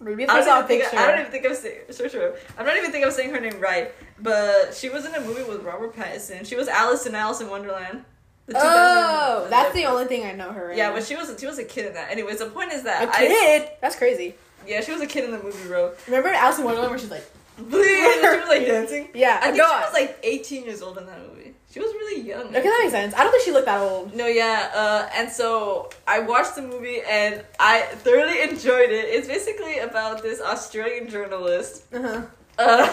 Maybe 0.00 0.22
if 0.24 0.30
I 0.30 0.32
I 0.32 0.36
don't, 0.36 0.44
saw 0.46 0.54
a 0.54 0.56
even 0.58 0.68
think, 0.68 0.82
picture. 0.82 0.98
I 0.98 1.06
don't 1.10 1.20
even 1.20 1.30
think 1.32 1.46
I'm 1.46 1.54
saying 1.54 1.78
search 1.90 2.12
her. 2.12 2.34
I'm 2.58 2.64
not 2.66 2.76
even 2.76 2.90
think 2.90 3.04
I'm 3.04 3.10
saying 3.12 3.30
her 3.34 3.40
name 3.40 3.60
right. 3.60 3.92
But 4.18 4.74
she 4.74 4.88
was 4.88 5.04
in 5.04 5.14
a 5.14 5.20
movie 5.20 5.42
with 5.42 5.62
Robert 5.62 5.94
Pattinson. 5.94 6.46
She 6.46 6.56
was 6.56 6.68
Alice 6.68 7.06
in 7.06 7.14
Alice 7.14 7.40
in 7.40 7.48
Wonderland. 7.50 8.04
The 8.46 8.54
Oh, 8.58 9.46
that's 9.50 9.74
the 9.74 9.84
only 9.84 10.06
thing 10.06 10.24
I 10.24 10.32
know 10.32 10.52
her. 10.52 10.72
In. 10.72 10.78
Yeah, 10.78 10.92
but 10.92 11.04
she 11.04 11.14
was 11.16 11.36
she 11.38 11.46
was 11.46 11.58
a 11.58 11.64
kid 11.64 11.86
in 11.86 11.92
that. 11.94 12.10
Anyways, 12.10 12.38
the 12.38 12.46
point 12.46 12.72
is 12.72 12.82
that 12.84 13.08
a 13.08 13.10
I- 13.12 13.26
kid. 13.26 13.68
that's 13.80 13.96
crazy. 13.96 14.34
yeah, 14.66 14.80
she 14.80 14.92
was 14.92 15.00
a 15.02 15.06
kid 15.06 15.24
in 15.24 15.30
the 15.32 15.38
movie 15.42 15.68
Rogue. 15.68 15.94
Remember 16.06 16.30
Alice 16.30 16.58
in 16.58 16.64
Wonderland 16.64 16.90
where 16.90 16.98
she's 16.98 17.10
like, 17.10 17.24
Please, 17.56 18.14
she 18.20 18.20
was 18.38 18.48
like 18.48 18.66
dancing. 18.66 19.08
"Yeah, 19.14 19.38
I 19.42 19.46
think 19.50 19.58
go 19.58 19.66
she 19.68 19.84
was 19.84 19.92
like 19.92 20.18
18 20.22 20.64
years 20.64 20.80
old 20.82 20.96
in 20.98 21.06
that 21.06 21.20
movie. 21.28 21.54
She 21.72 21.78
was 21.78 21.92
really 21.92 22.22
young. 22.26 22.46
Okay, 22.48 22.62
that 22.62 22.78
makes 22.82 22.92
sense. 22.92 23.14
I 23.14 23.22
don't 23.22 23.30
think 23.30 23.44
she 23.44 23.52
looked 23.52 23.66
that 23.66 23.80
old. 23.80 24.12
No, 24.14 24.26
yeah, 24.26 24.70
uh, 24.74 25.08
and 25.14 25.30
so 25.30 25.88
I 26.06 26.18
watched 26.18 26.56
the 26.56 26.62
movie 26.62 27.00
and 27.08 27.44
I 27.60 27.82
thoroughly 28.02 28.42
enjoyed 28.42 28.90
it. 28.90 29.04
It's 29.06 29.28
basically 29.28 29.78
about 29.78 30.20
this 30.22 30.40
Australian 30.40 31.08
journalist 31.08 31.84
Uh-huh. 31.94 32.22
uh, 32.58 32.88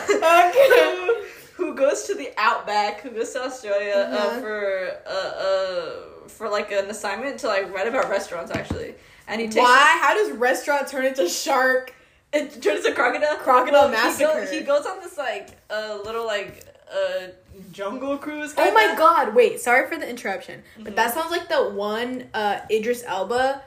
Okay. 0.50 1.24
who, 1.56 1.74
goes 1.74 2.04
to 2.04 2.14
the 2.14 2.30
outback, 2.38 3.02
who 3.02 3.10
goes 3.10 3.32
to 3.34 3.44
Australia 3.44 3.96
uh, 4.12 4.16
Uh-huh. 4.16 4.42
for 4.42 4.92
uh, 5.08 5.12
uh, 5.48 5.92
for 6.28 6.48
like 6.50 6.72
an 6.72 6.86
assignment 6.90 7.40
to 7.40 7.48
like 7.48 7.74
write 7.74 7.88
about 7.88 8.10
restaurants 8.10 8.52
actually, 8.52 8.94
and 9.28 9.42
he 9.42 9.48
takes 9.48 9.56
Why? 9.64 9.98
How 10.02 10.14
does 10.14 10.32
restaurant 10.38 10.88
turn 10.88 11.06
into 11.06 11.28
shark? 11.28 11.94
it 12.34 12.62
turns 12.62 12.86
into 12.86 12.94
crocodile. 12.94 13.38
Crocodile 13.38 13.88
He 13.88 13.92
massacre. 13.94 14.34
goes, 14.42 14.52
he 14.52 14.62
goes 14.62 14.86
on 14.86 15.00
this 15.00 15.18
like 15.18 15.50
uh, 15.72 15.98
little 16.06 16.26
like 16.28 16.64
uh, 16.94 17.28
jungle 17.72 18.18
cruise. 18.18 18.54
Oh 18.58 18.72
my 18.74 18.96
god! 18.98 19.36
Wait, 19.36 19.60
sorry 19.60 19.88
for 19.90 19.98
the 19.98 20.10
interruption, 20.10 20.64
but 20.80 20.94
Mhm. 20.94 20.96
that 20.96 21.14
sounds 21.14 21.32
like 21.32 21.50
the 21.50 21.70
one 21.70 22.30
uh, 22.34 22.60
Idris 22.72 23.04
Elba 23.06 23.62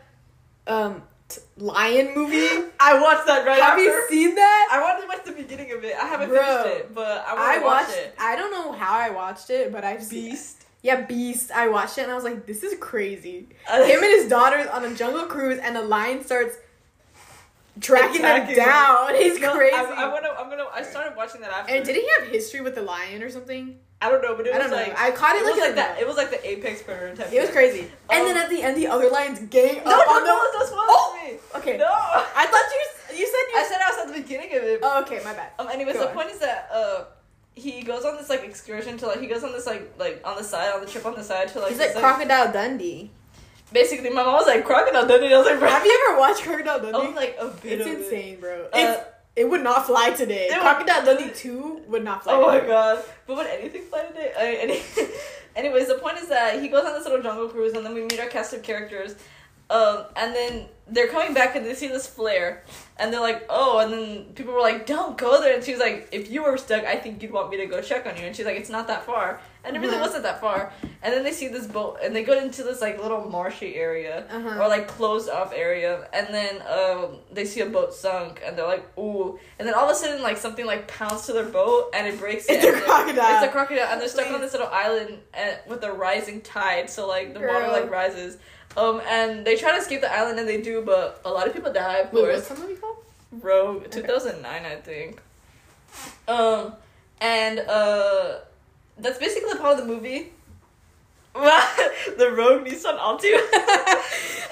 um, 0.66 1.02
t- 1.28 1.40
lion 1.56 2.14
movie. 2.14 2.66
I 2.80 3.00
watched 3.00 3.26
that 3.26 3.46
right 3.46 3.60
Have 3.60 3.72
after. 3.72 3.82
you 3.82 4.06
seen 4.08 4.34
that? 4.36 4.68
I 4.72 4.80
wanted 4.82 5.02
to 5.02 5.08
watch 5.08 5.24
the 5.24 5.32
beginning 5.32 5.72
of 5.72 5.84
it. 5.84 5.94
I 5.96 6.06
haven't 6.06 6.28
Bro, 6.30 6.42
finished 6.42 6.80
it, 6.80 6.94
but 6.94 7.24
I 7.26 7.56
I 7.56 7.58
watched. 7.64 7.96
it. 7.96 8.14
I 8.18 8.36
don't 8.36 8.50
know 8.52 8.72
how 8.72 8.94
I 8.98 9.10
watched 9.10 9.50
it, 9.50 9.72
but 9.72 9.84
I've 9.84 10.02
seen. 10.02 10.30
Beast. 10.30 10.64
Yeah, 10.82 11.02
Beast. 11.02 11.50
I 11.50 11.68
watched 11.68 11.98
it 11.98 12.02
and 12.02 12.12
I 12.12 12.14
was 12.14 12.24
like, 12.24 12.46
this 12.46 12.62
is 12.62 12.78
crazy. 12.80 13.48
Him 13.68 14.02
and 14.02 14.02
his 14.02 14.28
daughters 14.30 14.66
on 14.68 14.84
a 14.84 14.94
jungle 14.94 15.24
cruise, 15.26 15.58
and 15.58 15.76
a 15.76 15.82
lion 15.82 16.24
starts 16.24 16.56
tracking 17.80 18.22
them 18.22 18.54
down. 18.54 19.14
He's 19.20 19.38
No, 19.40 19.54
crazy. 19.54 19.74
I, 19.74 19.82
I 20.04 20.08
wanna. 20.12 20.28
I'm 20.38 20.48
gonna. 20.50 20.66
I 20.74 20.82
started 20.82 21.16
watching 21.16 21.40
that 21.42 21.50
after. 21.50 21.72
and 21.74 21.84
did 21.84 21.96
he 21.96 22.08
have 22.18 22.28
history 22.28 22.60
with 22.60 22.74
the 22.74 22.82
lion 22.82 23.22
or 23.22 23.30
something? 23.30 23.78
I 24.02 24.08
don't 24.08 24.22
know, 24.22 24.34
but 24.34 24.46
it 24.46 24.54
I 24.54 24.58
was 24.58 24.70
don't 24.70 24.78
know. 24.80 24.86
like 24.86 24.98
I 24.98 25.10
caught 25.10 25.36
it, 25.36 25.40
it 25.40 25.44
like, 25.44 25.54
was 25.56 25.60
like 25.64 25.74
that. 25.74 26.00
It 26.00 26.06
was 26.06 26.16
like 26.16 26.30
the 26.30 26.48
apex 26.48 26.82
predator 26.82 27.14
type. 27.16 27.32
It 27.32 27.40
was 27.40 27.50
crazy. 27.50 27.90
and 28.08 28.20
Um, 28.22 28.26
then 28.28 28.36
at 28.38 28.48
the 28.48 28.62
end, 28.62 28.76
the 28.76 28.86
other 28.86 29.10
lions 29.10 29.40
gang 29.50 29.82
No, 29.84 29.90
up 29.90 30.06
no, 30.06 30.18
no, 30.20 30.24
the. 30.24 30.58
don't 30.58 30.66
spoil 30.66 30.78
Oh! 30.88 31.20
me. 31.22 31.38
Okay. 31.56 31.76
No. 31.76 31.86
I 31.86 32.46
thought 32.46 32.64
you 32.72 33.18
you 33.18 33.26
said 33.26 33.44
you. 33.52 33.58
I 33.58 33.66
said 33.68 33.78
I 33.84 33.90
was 33.90 33.98
at 34.08 34.14
the 34.14 34.22
beginning 34.22 34.56
of 34.56 34.62
it. 34.64 34.80
oh, 34.82 35.02
okay, 35.02 35.20
my 35.24 35.34
bad. 35.34 35.50
Um. 35.58 35.68
Anyways, 35.68 35.94
Go 35.96 36.00
the 36.02 36.08
on. 36.08 36.14
point 36.14 36.30
is 36.30 36.38
that 36.38 36.68
uh, 36.72 37.04
he 37.54 37.82
goes 37.82 38.04
on 38.06 38.16
this 38.16 38.30
like 38.30 38.42
excursion 38.42 38.96
to 38.98 39.06
like 39.06 39.20
he 39.20 39.26
goes 39.26 39.44
on 39.44 39.52
this 39.52 39.66
like 39.66 39.92
like 39.98 40.22
on 40.24 40.36
the 40.36 40.44
side 40.44 40.72
on 40.72 40.80
the 40.80 40.86
trip 40.86 41.04
on 41.04 41.14
the 41.14 41.22
side 41.24 41.48
to 41.48 41.58
like 41.60 41.68
He's 41.70 41.78
this, 41.78 41.94
like 41.94 42.02
Crocodile 42.02 42.52
Dundee. 42.52 43.10
Basically 43.72 44.10
my 44.10 44.22
mom 44.22 44.34
was 44.34 44.46
like 44.46 44.64
crocodile 44.64 45.06
Dundee. 45.06 45.32
I 45.32 45.38
was 45.38 45.46
like, 45.46 45.58
bro. 45.58 45.68
Have 45.68 45.84
you 45.84 46.06
ever 46.08 46.18
watched 46.20 46.42
Crocodile 46.42 46.78
I 46.86 46.90
Dundee? 46.90 47.06
was 47.08 47.16
like 47.16 47.36
a 47.40 47.46
bit 47.48 47.80
it's 47.80 47.86
of 47.86 47.92
it. 47.92 48.00
insane, 48.00 48.40
bro. 48.40 48.66
Uh, 48.72 48.96
it 49.36 49.48
would 49.48 49.62
not 49.62 49.86
fly 49.86 50.10
today. 50.10 50.48
Crocodile 50.52 51.04
Dundee 51.04 51.32
two 51.34 51.80
would 51.88 52.04
not 52.04 52.24
fly. 52.24 52.34
Oh 52.34 52.46
my 52.46 52.60
god! 52.60 53.04
But 53.26 53.36
would 53.36 53.46
anything 53.46 53.82
fly 53.82 54.02
today? 54.02 54.32
I, 54.38 54.54
any, 54.56 54.82
anyways, 55.56 55.88
the 55.88 55.94
point 55.94 56.18
is 56.18 56.28
that 56.28 56.60
he 56.60 56.68
goes 56.68 56.84
on 56.84 56.92
this 56.94 57.04
little 57.04 57.22
jungle 57.22 57.48
cruise, 57.48 57.72
and 57.74 57.84
then 57.84 57.94
we 57.94 58.02
meet 58.02 58.18
our 58.20 58.26
cast 58.28 58.52
of 58.52 58.62
characters. 58.62 59.14
Um, 59.70 60.06
and 60.16 60.34
then 60.34 60.66
they're 60.88 61.06
coming 61.06 61.32
back, 61.32 61.54
and 61.54 61.64
they 61.64 61.74
see 61.74 61.86
this 61.86 62.04
flare, 62.08 62.64
and 62.98 63.12
they're 63.12 63.20
like, 63.20 63.46
"Oh!" 63.48 63.78
And 63.78 63.92
then 63.92 64.24
people 64.34 64.52
were 64.52 64.60
like, 64.60 64.84
"Don't 64.84 65.16
go 65.16 65.40
there." 65.40 65.54
And 65.54 65.62
she's 65.62 65.78
like, 65.78 66.08
"If 66.10 66.28
you 66.28 66.42
were 66.42 66.56
stuck, 66.58 66.84
I 66.84 66.96
think 66.96 67.22
you'd 67.22 67.30
want 67.30 67.50
me 67.50 67.56
to 67.58 67.66
go 67.66 67.80
check 67.80 68.04
on 68.06 68.16
you." 68.16 68.24
And 68.24 68.34
she's 68.34 68.46
like, 68.46 68.56
"It's 68.56 68.68
not 68.68 68.88
that 68.88 69.04
far," 69.06 69.40
and 69.64 69.76
it 69.76 69.80
really 69.80 69.98
wasn't 70.00 70.22
that 70.22 70.40
far. 70.40 70.72
And 71.02 71.12
then 71.14 71.22
they 71.24 71.32
see 71.32 71.48
this 71.48 71.66
boat, 71.66 71.98
and 72.02 72.14
they 72.14 72.22
go 72.24 72.38
into 72.38 72.62
this 72.62 72.80
like 72.80 73.00
little 73.02 73.28
marshy 73.28 73.76
area 73.76 74.26
Uh-huh. 74.30 74.62
or 74.62 74.68
like 74.68 74.88
closed 74.88 75.28
off 75.28 75.52
area, 75.54 76.08
and 76.12 76.26
then 76.32 76.62
um, 76.68 77.18
they 77.32 77.44
see 77.44 77.60
a 77.60 77.66
boat 77.66 77.94
sunk, 77.94 78.40
and 78.44 78.56
they're 78.56 78.66
like, 78.66 78.86
"Ooh!" 78.98 79.38
And 79.58 79.66
then 79.66 79.74
all 79.74 79.84
of 79.84 79.90
a 79.90 79.94
sudden, 79.94 80.22
like 80.22 80.36
something 80.36 80.66
like 80.66 80.88
pounds 80.88 81.26
to 81.26 81.32
their 81.32 81.44
boat, 81.44 81.90
and 81.94 82.06
it 82.06 82.18
breaks. 82.18 82.46
It's 82.48 82.64
it, 82.64 82.74
a 82.74 82.80
crocodile. 82.80 83.36
It's 83.36 83.46
a 83.46 83.50
crocodile, 83.50 83.88
and 83.90 84.00
they're 84.00 84.08
stuck 84.08 84.30
on 84.30 84.40
this 84.40 84.52
little 84.52 84.68
island 84.68 85.18
and, 85.34 85.58
with 85.68 85.82
a 85.84 85.92
rising 85.92 86.40
tide, 86.42 86.90
so 86.90 87.06
like 87.08 87.34
the 87.34 87.40
water 87.40 87.68
like 87.68 87.90
rises. 87.90 88.38
Um, 88.76 89.00
and 89.08 89.44
they 89.44 89.56
try 89.56 89.72
to 89.72 89.78
escape 89.78 90.00
the 90.00 90.12
island, 90.12 90.38
and 90.38 90.48
they 90.48 90.60
do, 90.60 90.82
but 90.82 91.20
a 91.24 91.30
lot 91.30 91.46
of 91.48 91.52
people 91.52 91.72
die. 91.72 91.98
Of 91.98 92.12
Wait, 92.12 92.20
course, 92.20 92.48
what's 92.48 92.60
the 92.60 92.66
movie 92.66 92.80
called? 92.80 92.96
Rogue, 93.32 93.90
two 93.90 94.02
thousand 94.02 94.42
nine, 94.42 94.64
I 94.64 94.76
think. 94.76 95.20
Um, 96.28 96.74
and 97.20 97.58
uh, 97.60 98.38
that's 99.02 99.18
basically 99.18 99.50
the 99.52 99.58
part 99.58 99.78
of 99.78 99.86
the 99.86 99.92
movie. 99.92 100.32
the 101.34 102.30
Rogue 102.36 102.66
Nissan 102.66 102.98
Altima. 102.98 103.40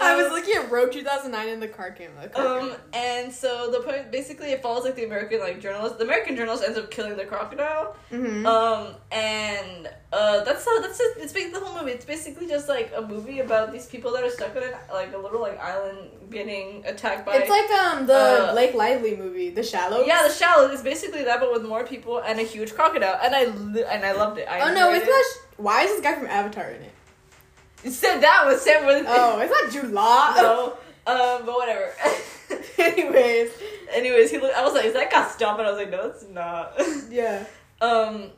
I 0.00 0.14
was 0.16 0.26
Um, 0.26 0.32
looking 0.32 0.54
at 0.54 0.70
Rogue 0.70 0.92
2009 0.92 1.48
and 1.48 1.60
the 1.60 1.66
car 1.66 1.90
came. 1.90 2.10
Car 2.32 2.60
Um, 2.60 2.72
and 2.92 3.32
so 3.32 3.68
the 3.72 3.80
point 3.80 4.12
basically 4.12 4.52
it 4.52 4.62
follows 4.62 4.84
like 4.84 4.94
the 4.94 5.04
American 5.04 5.40
like 5.40 5.60
journalist. 5.60 5.98
The 5.98 6.04
American 6.04 6.36
journalist 6.36 6.62
ends 6.64 6.78
up 6.78 6.88
killing 6.92 7.16
the 7.16 7.24
crocodile. 7.24 7.96
Mhm. 8.12 8.46
Um, 8.46 8.94
and 9.10 9.90
uh, 10.12 10.44
that's 10.44 10.64
how 10.64 10.80
that's 10.80 11.00
it. 11.00 11.16
It's 11.18 11.32
basically 11.32 11.58
the 11.58 11.66
whole 11.66 11.80
movie. 11.80 11.92
It's 11.92 12.04
basically 12.04 12.46
just 12.46 12.68
like 12.68 12.92
a 12.96 13.02
movie 13.02 13.40
about 13.40 13.72
these 13.72 13.86
people 13.86 14.12
that 14.12 14.22
are 14.22 14.30
stuck 14.30 14.54
on 14.54 14.62
an, 14.62 14.74
like 14.92 15.12
a 15.14 15.18
little 15.18 15.40
like 15.40 15.58
island 15.60 15.98
getting 16.30 16.84
attacked 16.86 17.26
by. 17.26 17.34
it's 17.38 17.50
like 17.50 17.68
um 17.72 18.06
the 18.06 18.14
uh, 18.14 18.52
Blake 18.52 18.74
Lively 18.74 19.16
movie, 19.16 19.50
The 19.50 19.64
Shallows. 19.64 20.06
yeah, 20.06 20.22
The 20.28 20.32
Shallow 20.32 20.68
is 20.70 20.82
basically 20.82 21.24
that, 21.24 21.40
but 21.40 21.50
with 21.52 21.64
more 21.64 21.82
people 21.84 22.18
and 22.18 22.38
a 22.38 22.44
huge 22.44 22.72
crocodile. 22.76 23.18
And 23.20 23.34
I 23.34 23.42
and 23.94 24.04
I 24.06 24.12
loved 24.12 24.38
it. 24.38 24.46
I 24.48 24.60
Oh 24.70 24.72
no, 24.72 24.92
it's 24.92 25.04
it. 25.04 25.10
not. 25.10 25.24
Why 25.58 25.82
is 25.82 25.90
this 25.90 26.00
guy 26.00 26.14
from 26.14 26.26
Avatar 26.28 26.70
in 26.70 26.82
it? 26.82 26.92
You 27.84 27.90
said 27.90 28.20
that 28.20 28.44
was 28.46 28.62
Sam 28.62 28.86
Worthington. 28.86 29.12
Oh, 29.14 29.38
it's 29.40 29.52
not 29.52 29.70
Jude 29.72 29.92
Law. 29.92 30.34
no. 30.36 30.78
Um, 31.06 31.46
but 31.46 31.54
whatever. 31.54 31.92
Anyways, 32.78 33.50
Anyways, 33.92 34.30
he 34.30 34.38
looked. 34.38 34.56
I 34.56 34.62
was 34.62 34.74
like, 34.74 34.84
"Is 34.84 34.94
that 34.94 35.10
Gaston?" 35.10 35.48
And 35.48 35.62
I 35.62 35.70
was 35.70 35.78
like, 35.78 35.90
"No, 35.90 36.06
it's 36.08 36.26
not." 36.28 36.74
yeah. 37.10 37.44
um, 37.80 38.30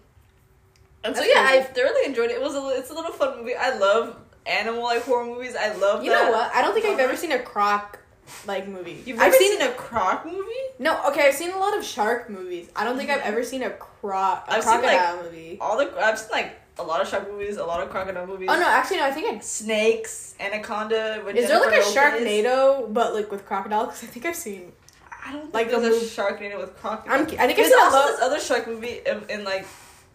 and 1.03 1.17
so 1.17 1.23
That's 1.23 1.27
yeah, 1.35 1.47
I 1.49 1.63
thoroughly 1.63 2.05
enjoyed 2.05 2.31
it. 2.31 2.35
It 2.35 2.41
was 2.43 2.55
a. 2.55 2.79
It's 2.79 2.91
a 2.91 2.95
little 2.95 3.13
fun 3.13 3.39
movie. 3.39 3.55
I 3.57 3.77
love 3.77 4.17
animal 4.47 4.83
like 4.85 5.03
horror 5.03 5.27
movies. 5.27 5.57
I 5.57 5.75
love. 5.77 6.05
You 6.05 6.11
that. 6.11 6.27
know 6.27 6.33
what? 6.33 6.55
I 6.55 6.63
don't 6.63 6.75
think 6.75 6.87
I've 6.87 6.99
ever 7.01 7.17
seen 7.17 7.33
a 7.33 7.39
croc 7.41 7.99
like 8.47 8.69
movie. 8.69 9.03
You've 9.05 9.19
I've 9.19 9.35
seen 9.35 9.59
seen 9.59 9.69
a 9.69 9.73
croc 9.73 10.25
movie? 10.25 10.39
no. 10.79 11.03
Okay, 11.09 11.27
I've 11.27 11.35
seen 11.35 11.51
a 11.51 11.59
lot 11.59 11.77
of 11.77 11.85
shark 11.85 12.31
movies. 12.31 12.71
I 12.77 12.85
don't 12.85 12.97
think 12.97 13.11
I've 13.11 13.23
ever 13.23 13.43
seen 13.43 13.63
a 13.65 13.71
croc 13.71 14.45
a 14.49 14.53
I've 14.53 14.63
seen, 14.63 14.83
like, 14.83 14.83
crocodile 14.99 15.23
movie. 15.25 15.59
All 15.61 15.77
the 15.79 15.91
I've 16.01 16.19
seen 16.19 16.29
like 16.31 16.60
a 16.81 16.87
lot 16.87 17.01
of 17.01 17.09
shark 17.09 17.31
movies, 17.31 17.57
a 17.57 17.65
lot 17.65 17.81
of 17.83 17.91
crocodile 17.91 18.27
movies. 18.27 18.49
Oh 18.51 18.59
no, 18.59 18.67
actually 18.67 18.99
no. 18.99 19.05
I 19.05 19.11
think 19.13 19.27
I. 19.35 19.39
Snakes, 19.41 20.35
Anaconda. 20.41 21.23
With 21.25 21.37
Is 21.37 21.49
there 21.49 21.61
like 21.61 21.69
a 21.81 21.83
Jennifer. 21.93 22.19
Sharknado 22.19 22.93
but 22.93 23.15
like 23.15 23.31
with 23.31 23.45
crocodile? 23.47 23.87
Because 23.87 24.05
I 24.05 24.07
think 24.07 24.27
I've 24.27 24.37
seen. 24.37 24.73
I 25.25 25.33
don't 25.33 25.43
think 25.43 25.55
Like 25.55 25.67
like 25.67 25.75
the 25.77 25.81
there's 25.91 26.03
a 26.03 26.07
Sharknado 26.23 26.59
with 26.59 26.77
crocodile. 26.81 27.15
I'm, 27.15 27.23
I 27.23 27.27
think 27.47 27.59
I've 27.59 27.67
seen 27.67 27.79
a 27.79 27.83
also 27.83 27.97
lot. 27.99 28.07
this 28.09 28.21
other 28.21 28.41
shark 28.41 28.67
movie 28.67 29.01
in, 29.07 29.23
in 29.29 29.45
like 29.45 29.67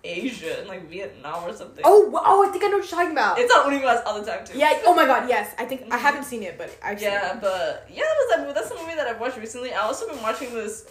Asia, 0.04 0.62
in 0.62 0.68
like 0.68 0.88
Vietnam 0.90 1.44
or 1.46 1.54
something. 1.54 1.84
Oh, 1.84 2.12
oh! 2.24 2.48
I 2.48 2.52
think 2.52 2.64
I 2.64 2.68
know 2.68 2.78
what 2.78 2.90
you're 2.90 3.00
talking 3.00 3.12
about. 3.12 3.40
it's 3.40 3.52
on 3.54 3.72
Universe 3.72 4.02
all 4.06 4.20
the 4.20 4.26
time 4.30 4.46
too. 4.46 4.58
yeah. 4.58 4.80
Oh 4.86 4.94
my 4.96 5.06
god. 5.06 5.30
Yes. 5.30 5.54
I 5.58 5.66
think 5.66 5.82
I 5.92 5.98
Mhm. 5.98 6.00
haven't 6.00 6.24
seen 6.26 6.44
it, 6.44 6.58
but 6.58 6.70
I've 6.84 7.02
Yeah, 7.02 7.38
but 7.42 7.88
yeah, 7.92 8.04
that 8.04 8.16
was 8.20 8.28
that 8.36 8.40
movie. 8.42 8.54
That's 8.54 8.70
the 8.70 8.76
movie 8.76 8.96
that 8.96 9.08
I've 9.08 9.20
watched 9.20 9.38
recently. 9.38 9.74
I 9.74 9.82
also 9.82 10.08
been 10.08 10.22
watching 10.22 10.54
this 10.54 10.86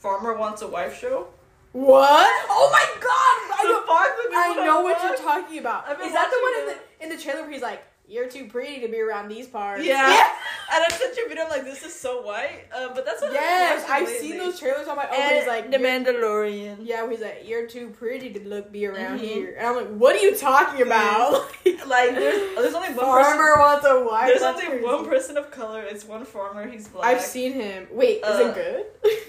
Farmer 0.00 0.34
Wants 0.34 0.62
a 0.62 0.68
Wife 0.68 0.98
show. 0.98 1.26
What? 1.72 2.28
Oh 2.50 2.68
my 2.70 3.00
god! 3.00 3.58
I 3.58 3.62
The 3.62 3.68
know. 3.72 3.86
fuck, 3.86 4.16
the 4.30 4.36
I 4.36 4.66
know 4.66 4.82
was 4.82 4.94
what 4.94 5.02
you're 5.08 5.16
talking 5.26 5.58
about. 5.58 5.88
I've 5.88 5.98
been 5.98 6.08
Is 6.08 6.12
that 6.12 6.30
the 6.30 6.36
one 6.42 6.52
watching 6.66 6.82
in 7.00 7.08
the 7.08 7.14
in 7.14 7.16
the 7.16 7.22
trailer 7.22 7.42
where 7.42 7.50
he's 7.50 7.62
like, 7.62 7.82
"You're 8.06 8.28
too 8.28 8.46
pretty 8.46 8.80
to 8.80 8.88
be 8.88 9.00
around 9.00 9.28
these 9.28 9.46
parts"? 9.46 9.84
Yeah. 9.84 10.28
And 10.74 10.82
I 10.82 10.88
sent 10.96 11.14
you 11.18 11.26
a 11.26 11.28
video. 11.28 11.44
I'm 11.44 11.50
like, 11.50 11.64
this 11.64 11.82
is 11.82 11.92
so 11.94 12.22
white. 12.22 12.62
Uh, 12.74 12.94
but 12.94 13.04
that's 13.04 13.20
what 13.20 13.30
Yes, 13.34 13.84
I've, 13.90 14.04
I've 14.04 14.08
seen 14.08 14.38
those 14.38 14.58
trailers 14.58 14.88
on 14.88 14.96
my 14.96 15.06
own. 15.06 15.14
And 15.14 15.36
he's 15.36 15.46
like, 15.46 15.70
The 15.70 15.76
Mandalorian. 15.76 16.78
Yeah, 16.80 17.02
where 17.02 17.10
he's 17.10 17.20
like, 17.20 17.42
"You're 17.44 17.66
too 17.66 17.88
pretty 17.90 18.30
to 18.32 18.40
look 18.48 18.72
be 18.72 18.86
around 18.86 19.18
Mhm. 19.20 19.22
here," 19.22 19.54
and 19.58 19.66
I'm 19.66 19.76
like, 19.76 19.88
"What 19.88 20.16
are 20.16 20.20
you 20.20 20.34
talking 20.36 20.80
about?" 20.82 21.32
Like 21.86 22.14
there's 22.14 22.54
there's 22.56 22.74
only 22.74 22.88
one 22.88 23.04
Farmer 23.04 23.54
wants 23.58 23.84
a 23.86 24.00
wife. 24.02 24.28
There's 24.28 24.42
only 24.42 24.64
crazy. 24.66 24.82
one 24.84 25.04
person 25.04 25.36
of 25.36 25.50
color. 25.50 25.82
It's 25.82 26.04
one 26.06 26.24
farmer. 26.24 26.66
He's 26.66 26.88
black. 26.88 27.04
I've 27.06 27.20
seen 27.20 27.52
him. 27.52 27.88
Wait, 27.90 28.18
is 28.18 28.24
Uh, 28.24 28.48
it 28.48 28.54
good? 28.54 29.12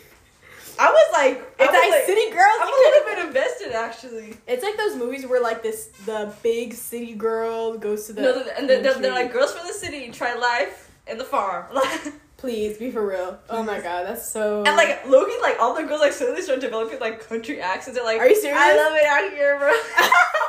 I 0.80 0.92
was 0.92 1.10
like, 1.14 1.38
it's 1.60 1.72
was 1.72 1.80
like, 1.80 1.90
like, 1.90 2.06
City 2.06 2.32
Girls. 2.32 2.58
I'm 2.60 2.68
a 2.68 2.72
little 2.72 3.16
bit 3.16 3.26
invested 3.28 3.72
actually. 3.74 4.38
It's 4.48 4.64
like 4.64 4.78
those 4.78 4.96
movies 4.96 5.26
where 5.26 5.42
like 5.42 5.64
this 5.64 5.88
the 6.06 6.34
big 6.42 6.74
city 6.74 7.14
girl 7.14 7.78
goes 7.78 8.08
to 8.08 8.14
the. 8.14 8.22
no, 8.22 8.46
and 8.58 8.70
they're, 8.70 8.82
they're, 8.82 8.94
they're 8.96 9.12
like 9.12 9.32
girls 9.32 9.54
from 9.54 9.68
the 9.68 9.74
city 9.74 10.10
try 10.12 10.34
life 10.36 10.92
in 11.08 11.18
the 11.18 11.24
farm. 11.24 11.66
Please 12.38 12.78
be 12.78 12.92
for 12.92 13.08
real. 13.08 13.40
Oh 13.50 13.64
my 13.64 13.80
god, 13.80 14.06
that's 14.06 14.30
so. 14.30 14.64
And 14.66 14.76
like 14.76 15.08
Logan, 15.08 15.38
like 15.42 15.58
all 15.62 15.74
the 15.74 15.84
girls 15.84 16.02
like 16.02 16.12
suddenly 16.12 16.42
start 16.42 16.60
developing 16.60 17.00
like 17.00 17.26
country 17.26 17.62
accents. 17.62 17.98
They're 17.98 18.06
like, 18.06 18.20
Are 18.20 18.28
you 18.28 18.36
serious? 18.36 18.60
I 18.60 18.76
love 18.76 18.94
it 18.94 19.06
out 19.06 19.32
here, 19.32 19.58
bro. 19.58 19.70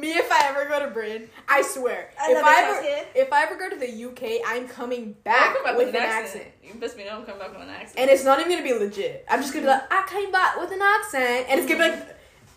Me, 0.00 0.12
if 0.12 0.30
I 0.30 0.48
ever 0.48 0.66
go 0.68 0.80
to 0.80 0.90
Britain, 0.92 1.28
I 1.48 1.62
swear, 1.62 2.10
I 2.20 2.32
if 2.32 2.44
I 2.44 2.62
ever, 2.62 2.82
here. 2.82 3.04
if 3.14 3.32
I 3.32 3.42
ever 3.44 3.56
go 3.56 3.70
to 3.70 3.76
the 3.76 4.04
UK, 4.04 4.42
I'm 4.46 4.68
coming 4.68 5.16
back 5.24 5.54
come 5.54 5.64
back 5.64 5.76
with 5.76 5.88
an 5.88 5.96
accent. 5.96 6.44
You 6.62 6.74
best 6.74 6.96
me 6.96 7.04
know 7.04 7.18
I'm 7.18 7.24
coming 7.24 7.40
back 7.40 7.52
with 7.52 7.62
an 7.62 7.70
accent. 7.70 7.98
and 7.98 8.10
it's 8.10 8.24
not 8.24 8.38
even 8.40 8.50
gonna 8.52 8.62
be 8.64 8.74
legit. 8.74 9.24
I'm 9.30 9.40
just 9.40 9.52
gonna 9.52 9.64
be 9.66 9.70
like, 9.70 9.82
I 9.92 10.06
came 10.08 10.30
back 10.32 10.58
with 10.60 10.70
an 10.72 10.82
accent, 10.82 11.46
and 11.48 11.60
it's 11.60 11.68
gonna 11.70 11.84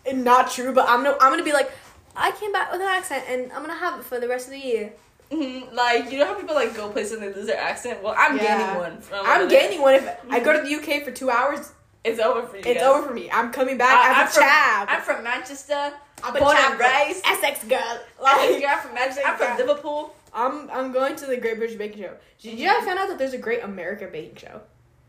be 0.04 0.12
like, 0.14 0.16
not 0.16 0.50
true, 0.50 0.72
but 0.72 0.88
I'm 0.88 1.02
no, 1.02 1.16
I'm 1.20 1.30
gonna 1.32 1.44
be 1.44 1.52
like, 1.52 1.70
I 2.16 2.32
came 2.32 2.52
back 2.52 2.72
with 2.72 2.80
an 2.80 2.88
accent, 2.88 3.24
and 3.28 3.52
I'm 3.52 3.62
gonna 3.62 3.74
have 3.78 3.98
it 4.00 4.04
for 4.04 4.18
the 4.20 4.28
rest 4.28 4.46
of 4.46 4.52
the 4.52 4.58
year. 4.60 4.92
Mhm, 5.30 5.72
Like 5.72 6.10
you 6.10 6.18
know 6.18 6.26
how 6.26 6.34
people 6.34 6.56
like 6.56 6.74
go 6.74 6.88
places 6.90 7.12
and 7.12 7.22
they 7.22 7.32
lose 7.32 7.46
their 7.46 7.56
accent. 7.60 8.02
Well, 8.02 8.14
I'm 8.18 8.36
Yeah. 8.36 8.58
gaining 8.66 8.78
one. 8.80 9.00
From 9.00 9.24
I'm 9.24 9.42
over 9.42 9.50
gaining 9.50 9.80
one. 9.80 9.94
If 9.94 10.08
I 10.28 10.40
go 10.40 10.52
to 10.52 10.60
the 10.60 10.68
UK 10.74 11.04
for 11.04 11.12
two 11.12 11.30
hours, 11.30 11.70
It's 12.04 12.18
over 12.20 12.46
for 12.46 12.56
you. 12.56 12.62
it's 12.64 12.80
guys. 12.80 12.88
over 12.88 13.08
for 13.08 13.14
me. 13.14 13.30
I'm 13.30 13.52
coming 13.52 13.76
back 13.76 13.94
I- 13.94 14.20
I'm 14.22 14.26
as 14.26 14.36
a 14.36 14.40
from- 14.40 14.88
I'm 14.96 15.02
from 15.02 15.24
Manchester. 15.24 15.92
I'm 16.22 16.34
born 16.34 16.56
and 16.58 16.78
raised. 16.78 17.24
Essex 17.26 17.64
girl. 17.64 18.00
Like, 18.22 18.50
Like, 18.50 18.64
I'm 18.68 18.78
from 18.80 18.94
Manchester. 18.94 19.22
I'm 19.26 19.36
from 19.36 19.56
Liverpool. 19.58 20.14
I'm 20.32 20.70
I'm 20.70 20.92
going 20.92 21.16
to 21.16 21.26
the 21.26 21.36
Great 21.36 21.58
British 21.58 21.76
Baking 21.76 22.02
Show. 22.02 22.14
Did 22.40 22.58
you 22.58 22.66
guys 22.68 22.84
find 22.84 22.98
out 22.98 23.08
that 23.08 23.18
there's 23.18 23.32
a 23.34 23.38
Great 23.38 23.62
American 23.64 24.10
Baking 24.12 24.36
Show? 24.36 24.60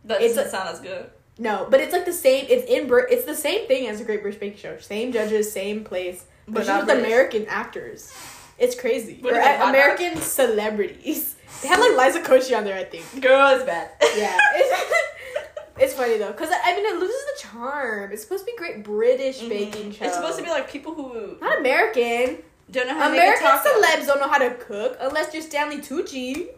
That 0.06 0.20
doesn't 0.20 0.48
a- 0.48 0.50
sound 0.50 0.70
as 0.70 0.80
good. 0.80 1.10
No, 1.38 1.66
but 1.70 1.80
it's 1.80 1.94
like 1.94 2.06
the 2.06 2.14
same. 2.14 2.46
It's 2.50 2.70
in 2.70 2.88
Brit. 2.88 3.08
It's 3.12 3.26
the 3.26 3.36
same 3.36 3.68
thing 3.68 3.88
as 3.88 4.00
the 4.00 4.06
Great 4.06 4.22
British 4.22 4.39
Baking 4.39 4.58
Show. 4.60 4.78
Same 4.80 5.12
judges, 5.12 5.52
same 5.52 5.84
place, 5.84 6.26
but, 6.46 6.54
But 6.56 6.66
just 6.66 6.78
with 6.80 6.88
British. 6.88 7.06
American 7.06 7.46
actors. 7.48 8.14
It's 8.58 8.76
crazy. 8.80 9.18
What 9.22 9.34
Or 9.34 9.39
is 9.39 9.46
it, 9.46 9.58
hot 9.58 9.70
American 9.70 10.18
celebrities. 10.18 11.36
They 11.62 11.68
have 11.70 11.80
like 11.80 11.98
Liza 11.98 12.22
Koshy 12.22 12.56
on 12.58 12.64
there, 12.64 12.78
I 12.78 12.84
think. 12.84 13.22
Girl, 13.22 13.48
it's 13.56 13.64
bad. 13.66 13.92
Yeah, 14.16 14.38
it's, 15.82 15.94
funny 15.94 16.18
though, 16.18 16.34
cause 16.34 16.50
I 16.52 16.76
mean 16.76 16.86
it 16.86 17.00
loses 17.00 17.22
the 17.34 17.48
charm. 17.48 18.12
It's 18.12 18.22
supposed 18.24 18.46
to 18.46 18.52
be 18.52 18.58
great 18.58 18.84
British 18.84 19.40
Mhm. 19.42 19.50
baking 19.50 19.92
show. 19.92 20.06
It's 20.06 20.16
supposed 20.16 20.38
to 20.38 20.44
be 20.44 20.50
like 20.50 20.70
people 20.70 20.94
who 20.94 21.38
not 21.42 21.60
American. 21.60 22.44
don't 22.72 22.88
know 22.88 22.94
how 22.94 23.08
to 23.08 23.12
make 23.12 23.20
a 23.20 23.24
American 23.24 23.48
celebs 23.72 24.06
don't 24.08 24.20
know 24.22 24.30
how 24.30 24.38
to 24.38 24.52
cook 24.56 24.98
unless 25.02 25.34
you're 25.34 25.44
Stanley 25.44 25.78
Tucci. 25.80 26.48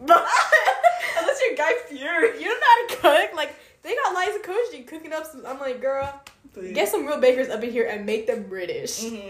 Unless 1.18 1.40
you're 1.46 1.56
Guy 1.56 1.72
Fieri. 1.88 2.38
you 2.42 2.44
don't 2.48 2.60
know 2.60 2.66
how 2.66 2.86
to 2.86 2.96
cook. 3.28 3.36
Like 3.36 3.54
they 3.82 3.94
got 3.94 4.14
Liza 4.14 4.38
Koshy 4.40 4.86
cooking 4.86 5.12
up 5.12 5.26
some. 5.26 5.44
I'm 5.46 5.58
like, 5.60 5.80
girl, 5.80 6.08
Please. 6.52 6.72
get 6.74 6.88
some 6.88 7.06
real 7.06 7.20
bakers 7.20 7.48
up 7.48 7.62
in 7.62 7.70
here 7.70 7.86
and 7.86 8.04
make 8.06 8.26
them 8.26 8.44
British. 8.44 9.02
Mhm. 9.04 9.22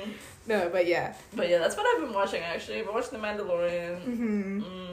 No, 0.46 0.68
but 0.70 0.86
yeah. 0.86 1.14
But 1.34 1.48
yeah, 1.48 1.58
that's 1.58 1.76
what 1.76 1.86
I've 1.86 2.02
been 2.04 2.12
watching 2.14 2.42
actually. 2.42 2.78
I've 2.78 2.86
been 2.86 2.94
watching 2.94 3.18
The 3.20 3.26
Mandalorian. 3.26 3.98
hmm 4.02 4.60
Mm. 4.62 4.83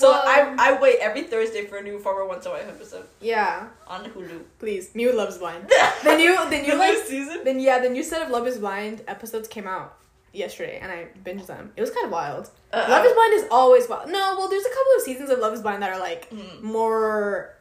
So 0.00 0.10
Well- 0.10 0.22
I 0.24 0.38
I 0.66 0.80
wait 0.80 0.96
every 1.00 1.24
Thursday 1.32 1.62
for 1.66 1.76
a 1.76 1.82
new 1.88 1.98
Farmer 2.04 2.24
Wants 2.30 2.46
a 2.46 2.50
Wife 2.50 2.68
episode 2.76 3.06
Yeah. 3.20 3.66
on 3.86 4.00
Hulu. 4.12 4.38
Please, 4.58 4.84
new 4.94 5.12
Love's 5.12 5.38
Blind. 5.42 5.62
The 6.04 6.16
new, 6.22 6.34
the 6.44 6.50
The 6.56 6.62
new 6.66 6.74
like, 6.84 6.94
new 6.94 7.04
season. 7.12 7.38
then 7.44 7.58
yeah, 7.60 7.78
the 7.86 7.90
new 7.96 8.02
set 8.10 8.20
of 8.22 8.28
Love 8.36 8.46
Is 8.46 8.58
Blind 8.58 9.02
episodes 9.14 9.46
came 9.56 9.66
out 9.76 9.88
yesterday, 10.32 10.78
and 10.82 10.90
I 10.96 10.98
binged 11.26 11.46
them. 11.46 11.72
It 11.76 11.80
was 11.84 11.90
kind 11.90 12.06
of 12.06 12.12
wild. 12.12 12.44
Uh, 12.72 12.86
Love 12.88 13.04
Is 13.04 13.12
Blind 13.18 13.34
is 13.40 13.44
always 13.50 13.84
wild. 13.90 14.08
No, 14.10 14.22
well, 14.38 14.48
there's 14.48 14.64
a 14.72 14.74
couple 14.78 14.92
of 14.96 15.02
seasons 15.02 15.28
of 15.30 15.38
Love 15.44 15.52
Is 15.54 15.62
Blind 15.66 15.82
that 15.82 15.90
are 15.92 16.00
like 16.10 16.30
Mm. 16.30 16.62
more, 16.62 17.54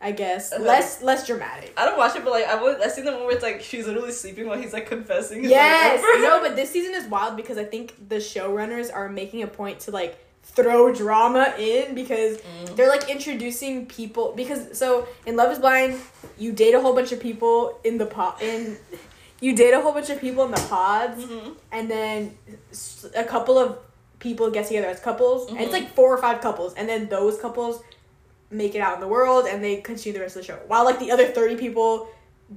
I 0.00 0.10
guess, 0.12 0.52
Uh-huh. 0.52 0.62
less 0.72 1.00
less 1.02 1.26
dramatic. 1.26 1.72
I 1.76 1.86
don't 1.86 1.96
watch 1.96 2.14
it, 2.16 2.22
but 2.24 2.32
like 2.32 2.46
I've 2.52 2.62
I've 2.84 2.92
seen 2.92 3.04
the 3.06 3.12
one 3.12 3.24
where 3.24 3.34
it's 3.38 3.42
like 3.50 3.62
she's 3.62 3.86
literally 3.86 4.12
sleeping 4.12 4.46
while 4.48 4.58
he's 4.58 4.74
like 4.78 4.86
confessing. 4.88 5.44
Yes, 5.44 6.02
love. 6.02 6.20
no, 6.28 6.40
but 6.44 6.54
this 6.56 6.70
season 6.70 6.92
is 7.00 7.06
wild 7.06 7.36
because 7.36 7.56
I 7.56 7.64
think 7.64 7.94
the 8.12 8.16
showrunners 8.16 8.88
are 8.94 9.08
making 9.08 9.42
a 9.42 9.46
point 9.60 9.80
to 9.86 9.90
like 9.92 10.14
throw 10.54 10.92
drama 10.92 11.54
in 11.58 11.94
because 11.94 12.38
Mm. 12.38 12.76
they're 12.76 12.88
like 12.88 13.08
introducing 13.08 13.86
people 13.86 14.32
because 14.34 14.76
so 14.76 15.06
in 15.26 15.36
Love 15.36 15.52
Is 15.52 15.58
Blind 15.58 16.00
you 16.36 16.52
date 16.52 16.74
a 16.74 16.80
whole 16.80 16.94
bunch 16.94 17.12
of 17.12 17.20
people 17.20 17.78
in 17.84 17.98
the 17.98 18.06
pod 18.06 18.40
in 18.42 18.76
you 19.40 19.54
date 19.54 19.72
a 19.72 19.80
whole 19.80 19.92
bunch 19.92 20.10
of 20.10 20.20
people 20.20 20.44
in 20.44 20.50
the 20.50 20.64
pods 20.68 21.24
Mhm. 21.24 21.54
and 21.70 21.90
then 21.90 22.36
a 23.14 23.24
couple 23.24 23.56
of 23.58 23.78
people 24.18 24.50
get 24.50 24.66
together 24.66 24.88
as 24.88 24.98
couples 25.00 25.48
and 25.48 25.58
it's 25.60 25.70
Mhm. 25.70 25.72
like 25.80 25.94
four 25.94 26.12
or 26.12 26.18
five 26.18 26.40
couples 26.40 26.74
and 26.74 26.88
then 26.88 27.08
those 27.08 27.38
couples 27.38 27.80
make 28.50 28.74
it 28.74 28.80
out 28.80 28.94
in 28.94 29.00
the 29.00 29.06
world 29.08 29.46
and 29.46 29.62
they 29.62 29.76
continue 29.76 30.14
the 30.18 30.20
rest 30.24 30.34
of 30.36 30.42
the 30.42 30.46
show 30.46 30.58
while 30.66 30.84
like 30.84 30.98
the 30.98 31.10
other 31.12 31.26
30 31.26 31.54
people 31.56 32.08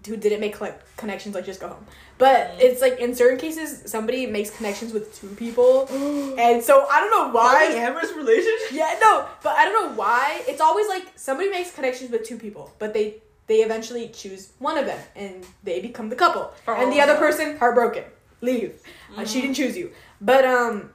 who 0.08 0.16
didn't 0.16 0.40
make 0.40 0.62
like 0.62 0.80
connections 0.96 1.36
like 1.36 1.46
just 1.46 1.60
go 1.60 1.68
home 1.68 1.86
but 2.18 2.38
Mhm. 2.52 2.62
it's 2.62 2.82
like 2.82 3.00
in 3.00 3.14
certain 3.14 3.38
cases 3.38 3.84
somebody 3.92 4.26
makes 4.26 4.50
connections 4.50 4.94
with 4.94 5.14
two 5.20 5.28
people 5.44 5.86
and 6.46 6.64
so 6.64 6.86
i 6.90 7.00
don't 7.02 7.12
know 7.12 7.28
why 7.38 7.68
Polyamorous 7.72 8.16
relationship. 8.16 8.72
yeah, 8.82 8.98
no, 9.02 9.26
but 9.44 9.54
I 9.58 9.66
don't 9.66 9.76
know 9.80 9.96
why. 9.96 10.42
It's 10.48 10.62
always 10.62 10.88
like 10.88 11.06
somebody 11.16 11.50
makes 11.50 11.72
connections 11.72 12.10
with 12.12 12.24
two 12.24 12.38
people, 12.38 12.72
but 12.80 12.94
they 12.94 13.16
they 13.48 13.60
eventually 13.68 14.08
choose 14.10 14.54
one 14.60 14.78
of 14.78 14.86
them 14.86 15.00
and 15.16 15.46
they 15.64 15.82
become 15.82 16.08
the 16.10 16.16
couple. 16.16 16.54
And 16.68 16.92
the 16.94 17.02
other 17.02 17.16
Oh. 17.16 17.26
person 17.26 17.58
heartbroken, 17.58 18.06
leave. 18.40 18.74
Uh, 19.18 19.26
she 19.26 19.40
Mhm. 19.40 19.42
didn't 19.44 19.56
choose 19.62 19.76
you. 19.78 19.92
But 20.22 20.46
um 20.46 20.92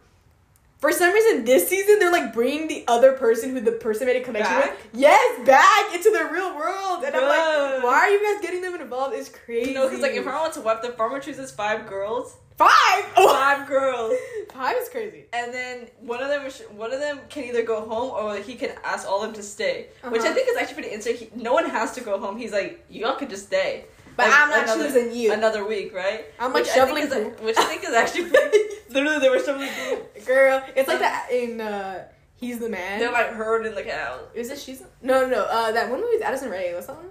for 0.79 0.93
some 0.93 1.13
reason 1.13 1.45
this 1.45 1.69
season 1.69 1.99
they're 1.99 2.13
like 2.13 2.33
bringing 2.33 2.69
the 2.69 2.85
other 2.89 3.13
person 3.13 3.51
who 3.51 3.61
the 3.61 3.73
person 3.73 4.07
made 4.07 4.17
a 4.17 4.25
connection 4.25 4.55
Back? 4.55 4.71
with. 4.71 5.01
Yes, 5.01 5.47
back 5.47 5.95
into 5.95 6.11
the 6.11 6.29
real 6.33 6.55
world. 6.57 7.03
And 7.05 7.15
I'm 7.15 7.23
like, 7.23 7.83
why 7.85 7.95
are 8.01 8.11
you 8.11 8.23
guys 8.35 8.43
getting 8.43 8.61
them 8.63 8.75
involved? 8.81 9.15
It's 9.15 9.29
crazy. 9.29 9.71
You 9.71 9.75
know, 9.77 9.87
because 9.89 10.01
like 10.03 10.13
if 10.13 10.27
I 10.27 10.39
want 10.41 10.53
to 10.55 10.61
wife, 10.61 10.83
the 10.83 10.91
farmer 10.91 11.19
chooses 11.21 11.51
five 11.51 11.87
girls. 11.89 12.37
five. 12.57 12.73
Five 13.17 13.67
girls. 13.69 14.15
five 14.53 14.77
is 14.77 14.89
crazy. 14.89 15.25
And 15.33 15.53
then 15.53 15.89
one 16.01 16.23
of 16.23 16.29
them, 16.29 16.43
one 16.77 16.93
of 16.93 17.01
them 17.01 17.21
can 17.29 17.45
either 17.45 17.63
go 17.63 17.81
home 17.87 18.11
or 18.11 18.37
he 18.43 18.55
can 18.55 18.71
ask 18.85 19.07
all 19.09 19.21
of 19.23 19.27
them 19.29 19.35
to 19.35 19.43
stay, 19.43 19.89
which 20.09 20.23
I 20.23 20.27
Uh-huh. 20.27 20.35
think 20.35 20.49
is 20.51 20.57
actually 20.57 20.75
pretty 20.75 20.91
interesting. 20.91 21.29
He, 21.35 21.43
no 21.43 21.53
one 21.53 21.69
has 21.69 21.93
to 21.93 22.01
go 22.01 22.19
home. 22.19 22.37
He's 22.39 22.53
like, 22.53 22.85
y'all 22.91 23.17
could 23.17 23.31
just 23.31 23.47
stay. 23.47 23.85
But 24.17 24.29
Like, 24.29 24.39
I'm 24.39 24.49
not 24.51 24.63
another- 24.65 24.85
choosing 24.85 25.15
you. 25.15 25.33
Another 25.33 25.67
week, 25.67 25.93
right? 25.95 26.25
I'm 26.41 26.53
like 26.53 26.63
Which 26.65 26.73
I 26.73 26.75
shoveling 26.75 27.05
is- 27.05 27.41
which 27.41 27.57
I 27.59 27.65
think 27.65 27.85
is 27.85 27.95
actually 27.95 28.31
pretty. 28.31 28.59
literally, 28.91 29.19
they 29.19 29.29
were 29.29 29.39
shoveling 29.41 29.69
poop. 29.89 30.27
Girl, 30.27 30.63
it's 30.75 30.89
like 30.89 31.01
that 31.01 31.29
in 31.31 31.61
uh 31.61 32.05
He's 32.39 32.59
the 32.59 32.69
Man. 32.69 32.99
They're 33.01 33.13
like 33.13 33.33
herding 33.33 33.75
the 33.75 33.83
cows. 33.83 34.21
Is 34.35 34.51
it 34.51 34.59
she's 34.59 34.83
no 35.03 35.23
no 35.23 35.29
no 35.29 35.43
uh 35.45 35.73
that 35.73 35.91
one 35.91 36.01
movie 36.01 36.17
with 36.17 36.23
Addison 36.25 36.51
Rae 36.51 36.73
what's 36.75 36.87
something? 36.87 37.09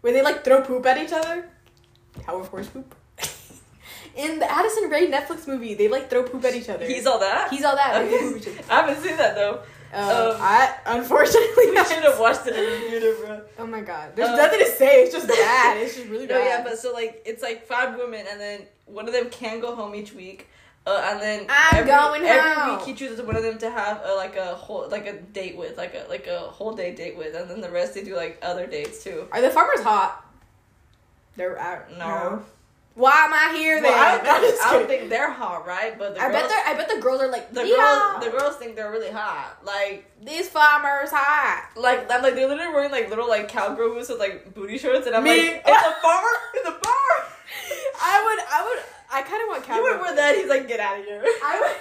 Where 0.00 0.12
they 0.12 0.22
like 0.22 0.44
throw 0.44 0.62
poop 0.62 0.84
at 0.86 0.98
each 0.98 1.12
other? 1.12 1.48
Tower 2.24 2.40
of 2.40 2.48
Horse 2.48 2.68
poop. 2.68 2.94
In 4.16 4.38
the 4.38 4.50
Addison 4.50 4.88
Rae 4.90 5.10
Netflix 5.10 5.46
movie, 5.48 5.74
they 5.74 5.88
like 5.88 6.08
throw 6.08 6.22
poop 6.22 6.44
at 6.44 6.54
each 6.54 6.68
other. 6.68 6.86
He's 6.86 7.06
all 7.06 7.18
that. 7.18 7.50
He's 7.50 7.64
all 7.64 7.74
that. 7.74 8.00
and 8.02 8.10
they 8.12 8.18
poop 8.18 8.36
each 8.36 8.48
other. 8.48 8.60
I 8.70 8.80
haven't 8.86 9.02
seen 9.02 9.16
that 9.16 9.34
though. 9.34 9.62
Uh, 9.94 10.32
Um, 10.34 10.40
I 10.42 10.74
unfortunately 10.86 11.70
We 11.70 11.76
should 11.84 12.02
have 12.02 12.18
watched 12.18 12.46
it 12.46 12.54
and 12.56 12.66
reviewed 12.82 13.02
it, 13.02 13.24
bro. 13.24 13.40
Oh 13.58 13.66
my 13.66 13.80
god, 13.80 14.16
there's 14.16 14.28
Um, 14.30 14.36
nothing 14.36 14.58
to 14.60 14.66
say. 14.66 15.04
It's 15.04 15.14
just 15.14 15.28
bad. 15.28 15.76
It's 15.78 15.96
just 15.96 16.08
really 16.08 16.26
No, 16.32 16.34
bad. 16.34 16.46
yeah, 16.46 16.64
but 16.64 16.78
so 16.78 16.92
like 16.92 17.22
it's 17.24 17.42
like 17.42 17.66
five 17.66 17.96
women, 17.96 18.26
and 18.30 18.40
then 18.40 18.62
one 18.86 19.06
of 19.06 19.12
them 19.14 19.30
can 19.30 19.60
go 19.60 19.74
home 19.74 19.94
each 19.94 20.12
week. 20.12 20.48
Uh, 20.86 21.02
and 21.12 21.20
then 21.20 21.46
I'm 21.48 21.76
every, 21.78 21.90
going 21.90 22.24
every 22.24 22.52
home. 22.52 22.76
week 22.76 22.84
he 22.86 22.92
chooses 22.92 23.22
one 23.22 23.36
of 23.36 23.42
them 23.42 23.56
to 23.56 23.70
have 23.70 24.02
a, 24.04 24.12
like 24.16 24.36
a 24.36 24.54
whole 24.54 24.86
like 24.90 25.06
a 25.06 25.14
date 25.14 25.56
with 25.56 25.78
like 25.78 25.94
a 25.94 26.06
like 26.10 26.26
a 26.26 26.40
whole 26.40 26.74
day 26.74 26.94
date 26.94 27.16
with, 27.16 27.34
and 27.34 27.48
then 27.48 27.60
the 27.62 27.70
rest 27.70 27.94
they 27.94 28.04
do 28.04 28.14
like 28.14 28.38
other 28.42 28.66
dates 28.66 29.02
too. 29.02 29.26
Are 29.32 29.40
the 29.40 29.48
farmers 29.48 29.80
hot? 29.80 30.22
They're 31.36 31.58
out. 31.58 31.90
No. 31.96 32.42
Why 32.94 33.24
am 33.24 33.32
I 33.34 33.56
here 33.58 33.82
then? 33.82 33.90
Well, 33.90 34.20
I, 34.20 34.22
don't 34.22 34.40
think, 34.40 34.60
don't 34.62 34.86
think 34.86 35.10
they're 35.10 35.30
hot, 35.30 35.66
right? 35.66 35.98
But 35.98 36.14
the 36.14 36.20
I 36.20 36.30
girls, 36.30 36.42
bet 36.42 36.48
they're. 36.48 36.64
I 36.66 36.74
bet 36.76 36.88
the 36.94 37.00
girls 37.02 37.20
are 37.22 37.28
like 37.28 37.52
the 37.52 37.66
yeah, 37.66 38.10
girls 38.12 38.24
the 38.24 38.30
girls 38.30 38.56
think 38.56 38.76
they're 38.76 38.92
really 38.92 39.10
hot. 39.10 39.58
Like 39.64 40.08
These 40.22 40.48
farmers 40.48 41.10
hot. 41.10 41.70
like 41.76 42.08
I'm 42.10 42.22
like 42.22 42.34
they're 42.36 42.46
literally 42.48 42.72
wearing 42.72 42.92
like 42.92 43.10
little 43.10 43.28
like 43.28 43.48
cowgirl 43.48 43.94
boots 43.94 44.08
with 44.10 44.20
like 44.20 44.54
booty 44.54 44.78
shorts, 44.78 45.06
and 45.08 45.16
I'm 45.16 45.24
Me? 45.24 45.30
like 45.30 45.62
it's 45.66 45.86
a 45.86 46.00
farmer 46.02 46.28
in 46.56 46.62
the 46.64 46.78
bar. 46.82 47.12
I 48.00 48.22
would. 48.24 48.44
I 48.48 48.64
would. 48.64 48.82
I 49.12 49.22
kind 49.22 49.42
of 49.42 49.48
want 49.48 49.64
cowgirl. 49.64 49.84
You 49.84 49.90
would 49.90 50.00
wear 50.00 50.14
that. 50.16 50.36
He's 50.36 50.48
like 50.48 50.68
get 50.68 50.78
out 50.78 50.98
of 51.00 51.04
here. 51.04 51.22
I 51.24 51.60
would. 51.60 51.76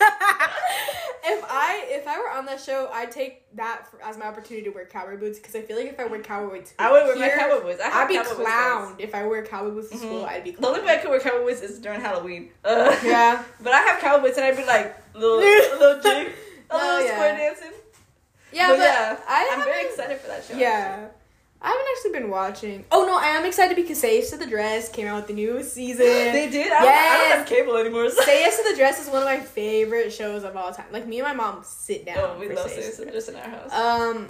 If 0.00 1.44
I 1.48 1.84
if 1.88 2.06
I 2.06 2.18
were 2.18 2.30
on 2.30 2.46
that 2.46 2.60
show, 2.60 2.88
I'd 2.92 3.10
take 3.10 3.42
that 3.56 3.86
for, 3.90 4.02
as 4.02 4.16
my 4.16 4.26
opportunity 4.26 4.64
to 4.64 4.70
wear 4.70 4.86
cowboy 4.86 5.18
boots 5.18 5.38
because 5.38 5.54
I 5.54 5.62
feel 5.62 5.76
like 5.76 5.86
if 5.88 6.00
I 6.00 6.06
wear 6.06 6.20
cowboy 6.20 6.56
boots, 6.58 6.74
I 6.78 6.90
would 6.90 7.04
wear 7.04 7.16
my 7.16 7.28
cowboy 7.28 7.62
boots. 7.62 7.80
I 7.84 7.90
I'd 8.02 8.08
be 8.08 8.16
boots, 8.16 8.30
clowned 8.30 8.44
guys. 8.90 8.94
if 8.98 9.14
I 9.14 9.26
wear 9.26 9.44
cowboy 9.44 9.70
boots 9.70 9.90
to 9.90 9.98
school. 9.98 10.22
Mhm. 10.24 10.28
I'd 10.28 10.44
be 10.44 10.52
The 10.52 10.66
only 10.66 10.80
way 10.80 10.94
I 10.94 10.96
could 10.98 11.10
wear 11.10 11.20
cowboy 11.20 11.44
boots 11.44 11.60
is 11.62 11.78
during 11.78 12.00
Halloween. 12.00 12.50
Uh, 12.64 12.96
Yeah. 13.04 13.42
But 13.60 13.72
I 13.74 13.80
have 13.80 14.00
cowboy 14.00 14.26
boots 14.28 14.38
and 14.38 14.46
I'd 14.46 14.56
be 14.56 14.64
like 14.64 14.96
little 15.14 15.36
little 15.78 16.02
jig, 16.02 16.28
a 16.28 16.32
Oh, 16.70 16.78
little 16.78 17.04
yeah. 17.04 17.12
square 17.14 17.36
dancing. 17.36 17.72
Yeah, 18.52 18.68
but, 18.68 18.78
but, 18.78 18.82
yeah, 18.84 19.16
I 19.28 19.50
I'm 19.52 19.64
very 19.64 19.86
excited 19.86 20.18
for 20.18 20.26
that 20.28 20.44
show. 20.44 20.56
Yeah. 20.56 21.08
I 21.62 21.68
haven't 21.68 21.86
actually 21.94 22.20
been 22.20 22.30
watching. 22.30 22.84
Oh 22.90 23.04
no, 23.04 23.18
I 23.18 23.36
am 23.36 23.44
excited 23.44 23.76
because 23.76 24.00
Say 24.00 24.18
Yes 24.18 24.30
to 24.30 24.36
the 24.38 24.46
Dress 24.46 24.88
came 24.88 25.06
out 25.06 25.16
with 25.16 25.26
the 25.26 25.34
new 25.34 25.62
season. 25.62 26.06
They 26.06 26.48
did. 26.50 26.72
I, 26.72 26.78
don't, 26.80 26.88
I 26.88 27.18
don't 27.18 27.38
have 27.38 27.46
cable 27.46 27.76
anymore. 27.76 28.08
So. 28.10 28.22
Say 28.22 28.40
Yes 28.40 28.56
to 28.62 28.70
the 28.70 28.76
Dress 28.76 28.98
is 29.00 29.08
one 29.12 29.18
of 29.22 29.28
my 29.28 29.40
favorite 29.40 30.10
shows 30.12 30.42
of 30.44 30.56
all 30.56 30.72
time. 30.72 30.86
Like 30.90 31.06
me 31.06 31.18
and 31.20 31.28
my 31.28 31.34
mom 31.34 31.62
sit 31.62 32.06
down. 32.06 32.18
Oh, 32.18 32.38
we 32.38 32.48
for 32.48 32.54
love 32.54 32.70
Say 32.70 32.76
Yes 32.80 32.96
to 32.96 33.04
the 33.04 33.12
Yes 33.12 33.28
in 33.28 33.36
our 33.36 33.42
house. 33.42 33.72
Um, 33.72 34.28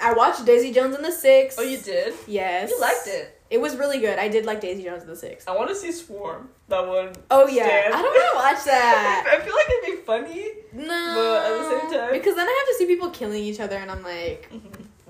I 0.00 0.12
watched 0.12 0.44
Daisy 0.44 0.70
Jones 0.72 0.94
and 0.94 1.04
the 1.04 1.10
Six. 1.10 1.56
oh, 1.58 1.62
you 1.62 1.78
did? 1.78 2.14
Yes. 2.26 2.70
You 2.70 2.80
liked 2.80 3.06
it. 3.06 3.34
It 3.50 3.60
was 3.62 3.74
really 3.76 3.98
good. 3.98 4.18
I 4.18 4.28
did 4.28 4.44
like 4.44 4.60
Daisy 4.60 4.84
Jones 4.84 5.02
and 5.02 5.10
the 5.10 5.16
Six. 5.16 5.48
I 5.48 5.56
want 5.56 5.70
to 5.70 5.74
see 5.74 5.90
Swarm. 5.90 6.50
That 6.68 6.86
one. 6.86 7.12
Oh 7.30 7.48
yeah, 7.48 7.64
Stan. 7.66 7.92
I 7.94 8.02
don't 8.02 8.14
want 8.14 8.30
to 8.32 8.36
watch 8.56 8.64
that. 8.66 9.24
I 9.26 9.42
feel 9.42 9.54
like 9.54 9.66
it'd 9.84 9.98
be 10.00 10.04
funny. 10.04 10.48
No, 10.74 11.14
But 11.14 11.50
at 11.50 11.58
the 11.58 11.80
same 11.80 11.98
time- 11.98 12.12
because 12.12 12.36
then 12.36 12.46
I 12.46 12.64
have 12.66 12.68
to 12.68 12.78
see 12.78 12.86
people 12.86 13.08
killing 13.08 13.42
each 13.42 13.58
other, 13.58 13.76
and 13.76 13.90
I'm 13.90 14.02
like, 14.02 14.50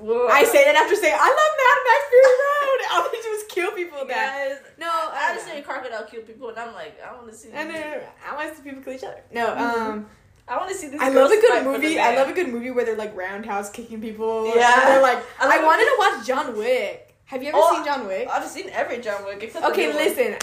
Well, 0.01 0.29
I 0.31 0.45
say 0.45 0.65
that 0.65 0.77
after 0.77 0.95
saying 0.95 1.17
I 1.19 1.29
love 1.29 1.53
Mad 1.59 1.79
Max 1.89 2.03
Fury 2.11 2.35
Road. 2.45 2.81
All 2.93 3.11
they 3.11 3.21
do 3.21 3.29
is 3.37 3.45
kill 3.49 3.71
people. 3.73 4.07
That 4.07 4.49
guys. 4.49 4.59
no, 4.79 4.87
I 4.89 5.37
seen 5.45 5.57
a 5.57 5.63
crocodile 5.63 6.05
kill 6.05 6.23
people, 6.23 6.49
and 6.51 6.59
I'm 6.59 6.73
like, 6.75 6.99
I 7.03 7.13
want 7.15 7.29
to 7.29 7.35
see. 7.35 7.51
I 7.53 7.65
know. 7.65 8.01
I 8.29 8.35
want 8.37 8.51
to 8.51 8.57
see 8.57 8.63
people 8.63 8.83
kill 8.83 8.93
each 8.95 9.05
other. 9.05 9.23
No, 9.33 9.47
Mhm. 9.49 9.59
um, 9.59 10.07
I 10.47 10.57
want 10.57 10.71
to 10.71 10.75
see 10.77 10.89
this. 10.89 11.01
I 11.01 11.09
love 11.11 11.31
a 11.31 11.35
good 11.35 11.51
fight 11.51 11.59
for 11.65 11.73
the 11.73 11.79
movie. 11.79 11.99
I 11.99 12.15
love 12.17 12.29
a 12.29 12.33
good 12.33 12.49
movie 12.49 12.71
where 12.71 12.85
they're 12.85 12.97
like 12.97 13.15
roundhouse 13.17 13.71
kicking 13.71 14.01
people. 14.01 14.55
Yeah. 14.55 14.81
they're 14.87 15.03
like. 15.03 15.19
I 15.41 15.59
I, 15.61 15.65
wanted 15.65 15.85
to 15.85 15.97
watch 15.99 16.27
John 16.27 16.57
Wick. 16.57 17.15
Have 17.27 17.43
you 17.43 17.51
ever 17.51 17.59
Oh, 17.61 17.75
seen 17.75 17.85
John 17.85 18.07
Wick? 18.07 18.27
I've 18.31 18.49
seen 18.49 18.71
every 18.71 18.99
John 19.01 19.25
Wick 19.25 19.37
Okay, 19.55 19.87
new 19.89 19.95
one. 19.95 19.97
listen. 20.05 20.37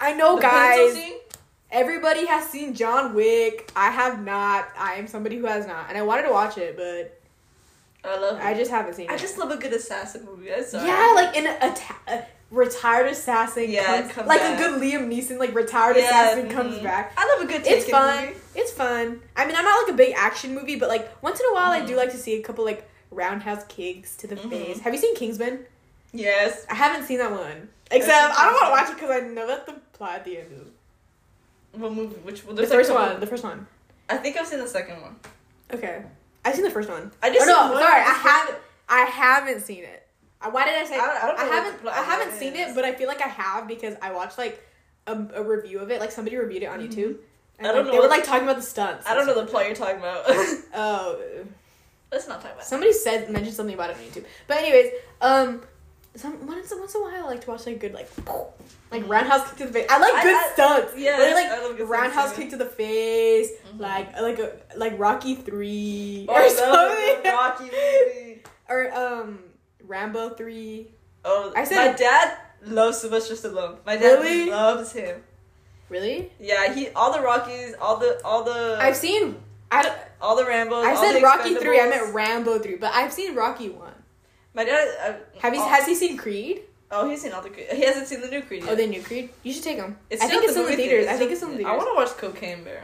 I 0.00 0.12
know, 0.14 0.36
The 0.36 0.42
guys. 0.42 0.98
Everybody 1.70 2.26
has 2.26 2.48
seen 2.48 2.74
John 2.74 3.14
Wick. 3.14 3.70
I 3.76 3.90
have 3.90 4.22
not. 4.24 4.68
I 4.76 4.94
am 4.94 5.06
somebody 5.06 5.36
who 5.38 5.46
has 5.46 5.66
not, 5.66 5.86
and 5.88 5.96
I 5.96 6.02
wanted 6.02 6.24
to 6.24 6.30
watch 6.32 6.58
it, 6.58 6.76
but 6.76 7.18
I 8.04 8.18
love. 8.18 8.38
I 8.40 8.54
just 8.54 8.70
haven't 8.70 8.94
seen 8.94 9.06
it. 9.06 9.10
I 9.12 9.14
it. 9.14 9.20
just 9.20 9.38
love 9.38 9.50
a 9.50 9.56
good 9.56 9.72
assassin 9.72 10.24
movie. 10.24 10.52
I'm 10.52 10.64
sorry. 10.64 10.86
yeah, 10.88 11.12
like 11.14 11.36
in 11.36 11.46
a, 11.46 11.74
ta- 11.74 11.98
a 12.08 12.24
retired 12.50 13.06
assassin. 13.06 13.70
Yeah, 13.70 14.00
comes, 14.02 14.12
come 14.12 14.26
like 14.26 14.40
back. 14.40 14.58
a 14.60 14.62
good 14.62 14.80
Liam 14.82 15.08
Neeson, 15.08 15.38
like 15.38 15.54
retired 15.54 15.96
Yeah, 15.96 16.04
assassin 16.04 16.50
comes 16.50 16.78
mhm. 16.78 16.82
back. 16.82 17.12
I 17.16 17.26
love 17.36 17.48
a 17.48 17.52
good. 17.52 17.62
It's 17.66 17.88
fun. 17.88 18.24
Movie. 18.26 18.36
It's 18.56 18.72
fun. 18.72 19.20
I 19.36 19.46
mean, 19.46 19.54
I'm 19.56 19.64
not 19.64 19.82
like 19.86 19.94
a 19.94 19.96
big 19.96 20.14
action 20.16 20.54
movie, 20.54 20.76
but 20.76 20.88
like 20.88 21.08
once 21.22 21.38
in 21.40 21.46
a 21.50 21.54
while, 21.54 21.70
I 21.70 21.84
do 21.84 21.94
Mhm. 21.94 21.96
like 21.98 22.10
to 22.10 22.18
see 22.18 22.34
a 22.34 22.42
couple 22.42 22.64
like 22.64 22.88
roundhouse 23.10 23.64
kicks 23.68 24.16
to 24.16 24.26
the 24.26 24.36
Mhm. 24.36 24.50
face. 24.50 24.80
Have 24.80 24.92
you 24.92 24.98
seen 25.00 25.14
Kingsman? 25.14 25.64
Yes. 26.12 26.66
I 26.68 26.74
haven't 26.74 27.06
seen 27.06 27.18
that 27.18 27.30
one. 27.30 27.68
Except 27.90 28.38
I 28.38 28.44
don't 28.46 28.54
want 28.54 28.64
to 28.66 28.70
watch 28.70 28.90
it 28.90 28.94
because 28.94 29.10
I 29.10 29.20
know 29.28 29.46
that 29.46 29.66
the 29.66 29.74
plot 29.92 30.16
at 30.16 30.24
the 30.24 30.38
end 30.38 30.48
is 30.52 31.78
What 31.80 31.92
movie? 31.92 32.16
Which 32.16 32.44
one? 32.44 32.56
the 32.56 32.66
first 32.66 32.90
one. 32.92 33.20
The 33.20 33.26
first 33.26 33.44
one. 33.44 33.66
I 34.10 34.16
think 34.16 34.36
I've 34.36 34.46
seen 34.46 34.58
the 34.58 34.66
second 34.68 35.00
one. 35.02 35.16
Okay, 35.72 36.02
I've 36.44 36.54
seen 36.54 36.64
the 36.64 36.70
first 36.70 36.88
one. 36.88 37.12
I 37.22 37.30
just 37.32 37.48
Oh, 37.48 37.50
no, 37.50 37.72
one, 37.74 37.82
sorry, 37.82 38.00
I 38.02 38.04
I 38.04 38.12
haven't. 38.14 38.58
I 38.88 39.00
haven't 39.04 39.60
seen 39.62 39.84
it. 39.84 40.06
Uh, 40.40 40.50
Why 40.50 40.64
did 40.64 40.74
I 40.74 40.84
say? 40.84 40.94
I 40.96 40.98
don't- 40.98 41.16
I 41.16 41.26
don't 41.26 41.36
know 41.36 41.52
haven't. 41.52 41.86
I 41.88 42.02
haven't 42.02 42.28
is. 42.34 42.38
seen 42.38 42.56
it, 42.56 42.74
but 42.74 42.84
I 42.84 42.92
feel 42.94 43.06
like 43.08 43.22
I 43.22 43.28
have 43.28 43.68
because 43.68 43.94
I 44.02 44.12
watched 44.12 44.38
like 44.38 44.60
a, 45.06 45.16
a 45.34 45.42
review 45.42 45.78
of 45.78 45.90
it. 45.90 46.00
Like 46.00 46.10
somebody 46.10 46.36
reviewed 46.36 46.62
it 46.64 46.66
on 46.66 46.80
Mhm. 46.80 46.88
YouTube. 46.88 47.16
And, 47.58 47.66
I 47.68 47.72
don't 47.72 47.84
like, 47.84 47.86
know 47.86 47.92
They 47.92 47.98
were 48.00 48.08
like 48.08 48.24
talking 48.24 48.42
about 48.44 48.56
the 48.56 48.62
stunts. 48.62 49.06
I 49.06 49.14
don't 49.14 49.26
know 49.26 49.34
the 49.40 49.46
plot 49.46 49.66
you're 49.66 49.74
talking 49.76 49.98
about. 49.98 50.24
Oh, 50.74 51.18
Let's 52.10 52.26
not 52.28 52.42
talk 52.42 52.50
about. 52.52 52.62
it. 52.62 52.66
somebody 52.66 52.92
said 52.92 53.30
mentioned 53.30 53.54
something 53.54 53.74
about 53.74 53.90
it 53.90 53.96
on 53.96 54.02
YouTube. 54.02 54.24
But 54.46 54.58
anyways, 54.58 54.92
um, 55.20 55.62
some 56.14 56.46
once 56.46 56.72
once 56.76 56.94
in 56.94 57.00
a 57.00 57.04
while 57.04 57.14
I 57.14 57.28
like 57.28 57.40
to 57.42 57.50
watch 57.50 57.66
like 57.66 57.80
good 57.80 57.94
like 57.94 58.08
like 58.90 59.08
roundhouse 59.08 59.48
kick 59.48 59.58
to 59.58 59.66
the 59.66 59.72
face. 59.72 59.86
I 59.90 59.98
like 59.98 60.22
good 60.22 60.34
I- 60.34 60.50
stunts. 60.52 60.92
yes, 60.96 61.18
Where 61.18 61.34
they, 61.34 61.78
like 61.80 61.88
roundhouse 61.88 62.34
kick 62.36 62.50
to 62.50 62.56
the 62.56 62.66
face, 62.66 63.50
Mhm. 63.74 63.80
like 63.80 64.20
like 64.20 64.38
a 64.38 64.52
like 64.76 64.98
Rocky 64.98 65.34
three 65.36 66.26
Oh, 66.28 66.34
or 66.34 66.38
I 66.38 66.46
love 66.48 66.50
the 66.52 66.56
something, 67.22 67.32
Rocky 67.32 67.64
movie. 67.64 68.42
or 68.68 68.94
um 68.94 69.38
Rambo 69.86 70.30
three. 70.34 70.92
Oh, 71.24 71.52
I 71.56 71.64
said- 71.64 71.76
my 71.76 71.92
dad 71.96 72.36
loves 72.66 72.98
Sylvester 73.00 73.34
Stallone. 73.34 73.78
My 73.86 73.96
dad 73.96 74.20
Really? 74.20 74.50
loves 74.50 74.92
him. 74.92 75.22
Really? 75.88 76.30
Yeah, 76.40 76.72
he 76.74 76.88
all 76.90 77.12
the 77.12 77.20
Rockies, 77.20 77.74
all 77.80 77.96
the 77.96 78.20
all 78.24 78.44
the 78.44 78.76
I've 78.80 78.96
seen. 78.96 79.36
I, 79.70 79.90
all 80.20 80.36
the 80.36 80.44
Rambo. 80.44 80.82
I 80.82 80.94
said 80.94 81.22
Rocky 81.22 81.54
three. 81.54 81.80
I 81.80 81.88
meant 81.88 82.12
Rambo 82.14 82.58
three, 82.58 82.76
but 82.76 82.92
I've 82.94 83.12
seen 83.12 83.34
Rocky 83.34 83.70
one. 83.70 83.94
My 84.54 84.64
dad. 84.64 84.88
Uh, 85.00 85.38
Have 85.40 85.54
you? 85.54 85.60
all- 85.60 85.68
Has 85.68 85.86
he 85.86 85.94
seen 85.94 86.16
Creed? 86.16 86.62
Oh, 86.90 87.08
he's 87.08 87.22
seen 87.22 87.32
all 87.32 87.40
the 87.42 87.48
Creed. 87.50 87.68
He 87.72 87.84
hasn't 87.84 88.06
seen 88.06 88.20
the 88.20 88.28
new 88.28 88.42
Creed 88.42 88.64
yet. 88.64 88.72
Oh, 88.72 88.74
the 88.74 88.86
new 88.86 89.02
Creed. 89.02 89.30
You 89.42 89.52
should 89.52 89.62
take 89.64 89.78
him. 89.78 89.96
It's 90.10 90.22
I 90.22 90.26
think 90.28 90.44
it's 90.44 90.52
in 90.56 90.62
the 90.62 90.70
movie 90.70 90.76
theaters. 90.76 91.06
I 91.08 91.16
think 91.16 91.30
it's 91.32 91.42
in 91.42 91.50
the 91.52 91.56
theaters. 91.56 91.72
I 91.72 91.76
want 91.76 91.88
to 91.88 91.94
watch 91.96 92.16
Cocaine 92.18 92.64
Bear. 92.64 92.82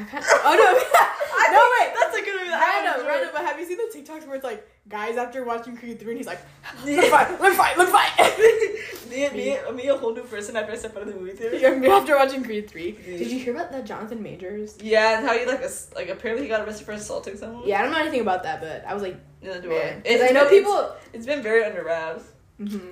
I 0.00 0.04
can't. 0.04 0.24
Oh 0.28 0.54
no! 0.56 0.68
no 1.52 1.62
wait. 1.78 1.94
That's 2.00 2.16
a 2.16 2.24
good 2.24 2.40
I 2.52 2.84
Random, 2.84 3.06
random. 3.06 3.30
But 3.32 3.44
have 3.44 3.58
you 3.58 3.66
seen 3.66 3.76
the 3.76 3.90
TikToks 3.94 4.26
where 4.26 4.36
it's 4.36 4.44
like 4.44 4.66
guys 4.88 5.16
after 5.16 5.44
watching 5.44 5.76
Creed 5.76 6.00
three 6.00 6.12
and 6.12 6.18
he's 6.18 6.26
like, 6.26 6.40
let's 6.84 7.08
fight, 7.08 7.40
let's 7.40 7.56
fight, 7.56 7.78
let's 7.78 7.90
fight. 7.90 8.10
me, 9.10 9.28
me, 9.30 9.72
me, 9.74 9.88
a 9.88 9.96
whole 9.96 10.14
new 10.14 10.22
person 10.22 10.56
after 10.56 10.72
I 10.72 10.76
step 10.76 10.96
out 10.96 11.02
of 11.02 11.08
the 11.08 11.14
movie 11.14 11.32
theater. 11.32 11.56
Yeah, 11.56 11.92
after 11.92 12.16
watching 12.16 12.42
Creed 12.42 12.70
three. 12.70 12.92
Did 12.92 13.30
you 13.30 13.38
hear 13.38 13.54
about 13.54 13.72
that 13.72 13.84
Jonathan 13.84 14.22
Majors? 14.22 14.78
Yeah, 14.80 15.18
and 15.18 15.26
how 15.26 15.34
you 15.34 15.46
like 15.46 15.62
like 15.94 16.08
apparently 16.08 16.44
he 16.46 16.48
got 16.48 16.66
arrested 16.66 16.86
for 16.86 16.92
assaulting 16.92 17.36
someone. 17.36 17.66
Yeah, 17.66 17.80
I 17.80 17.82
don't 17.82 17.92
know 17.92 17.98
anything 17.98 18.20
about 18.20 18.42
that, 18.44 18.60
but 18.60 18.84
I 18.86 18.94
was 18.94 19.02
like, 19.02 19.16
Neither 19.42 19.60
do 19.62 19.68
yeah, 19.68 19.94
I. 19.96 20.00
because 20.00 20.22
I 20.22 20.32
know 20.32 20.48
been- 20.48 20.58
people. 20.58 20.78
It's, 20.78 21.14
it's 21.14 21.26
been 21.26 21.42
very 21.42 21.64
under 21.64 21.84
wraps. 21.84 22.24
Mm-hmm. 22.60 22.90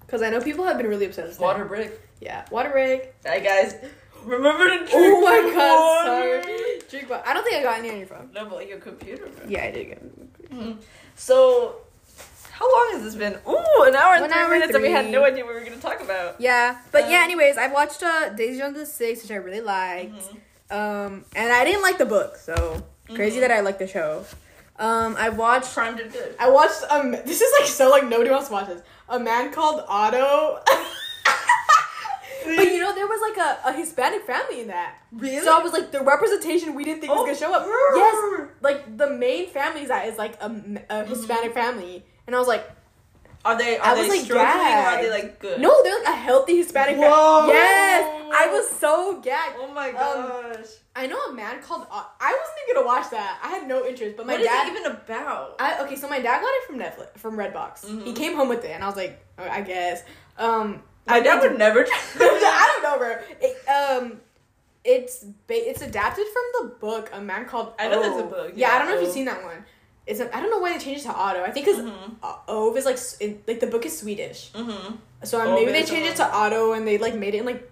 Because 0.00 0.22
I 0.22 0.30
know 0.30 0.40
people 0.40 0.64
have 0.64 0.76
been 0.76 0.86
really 0.86 1.06
upset. 1.06 1.26
with 1.28 1.40
Water 1.40 1.64
break. 1.64 1.90
Yeah, 2.20 2.44
water 2.50 2.70
break. 2.70 3.14
Hey 3.24 3.42
guys, 3.42 3.74
remember 4.24 4.68
to 4.70 4.78
drink 4.78 4.90
Oh 4.92 5.20
my 5.20 5.34
your 5.36 5.54
god, 5.54 5.80
water. 5.80 6.42
sorry. 6.42 6.80
Drink 6.90 7.10
water. 7.10 7.22
I 7.26 7.34
don't 7.34 7.44
think 7.44 7.56
I 7.56 7.62
got 7.62 7.78
any 7.78 7.90
on 7.90 7.98
your 7.98 8.06
phone. 8.06 8.30
No, 8.34 8.44
but 8.46 8.54
like 8.56 8.68
your 8.68 8.78
computer. 8.78 9.26
Bro. 9.26 9.46
Yeah, 9.48 9.64
I 9.64 9.70
did 9.70 9.84
get. 9.88 10.50
Mhm. 10.50 10.76
So, 11.16 11.76
how 12.50 12.64
long 12.70 12.90
has 12.94 13.02
this 13.02 13.14
been? 13.14 13.34
Ooh, 13.48 13.82
an 13.82 13.94
hour 13.94 14.14
and 14.14 14.22
One 14.22 14.30
three 14.30 14.40
hour 14.40 14.48
minutes, 14.48 14.74
and 14.74 14.82
we 14.82 14.90
had 14.90 15.10
no 15.10 15.24
idea 15.24 15.44
what 15.44 15.54
we 15.54 15.60
were 15.60 15.66
gonna 15.66 15.80
talk 15.80 16.00
about. 16.00 16.40
Yeah, 16.40 16.78
but 16.92 17.08
yeah. 17.10 17.18
Um, 17.18 17.24
Anyways, 17.24 17.56
I've 17.58 17.72
watched 17.72 18.02
uh, 18.02 18.28
Daisy 18.30 18.58
Jones 18.58 18.76
and 18.76 18.82
the 18.82 18.86
Six, 18.86 19.22
which 19.22 19.30
I 19.30 19.36
really 19.36 19.60
liked. 19.60 20.14
Mhm. 20.14 20.36
Um, 20.70 21.24
and 21.36 21.52
I 21.52 21.64
didn't 21.64 21.82
like 21.82 21.98
the 21.98 22.06
book, 22.06 22.36
so 22.36 22.82
crazy 23.14 23.38
Mhm. 23.38 23.40
that 23.42 23.50
I 23.50 23.60
like 23.60 23.78
the 23.78 23.86
show. 23.86 24.24
Um, 24.78 25.14
I 25.18 25.28
watched. 25.28 25.72
Prime 25.74 25.96
did 25.96 26.12
good. 26.12 26.34
I 26.38 26.48
watched. 26.48 26.82
Um, 26.90 27.12
this 27.12 27.40
is 27.40 27.52
like 27.60 27.68
so 27.68 27.90
like 27.90 28.04
nobody 28.08 28.30
wants 28.30 28.48
to 28.48 28.52
watch 28.54 28.66
this. 28.68 28.82
A 29.08 29.18
man 29.20 29.52
called 29.52 29.84
Otto. 29.86 30.60
but 32.44 32.66
you 32.72 32.78
know 32.80 32.94
there 32.94 33.06
was 33.06 33.20
like 33.20 33.38
a, 33.38 33.68
a 33.68 33.72
Hispanic 33.72 34.22
family 34.26 34.60
in 34.62 34.68
that. 34.68 34.94
Really? 35.12 35.44
So 35.44 35.52
I 35.58 35.62
was 35.62 35.72
like 35.72 35.90
the 35.90 36.00
representation 36.02 36.74
we 36.74 36.84
didn't 36.84 37.00
think 37.00 37.12
was 37.12 37.20
Oh, 37.22 37.26
gonna 37.26 37.36
show 37.38 37.52
up. 37.54 37.64
brr. 37.64 37.96
Yes, 37.96 38.48
like 38.60 38.96
the 38.96 39.10
main 39.10 39.48
family 39.48 39.86
that 39.86 40.08
is 40.08 40.18
like 40.18 40.40
a 40.40 41.04
Hispanic 41.04 41.54
family, 41.54 42.04
and 42.26 42.34
I 42.36 42.38
was 42.38 42.48
like, 42.48 42.64
Are 43.44 43.56
they? 43.58 43.76
Are 43.78 43.88
I 43.92 43.94
they 43.94 44.00
was, 44.02 44.08
like, 44.08 44.20
struggling 44.20 44.72
or 44.72 44.88
are 44.92 45.02
they 45.02 45.10
like 45.10 45.38
good? 45.38 45.60
no, 45.60 45.82
they're 45.82 45.98
like 45.98 46.08
a 46.08 46.16
healthy 46.16 46.56
Hispanic 46.56 46.94
family. 46.96 47.08
Whoa. 47.08 47.46
Yes, 47.48 48.04
I 48.36 48.48
was 48.48 48.68
so 48.70 49.20
gagged. 49.20 49.56
Oh 49.60 49.68
my 49.72 49.88
Um, 49.90 49.94
gosh. 49.94 50.66
I 50.96 51.06
know 51.06 51.18
a 51.28 51.32
man 51.32 51.60
called. 51.60 51.86
O- 51.90 52.10
I 52.20 52.30
wasn't 52.40 52.58
even 52.62 52.74
gonna 52.74 52.86
watch 52.86 53.10
that. 53.10 53.38
I 53.42 53.48
had 53.48 53.68
no 53.68 53.84
interest, 53.84 54.16
but 54.16 54.26
my 54.26 54.32
what 54.34 54.40
is 54.40 54.46
dad. 54.46 54.68
it 54.68 54.70
even 54.70 54.86
about? 54.92 55.56
I, 55.58 55.82
okay, 55.84 55.96
so 55.96 56.08
my 56.08 56.20
dad 56.20 56.40
got 56.40 56.52
it 56.58 56.64
from 56.66 56.78
Netflix, 56.78 57.18
from 57.18 57.36
Redbox. 57.36 57.84
He 58.04 58.12
Mhm. 58.12 58.16
came 58.16 58.34
home 58.36 58.48
with 58.48 58.64
it, 58.64 58.70
and 58.70 58.82
I 58.82 58.86
was 58.86 58.96
like, 58.96 59.20
oh, 59.38 59.48
I 59.48 59.60
guess. 59.60 60.02
Um, 60.38 60.82
My 61.06 61.20
dad 61.20 61.40
would 61.42 61.58
never. 61.58 61.86
I 62.18 62.80
don't 62.80 62.82
know, 62.82 62.98
bro. 62.98 63.16
It, 63.40 63.68
um, 63.68 64.20
it's 64.84 65.24
ba- 65.24 65.68
it's 65.70 65.82
adapted 65.82 66.26
from 66.26 66.42
the 66.68 66.74
book 66.76 67.10
A 67.12 67.20
Man 67.20 67.46
Called. 67.46 67.72
I 67.78 67.88
know 67.88 68.02
there's 68.02 68.20
a 68.20 68.26
book, 68.26 68.52
Yeah, 68.54 68.68
yeah, 68.68 68.74
I 68.74 68.78
don't 68.78 68.88
know 68.88 68.96
if 68.96 69.02
you've 69.02 69.12
seen 69.12 69.24
that 69.26 69.42
one. 69.42 69.64
It's 70.06 70.20
I 70.20 70.26
don't 70.40 70.50
know 70.50 70.58
why 70.58 70.72
they 70.76 70.78
changed 70.84 71.00
it 71.06 71.08
to 71.08 71.14
Otto. 71.14 71.42
I 71.42 71.50
think 71.50 71.64
because 71.66 71.80
Mhm. 71.82 72.16
uh, 72.22 72.36
Ove 72.48 72.76
is 72.76 72.84
like 72.84 72.98
in, 73.20 73.42
like 73.48 73.60
the 73.60 73.66
book 73.66 73.86
is 73.86 73.98
Swedish, 73.98 74.50
Mm-hmm. 74.52 74.96
so 75.22 75.40
um, 75.40 75.54
maybe 75.54 75.72
they 75.72 75.82
changed 75.82 76.10
it 76.10 76.16
to 76.16 76.26
Otto 76.30 76.72
and 76.74 76.86
they 76.86 76.98
like 76.98 77.14
made 77.14 77.34
it 77.34 77.38
in 77.38 77.46
like 77.46 77.70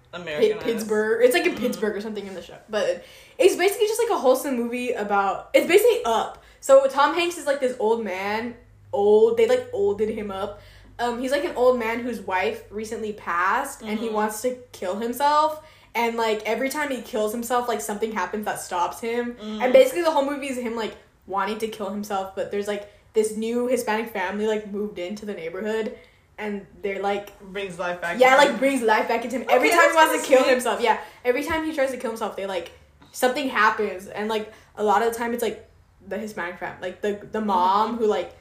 Pittsburgh. 0.60 1.22
It's 1.24 1.34
like 1.34 1.44
in 1.44 1.52
Mhm. 1.54 1.58
Pittsburgh 1.58 1.94
or 1.96 2.00
something 2.00 2.26
in 2.26 2.34
the 2.34 2.40
show. 2.42 2.56
But 2.70 3.04
it's 3.38 3.56
basically 3.56 3.86
just 3.86 4.00
like 4.02 4.10
a 4.10 4.18
wholesome 4.18 4.56
movie 4.56 4.92
about. 4.92 5.50
It's 5.52 5.66
basically 5.66 6.02
up. 6.06 6.42
So 6.60 6.86
Tom 6.86 7.14
Hanks 7.14 7.36
is 7.36 7.46
like 7.46 7.60
this 7.60 7.76
old 7.78 8.02
man. 8.04 8.54
Old. 8.94 9.36
They 9.36 9.46
like 9.46 9.68
olded 9.74 10.08
him 10.08 10.30
up. 10.30 10.60
Um, 11.02 11.20
he's 11.20 11.32
like 11.32 11.44
an 11.44 11.54
old 11.56 11.78
man 11.78 12.00
whose 12.00 12.20
wife 12.20 12.62
recently 12.70 13.12
passed, 13.12 13.82
and 13.82 13.98
he 13.98 14.08
Mhm. 14.08 14.12
wants 14.12 14.40
to 14.42 14.56
kill 14.72 14.96
himself. 14.96 15.60
And 15.94 16.16
like 16.16 16.42
every 16.46 16.68
time 16.70 16.90
he 16.90 17.02
kills 17.02 17.32
himself, 17.32 17.68
like 17.68 17.80
something 17.80 18.12
happens 18.12 18.44
that 18.46 18.60
stops 18.60 19.00
him. 19.00 19.34
Mm. 19.34 19.62
And 19.62 19.72
basically 19.72 20.02
the 20.02 20.10
whole 20.10 20.24
movie 20.24 20.48
is 20.48 20.56
him 20.56 20.74
like 20.76 20.94
wanting 21.26 21.58
to 21.58 21.68
kill 21.68 21.90
himself, 21.90 22.34
but 22.34 22.50
there's 22.50 22.68
like 22.68 22.90
this 23.12 23.36
new 23.36 23.66
Hispanic 23.68 24.10
family 24.10 24.46
like 24.46 24.70
moved 24.72 24.98
into 24.98 25.26
the 25.26 25.34
neighborhood, 25.34 25.96
and 26.38 26.66
they're 26.82 27.02
like 27.02 27.38
brings 27.40 27.78
life 27.78 28.00
back. 28.00 28.18
yeah, 28.18 28.36
like 28.36 28.58
brings 28.58 28.80
life 28.82 29.06
back 29.08 29.24
into 29.24 29.36
him. 29.38 29.46
Every 29.50 29.68
time 29.70 29.90
he 29.90 29.94
wants 29.94 30.22
to 30.22 30.26
kill 30.26 30.42
sweet. 30.42 30.50
himself, 30.50 30.80
yeah. 30.80 30.98
Every 31.24 31.44
time 31.44 31.64
he 31.64 31.74
tries 31.74 31.90
to 31.90 31.98
kill 31.98 32.10
himself, 32.10 32.36
they 32.36 32.46
like 32.46 32.70
something 33.12 33.48
happens, 33.50 34.06
and 34.06 34.28
like 34.28 34.50
a 34.76 34.82
lot 34.82 35.02
of 35.02 35.12
the 35.12 35.18
time 35.18 35.34
it's 35.34 35.42
like 35.42 35.68
the 36.08 36.16
Hispanic 36.18 36.58
family, 36.58 36.88
like 36.88 37.02
the 37.02 37.20
the 37.30 37.40
mom 37.42 37.98
who 37.98 38.06
like 38.06 38.32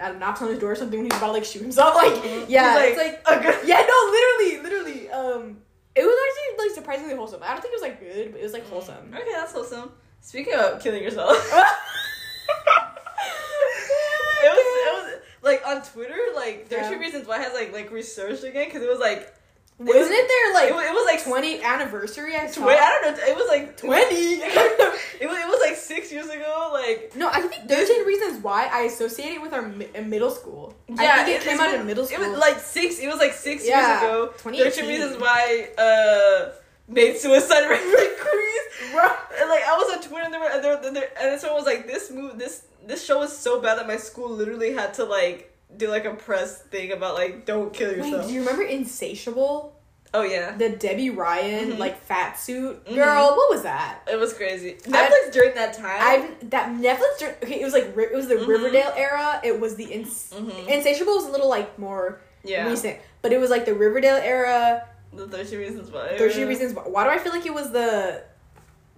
I 0.00 0.12
knocks 0.12 0.42
on 0.42 0.48
his 0.48 0.58
door 0.58 0.72
or 0.72 0.76
something 0.76 0.98
when 1.00 1.10
he's 1.10 1.16
about 1.18 1.28
to 1.28 1.32
like 1.32 1.44
shoot 1.44 1.62
himself. 1.62 1.94
Like 2.02 2.12
Mhm. 2.14 2.44
yeah, 2.48 2.78
He's 2.86 2.98
it's 2.98 3.24
like 3.26 3.38
a 3.38 3.42
good. 3.44 3.66
yeah, 3.68 3.80
no, 3.86 4.10
literally, 4.10 4.62
literally. 4.62 5.10
Um, 5.10 5.58
it 5.94 6.04
was 6.04 6.14
actually 6.26 6.66
like 6.66 6.74
surprisingly 6.74 7.14
wholesome. 7.16 7.42
I 7.42 7.48
don't 7.52 7.62
think 7.62 7.72
it 7.72 7.80
was 7.80 7.82
like 7.82 8.00
good, 8.00 8.32
but 8.32 8.40
it 8.40 8.44
was 8.44 8.52
like 8.52 8.66
wholesome. 8.68 9.12
Okay, 9.14 9.32
that's 9.32 9.52
wholesome. 9.52 9.92
Speaking 10.20 10.54
of 10.54 10.80
killing 10.82 11.02
yourself, 11.02 11.30
it 14.42 14.48
was 14.50 14.58
it 14.58 14.92
was 14.94 15.20
like 15.42 15.66
on 15.66 15.82
Twitter, 15.82 16.18
like 16.34 16.68
there's 16.68 16.86
Yeah. 16.90 16.94
two 16.94 17.00
reasons 17.00 17.26
why 17.26 17.36
I 17.36 17.42
has 17.42 17.52
like 17.54 17.72
like 17.72 17.90
researched 17.90 18.44
again 18.44 18.66
because 18.66 18.82
it 18.82 18.88
was 18.88 18.98
like 18.98 19.32
Wasn't 19.78 20.10
it 20.10 20.28
their 20.28 20.50
it, 20.50 20.54
like 20.54 20.74
was, 20.74 20.86
it 20.86 20.92
was 20.92 21.06
like 21.06 21.24
twenty 21.24 21.62
anniversary? 21.62 22.34
I 22.34 22.44
I 22.44 22.46
don't 22.46 23.16
know. 23.18 23.24
It 23.24 23.36
was 23.36 23.48
like 23.48 23.76
Twenty. 23.76 24.14
it 24.40 25.28
was 25.28 25.38
it 25.38 25.46
was 25.46 25.60
like 25.60 25.76
six 25.76 26.10
years 26.10 26.28
ago. 26.28 26.70
Like 26.72 27.12
No, 27.14 27.28
I 27.28 27.42
think 27.42 27.68
13 27.68 28.06
Reasons 28.06 28.42
Why 28.42 28.70
I 28.72 28.82
associate 28.82 29.32
it 29.32 29.42
with 29.42 29.52
our 29.52 29.62
mi- 29.62 29.88
middle 30.04 30.30
school. 30.30 30.74
yeah, 30.88 31.16
I 31.18 31.24
think 31.24 31.42
it, 31.42 31.48
came 31.48 31.60
out 31.60 31.74
in 31.74 31.84
middle 31.86 32.06
school. 32.06 32.24
It 32.24 32.30
was 32.30 32.38
like 32.38 32.58
six. 32.58 32.98
It 32.98 33.06
was 33.08 33.18
like 33.18 33.34
six 33.34 33.66
Yeah, 33.66 34.00
years 34.00 34.02
ago. 34.02 34.26
2018. 34.38 34.64
Thirteen 34.64 34.88
reasons 34.88 35.20
why 35.20 35.68
uh 35.76 36.52
made 36.88 37.18
suicide 37.18 37.68
rate 37.68 37.80
increase. 37.82 38.92
Bro. 38.92 39.10
And 39.40 39.50
like 39.50 39.64
I 39.64 39.76
was 39.76 39.96
on 39.96 40.02
Twitter 40.02 40.24
and 40.24 40.32
there 40.32 40.40
were 40.40 40.46
and, 40.46 40.64
there, 40.64 40.80
and, 40.82 40.96
there, 40.96 41.08
and 41.20 41.54
was 41.54 41.66
like, 41.66 41.86
"This 41.86 42.10
move, 42.10 42.38
this 42.38 42.64
this 42.86 43.04
show 43.04 43.18
was 43.18 43.36
so 43.36 43.60
bad 43.60 43.78
that 43.78 43.86
my 43.86 43.96
school 43.96 44.30
literally 44.30 44.72
had 44.72 44.94
to 44.94 45.04
like 45.04 45.52
do 45.74 45.88
like 45.88 46.04
a 46.04 46.14
press 46.14 46.62
thing 46.62 46.92
about 46.92 47.14
like 47.14 47.44
don't 47.46 47.72
kill 47.72 47.88
yourself. 47.90 48.04
Wait, 48.04 48.10
yourself." 48.12 48.28
do 48.28 48.34
you 48.34 48.40
remember 48.40 48.62
Insatiable? 48.62 49.72
oh 50.14 50.22
yeah, 50.22 50.56
The 50.56 50.70
Debby 50.70 51.10
Ryan 51.10 51.72
Mhm. 51.72 51.78
like 51.78 52.00
fat 52.02 52.38
suit 52.38 52.82
Mhm. 52.86 52.94
girl. 52.94 53.34
What 53.36 53.50
was 53.50 53.62
that? 53.64 53.98
it 54.10 54.16
was 54.18 54.32
crazy. 54.32 54.76
Netflix 54.84 55.32
during 55.32 55.54
that 55.56 55.74
time. 55.74 55.98
I've 56.00 56.50
that 56.50 56.70
Netflix. 56.70 57.18
dur- 57.18 57.36
Okay, 57.42 57.60
it 57.60 57.64
was 57.64 57.74
like 57.74 57.94
it 57.96 58.14
was 58.14 58.28
the 58.28 58.36
Mhm. 58.36 58.46
Riverdale 58.48 58.92
era. 58.96 59.40
It 59.44 59.60
was 59.60 59.74
the 59.76 59.84
ins- 59.84 60.30
Mhm. 60.32 60.68
Insatiable 60.68 61.14
was 61.16 61.26
a 61.26 61.30
little 61.30 61.48
like 61.48 61.78
more 61.78 62.20
yeah, 62.44 62.66
recent, 62.68 62.96
but 63.20 63.32
it 63.32 63.38
was 63.40 63.50
like 63.50 63.64
the 63.66 63.74
Riverdale 63.74 64.16
era. 64.16 64.88
the 65.12 65.26
thirteen 65.28 65.58
reasons 65.58 65.90
why. 65.90 66.16
Thirteen 66.18 66.46
Reasons. 66.46 66.74
Why 66.74 66.82
Why 66.82 67.04
do 67.04 67.10
I 67.10 67.18
feel 67.18 67.32
like 67.32 67.46
it 67.46 67.54
was 67.54 67.70
the 67.72 68.22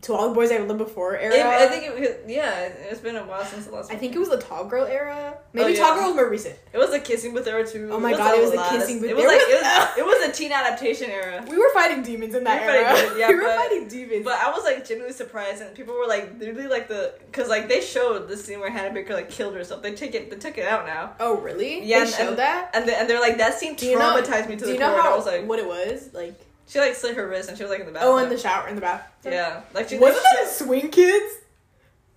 To 0.03 0.15
All 0.15 0.29
the 0.29 0.35
Boys 0.35 0.53
I've 0.53 0.67
Lived 0.69 0.79
Before 0.79 1.17
era? 1.17 1.35
It, 1.35 1.45
I 1.45 1.67
think 1.67 1.85
it, 1.85 1.99
was, 1.99 2.09
yeah, 2.29 2.61
it's 2.89 3.01
been 3.01 3.17
a 3.17 3.25
while 3.25 3.45
since 3.45 3.67
the 3.67 3.73
last. 3.75 3.91
I 3.91 3.97
think 3.97 4.15
it 4.15 4.19
was 4.21 4.29
the 4.29 4.39
Tall 4.39 4.65
Girl 4.65 4.85
era. 4.85 5.35
Oh, 5.37 5.41
Maybe 5.53 5.73
Oh, 5.73 5.77
Tall 5.77 5.89
yeah. 5.89 5.95
Girl 5.97 6.07
was 6.11 6.15
more 6.17 6.31
recent. 6.31 6.55
it 6.73 6.79
was 6.79 6.91
the 6.91 7.01
kissing 7.01 7.35
booth 7.35 7.49
era 7.49 7.67
too. 7.67 7.89
Oh 7.91 7.99
my 7.99 8.13
God, 8.13 8.37
it 8.39 8.41
was 8.41 8.53
a 8.53 8.57
the 8.57 8.63
kissing 8.71 9.01
booth- 9.01 9.11
It 9.11 9.17
was 9.17 9.25
like 9.25 9.39
was- 9.41 9.49
it 9.49 9.63
was, 9.63 9.99
it 9.99 10.07
was 10.07 10.29
a 10.29 10.33
teen 10.33 10.53
adaptation 10.53 11.11
era. 11.11 11.45
We 11.51 11.59
were 11.59 11.69
fighting 11.75 12.05
demons 12.05 12.37
in 12.37 12.45
that 12.45 12.63
We 12.63 12.69
era. 12.69 12.97
demons, 12.97 13.19
yeah, 13.19 13.29
we 13.31 13.35
were 13.35 13.43
but- 13.43 13.57
fighting 13.57 13.89
demons. 13.89 14.25
But 14.25 14.35
I 14.39 14.51
was 14.53 14.63
like 14.63 14.87
genuinely 14.87 15.15
surprised, 15.17 15.63
and 15.63 15.75
people 15.75 15.95
were 15.95 16.07
like 16.07 16.39
literally 16.39 16.69
like 16.69 16.87
the 16.87 17.15
because 17.27 17.49
like 17.49 17.69
they 17.69 17.81
showed 17.81 18.29
the 18.29 18.37
scene 18.37 18.61
where 18.61 18.71
Hannah 18.71 18.95
Baker 18.95 19.15
like 19.15 19.31
killed 19.31 19.55
herself. 19.57 19.83
They 19.83 19.95
took 19.95 20.15
it, 20.15 20.31
they 20.31 20.37
took 20.37 20.59
it 20.59 20.67
out 20.69 20.87
now, 20.87 21.15
oh 21.19 21.39
really? 21.41 21.83
Yeah, 21.85 21.99
They 21.99 22.05
and- 22.05 22.11
showed 22.15 22.29
and- 22.29 22.39
that. 22.39 22.71
and 22.73 22.89
they, 22.89 22.95
and 22.95 23.11
they're 23.11 23.21
like 23.21 23.39
that 23.39 23.59
scene 23.59 23.75
Do 23.75 23.85
you 23.87 23.99
know- 23.99 24.15
traumatized 24.23 24.49
me 24.49 24.55
to 24.55 24.61
Do 24.65 24.67
the 24.67 24.73
you 24.75 24.79
core. 24.79 25.01
I 25.01 25.17
was 25.17 25.27
like, 25.27 25.45
what 25.49 25.59
it 25.59 25.67
was 25.67 26.11
like? 26.15 26.39
She 26.69 26.79
like 26.79 26.95
slit 26.95 27.17
her 27.17 27.27
wrist 27.27 27.49
and 27.49 27.57
she 27.59 27.65
was 27.65 27.71
like 27.71 27.81
in 27.81 27.87
the 27.87 27.93
bathroom. 27.93 28.15
Oh, 28.15 28.19
in 28.19 28.29
the 28.29 28.39
shower, 28.39 28.69
in 28.69 28.75
the 28.77 28.81
bath. 28.81 29.03
yeah, 29.25 29.63
like 29.75 29.89
she 29.89 29.99
Wasn't 29.99 30.23
they 30.23 30.45
that 30.45 30.51
Swing 30.53 30.91
Kids? 30.91 31.35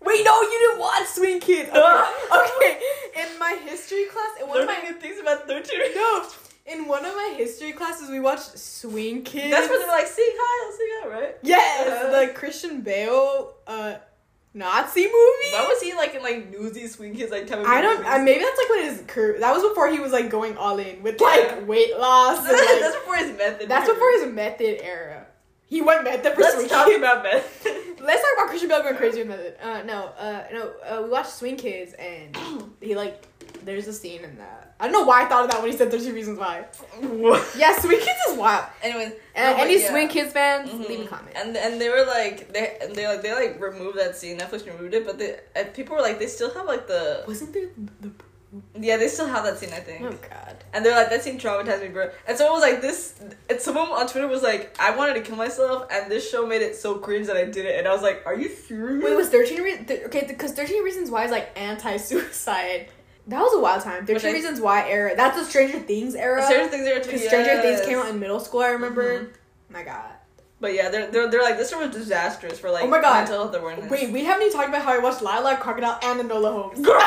Wait, 0.03 0.23
no, 0.25 0.41
you 0.41 0.59
didn't 0.67 0.79
watch 0.79 1.05
Swing 1.07 1.39
Kids. 1.39 1.69
Okay, 1.73 2.49
okay. 2.55 2.79
In 3.23 3.39
my 3.39 3.57
history 3.65 4.05
class, 4.05 4.41
in 4.41 4.47
one 4.47 4.61
of 4.61 4.67
my 4.67 4.75
things 4.75 5.19
about 5.19 5.47
thirteen. 5.47 5.79
no, 5.95 6.27
in 6.65 6.87
one 6.87 7.03
of 7.05 7.13
my 7.15 7.33
history 7.37 7.71
classes, 7.73 8.09
we 8.09 8.19
watched 8.19 8.57
Swing 8.57 9.23
Kids. 9.23 9.51
That's 9.51 9.69
where 9.69 9.79
they're 9.79 9.87
like 9.87 10.07
sing 10.07 10.25
high, 10.31 10.77
sing 10.77 10.89
out, 11.03 11.11
right? 11.21 11.35
yes, 11.43 11.87
Uh, 12.05 12.19
the 12.27 12.33
Christian 12.33 12.81
Bale 12.81 13.53
uh 13.67 13.95
Nazi 14.53 15.03
movie. 15.03 15.13
Why 15.53 15.65
was 15.69 15.81
he 15.81 15.93
like 15.93 16.13
in 16.15 16.21
like 16.21 16.51
newsy 16.51 16.87
swing 16.87 17.15
kids 17.15 17.31
like 17.31 17.47
of 17.61 17.65
I 17.65 17.81
don't. 17.81 18.05
Uh, 18.05 18.19
maybe 18.19 18.43
that's 18.43 18.57
like 18.57 18.69
when 18.69 18.83
his 18.83 19.03
career. 19.07 19.39
That 19.39 19.53
was 19.53 19.63
before 19.63 19.89
he 19.89 19.99
was 19.99 20.11
like 20.11 20.29
going 20.29 20.57
all 20.57 20.77
in 20.77 21.01
with 21.03 21.17
Yeah. 21.21 21.27
like 21.27 21.67
weight 21.67 21.97
loss. 21.97 22.39
And, 22.47 22.47
like, 22.57 22.79
that's 22.81 22.95
before 22.97 23.15
his 23.15 23.37
method. 23.37 23.69
That's 23.69 23.85
period. 23.85 23.93
before 23.95 24.11
his 24.11 24.33
method 24.33 24.81
era. 24.83 25.27
He 25.67 25.81
went 25.81 26.03
method 26.03 26.33
for 26.33 26.41
Let's 26.41 26.55
Swing 26.55 26.67
talk 26.67 26.85
Kids. 26.87 26.97
about 26.99 27.23
method. 27.23 27.73
Let's 28.01 28.21
talk 28.21 28.31
about 28.35 28.49
Christian 28.49 28.67
Bale 28.67 28.81
going 28.83 28.95
crazy 28.97 29.19
with 29.19 29.29
method. 29.29 29.55
Uh, 29.61 29.83
no, 29.83 30.07
uh, 30.17 30.43
no. 30.51 30.73
Uh, 30.83 31.01
we 31.03 31.09
watched 31.09 31.31
Swing 31.33 31.55
Kids 31.55 31.93
and 31.93 32.35
he 32.81 32.95
like. 32.95 33.25
There's 33.63 33.87
a 33.87 33.93
scene 33.93 34.23
in 34.23 34.37
that. 34.39 34.70
I 34.81 34.85
don't 34.85 34.93
know 34.93 35.03
why 35.03 35.23
I 35.23 35.25
thought 35.29 35.45
of 35.45 35.51
that 35.51 35.61
when 35.61 35.71
he 35.71 35.77
said 35.77 35.91
13 35.91 36.13
Reasons 36.13 36.39
Why. 36.39 36.65
What? 36.99 37.55
Yeah, 37.55 37.77
Swing 37.79 37.99
Kids 37.99 38.19
is 38.29 38.37
wild. 38.37 38.65
Anyways, 38.81 39.13
And 39.35 39.57
no, 39.57 39.63
any 39.63 39.79
yeah. 39.79 39.89
Swing 39.89 40.07
Kids 40.09 40.33
fans, 40.33 40.69
Mhm. 40.71 40.89
leave 40.89 41.05
a 41.05 41.07
comment. 41.07 41.35
And 41.37 41.55
and 41.55 41.79
they 41.79 41.89
were 41.89 42.03
like 42.05 42.51
they 42.51 42.77
and 42.81 42.95
they 42.95 43.07
like 43.07 43.21
they 43.21 43.33
like 43.33 43.61
removed 43.61 43.97
that 43.99 44.15
scene. 44.17 44.39
Netflix 44.39 44.65
removed 44.65 44.93
it, 44.95 45.05
but 45.05 45.19
they 45.19 45.39
and 45.55 45.73
people 45.73 45.95
were 45.95 46.01
like 46.01 46.17
they 46.19 46.27
still 46.27 46.51
have 46.55 46.65
like 46.65 46.87
the 46.87 47.23
Wasn't 47.27 47.53
there 47.53 47.69
the? 48.01 48.11
yeah 48.77 48.97
they 48.97 49.07
still 49.07 49.27
have 49.27 49.43
that 49.45 49.57
scene 49.59 49.69
I 49.71 49.79
think. 49.79 50.01
Oh 50.03 50.17
God. 50.29 50.55
And 50.73 50.83
they're 50.85 50.95
like 50.95 51.09
that 51.09 51.21
scene 51.23 51.39
traumatized 51.39 51.81
me, 51.83 51.89
bro. 51.89 52.09
And 52.27 52.37
so 52.37 52.47
it 52.47 52.51
was 52.51 52.61
like 52.61 52.81
this. 52.81 53.15
And 53.49 53.59
someone 53.61 53.87
on 53.89 54.07
Twitter 54.07 54.27
was 54.27 54.41
like, 54.41 54.75
I 54.79 54.95
wanted 54.95 55.13
to 55.15 55.21
kill 55.21 55.35
myself, 55.35 55.87
and 55.91 56.09
this 56.11 56.29
show 56.29 56.45
made 56.47 56.61
it 56.61 56.75
so 56.75 56.95
cringe 56.95 57.27
that 57.27 57.37
I 57.37 57.45
did 57.45 57.65
it. 57.65 57.77
And 57.77 57.87
I 57.87 57.93
was 57.93 58.01
like, 58.01 58.23
Are 58.25 58.35
you 58.35 58.49
serious? 58.49 59.03
Wait, 59.03 59.15
was 59.15 59.29
13 59.29 59.61
Reasons? 59.61 59.87
Th- 59.87 60.03
okay, 60.05 60.25
because 60.27 60.51
13 60.53 60.83
Reasons 60.83 61.11
Why 61.11 61.25
is 61.25 61.31
like 61.31 61.49
anti-suicide. 61.55 62.87
That 63.27 63.39
was 63.41 63.53
a 63.53 63.59
wild 63.59 63.83
time. 63.83 64.05
13 64.05 64.15
Which 64.15 64.25
I- 64.25 64.31
Reasons 64.31 64.59
Why 64.61 64.89
era. 64.89 65.15
That's 65.15 65.37
the 65.37 65.45
Stranger 65.45 65.79
Things 65.79 66.15
era. 66.15 66.43
Stranger 66.43 66.69
Things 66.69 66.87
too. 66.87 66.99
Because 67.11 67.25
Stranger 67.27 67.61
Things 67.61 67.81
came 67.85 67.97
out 67.99 68.07
in 68.09 68.19
middle 68.19 68.39
school. 68.39 68.61
I 68.61 68.69
remember. 68.69 69.19
Mhm. 69.21 69.29
My 69.69 69.83
God. 69.83 70.09
But 70.59 70.73
yeah, 70.75 70.89
they're 70.89 71.09
they're, 71.09 71.29
they're 71.29 71.41
like 71.41 71.57
this 71.57 71.71
one 71.71 71.87
was 71.87 71.95
disastrous 71.95 72.59
for 72.59 72.69
like 72.71 72.83
Oh 72.83 72.87
my 72.87 73.01
God. 73.01 73.13
mental 73.21 73.43
health 73.43 73.55
awareness. 73.55 73.89
Wait, 73.89 74.11
we 74.11 74.23
haven't 74.25 74.43
even 74.47 74.53
talked 74.55 74.69
about 74.69 74.83
how 74.83 74.93
I 74.93 74.99
watched 74.99 75.21
Lila 75.21 75.57
Crocodile 75.57 75.97
and 76.03 76.29
Enola 76.29 76.51
Holmes. 76.51 76.87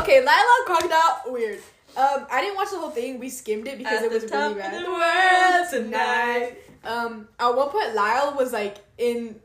Okay, 0.00 0.18
Lila 0.20 0.64
Crocodile, 0.66 1.22
weird. 1.28 1.60
Um, 1.96 2.26
I 2.28 2.40
didn't 2.40 2.56
watch 2.56 2.70
the 2.70 2.78
whole 2.78 2.90
thing. 2.90 3.20
We 3.20 3.28
skimmed 3.28 3.68
it 3.68 3.78
because 3.78 4.00
At 4.00 4.06
it 4.06 4.10
was 4.10 4.24
the 4.24 4.28
top 4.28 4.38
really 4.40 4.52
of 4.52 4.58
bad. 4.58 4.84
the 4.84 4.90
world 4.90 5.84
tonight. 5.92 6.56
Um, 6.82 7.28
at 7.38 7.54
one 7.54 7.68
point, 7.68 7.94
Lyle 7.94 8.34
was 8.36 8.52
like 8.52 8.78
in 8.98 9.36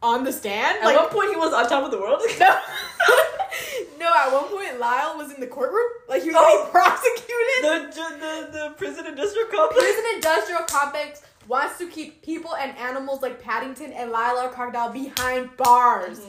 on 0.00 0.22
the 0.22 0.30
stand. 0.32 0.78
At 0.78 0.84
Like 0.84 0.96
one 0.96 1.08
point, 1.08 1.30
he 1.30 1.36
was 1.36 1.52
on 1.52 1.68
top 1.68 1.84
of 1.84 1.90
the 1.90 1.98
world. 1.98 2.22
no, 2.38 2.46
no. 3.98 4.12
At 4.14 4.32
one 4.32 4.44
point, 4.44 4.78
Lyle 4.78 5.16
was 5.16 5.32
in 5.32 5.40
the 5.40 5.46
courtroom. 5.46 5.86
Like 6.08 6.22
he 6.22 6.28
was 6.30 6.36
Oh. 6.38 6.62
being 6.62 6.70
prosecuted. 6.72 7.94
the, 7.94 8.50
the 8.52 8.58
the 8.58 8.74
prison 8.76 9.06
industrial 9.06 9.48
complex. 9.48 9.82
Prison 9.82 10.04
industrial 10.14 10.60
complex 10.62 11.22
wants 11.48 11.78
to 11.78 11.86
keep 11.88 12.22
people 12.22 12.54
and 12.56 12.76
animals 12.78 13.22
like 13.22 13.40
Paddington 13.42 13.92
and 13.92 14.10
Lila 14.10 14.50
Crocodile 14.52 14.90
behind 14.92 15.56
bars. 15.56 16.20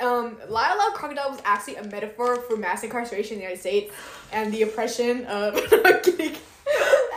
Um, 0.00 0.38
Lila 0.48 0.90
Crocodile 0.94 1.30
was 1.30 1.40
actually 1.44 1.76
a 1.76 1.84
metaphor 1.84 2.36
for 2.36 2.56
mass 2.56 2.82
incarceration 2.82 3.34
in 3.34 3.38
the 3.40 3.42
United 3.44 3.60
States 3.60 3.94
and 4.32 4.52
the 4.52 4.62
oppression 4.62 5.24
of. 5.26 5.54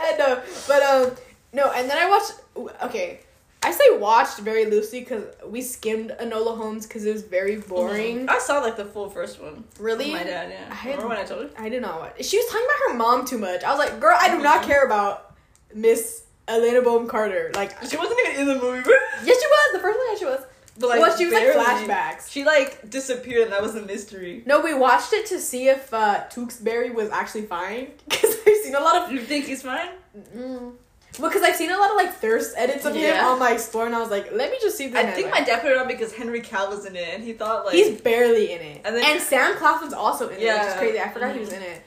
And, 0.06 0.20
uh, 0.20 0.40
but 0.68 0.82
um, 0.82 1.12
no, 1.52 1.70
and 1.72 1.88
then 1.88 1.96
I 1.96 2.08
watched. 2.10 2.72
Okay, 2.82 3.20
I 3.64 3.70
say 3.72 3.98
watched 3.98 4.38
very 4.38 4.66
loosely 4.66 5.00
because 5.00 5.24
we 5.46 5.60
skimmed 5.62 6.10
Enola 6.20 6.56
Holmes 6.56 6.86
because 6.86 7.04
it 7.06 7.12
was 7.12 7.22
very 7.22 7.56
boring. 7.56 8.28
I 8.28 8.38
saw 8.38 8.60
like 8.60 8.76
the 8.76 8.84
full 8.84 9.08
first 9.10 9.40
one. 9.40 9.64
Really? 9.78 10.12
My 10.12 10.22
dad, 10.24 10.50
yeah. 10.50 10.74
I 10.82 10.84
Remember 10.88 11.08
when 11.08 11.18
I 11.18 11.24
told 11.24 11.42
you? 11.42 11.50
I 11.58 11.68
did 11.68 11.82
not 11.82 12.00
watch. 12.00 12.24
She 12.24 12.36
was 12.36 12.46
talking 12.46 12.66
about 12.66 12.92
her 12.92 12.98
mom 12.98 13.24
too 13.26 13.38
much. 13.38 13.64
I 13.64 13.70
was 13.70 13.78
like, 13.78 13.98
girl, 14.00 14.16
I 14.20 14.28
do 14.36 14.42
not 14.42 14.62
Mhm. 14.62 14.66
care 14.66 14.84
about 14.84 15.34
Miss 15.74 16.22
Elena 16.46 16.82
Bonham 16.82 17.08
Carter. 17.08 17.50
Like, 17.54 17.70
She 17.88 17.96
wasn't 17.96 18.18
even 18.28 18.40
in 18.42 18.46
the 18.48 18.56
movie, 18.62 18.88
yes, 19.24 19.40
she 19.40 19.46
was. 19.46 19.72
The 19.72 19.78
first 19.80 19.98
one, 19.98 20.06
yeah, 20.12 20.18
she 20.18 20.24
was. 20.26 20.40
But 20.78 20.88
like, 20.90 21.00
well, 21.00 21.16
she 21.16 21.24
was 21.26 21.34
barely. 21.34 21.56
like 21.56 21.88
flashbacks. 21.88 22.30
She 22.30 22.44
like 22.44 22.90
disappeared, 22.90 23.44
and 23.44 23.52
that 23.52 23.62
was 23.62 23.76
a 23.76 23.82
mystery. 23.82 24.42
No, 24.44 24.60
we 24.60 24.74
watched 24.74 25.12
it 25.12 25.24
to 25.26 25.38
see 25.38 25.68
if 25.68 25.94
uh, 25.94 26.24
Tewkesbury 26.30 26.90
was 26.92 27.10
actually 27.10 27.42
fine 27.46 27.92
because 28.08 28.34
I've 28.46 28.56
seen 28.64 28.74
a 28.74 28.80
lot 28.80 29.04
of. 29.04 29.12
You 29.12 29.20
think 29.20 29.46
he's 29.46 29.62
fine? 29.62 29.90
Mm, 30.36 30.72
Because 31.20 31.42
I've 31.42 31.54
seen 31.56 31.70
a 31.70 31.76
lot 31.76 31.90
of 31.90 31.96
like 31.96 32.12
thirst 32.14 32.54
edits 32.56 32.84
of 32.84 32.94
him 32.94 33.24
on 33.24 33.38
my 33.38 33.52
explore, 33.52 33.86
and 33.86 33.94
I 33.94 34.00
was 34.00 34.10
like, 34.10 34.32
let 34.32 34.50
me 34.50 34.58
just 34.60 34.76
see. 34.76 34.88
the 34.88 34.98
I 34.98 35.06
think 35.12 35.30
my 35.30 35.42
dad 35.42 35.62
put 35.62 35.70
it 35.70 35.78
on 35.78 35.86
because 35.86 36.12
Henry 36.12 36.40
Cavill's 36.40 36.84
in 36.86 36.96
it, 36.96 37.08
and 37.14 37.22
he 37.22 37.32
thought 37.32 37.64
like 37.66 37.74
he's 37.74 38.00
barely 38.00 38.52
in 38.52 38.60
it, 38.60 38.80
And 38.84 38.96
and, 38.96 39.20
Sam 39.20 39.56
Claflin's 39.56 39.92
also 39.94 40.28
in 40.28 40.40
it, 40.40 40.40
which 40.40 40.66
is 40.68 40.74
crazy. 40.74 40.98
I 41.00 41.08
forgot 41.10 41.34
he 41.34 41.40
was 41.40 41.50
Mhm. 41.50 41.56
in 41.58 41.62
it. 41.62 41.82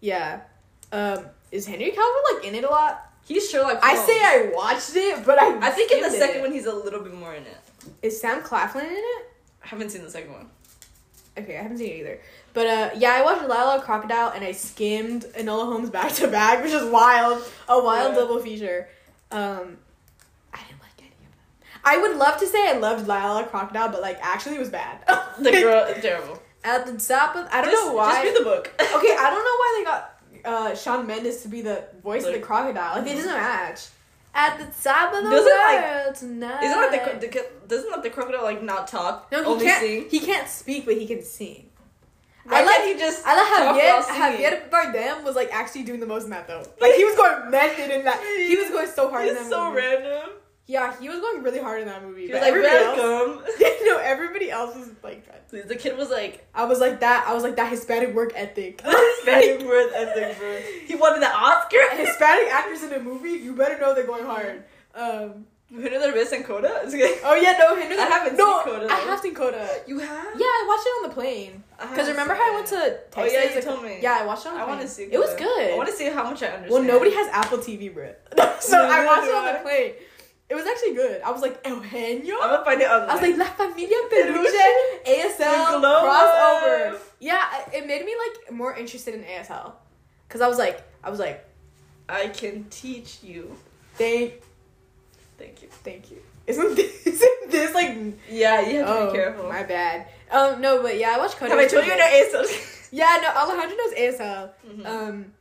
Yeah. 0.00 0.40
Um, 0.92 1.26
is 1.50 1.66
Henry 1.66 1.90
Cavill 1.90 2.34
like 2.34 2.44
in 2.44 2.54
it 2.54 2.64
a 2.64 2.68
lot? 2.70 3.04
he's 3.26 3.50
Sherlock. 3.50 3.78
I 3.82 3.94
say 3.94 4.18
I 4.20 4.50
watched 4.54 4.94
it, 4.96 5.24
but 5.26 5.38
I 5.42 5.58
I 5.66 5.70
think 5.70 5.90
in 5.92 6.00
the 6.00 6.10
second 6.10 6.36
it. 6.38 6.42
one 6.42 6.52
he's 6.52 6.66
a 6.66 6.72
little 6.72 7.00
bit 7.00 7.12
more 7.14 7.34
in 7.34 7.42
it. 7.42 7.56
is 8.02 8.20
Sam 8.20 8.42
Claflin 8.42 8.86
in 8.86 8.92
it. 8.92 9.26
I 9.64 9.68
haven't 9.68 9.90
seen 9.90 10.02
the 10.02 10.10
second 10.10 10.32
one. 10.32 10.50
Okay, 11.38 11.56
I 11.58 11.62
haven't 11.62 11.78
seen 11.78 11.90
it 11.92 11.96
either. 12.00 12.20
But 12.54 12.66
uh, 12.66 12.90
yeah, 12.96 13.12
I 13.12 13.22
watched 13.22 13.42
Lila 13.42 13.80
Crocodile 13.84 14.30
and 14.34 14.44
I 14.44 14.52
skimmed 14.52 15.24
Enola 15.38 15.66
Holmes 15.66 15.90
back 15.90 16.12
to 16.14 16.28
back, 16.28 16.62
which 16.62 16.72
is 16.72 16.84
wild. 16.90 17.42
A 17.68 17.82
wild 17.82 18.14
Yeah. 18.14 18.20
double 18.20 18.38
feature. 18.40 18.88
Um, 19.30 19.78
I 20.52 20.58
didn't 20.66 20.80
like 20.80 20.98
any 20.98 21.08
of 21.08 21.30
them. 21.30 21.80
I 21.84 21.98
would 21.98 22.16
love 22.16 22.38
to 22.40 22.46
say 22.46 22.68
I 22.68 22.78
loved 22.78 23.06
Lila 23.06 23.46
Crocodile, 23.50 23.90
but 23.90 24.00
like 24.02 24.18
actually 24.22 24.56
it 24.56 24.60
was 24.60 24.70
bad. 24.70 24.98
The 25.38 25.52
girl 25.52 25.84
is 25.84 26.02
terrible. 26.02 26.42
At 26.64 26.84
the 26.86 26.98
top 26.98 27.36
of 27.36 27.46
I 27.52 27.62
don't 27.62 27.70
just, 27.70 27.86
know 27.86 27.94
why. 27.94 28.10
Just 28.10 28.24
read 28.24 28.36
the 28.40 28.44
book. 28.44 28.72
okay, 28.80 29.14
I 29.16 29.30
don't 29.30 29.44
know 29.44 29.58
why 29.62 29.74
they 29.78 29.84
got 29.84 30.14
uh, 30.44 30.74
Shawn 30.74 31.06
Mendes 31.06 31.42
to 31.42 31.48
be 31.48 31.60
the 31.62 31.84
voice 32.02 32.24
of 32.24 32.32
the 32.32 32.40
crocodile. 32.40 33.00
Like, 33.00 33.10
it 33.12 33.14
doesn't 33.14 33.30
match. 33.32 33.86
At 34.40 34.56
the 34.58 34.66
top 34.88 35.12
of 35.14 35.24
the 35.24 35.30
Doesn't, 35.30 35.58
like- 35.58 36.14
tonight. 36.14 36.62
Isn't 36.62 36.78
like 36.80 37.20
the, 37.20 37.26
the 37.26 37.46
doesn't 37.66 37.90
like 37.90 38.02
the 38.04 38.10
crocodile 38.10 38.44
like 38.44 38.62
not 38.62 38.86
talk? 38.86 39.30
no, 39.32 39.40
he 39.42 39.44
only 39.50 39.64
can't. 39.66 39.80
sing. 39.80 40.06
He 40.08 40.20
can't 40.20 40.48
speak, 40.48 40.86
but 40.86 40.94
he 40.94 41.06
can 41.08 41.22
sing. 41.24 41.64
Why 42.44 42.60
I 42.60 42.64
like- 42.64 42.84
he 42.84 42.94
just 42.94 43.26
I 43.26 43.34
like 43.34 43.76
Javier. 43.76 44.38
Javier 44.38 44.70
Bardem 44.70 45.24
was 45.24 45.34
like 45.34 45.50
actually 45.52 45.82
doing 45.82 45.98
the 46.00 46.06
most 46.06 46.28
that 46.30 46.46
though. 46.46 46.62
Like 46.80 46.94
he 46.94 47.04
was 47.04 47.16
going 47.16 47.50
method 47.50 47.90
in 47.90 48.04
that. 48.04 48.20
He 48.38 48.56
was 48.56 48.70
going 48.70 48.86
so 48.88 49.10
hard 49.10 49.26
in 49.28 49.34
that 49.34 49.50
so 49.50 49.70
movie. 49.70 49.76
random. 49.82 50.30
Yeah, 50.68 50.94
he 51.00 51.08
was 51.08 51.18
going 51.20 51.42
really 51.42 51.60
hard 51.60 51.80
in 51.80 51.88
that 51.88 52.04
movie. 52.04 52.26
He 52.26 52.32
was 52.32 52.42
like 52.42 52.48
everybody 52.50 52.76
else, 52.76 52.98
no, 53.84 53.98
everybody 53.98 54.50
else 54.50 54.76
was 54.76 54.90
like. 55.02 55.24
the 55.50 55.74
kid 55.74 55.96
was 55.96 56.10
like 56.10 56.46
I 56.54 56.64
was 56.66 56.78
like 56.78 57.00
that. 57.00 57.24
I 57.26 57.32
was 57.32 57.42
like 57.42 57.56
that 57.56 57.70
Hispanic 57.70 58.14
work 58.14 58.32
ethic. 58.36 58.82
Hispanic 58.84 59.66
word 59.66 59.90
ethic, 59.94 60.38
bro. 60.38 60.60
He 60.86 60.94
wanted 60.94 61.22
the 61.22 61.30
Oscar. 61.34 61.78
Hispanic 61.96 62.52
actors 62.52 62.82
in 62.82 62.92
a 62.92 63.00
movie, 63.00 63.30
you 63.30 63.54
better 63.54 63.78
know 63.80 63.94
they're 63.94 64.06
going 64.06 64.24
hard. 64.26 64.64
Um. 64.94 65.46
Henry 65.70 65.90
Derbez 65.90 66.32
and 66.32 66.46
Coda. 66.46 66.80
Oh 67.24 67.34
yeah, 67.34 67.56
no, 67.58 67.76
Henry. 67.76 67.98
I 67.98 68.06
haven't 68.06 68.38
no, 68.38 68.62
seen 68.64 68.72
Coda, 68.72 68.90
I 68.90 68.96
have 69.00 69.20
seen 69.20 69.34
Coda. 69.34 69.68
You 69.86 69.98
have? 69.98 70.26
Yeah, 70.34 70.46
I 70.46 70.64
watched 70.66 70.86
it 70.86 70.90
on 71.04 71.08
the 71.10 71.14
plane. 71.14 71.62
Because 71.78 72.08
remember 72.08 72.32
how 72.34 72.52
I 72.52 72.54
went 72.54 72.66
to 72.68 72.98
Texas? 73.10 73.14
Oh 73.16 73.24
yeah, 73.26 73.48
you 73.50 73.54
like- 73.54 73.64
told 73.64 73.82
me. 73.84 73.98
Yeah, 74.00 74.16
I 74.18 74.24
watched 74.24 74.46
it 74.46 74.48
on 74.48 74.54
the 74.54 74.60
I 74.62 74.64
plane. 74.64 74.76
want 74.78 74.88
to 74.88 74.94
see. 74.94 75.02
It 75.04 75.18
was 75.18 75.34
good. 75.34 75.72
I 75.72 75.76
want 75.76 75.90
to 75.90 75.94
see 75.94 76.06
how 76.06 76.24
much 76.24 76.42
I 76.42 76.46
understand. 76.46 76.70
Well, 76.70 76.82
nobody 76.82 77.12
has 77.12 77.28
Apple 77.28 77.58
TV, 77.58 77.92
bro. 77.92 78.14
so 78.60 78.78
No, 78.78 78.84
I 78.90 79.04
watched 79.04 79.26
no, 79.26 79.28
it 79.28 79.34
on 79.48 79.54
the 79.54 79.60
plane. 79.60 79.92
It 80.50 80.54
was 80.54 80.64
actually 80.66 80.94
good. 80.94 81.20
I 81.22 81.30
was 81.30 81.42
like, 81.42 81.60
Eugenio? 81.66 82.36
I'm 82.40 82.50
gonna 82.50 82.64
find 82.64 82.80
it 82.80 82.88
online. 82.90 83.10
I 83.10 83.14
was 83.14 83.22
like, 83.22 83.36
La 83.36 83.44
Familia 83.44 83.98
Peluche 84.10 85.04
ASL 85.04 85.82
crossover. 85.82 86.98
Yeah, 87.20 87.44
it 87.72 87.86
made 87.86 88.04
me 88.04 88.14
like 88.16 88.52
more 88.52 88.74
interested 88.74 89.14
in 89.14 89.22
ASL. 89.24 89.72
Cause 90.28 90.40
I 90.40 90.48
was 90.48 90.58
like, 90.58 90.82
I 91.04 91.10
was 91.10 91.18
like, 91.18 91.44
I 92.08 92.28
can 92.28 92.64
teach 92.70 93.18
you. 93.22 93.54
thank, 93.94 94.34
Thank 95.38 95.62
you. 95.62 95.68
thank 95.70 96.10
you. 96.10 96.18
Isn't 96.46 96.74
this, 96.76 97.06
isn't 97.06 97.50
this 97.50 97.74
like? 97.74 97.96
Yeah, 98.30 98.60
you 98.62 98.78
have 98.78 98.86
to 98.86 98.92
oh, 98.98 99.06
be 99.12 99.18
careful. 99.18 99.48
my 99.48 99.62
bad. 99.64 100.06
Um, 100.30 100.60
no, 100.62 100.82
but 100.82 100.96
yeah, 100.98 101.10
I 101.14 101.18
watched 101.18 101.36
Coda. 101.36 101.50
Have 101.50 101.58
I 101.60 101.66
told 101.66 101.84
you 101.86 101.96
no. 101.96 102.04
ASL? 102.04 102.74
Yeah, 102.90 103.18
no, 103.20 103.28
Alejandro 103.28 103.76
knows 103.76 103.94
ASL. 103.94 104.50
Mhm. 104.66 104.86
Um, 104.86 105.32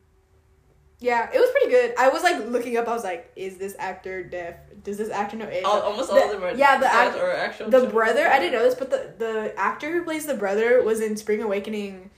yeah, 0.99 1.29
it 1.33 1.39
was 1.39 1.49
pretty 1.51 1.69
good. 1.69 1.93
I 1.97 2.09
was 2.09 2.23
like 2.23 2.47
looking 2.47 2.75
up. 2.77 2.87
I 2.87 2.93
was 2.93 3.03
like, 3.03 3.31
is 3.35 3.57
this 3.57 3.75
actor 3.77 4.23
deaf? 4.23 4.55
Does 4.83 4.97
this 4.97 5.09
actor 5.09 5.37
know 5.37 5.45
ASL? 5.45 5.65
All, 5.65 5.81
almost 5.81 6.09
all 6.09 6.15
The- 6.17 6.25
of 6.25 6.31
them 6.31 6.43
are. 6.43 6.53
yeah, 6.55 6.77
the 6.77 6.85
dead 6.85 6.93
act- 7.09 7.17
or 7.17 7.31
actual. 7.31 7.69
the 7.69 7.87
brother 7.87 8.27
i 8.27 8.39
didn't 8.39 8.53
know 8.53 8.63
this 8.63 8.75
but 8.75 8.89
the, 8.89 9.11
the 9.17 9.53
actor 9.59 9.91
who 9.91 10.03
plays 10.03 10.25
the 10.25 10.33
brother 10.33 10.81
was 10.83 11.01
in 11.01 11.17
spring 11.17 11.41
awakening 11.41 12.09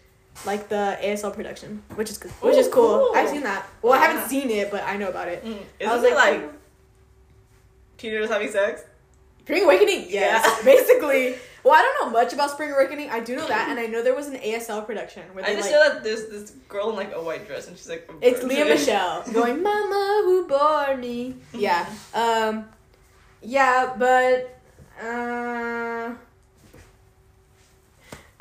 like 0.45 0.69
the 0.69 0.97
asl 1.01 1.33
production 1.33 1.81
which 1.95 2.09
is 2.11 2.21
which 2.21 2.55
Ooh, 2.55 2.59
is 2.59 2.67
cool. 2.67 3.07
cool. 3.07 3.11
i've 3.15 3.27
seen 3.29 3.41
that 3.43 3.67
well 3.81 3.93
i 3.93 3.97
haven't 3.97 4.29
seen 4.29 4.49
it 4.51 4.69
but 4.71 4.83
i 4.83 4.95
know 4.97 5.09
about 5.09 5.27
it 5.27 5.43
Mm. 5.43 5.53
I 5.57 5.83
Isn't 5.83 5.95
was 5.95 6.03
it 6.03 6.15
like, 6.15 6.41
like 6.41 6.51
teenagers 7.97 8.29
having 8.29 8.51
sex? 8.51 8.83
spring 9.41 9.63
awakening 9.63 10.05
yes 10.09 10.45
Yeah. 10.45 10.63
basically 10.63 11.35
well 11.63 11.73
i 11.73 11.81
don't 11.81 12.05
know 12.05 12.11
much 12.19 12.33
about 12.33 12.49
spring 12.51 12.71
awakening 12.71 13.09
i 13.09 13.19
do 13.19 13.35
know 13.35 13.47
that 13.47 13.69
and 13.69 13.79
i 13.79 13.85
know 13.85 14.01
there 14.03 14.15
was 14.15 14.27
an 14.27 14.35
asl 14.37 14.85
production 14.85 15.23
where 15.33 15.45
I 15.45 15.53
just 15.55 15.71
like 15.71 15.71
know 15.71 15.89
that 15.93 16.03
there's 16.03 16.27
this 16.29 16.51
girl 16.67 16.89
in 16.91 16.95
like 16.95 17.11
a 17.13 17.21
white 17.21 17.47
dress 17.47 17.67
and 17.67 17.77
she's 17.77 17.89
like. 17.89 18.09
it's 18.21 18.43
lea 18.43 18.63
michele 18.63 19.23
going 19.33 19.61
mama 19.61 20.21
who 20.25 20.47
bore 20.47 20.95
me 20.97 21.35
yeah 21.53 21.85
um 22.13 22.65
yeah 23.41 23.93
but 23.97 24.59
uh 25.01 26.13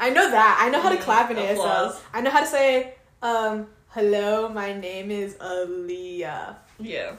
I 0.00 0.10
know 0.10 0.30
that. 0.30 0.58
I 0.62 0.70
know 0.70 0.80
how 0.80 0.90
to 0.90 0.96
Mm, 0.96 1.00
clap 1.00 1.30
in 1.32 1.36
ASL. 1.38 1.96
I 2.14 2.20
know 2.20 2.30
how 2.30 2.38
to 2.38 2.46
say, 2.46 2.94
um, 3.20 3.66
hello, 3.88 4.48
my 4.48 4.72
name 4.72 5.10
is 5.10 5.34
Aaliyah. 5.34 6.54
Yeah. 6.78 7.16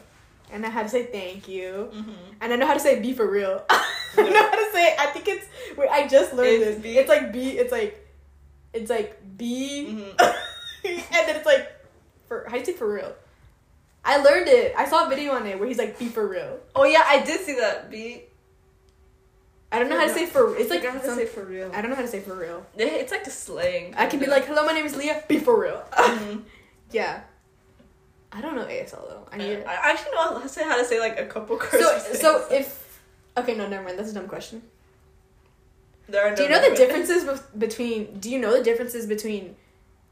And 0.51 0.65
I 0.65 0.69
know 0.69 0.73
how 0.73 0.83
to 0.83 0.89
say 0.89 1.05
thank 1.05 1.47
you. 1.47 1.89
Mm-hmm. 1.93 2.11
And 2.41 2.53
I 2.53 2.55
know 2.55 2.65
how 2.67 2.73
to 2.73 2.79
say 2.79 2.99
be 2.99 3.13
for 3.13 3.29
real. 3.29 3.63
I 3.69 4.23
know 4.29 4.49
how 4.49 4.55
to 4.55 4.69
say 4.73 4.95
I 4.99 5.05
think 5.07 5.27
it's 5.27 5.45
wait, 5.77 5.89
I 5.89 6.07
just 6.07 6.33
learned 6.33 6.49
It's 6.63 6.75
this. 6.75 6.83
be- 6.83 6.97
It's 6.97 7.09
like 7.09 7.31
be 7.31 7.49
it's 7.57 7.71
like 7.71 8.07
it's 8.73 8.89
like 8.89 9.37
be 9.37 9.87
Mhm. 10.17 10.19
and 10.85 11.03
then 11.27 11.35
it's 11.35 11.45
like 11.45 11.69
for 12.27 12.45
how 12.47 12.53
do 12.53 12.59
you 12.59 12.65
say 12.65 12.73
for 12.73 12.91
real? 12.91 13.13
I 14.03 14.17
learned 14.17 14.47
it. 14.47 14.73
I 14.77 14.87
saw 14.87 15.05
a 15.05 15.09
video 15.09 15.33
on 15.33 15.45
it 15.45 15.59
where 15.59 15.67
he's 15.67 15.77
like 15.77 15.99
be 15.99 16.07
for 16.07 16.27
real. 16.27 16.59
Oh 16.75 16.85
yeah, 16.85 17.03
I 17.05 17.21
did 17.23 17.41
see 17.41 17.55
that. 17.55 17.91
Be. 17.91 18.23
I 19.71 19.77
don't 19.77 19.89
know 19.89 19.99
how 19.99 20.07
to 20.07 20.13
say 20.13 20.25
for 20.25 20.55
it's 20.57 20.71
like 20.71 20.83
I 20.83 20.89
have 20.91 21.03
to 21.03 21.13
say 21.15 21.25
for 21.27 21.43
real. 21.43 21.69
I 21.75 21.81
don't 21.81 21.91
know 21.91 21.95
how 21.95 22.01
to 22.01 22.07
say 22.07 22.21
for 22.21 22.33
real. 22.33 22.65
It's 22.75 23.11
like 23.11 23.27
a 23.27 23.29
slang. 23.29 23.93
I 23.97 24.07
can 24.07 24.19
be 24.19 24.25
like, 24.25 24.45
hello, 24.45 24.65
my 24.65 24.73
name 24.73 24.85
is 24.85 24.95
Leah, 24.95 25.23
be 25.27 25.37
for 25.37 25.59
real. 25.61 25.83
Mhm. 25.93 26.41
yeah. 26.91 27.21
I 28.31 28.41
don't 28.41 28.55
know 28.55 28.65
ASL 28.65 29.07
though. 29.09 29.27
I 29.31 29.37
need 29.37 29.55
uh, 29.55 29.59
it. 29.59 29.67
I 29.67 29.91
actually 29.91 30.11
know 30.11 30.33
how 30.33 30.39
to 30.39 30.49
say 30.49 30.63
how 30.63 30.77
to 30.77 30.85
say 30.85 30.99
like 30.99 31.19
a 31.19 31.25
couple 31.25 31.57
curses. 31.57 32.19
So 32.19 32.45
so 32.47 32.53
if 32.53 32.99
okay 33.37 33.55
no 33.55 33.67
never 33.67 33.83
mind 33.83 33.97
that's 33.97 34.11
a 34.11 34.13
dumb 34.13 34.27
question. 34.27 34.61
there 36.07 36.25
are 36.25 36.31
no 36.31 36.35
Do 36.35 36.43
you 36.43 36.49
know 36.49 36.69
the 36.69 36.75
differences 36.75 37.23
bef- 37.23 37.59
between? 37.59 38.19
Do 38.19 38.29
you 38.29 38.39
know 38.39 38.55
the 38.57 38.63
differences 38.63 39.05
between, 39.07 39.55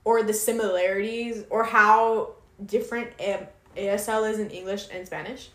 or 0.03 0.23
the 0.23 0.33
similarities, 0.33 1.43
or 1.49 1.63
how 1.63 2.33
different 2.65 3.11
A- 3.19 3.47
ASL 3.75 4.29
is 4.31 4.39
in 4.39 4.49
English 4.49 4.87
and 4.91 5.05
Spanish? 5.05 5.49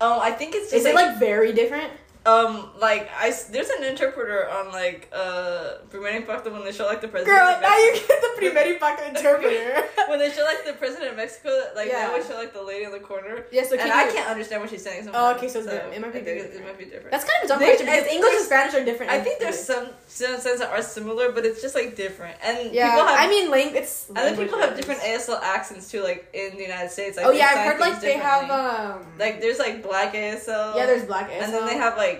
Oh, 0.00 0.20
I 0.20 0.30
think 0.30 0.54
it's 0.54 0.70
just 0.70 0.74
Is 0.74 0.86
it 0.86 0.94
like 0.94 1.18
very 1.18 1.52
different? 1.52 1.92
Um 2.28 2.70
like 2.80 3.08
I 3.24 3.32
there's 3.52 3.70
an 3.76 3.84
interpreter 3.84 4.40
on 4.56 4.64
like 4.72 5.08
uh 5.12 5.78
Primer 5.90 6.08
Impacto 6.20 6.50
when 6.52 6.64
they 6.64 6.72
show 6.72 6.86
like 6.86 7.00
the 7.00 7.08
president. 7.08 7.36
Girl, 7.38 7.50
now 7.60 7.76
you 7.84 7.92
get 7.94 8.18
the 8.26 8.32
primer 8.38 8.60
impacto 8.72 9.02
interpreter. 9.08 9.82
when 10.10 10.18
they 10.18 10.30
show 10.30 10.44
like 10.44 10.62
the 10.66 10.74
president 10.82 11.10
of 11.12 11.16
Mexico, 11.16 11.50
like 11.74 11.88
Yeah. 11.88 11.98
they 11.98 12.06
always 12.12 12.26
show 12.28 12.34
like 12.36 12.52
the 12.52 12.62
lady 12.62 12.84
in 12.84 12.92
the 12.92 13.00
corner, 13.10 13.44
yeah, 13.50 13.64
so 13.64 13.76
and 13.76 13.90
I 13.90 14.04
can't 14.14 14.28
understand 14.28 14.62
what 14.62 14.70
she's 14.70 14.82
saying. 14.82 15.08
Oh, 15.12 15.34
okay, 15.34 15.48
so 15.48 15.58
it's 15.60 15.68
different. 15.68 15.94
It 15.94 16.00
might 16.00 16.12
be 16.12 16.20
very 16.20 16.40
it, 16.40 16.42
different. 16.52 16.66
might 16.66 16.78
be 16.78 16.84
different. 16.84 17.10
That's 17.12 17.24
kind 17.24 17.38
of 17.42 17.44
a 17.44 17.48
dumb 17.52 17.58
question 17.60 17.86
because 17.86 18.06
English 18.16 18.34
and 18.40 18.44
Spanish 18.50 18.74
are 18.78 18.84
different. 18.84 19.12
I 19.12 19.20
think 19.24 19.40
there's 19.40 19.58
some 19.70 19.86
some 20.06 20.38
sense 20.40 20.60
that 20.60 20.70
are 20.70 20.82
similar, 20.82 21.32
but 21.32 21.44
it's 21.48 21.60
just 21.62 21.74
like 21.74 21.96
different. 21.96 22.36
And 22.42 22.72
Yeah, 22.72 22.90
people 22.90 23.06
have, 23.06 23.18
I 23.24 23.26
mean, 23.28 23.50
lang- 23.50 23.74
it's. 23.80 24.08
and 24.08 24.16
then 24.18 24.36
people 24.36 24.58
have 24.58 24.74
different 24.76 25.00
ASL 25.00 25.40
accents 25.42 25.90
too, 25.90 26.02
like 26.02 26.28
in 26.32 26.56
the 26.56 26.62
United 26.70 26.90
States. 26.90 27.16
Like 27.16 27.26
oh 27.26 27.32
yeah, 27.32 27.50
I've 27.52 27.64
heard 27.72 27.80
like 27.80 28.00
they 28.00 28.18
have 28.18 28.44
um. 28.50 29.06
like 29.18 29.40
there's 29.40 29.58
like 29.58 29.82
black 29.82 30.14
ASL. 30.14 30.76
yeah, 30.76 30.86
there's 30.86 31.04
black 31.04 31.30
ASL. 31.30 31.42
and 31.42 31.52
then 31.54 31.66
they 31.66 31.76
have 31.76 31.96
like 31.96 32.17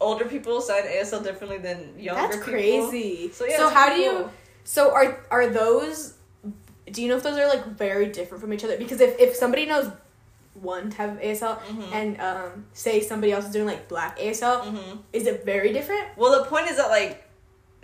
older 0.00 0.24
people 0.24 0.60
sign 0.60 0.84
ASL 0.84 1.22
differently 1.22 1.58
than 1.58 1.98
younger 1.98 2.22
That's 2.22 2.36
people. 2.36 2.52
crazy. 2.52 3.30
So 3.32 3.44
yeah, 3.44 3.56
so 3.56 3.68
how 3.68 3.86
do 3.86 3.94
pretty 3.94 4.04
you? 4.04 4.30
So 4.64 4.92
are 4.92 5.20
are 5.30 5.48
those? 5.48 6.14
Do 6.90 7.02
you 7.02 7.08
know 7.08 7.16
if 7.16 7.22
those 7.22 7.38
are 7.38 7.48
like 7.48 7.64
very 7.66 8.06
different 8.06 8.40
from 8.42 8.52
each 8.52 8.64
other? 8.64 8.76
Because 8.76 9.00
if 9.00 9.18
if 9.18 9.34
somebody 9.36 9.66
knows 9.66 9.90
one 10.54 10.90
type 10.90 11.10
of 11.12 11.18
ASL 11.18 11.58
Mhm. 11.60 11.92
and 11.92 12.20
um 12.20 12.66
say 12.74 13.00
somebody 13.00 13.32
else 13.32 13.46
is 13.46 13.52
doing 13.52 13.66
like 13.66 13.88
black 13.88 14.18
ASL, 14.18 14.62
Mhm. 14.64 14.98
is 15.12 15.26
it 15.26 15.44
very 15.44 15.72
different? 15.72 16.06
Well, 16.16 16.42
the 16.42 16.48
point 16.48 16.68
is 16.70 16.76
that 16.76 16.88
like 16.90 17.24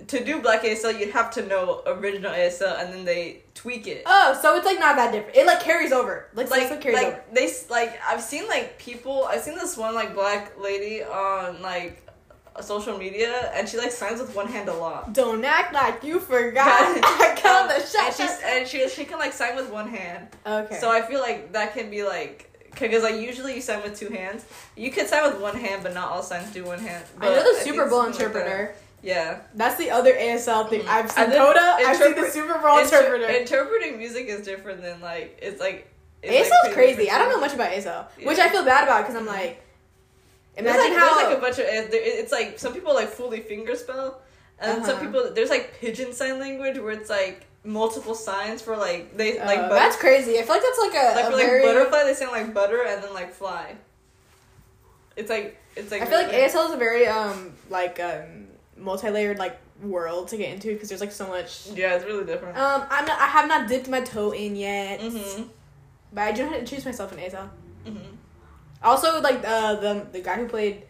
to 0.06 0.24
do 0.24 0.40
black 0.40 0.62
ASL, 0.62 0.98
you'd 0.98 1.10
have 1.10 1.30
to 1.32 1.44
know 1.46 1.82
original 1.86 2.30
ASL, 2.30 2.80
and 2.80 2.92
then 2.92 3.04
they 3.04 3.42
tweak 3.54 3.86
it. 3.86 4.04
Oh, 4.06 4.38
so 4.40 4.56
it's 4.56 4.64
like 4.64 4.78
not 4.78 4.96
that 4.96 5.12
different. 5.12 5.36
It 5.36 5.46
like 5.46 5.60
carries 5.60 5.92
over. 5.92 6.28
Like 6.34 6.50
like, 6.50 6.70
like 6.70 6.80
carries 6.80 6.98
over. 6.98 7.22
they 7.32 7.50
like 7.68 7.98
I've 8.06 8.22
seen 8.22 8.46
like 8.48 8.78
people. 8.78 9.24
I've 9.24 9.42
seen 9.42 9.56
this 9.56 9.76
one 9.76 9.94
like 9.94 10.14
black 10.14 10.58
lady 10.60 11.02
on 11.02 11.60
like 11.62 12.02
social 12.60 12.96
media, 12.96 13.50
and 13.54 13.68
she 13.68 13.76
like 13.76 13.90
signs 13.90 14.20
with 14.20 14.34
one 14.34 14.46
hand 14.46 14.68
a 14.68 14.74
lot. 14.74 15.12
Don't 15.12 15.44
act 15.44 15.74
like 15.74 16.04
you 16.04 16.20
forgot. 16.20 16.70
I 17.02 17.38
got 17.42 17.68
the 17.68 17.98
and 18.00 18.14
she's 18.14 18.40
and 18.44 18.68
she 18.68 18.88
she 18.88 19.04
can 19.04 19.18
like 19.18 19.32
sign 19.32 19.56
with 19.56 19.70
one 19.70 19.88
hand. 19.88 20.28
okay. 20.46 20.78
So 20.78 20.90
I 20.90 21.02
feel 21.02 21.20
like 21.20 21.52
that 21.52 21.74
can 21.74 21.90
be 21.90 22.04
like. 22.04 22.44
Because 22.78 23.02
like 23.02 23.16
usually 23.16 23.56
you 23.56 23.60
sign 23.60 23.82
with 23.82 23.98
two 23.98 24.08
hands, 24.08 24.44
you 24.76 24.92
could 24.92 25.08
sign 25.08 25.28
with 25.28 25.40
one 25.40 25.56
hand, 25.56 25.82
but 25.82 25.94
not 25.94 26.12
all 26.12 26.22
signs 26.22 26.52
do 26.52 26.64
one 26.64 26.78
hand. 26.78 27.04
I 27.20 27.30
know 27.30 27.42
the 27.42 27.60
Super 27.64 27.88
Bowl 27.88 28.04
something 28.04 28.20
like 28.20 28.36
interpreter. 28.36 28.74
Yeah, 29.02 29.40
That's 29.54 29.76
the 29.76 29.90
other 29.90 30.12
ASL 30.12 30.68
thing. 30.68 30.80
Mhm. 30.82 30.88
I've 30.88 31.10
seen 31.10 31.26
Coda. 31.30 31.60
I've 31.78 31.96
seen 31.96 32.14
the 32.16 32.28
Super 32.30 32.58
Bowl 32.58 32.78
Inter- 32.78 32.96
interpreter. 32.98 33.28
interpreting 33.32 33.98
music 33.98 34.26
is 34.26 34.44
different 34.44 34.82
than 34.82 35.00
like 35.00 35.38
it's 35.40 35.60
like 35.60 35.86
is, 36.22 36.30
like, 36.30 36.40
ASL's 36.46 36.74
pretty 36.74 36.74
crazy. 36.96 37.10
I 37.10 37.18
don't 37.18 37.28
know 37.30 37.38
much 37.40 37.54
about 37.54 37.70
ASL, 37.70 38.06
which 38.24 38.38
I 38.40 38.48
feel 38.48 38.64
bad 38.64 38.84
about 38.84 39.02
because 39.02 39.14
I'm 39.14 39.24
like, 39.26 39.62
There's 40.56 40.66
imagine 40.66 40.92
like, 40.94 40.98
how 40.98 41.14
there's 41.14 41.28
like 41.28 41.38
a 41.38 41.40
bunch 41.40 41.58
of 41.60 41.66
it's 41.68 42.32
like 42.32 42.58
some 42.58 42.72
people 42.74 42.92
like 42.92 43.08
fully 43.08 43.38
finger 43.40 43.76
spell, 43.76 44.20
and 44.58 44.84
some 44.84 44.96
Uh-huh. 44.96 45.04
people 45.04 45.30
there's 45.32 45.50
like 45.50 45.78
pidgin 45.80 46.12
sign 46.12 46.40
language 46.40 46.76
where 46.78 46.90
it's 46.90 47.08
like 47.08 47.46
multiple 47.62 48.16
signs 48.16 48.60
for 48.62 48.76
like 48.76 49.16
they 49.16 49.38
uh, 49.38 49.46
like 49.46 49.60
butter- 49.60 49.74
that's 49.74 49.96
crazy. 49.96 50.38
I 50.40 50.42
feel 50.42 50.54
like 50.56 50.62
that's 50.62 50.78
like 50.80 50.94
a, 50.94 51.14
like 51.14 51.24
a 51.26 51.30
for 51.30 51.36
like 51.36 51.46
very. 51.46 51.62
butterfly 51.62 52.02
they 52.02 52.14
sound 52.14 52.32
like 52.32 52.52
butter 52.52 52.82
and 52.82 53.00
then 53.00 53.14
like 53.14 53.32
fly. 53.32 53.76
It's 55.14 55.30
like 55.30 55.56
it's 55.76 55.92
like 55.92 56.02
I 56.02 56.06
feel 56.06 56.18
like 56.18 56.32
ASL 56.32 56.66
is 56.66 56.72
a 56.74 56.76
very 56.76 57.06
um 57.06 57.52
like 57.70 58.00
um 58.00 58.47
multi-layered 58.78 59.38
like 59.38 59.58
world 59.82 60.28
to 60.28 60.36
get 60.36 60.52
into 60.52 60.72
because 60.72 60.88
there's 60.88 61.00
like 61.00 61.12
so 61.12 61.26
much. 61.28 61.68
Yeah, 61.74 61.94
it's 61.94 62.04
really 62.04 62.24
different. 62.24 62.56
Um, 62.58 62.84
I'm 62.90 63.04
not. 63.04 63.20
I 63.20 63.26
have 63.26 63.48
not 63.48 63.68
dipped 63.68 63.88
my 63.88 64.00
toe 64.00 64.30
in 64.32 64.56
yet, 64.56 65.00
mm-hmm. 65.00 65.44
but 66.12 66.22
I 66.22 66.32
do 66.32 66.44
know 66.44 66.50
how 66.50 66.58
to 66.58 66.64
choose 66.64 66.84
myself 66.84 67.12
in 67.12 67.18
ASL. 67.18 67.48
Mm-hmm. 67.86 68.14
Also, 68.82 69.20
like 69.20 69.44
uh, 69.46 69.74
the 69.76 70.06
the 70.12 70.20
guy 70.20 70.36
who 70.36 70.46
played, 70.46 70.82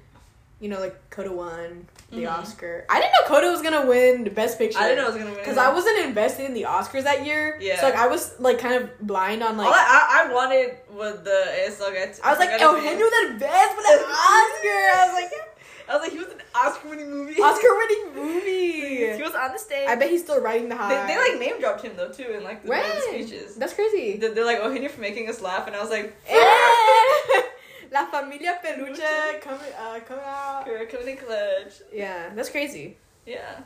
you 0.61 0.69
know, 0.69 0.81
like 0.81 1.11
Coda 1.11 1.33
won 1.33 1.87
the 2.11 2.23
Mhm. 2.23 2.39
Oscar. 2.39 2.87
I 2.89 3.01
didn't 3.01 3.13
know 3.13 3.29
Coda 3.35 3.51
was 3.51 3.61
gonna 3.61 3.87
win 3.87 4.25
the 4.25 4.31
Best 4.31 4.59
Picture. 4.59 4.79
I 4.79 4.89
didn't 4.89 4.99
know 4.99 5.05
it 5.05 5.13
was 5.13 5.17
gonna 5.17 5.31
win 5.31 5.41
because 5.41 5.59
I 5.59 5.73
wasn't 5.73 5.99
invested 6.07 6.47
in 6.47 6.55
the 6.55 6.63
Oscars 6.63 7.03
that 7.05 7.27
year. 7.27 7.59
Yeah. 7.61 7.81
So 7.81 7.87
like 7.87 7.97
I 7.97 8.07
was 8.07 8.39
like 8.41 8.59
kind 8.59 8.83
of 8.83 8.99
blind 9.07 9.43
on 9.43 9.57
like. 9.59 9.69
I, 9.69 9.73
I, 9.73 10.25
I 10.31 10.33
wanted 10.33 10.77
was 10.91 11.23
the 11.23 11.45
ASL 11.67 11.93
guy. 11.93 12.07
To, 12.11 12.27
I 12.27 12.31
was 12.31 12.39
like, 12.39 12.51
oh, 12.61 12.79
see- 12.79 12.85
Eugenio 12.85 13.07
Derbez 13.07 13.69
for 13.75 13.83
the 13.83 14.05
Oscar. 14.09 14.81
I 14.97 15.05
was 15.07 15.15
like, 15.15 15.33
I 15.89 15.95
was 15.95 16.03
like, 16.03 16.13
he 16.13 16.19
was 16.19 16.29
an 16.29 16.43
Oscar-winning 16.55 17.11
movie. 17.11 17.41
Oscar-winning 17.41 18.15
movie. 18.15 19.17
he 19.17 19.23
was 19.23 19.35
on 19.35 19.53
the 19.53 19.59
stage. 19.59 19.89
I 19.89 19.95
bet 19.95 20.11
he's 20.11 20.23
still 20.23 20.41
riding 20.41 20.69
the 20.69 20.77
high. 20.77 21.07
they, 21.07 21.15
they 21.15 21.19
like 21.19 21.41
name 21.41 21.61
dropped 21.61 21.83
him 21.83 21.93
though 21.97 22.11
too 22.11 22.31
in 22.37 22.45
like 22.45 22.63
the, 22.63 22.69
the 22.69 23.01
speeches. 23.09 23.57
That's 23.57 23.73
crazy. 23.75 24.17
They're, 24.19 24.35
they're 24.35 24.45
like, 24.45 24.59
oh, 24.61 24.71
Henry 24.73 24.89
for 24.89 25.01
making 25.01 25.29
us 25.29 25.41
laugh, 25.41 25.67
and 25.67 25.75
I 25.75 25.81
was 25.81 25.91
like, 25.91 26.15
Eh! 26.29 27.43
La 27.91 28.05
familia 28.07 28.59
peluche 28.63 29.41
coming 29.41 29.73
uh 29.81 29.99
coming 30.07 30.25
out. 30.27 30.65
"You're 30.67 30.85
coming 30.87 31.09
in 31.09 31.17
clutch. 31.17 31.81
Yeah, 31.91 32.29
that's 32.35 32.51
crazy. 32.51 32.99
Yeah. 33.25 33.61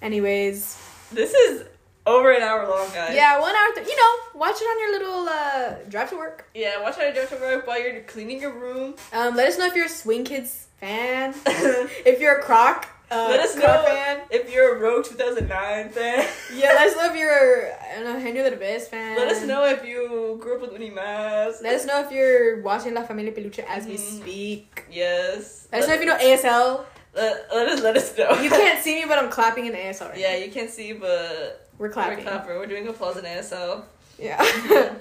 Anyways, 0.00 0.78
This 1.12 1.32
is 1.34 1.64
over 2.06 2.30
an 2.32 2.42
hour 2.42 2.68
long, 2.68 2.86
guys. 2.94 3.14
yeah, 3.14 3.40
one 3.40 3.54
hour. 3.54 3.74
Th- 3.74 3.86
you 3.86 3.96
know, 3.96 4.12
watch 4.38 4.56
it 4.60 4.64
on 4.64 4.78
your 4.80 4.92
little 4.98 5.28
uh 5.28 5.74
drive 5.88 6.10
to 6.10 6.16
work. 6.16 6.48
Yeah, 6.54 6.80
watch 6.82 6.96
how 6.96 7.02
to 7.02 7.12
drive 7.12 7.28
to 7.30 7.36
work 7.36 7.66
while 7.66 7.80
you're 7.82 8.00
cleaning 8.02 8.40
your 8.40 8.52
room. 8.52 8.94
Um, 9.12 9.34
let 9.36 9.48
us 9.48 9.58
know 9.58 9.66
if 9.66 9.74
you're 9.74 9.86
a 9.86 9.88
Swing 9.88 10.24
Kids 10.24 10.68
fan. 10.80 11.34
if 11.46 12.20
you're 12.20 12.38
a 12.38 12.42
Croc, 12.42 12.86
uh, 13.10 13.26
Let 13.30 13.40
us 13.40 13.54
know 13.56 13.84
fan. 13.86 14.20
if 14.30 14.52
you're 14.52 14.76
a 14.76 14.80
Rogue 14.80 15.04
2009 15.04 15.90
fan. 15.90 16.26
Yeah, 16.54 16.68
let 16.78 16.88
us 16.88 16.96
know 16.96 17.06
if 17.10 17.16
you're 17.16 17.72
I 17.72 17.94
don't 18.00 18.04
know 18.14 18.18
Henry 18.20 18.40
Derbez 18.40 18.82
fan. 18.88 19.16
Let 19.16 19.28
us 19.28 19.42
know 19.44 19.64
if 19.64 19.84
you 19.84 20.38
grew 20.40 20.56
up 20.56 20.60
with 20.62 20.72
Winnie 20.72 20.90
Mouse. 20.90 21.60
Let 21.62 21.74
us 21.74 21.84
know 21.86 22.04
if 22.04 22.10
you're 22.12 22.62
watching 22.62 22.94
La 22.94 23.02
Familia 23.04 23.32
Peluche 23.32 23.64
as 23.68 23.86
we 23.86 23.94
Mhm. 23.94 24.20
speak. 24.22 24.84
Yes. 24.90 25.68
Let 25.72 25.82
us 25.82 25.88
know 25.88 25.94
if 25.94 26.00
you 26.00 26.06
know 26.06 26.18
ASL. 26.18 26.84
Let, 27.14 27.46
let 27.54 27.68
us 27.68 27.80
let 27.82 27.96
us 27.96 28.16
know. 28.18 28.30
You 28.40 28.50
can't 28.50 28.82
see 28.82 29.00
me, 29.00 29.04
but 29.08 29.18
I'm 29.18 29.30
clapping 29.30 29.66
in 29.66 29.72
ASL 29.72 30.10
right 30.10 30.18
yeah, 30.18 30.32
now. 30.32 30.44
you 30.44 30.50
can't 30.50 30.70
see, 30.70 30.92
but 30.92 31.65
We're 31.78 31.88
clapping. 31.90 32.18
we're 32.18 32.22
clapping. 32.30 32.56
We're 32.56 32.66
doing 32.66 32.88
applause 32.88 33.16
in 33.16 33.24
ASL. 33.24 33.84
Yeah. 34.18 34.42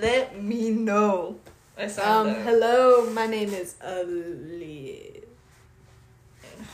Let 0.00 0.42
me 0.42 0.70
know. 0.70 1.38
I 1.78 1.86
sound 1.88 2.30
um. 2.30 2.34
Hello, 2.42 3.08
my 3.10 3.26
name 3.26 3.50
is 3.52 3.76
Ali. 3.84 5.22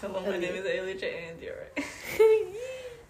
Hello, 0.01 0.21
my 0.21 0.37
name 0.39 0.55
is 0.55 0.65
Alicia 0.67 1.07
and 1.29 1.41
you're 1.41 1.55
right. 1.55 1.85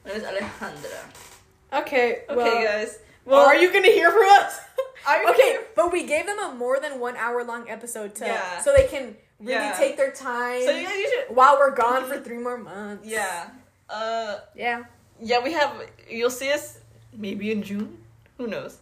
My 0.05 0.11
name 0.11 0.21
is 0.21 0.25
Alejandra. 0.25 1.81
okay. 1.81 2.23
Okay, 2.29 2.35
well, 2.35 2.65
guys. 2.65 2.99
Well, 3.25 3.47
are 3.47 3.55
you 3.55 3.73
gonna 3.73 3.87
hear 3.89 4.11
from 4.11 4.25
us? 4.31 4.59
Are 5.07 5.23
you 5.23 5.31
okay, 5.31 5.59
but 5.77 5.93
we 5.93 6.05
gave 6.07 6.27
them 6.27 6.39
a 6.39 6.55
more 6.55 6.79
than 6.81 6.99
one 7.01 7.17
hour 7.17 7.43
long 7.45 7.69
episode 7.69 8.15
to 8.17 8.25
Yeah. 8.27 8.61
so 8.61 8.73
they 8.77 8.87
can 8.87 9.17
really 9.41 9.55
Yeah. 9.55 9.73
take 9.77 9.97
their 9.97 10.13
time 10.13 10.63
So 10.63 10.71
you 10.71 10.87
guys, 10.87 10.95
you 10.97 11.11
should. 11.27 11.37
while 11.37 11.57
we're 11.59 11.75
gone 11.75 12.05
for 12.07 12.19
three 12.21 12.39
more 12.39 12.57
months. 12.59 13.07
Yeah. 13.09 13.51
Uh. 13.91 14.39
Yeah. 14.57 14.85
Yeah, 15.23 15.39
we 15.43 15.53
have. 15.53 15.71
You'll 16.11 16.31
see 16.31 16.51
us 16.53 16.79
maybe 17.17 17.53
in 17.53 17.63
June. 17.63 17.99
Who 18.39 18.47
knows? 18.49 18.79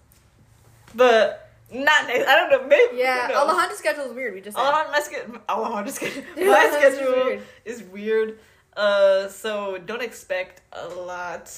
But 0.95 1.51
not 1.71 2.07
next. 2.07 2.27
I 2.27 2.37
don't 2.37 2.51
know. 2.51 2.67
Maybe. 2.67 2.99
Yeah. 2.99 3.31
Alejandra's 3.33 3.79
schedule 3.79 4.05
is 4.05 4.13
weird. 4.15 4.35
We 4.35 4.41
just 4.41 4.57
my 4.57 5.01
schedule. 5.03 5.37
Alejandro's 5.49 5.95
schedule. 5.95 6.25
My 6.37 6.71
schedule 6.79 7.13
weird. 7.13 7.43
is 7.65 7.83
weird. 7.83 8.39
Uh, 8.77 9.29
so 9.29 9.79
don't 9.79 10.03
expect 10.03 10.63
a 10.73 10.89
lot. 10.89 11.53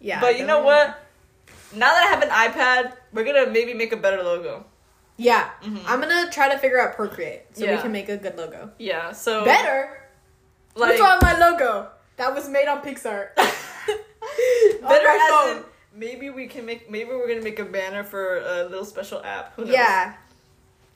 Yeah. 0.00 0.20
but 0.20 0.38
you 0.38 0.46
know 0.46 0.62
what? 0.62 1.00
Now 1.74 1.92
that 1.92 2.04
I 2.04 2.10
have 2.10 2.22
an 2.22 2.28
iPad, 2.30 2.96
we're 3.12 3.24
gonna 3.24 3.50
maybe 3.50 3.74
make 3.74 3.92
a 3.92 3.96
better 3.96 4.22
logo. 4.22 4.64
Yeah. 5.16 5.50
Mhm. 5.62 5.80
I'm 5.86 6.00
gonna 6.00 6.30
try 6.30 6.48
to 6.52 6.58
figure 6.58 6.80
out 6.80 6.94
Procreate 6.94 7.42
so 7.52 7.66
we 7.66 7.76
can 7.78 7.90
make 7.90 8.08
a 8.08 8.16
good 8.16 8.36
logo. 8.36 8.70
Yeah. 8.78 9.12
So 9.12 9.44
Better. 9.44 10.02
Like 10.76 10.98
What's 10.98 11.00
on 11.00 11.18
my 11.22 11.38
logo? 11.38 11.88
That 12.16 12.34
was 12.34 12.48
made 12.48 12.68
on 12.68 12.82
PicsArt. 12.82 13.30
better 14.82 15.08
as 15.08 15.30
phone. 15.30 15.56
in 15.58 15.64
maybe 15.94 16.30
we 16.30 16.46
can 16.46 16.64
make. 16.66 16.90
Maybe 16.90 17.10
we're 17.10 17.28
gonna 17.28 17.40
make 17.42 17.58
a 17.58 17.64
banner 17.64 18.04
for 18.04 18.38
a 18.38 18.64
little 18.64 18.84
special 18.84 19.22
app. 19.24 19.54
Who 19.56 19.64
knows? 19.64 19.74
Yeah. 19.74 20.14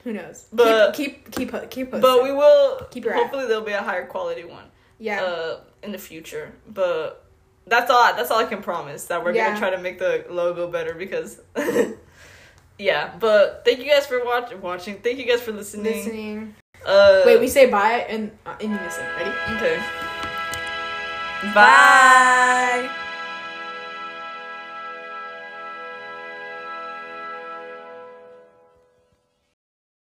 Who 0.04 0.12
knows? 0.12 0.46
But- 0.52 0.94
keep 0.94 1.30
keep 1.30 1.50
keep 1.52 1.70
keep 1.70 1.90
posted. 1.90 2.02
But 2.02 2.22
we 2.22 2.32
will. 2.32 2.86
Keep 2.90 3.04
your 3.04 3.14
hopefully, 3.14 3.46
there'll 3.46 3.64
be 3.64 3.72
a 3.72 3.82
higher 3.82 4.06
quality 4.06 4.44
one. 4.44 4.64
yeah. 4.98 5.22
uh, 5.22 5.60
in 5.82 5.92
the 5.92 5.98
future. 5.98 6.52
But 6.68 7.24
that's 7.66 7.90
all. 7.90 8.14
That's 8.16 8.30
all 8.30 8.38
I 8.38 8.44
can 8.46 8.62
promise. 8.62 9.06
That 9.06 9.22
we're 9.24 9.32
Yeah. 9.34 9.48
gonna 9.48 9.58
try 9.58 9.70
to 9.70 9.78
make 9.78 9.98
the 9.98 10.24
logo 10.30 10.68
better 10.70 10.94
because. 10.94 11.40
yeah, 12.78 13.12
but 13.18 13.62
thank 13.64 13.78
you 13.80 13.86
guys 13.90 14.06
for 14.06 14.24
watch- 14.24 14.54
watching. 14.56 14.96
Thank 15.00 15.18
you 15.18 15.26
guys 15.26 15.40
for 15.42 15.52
listening. 15.52 15.92
Listening. 15.94 16.54
Uh, 16.86 17.22
Wait, 17.26 17.40
we 17.40 17.48
say 17.48 17.68
bye 17.68 18.06
and 18.08 18.30
uh, 18.46 18.54
and 18.60 18.70
you 18.72 18.78
listen. 18.84 19.04
Ready? 19.18 19.30
okay. 19.56 19.82
Bye. 21.54 22.88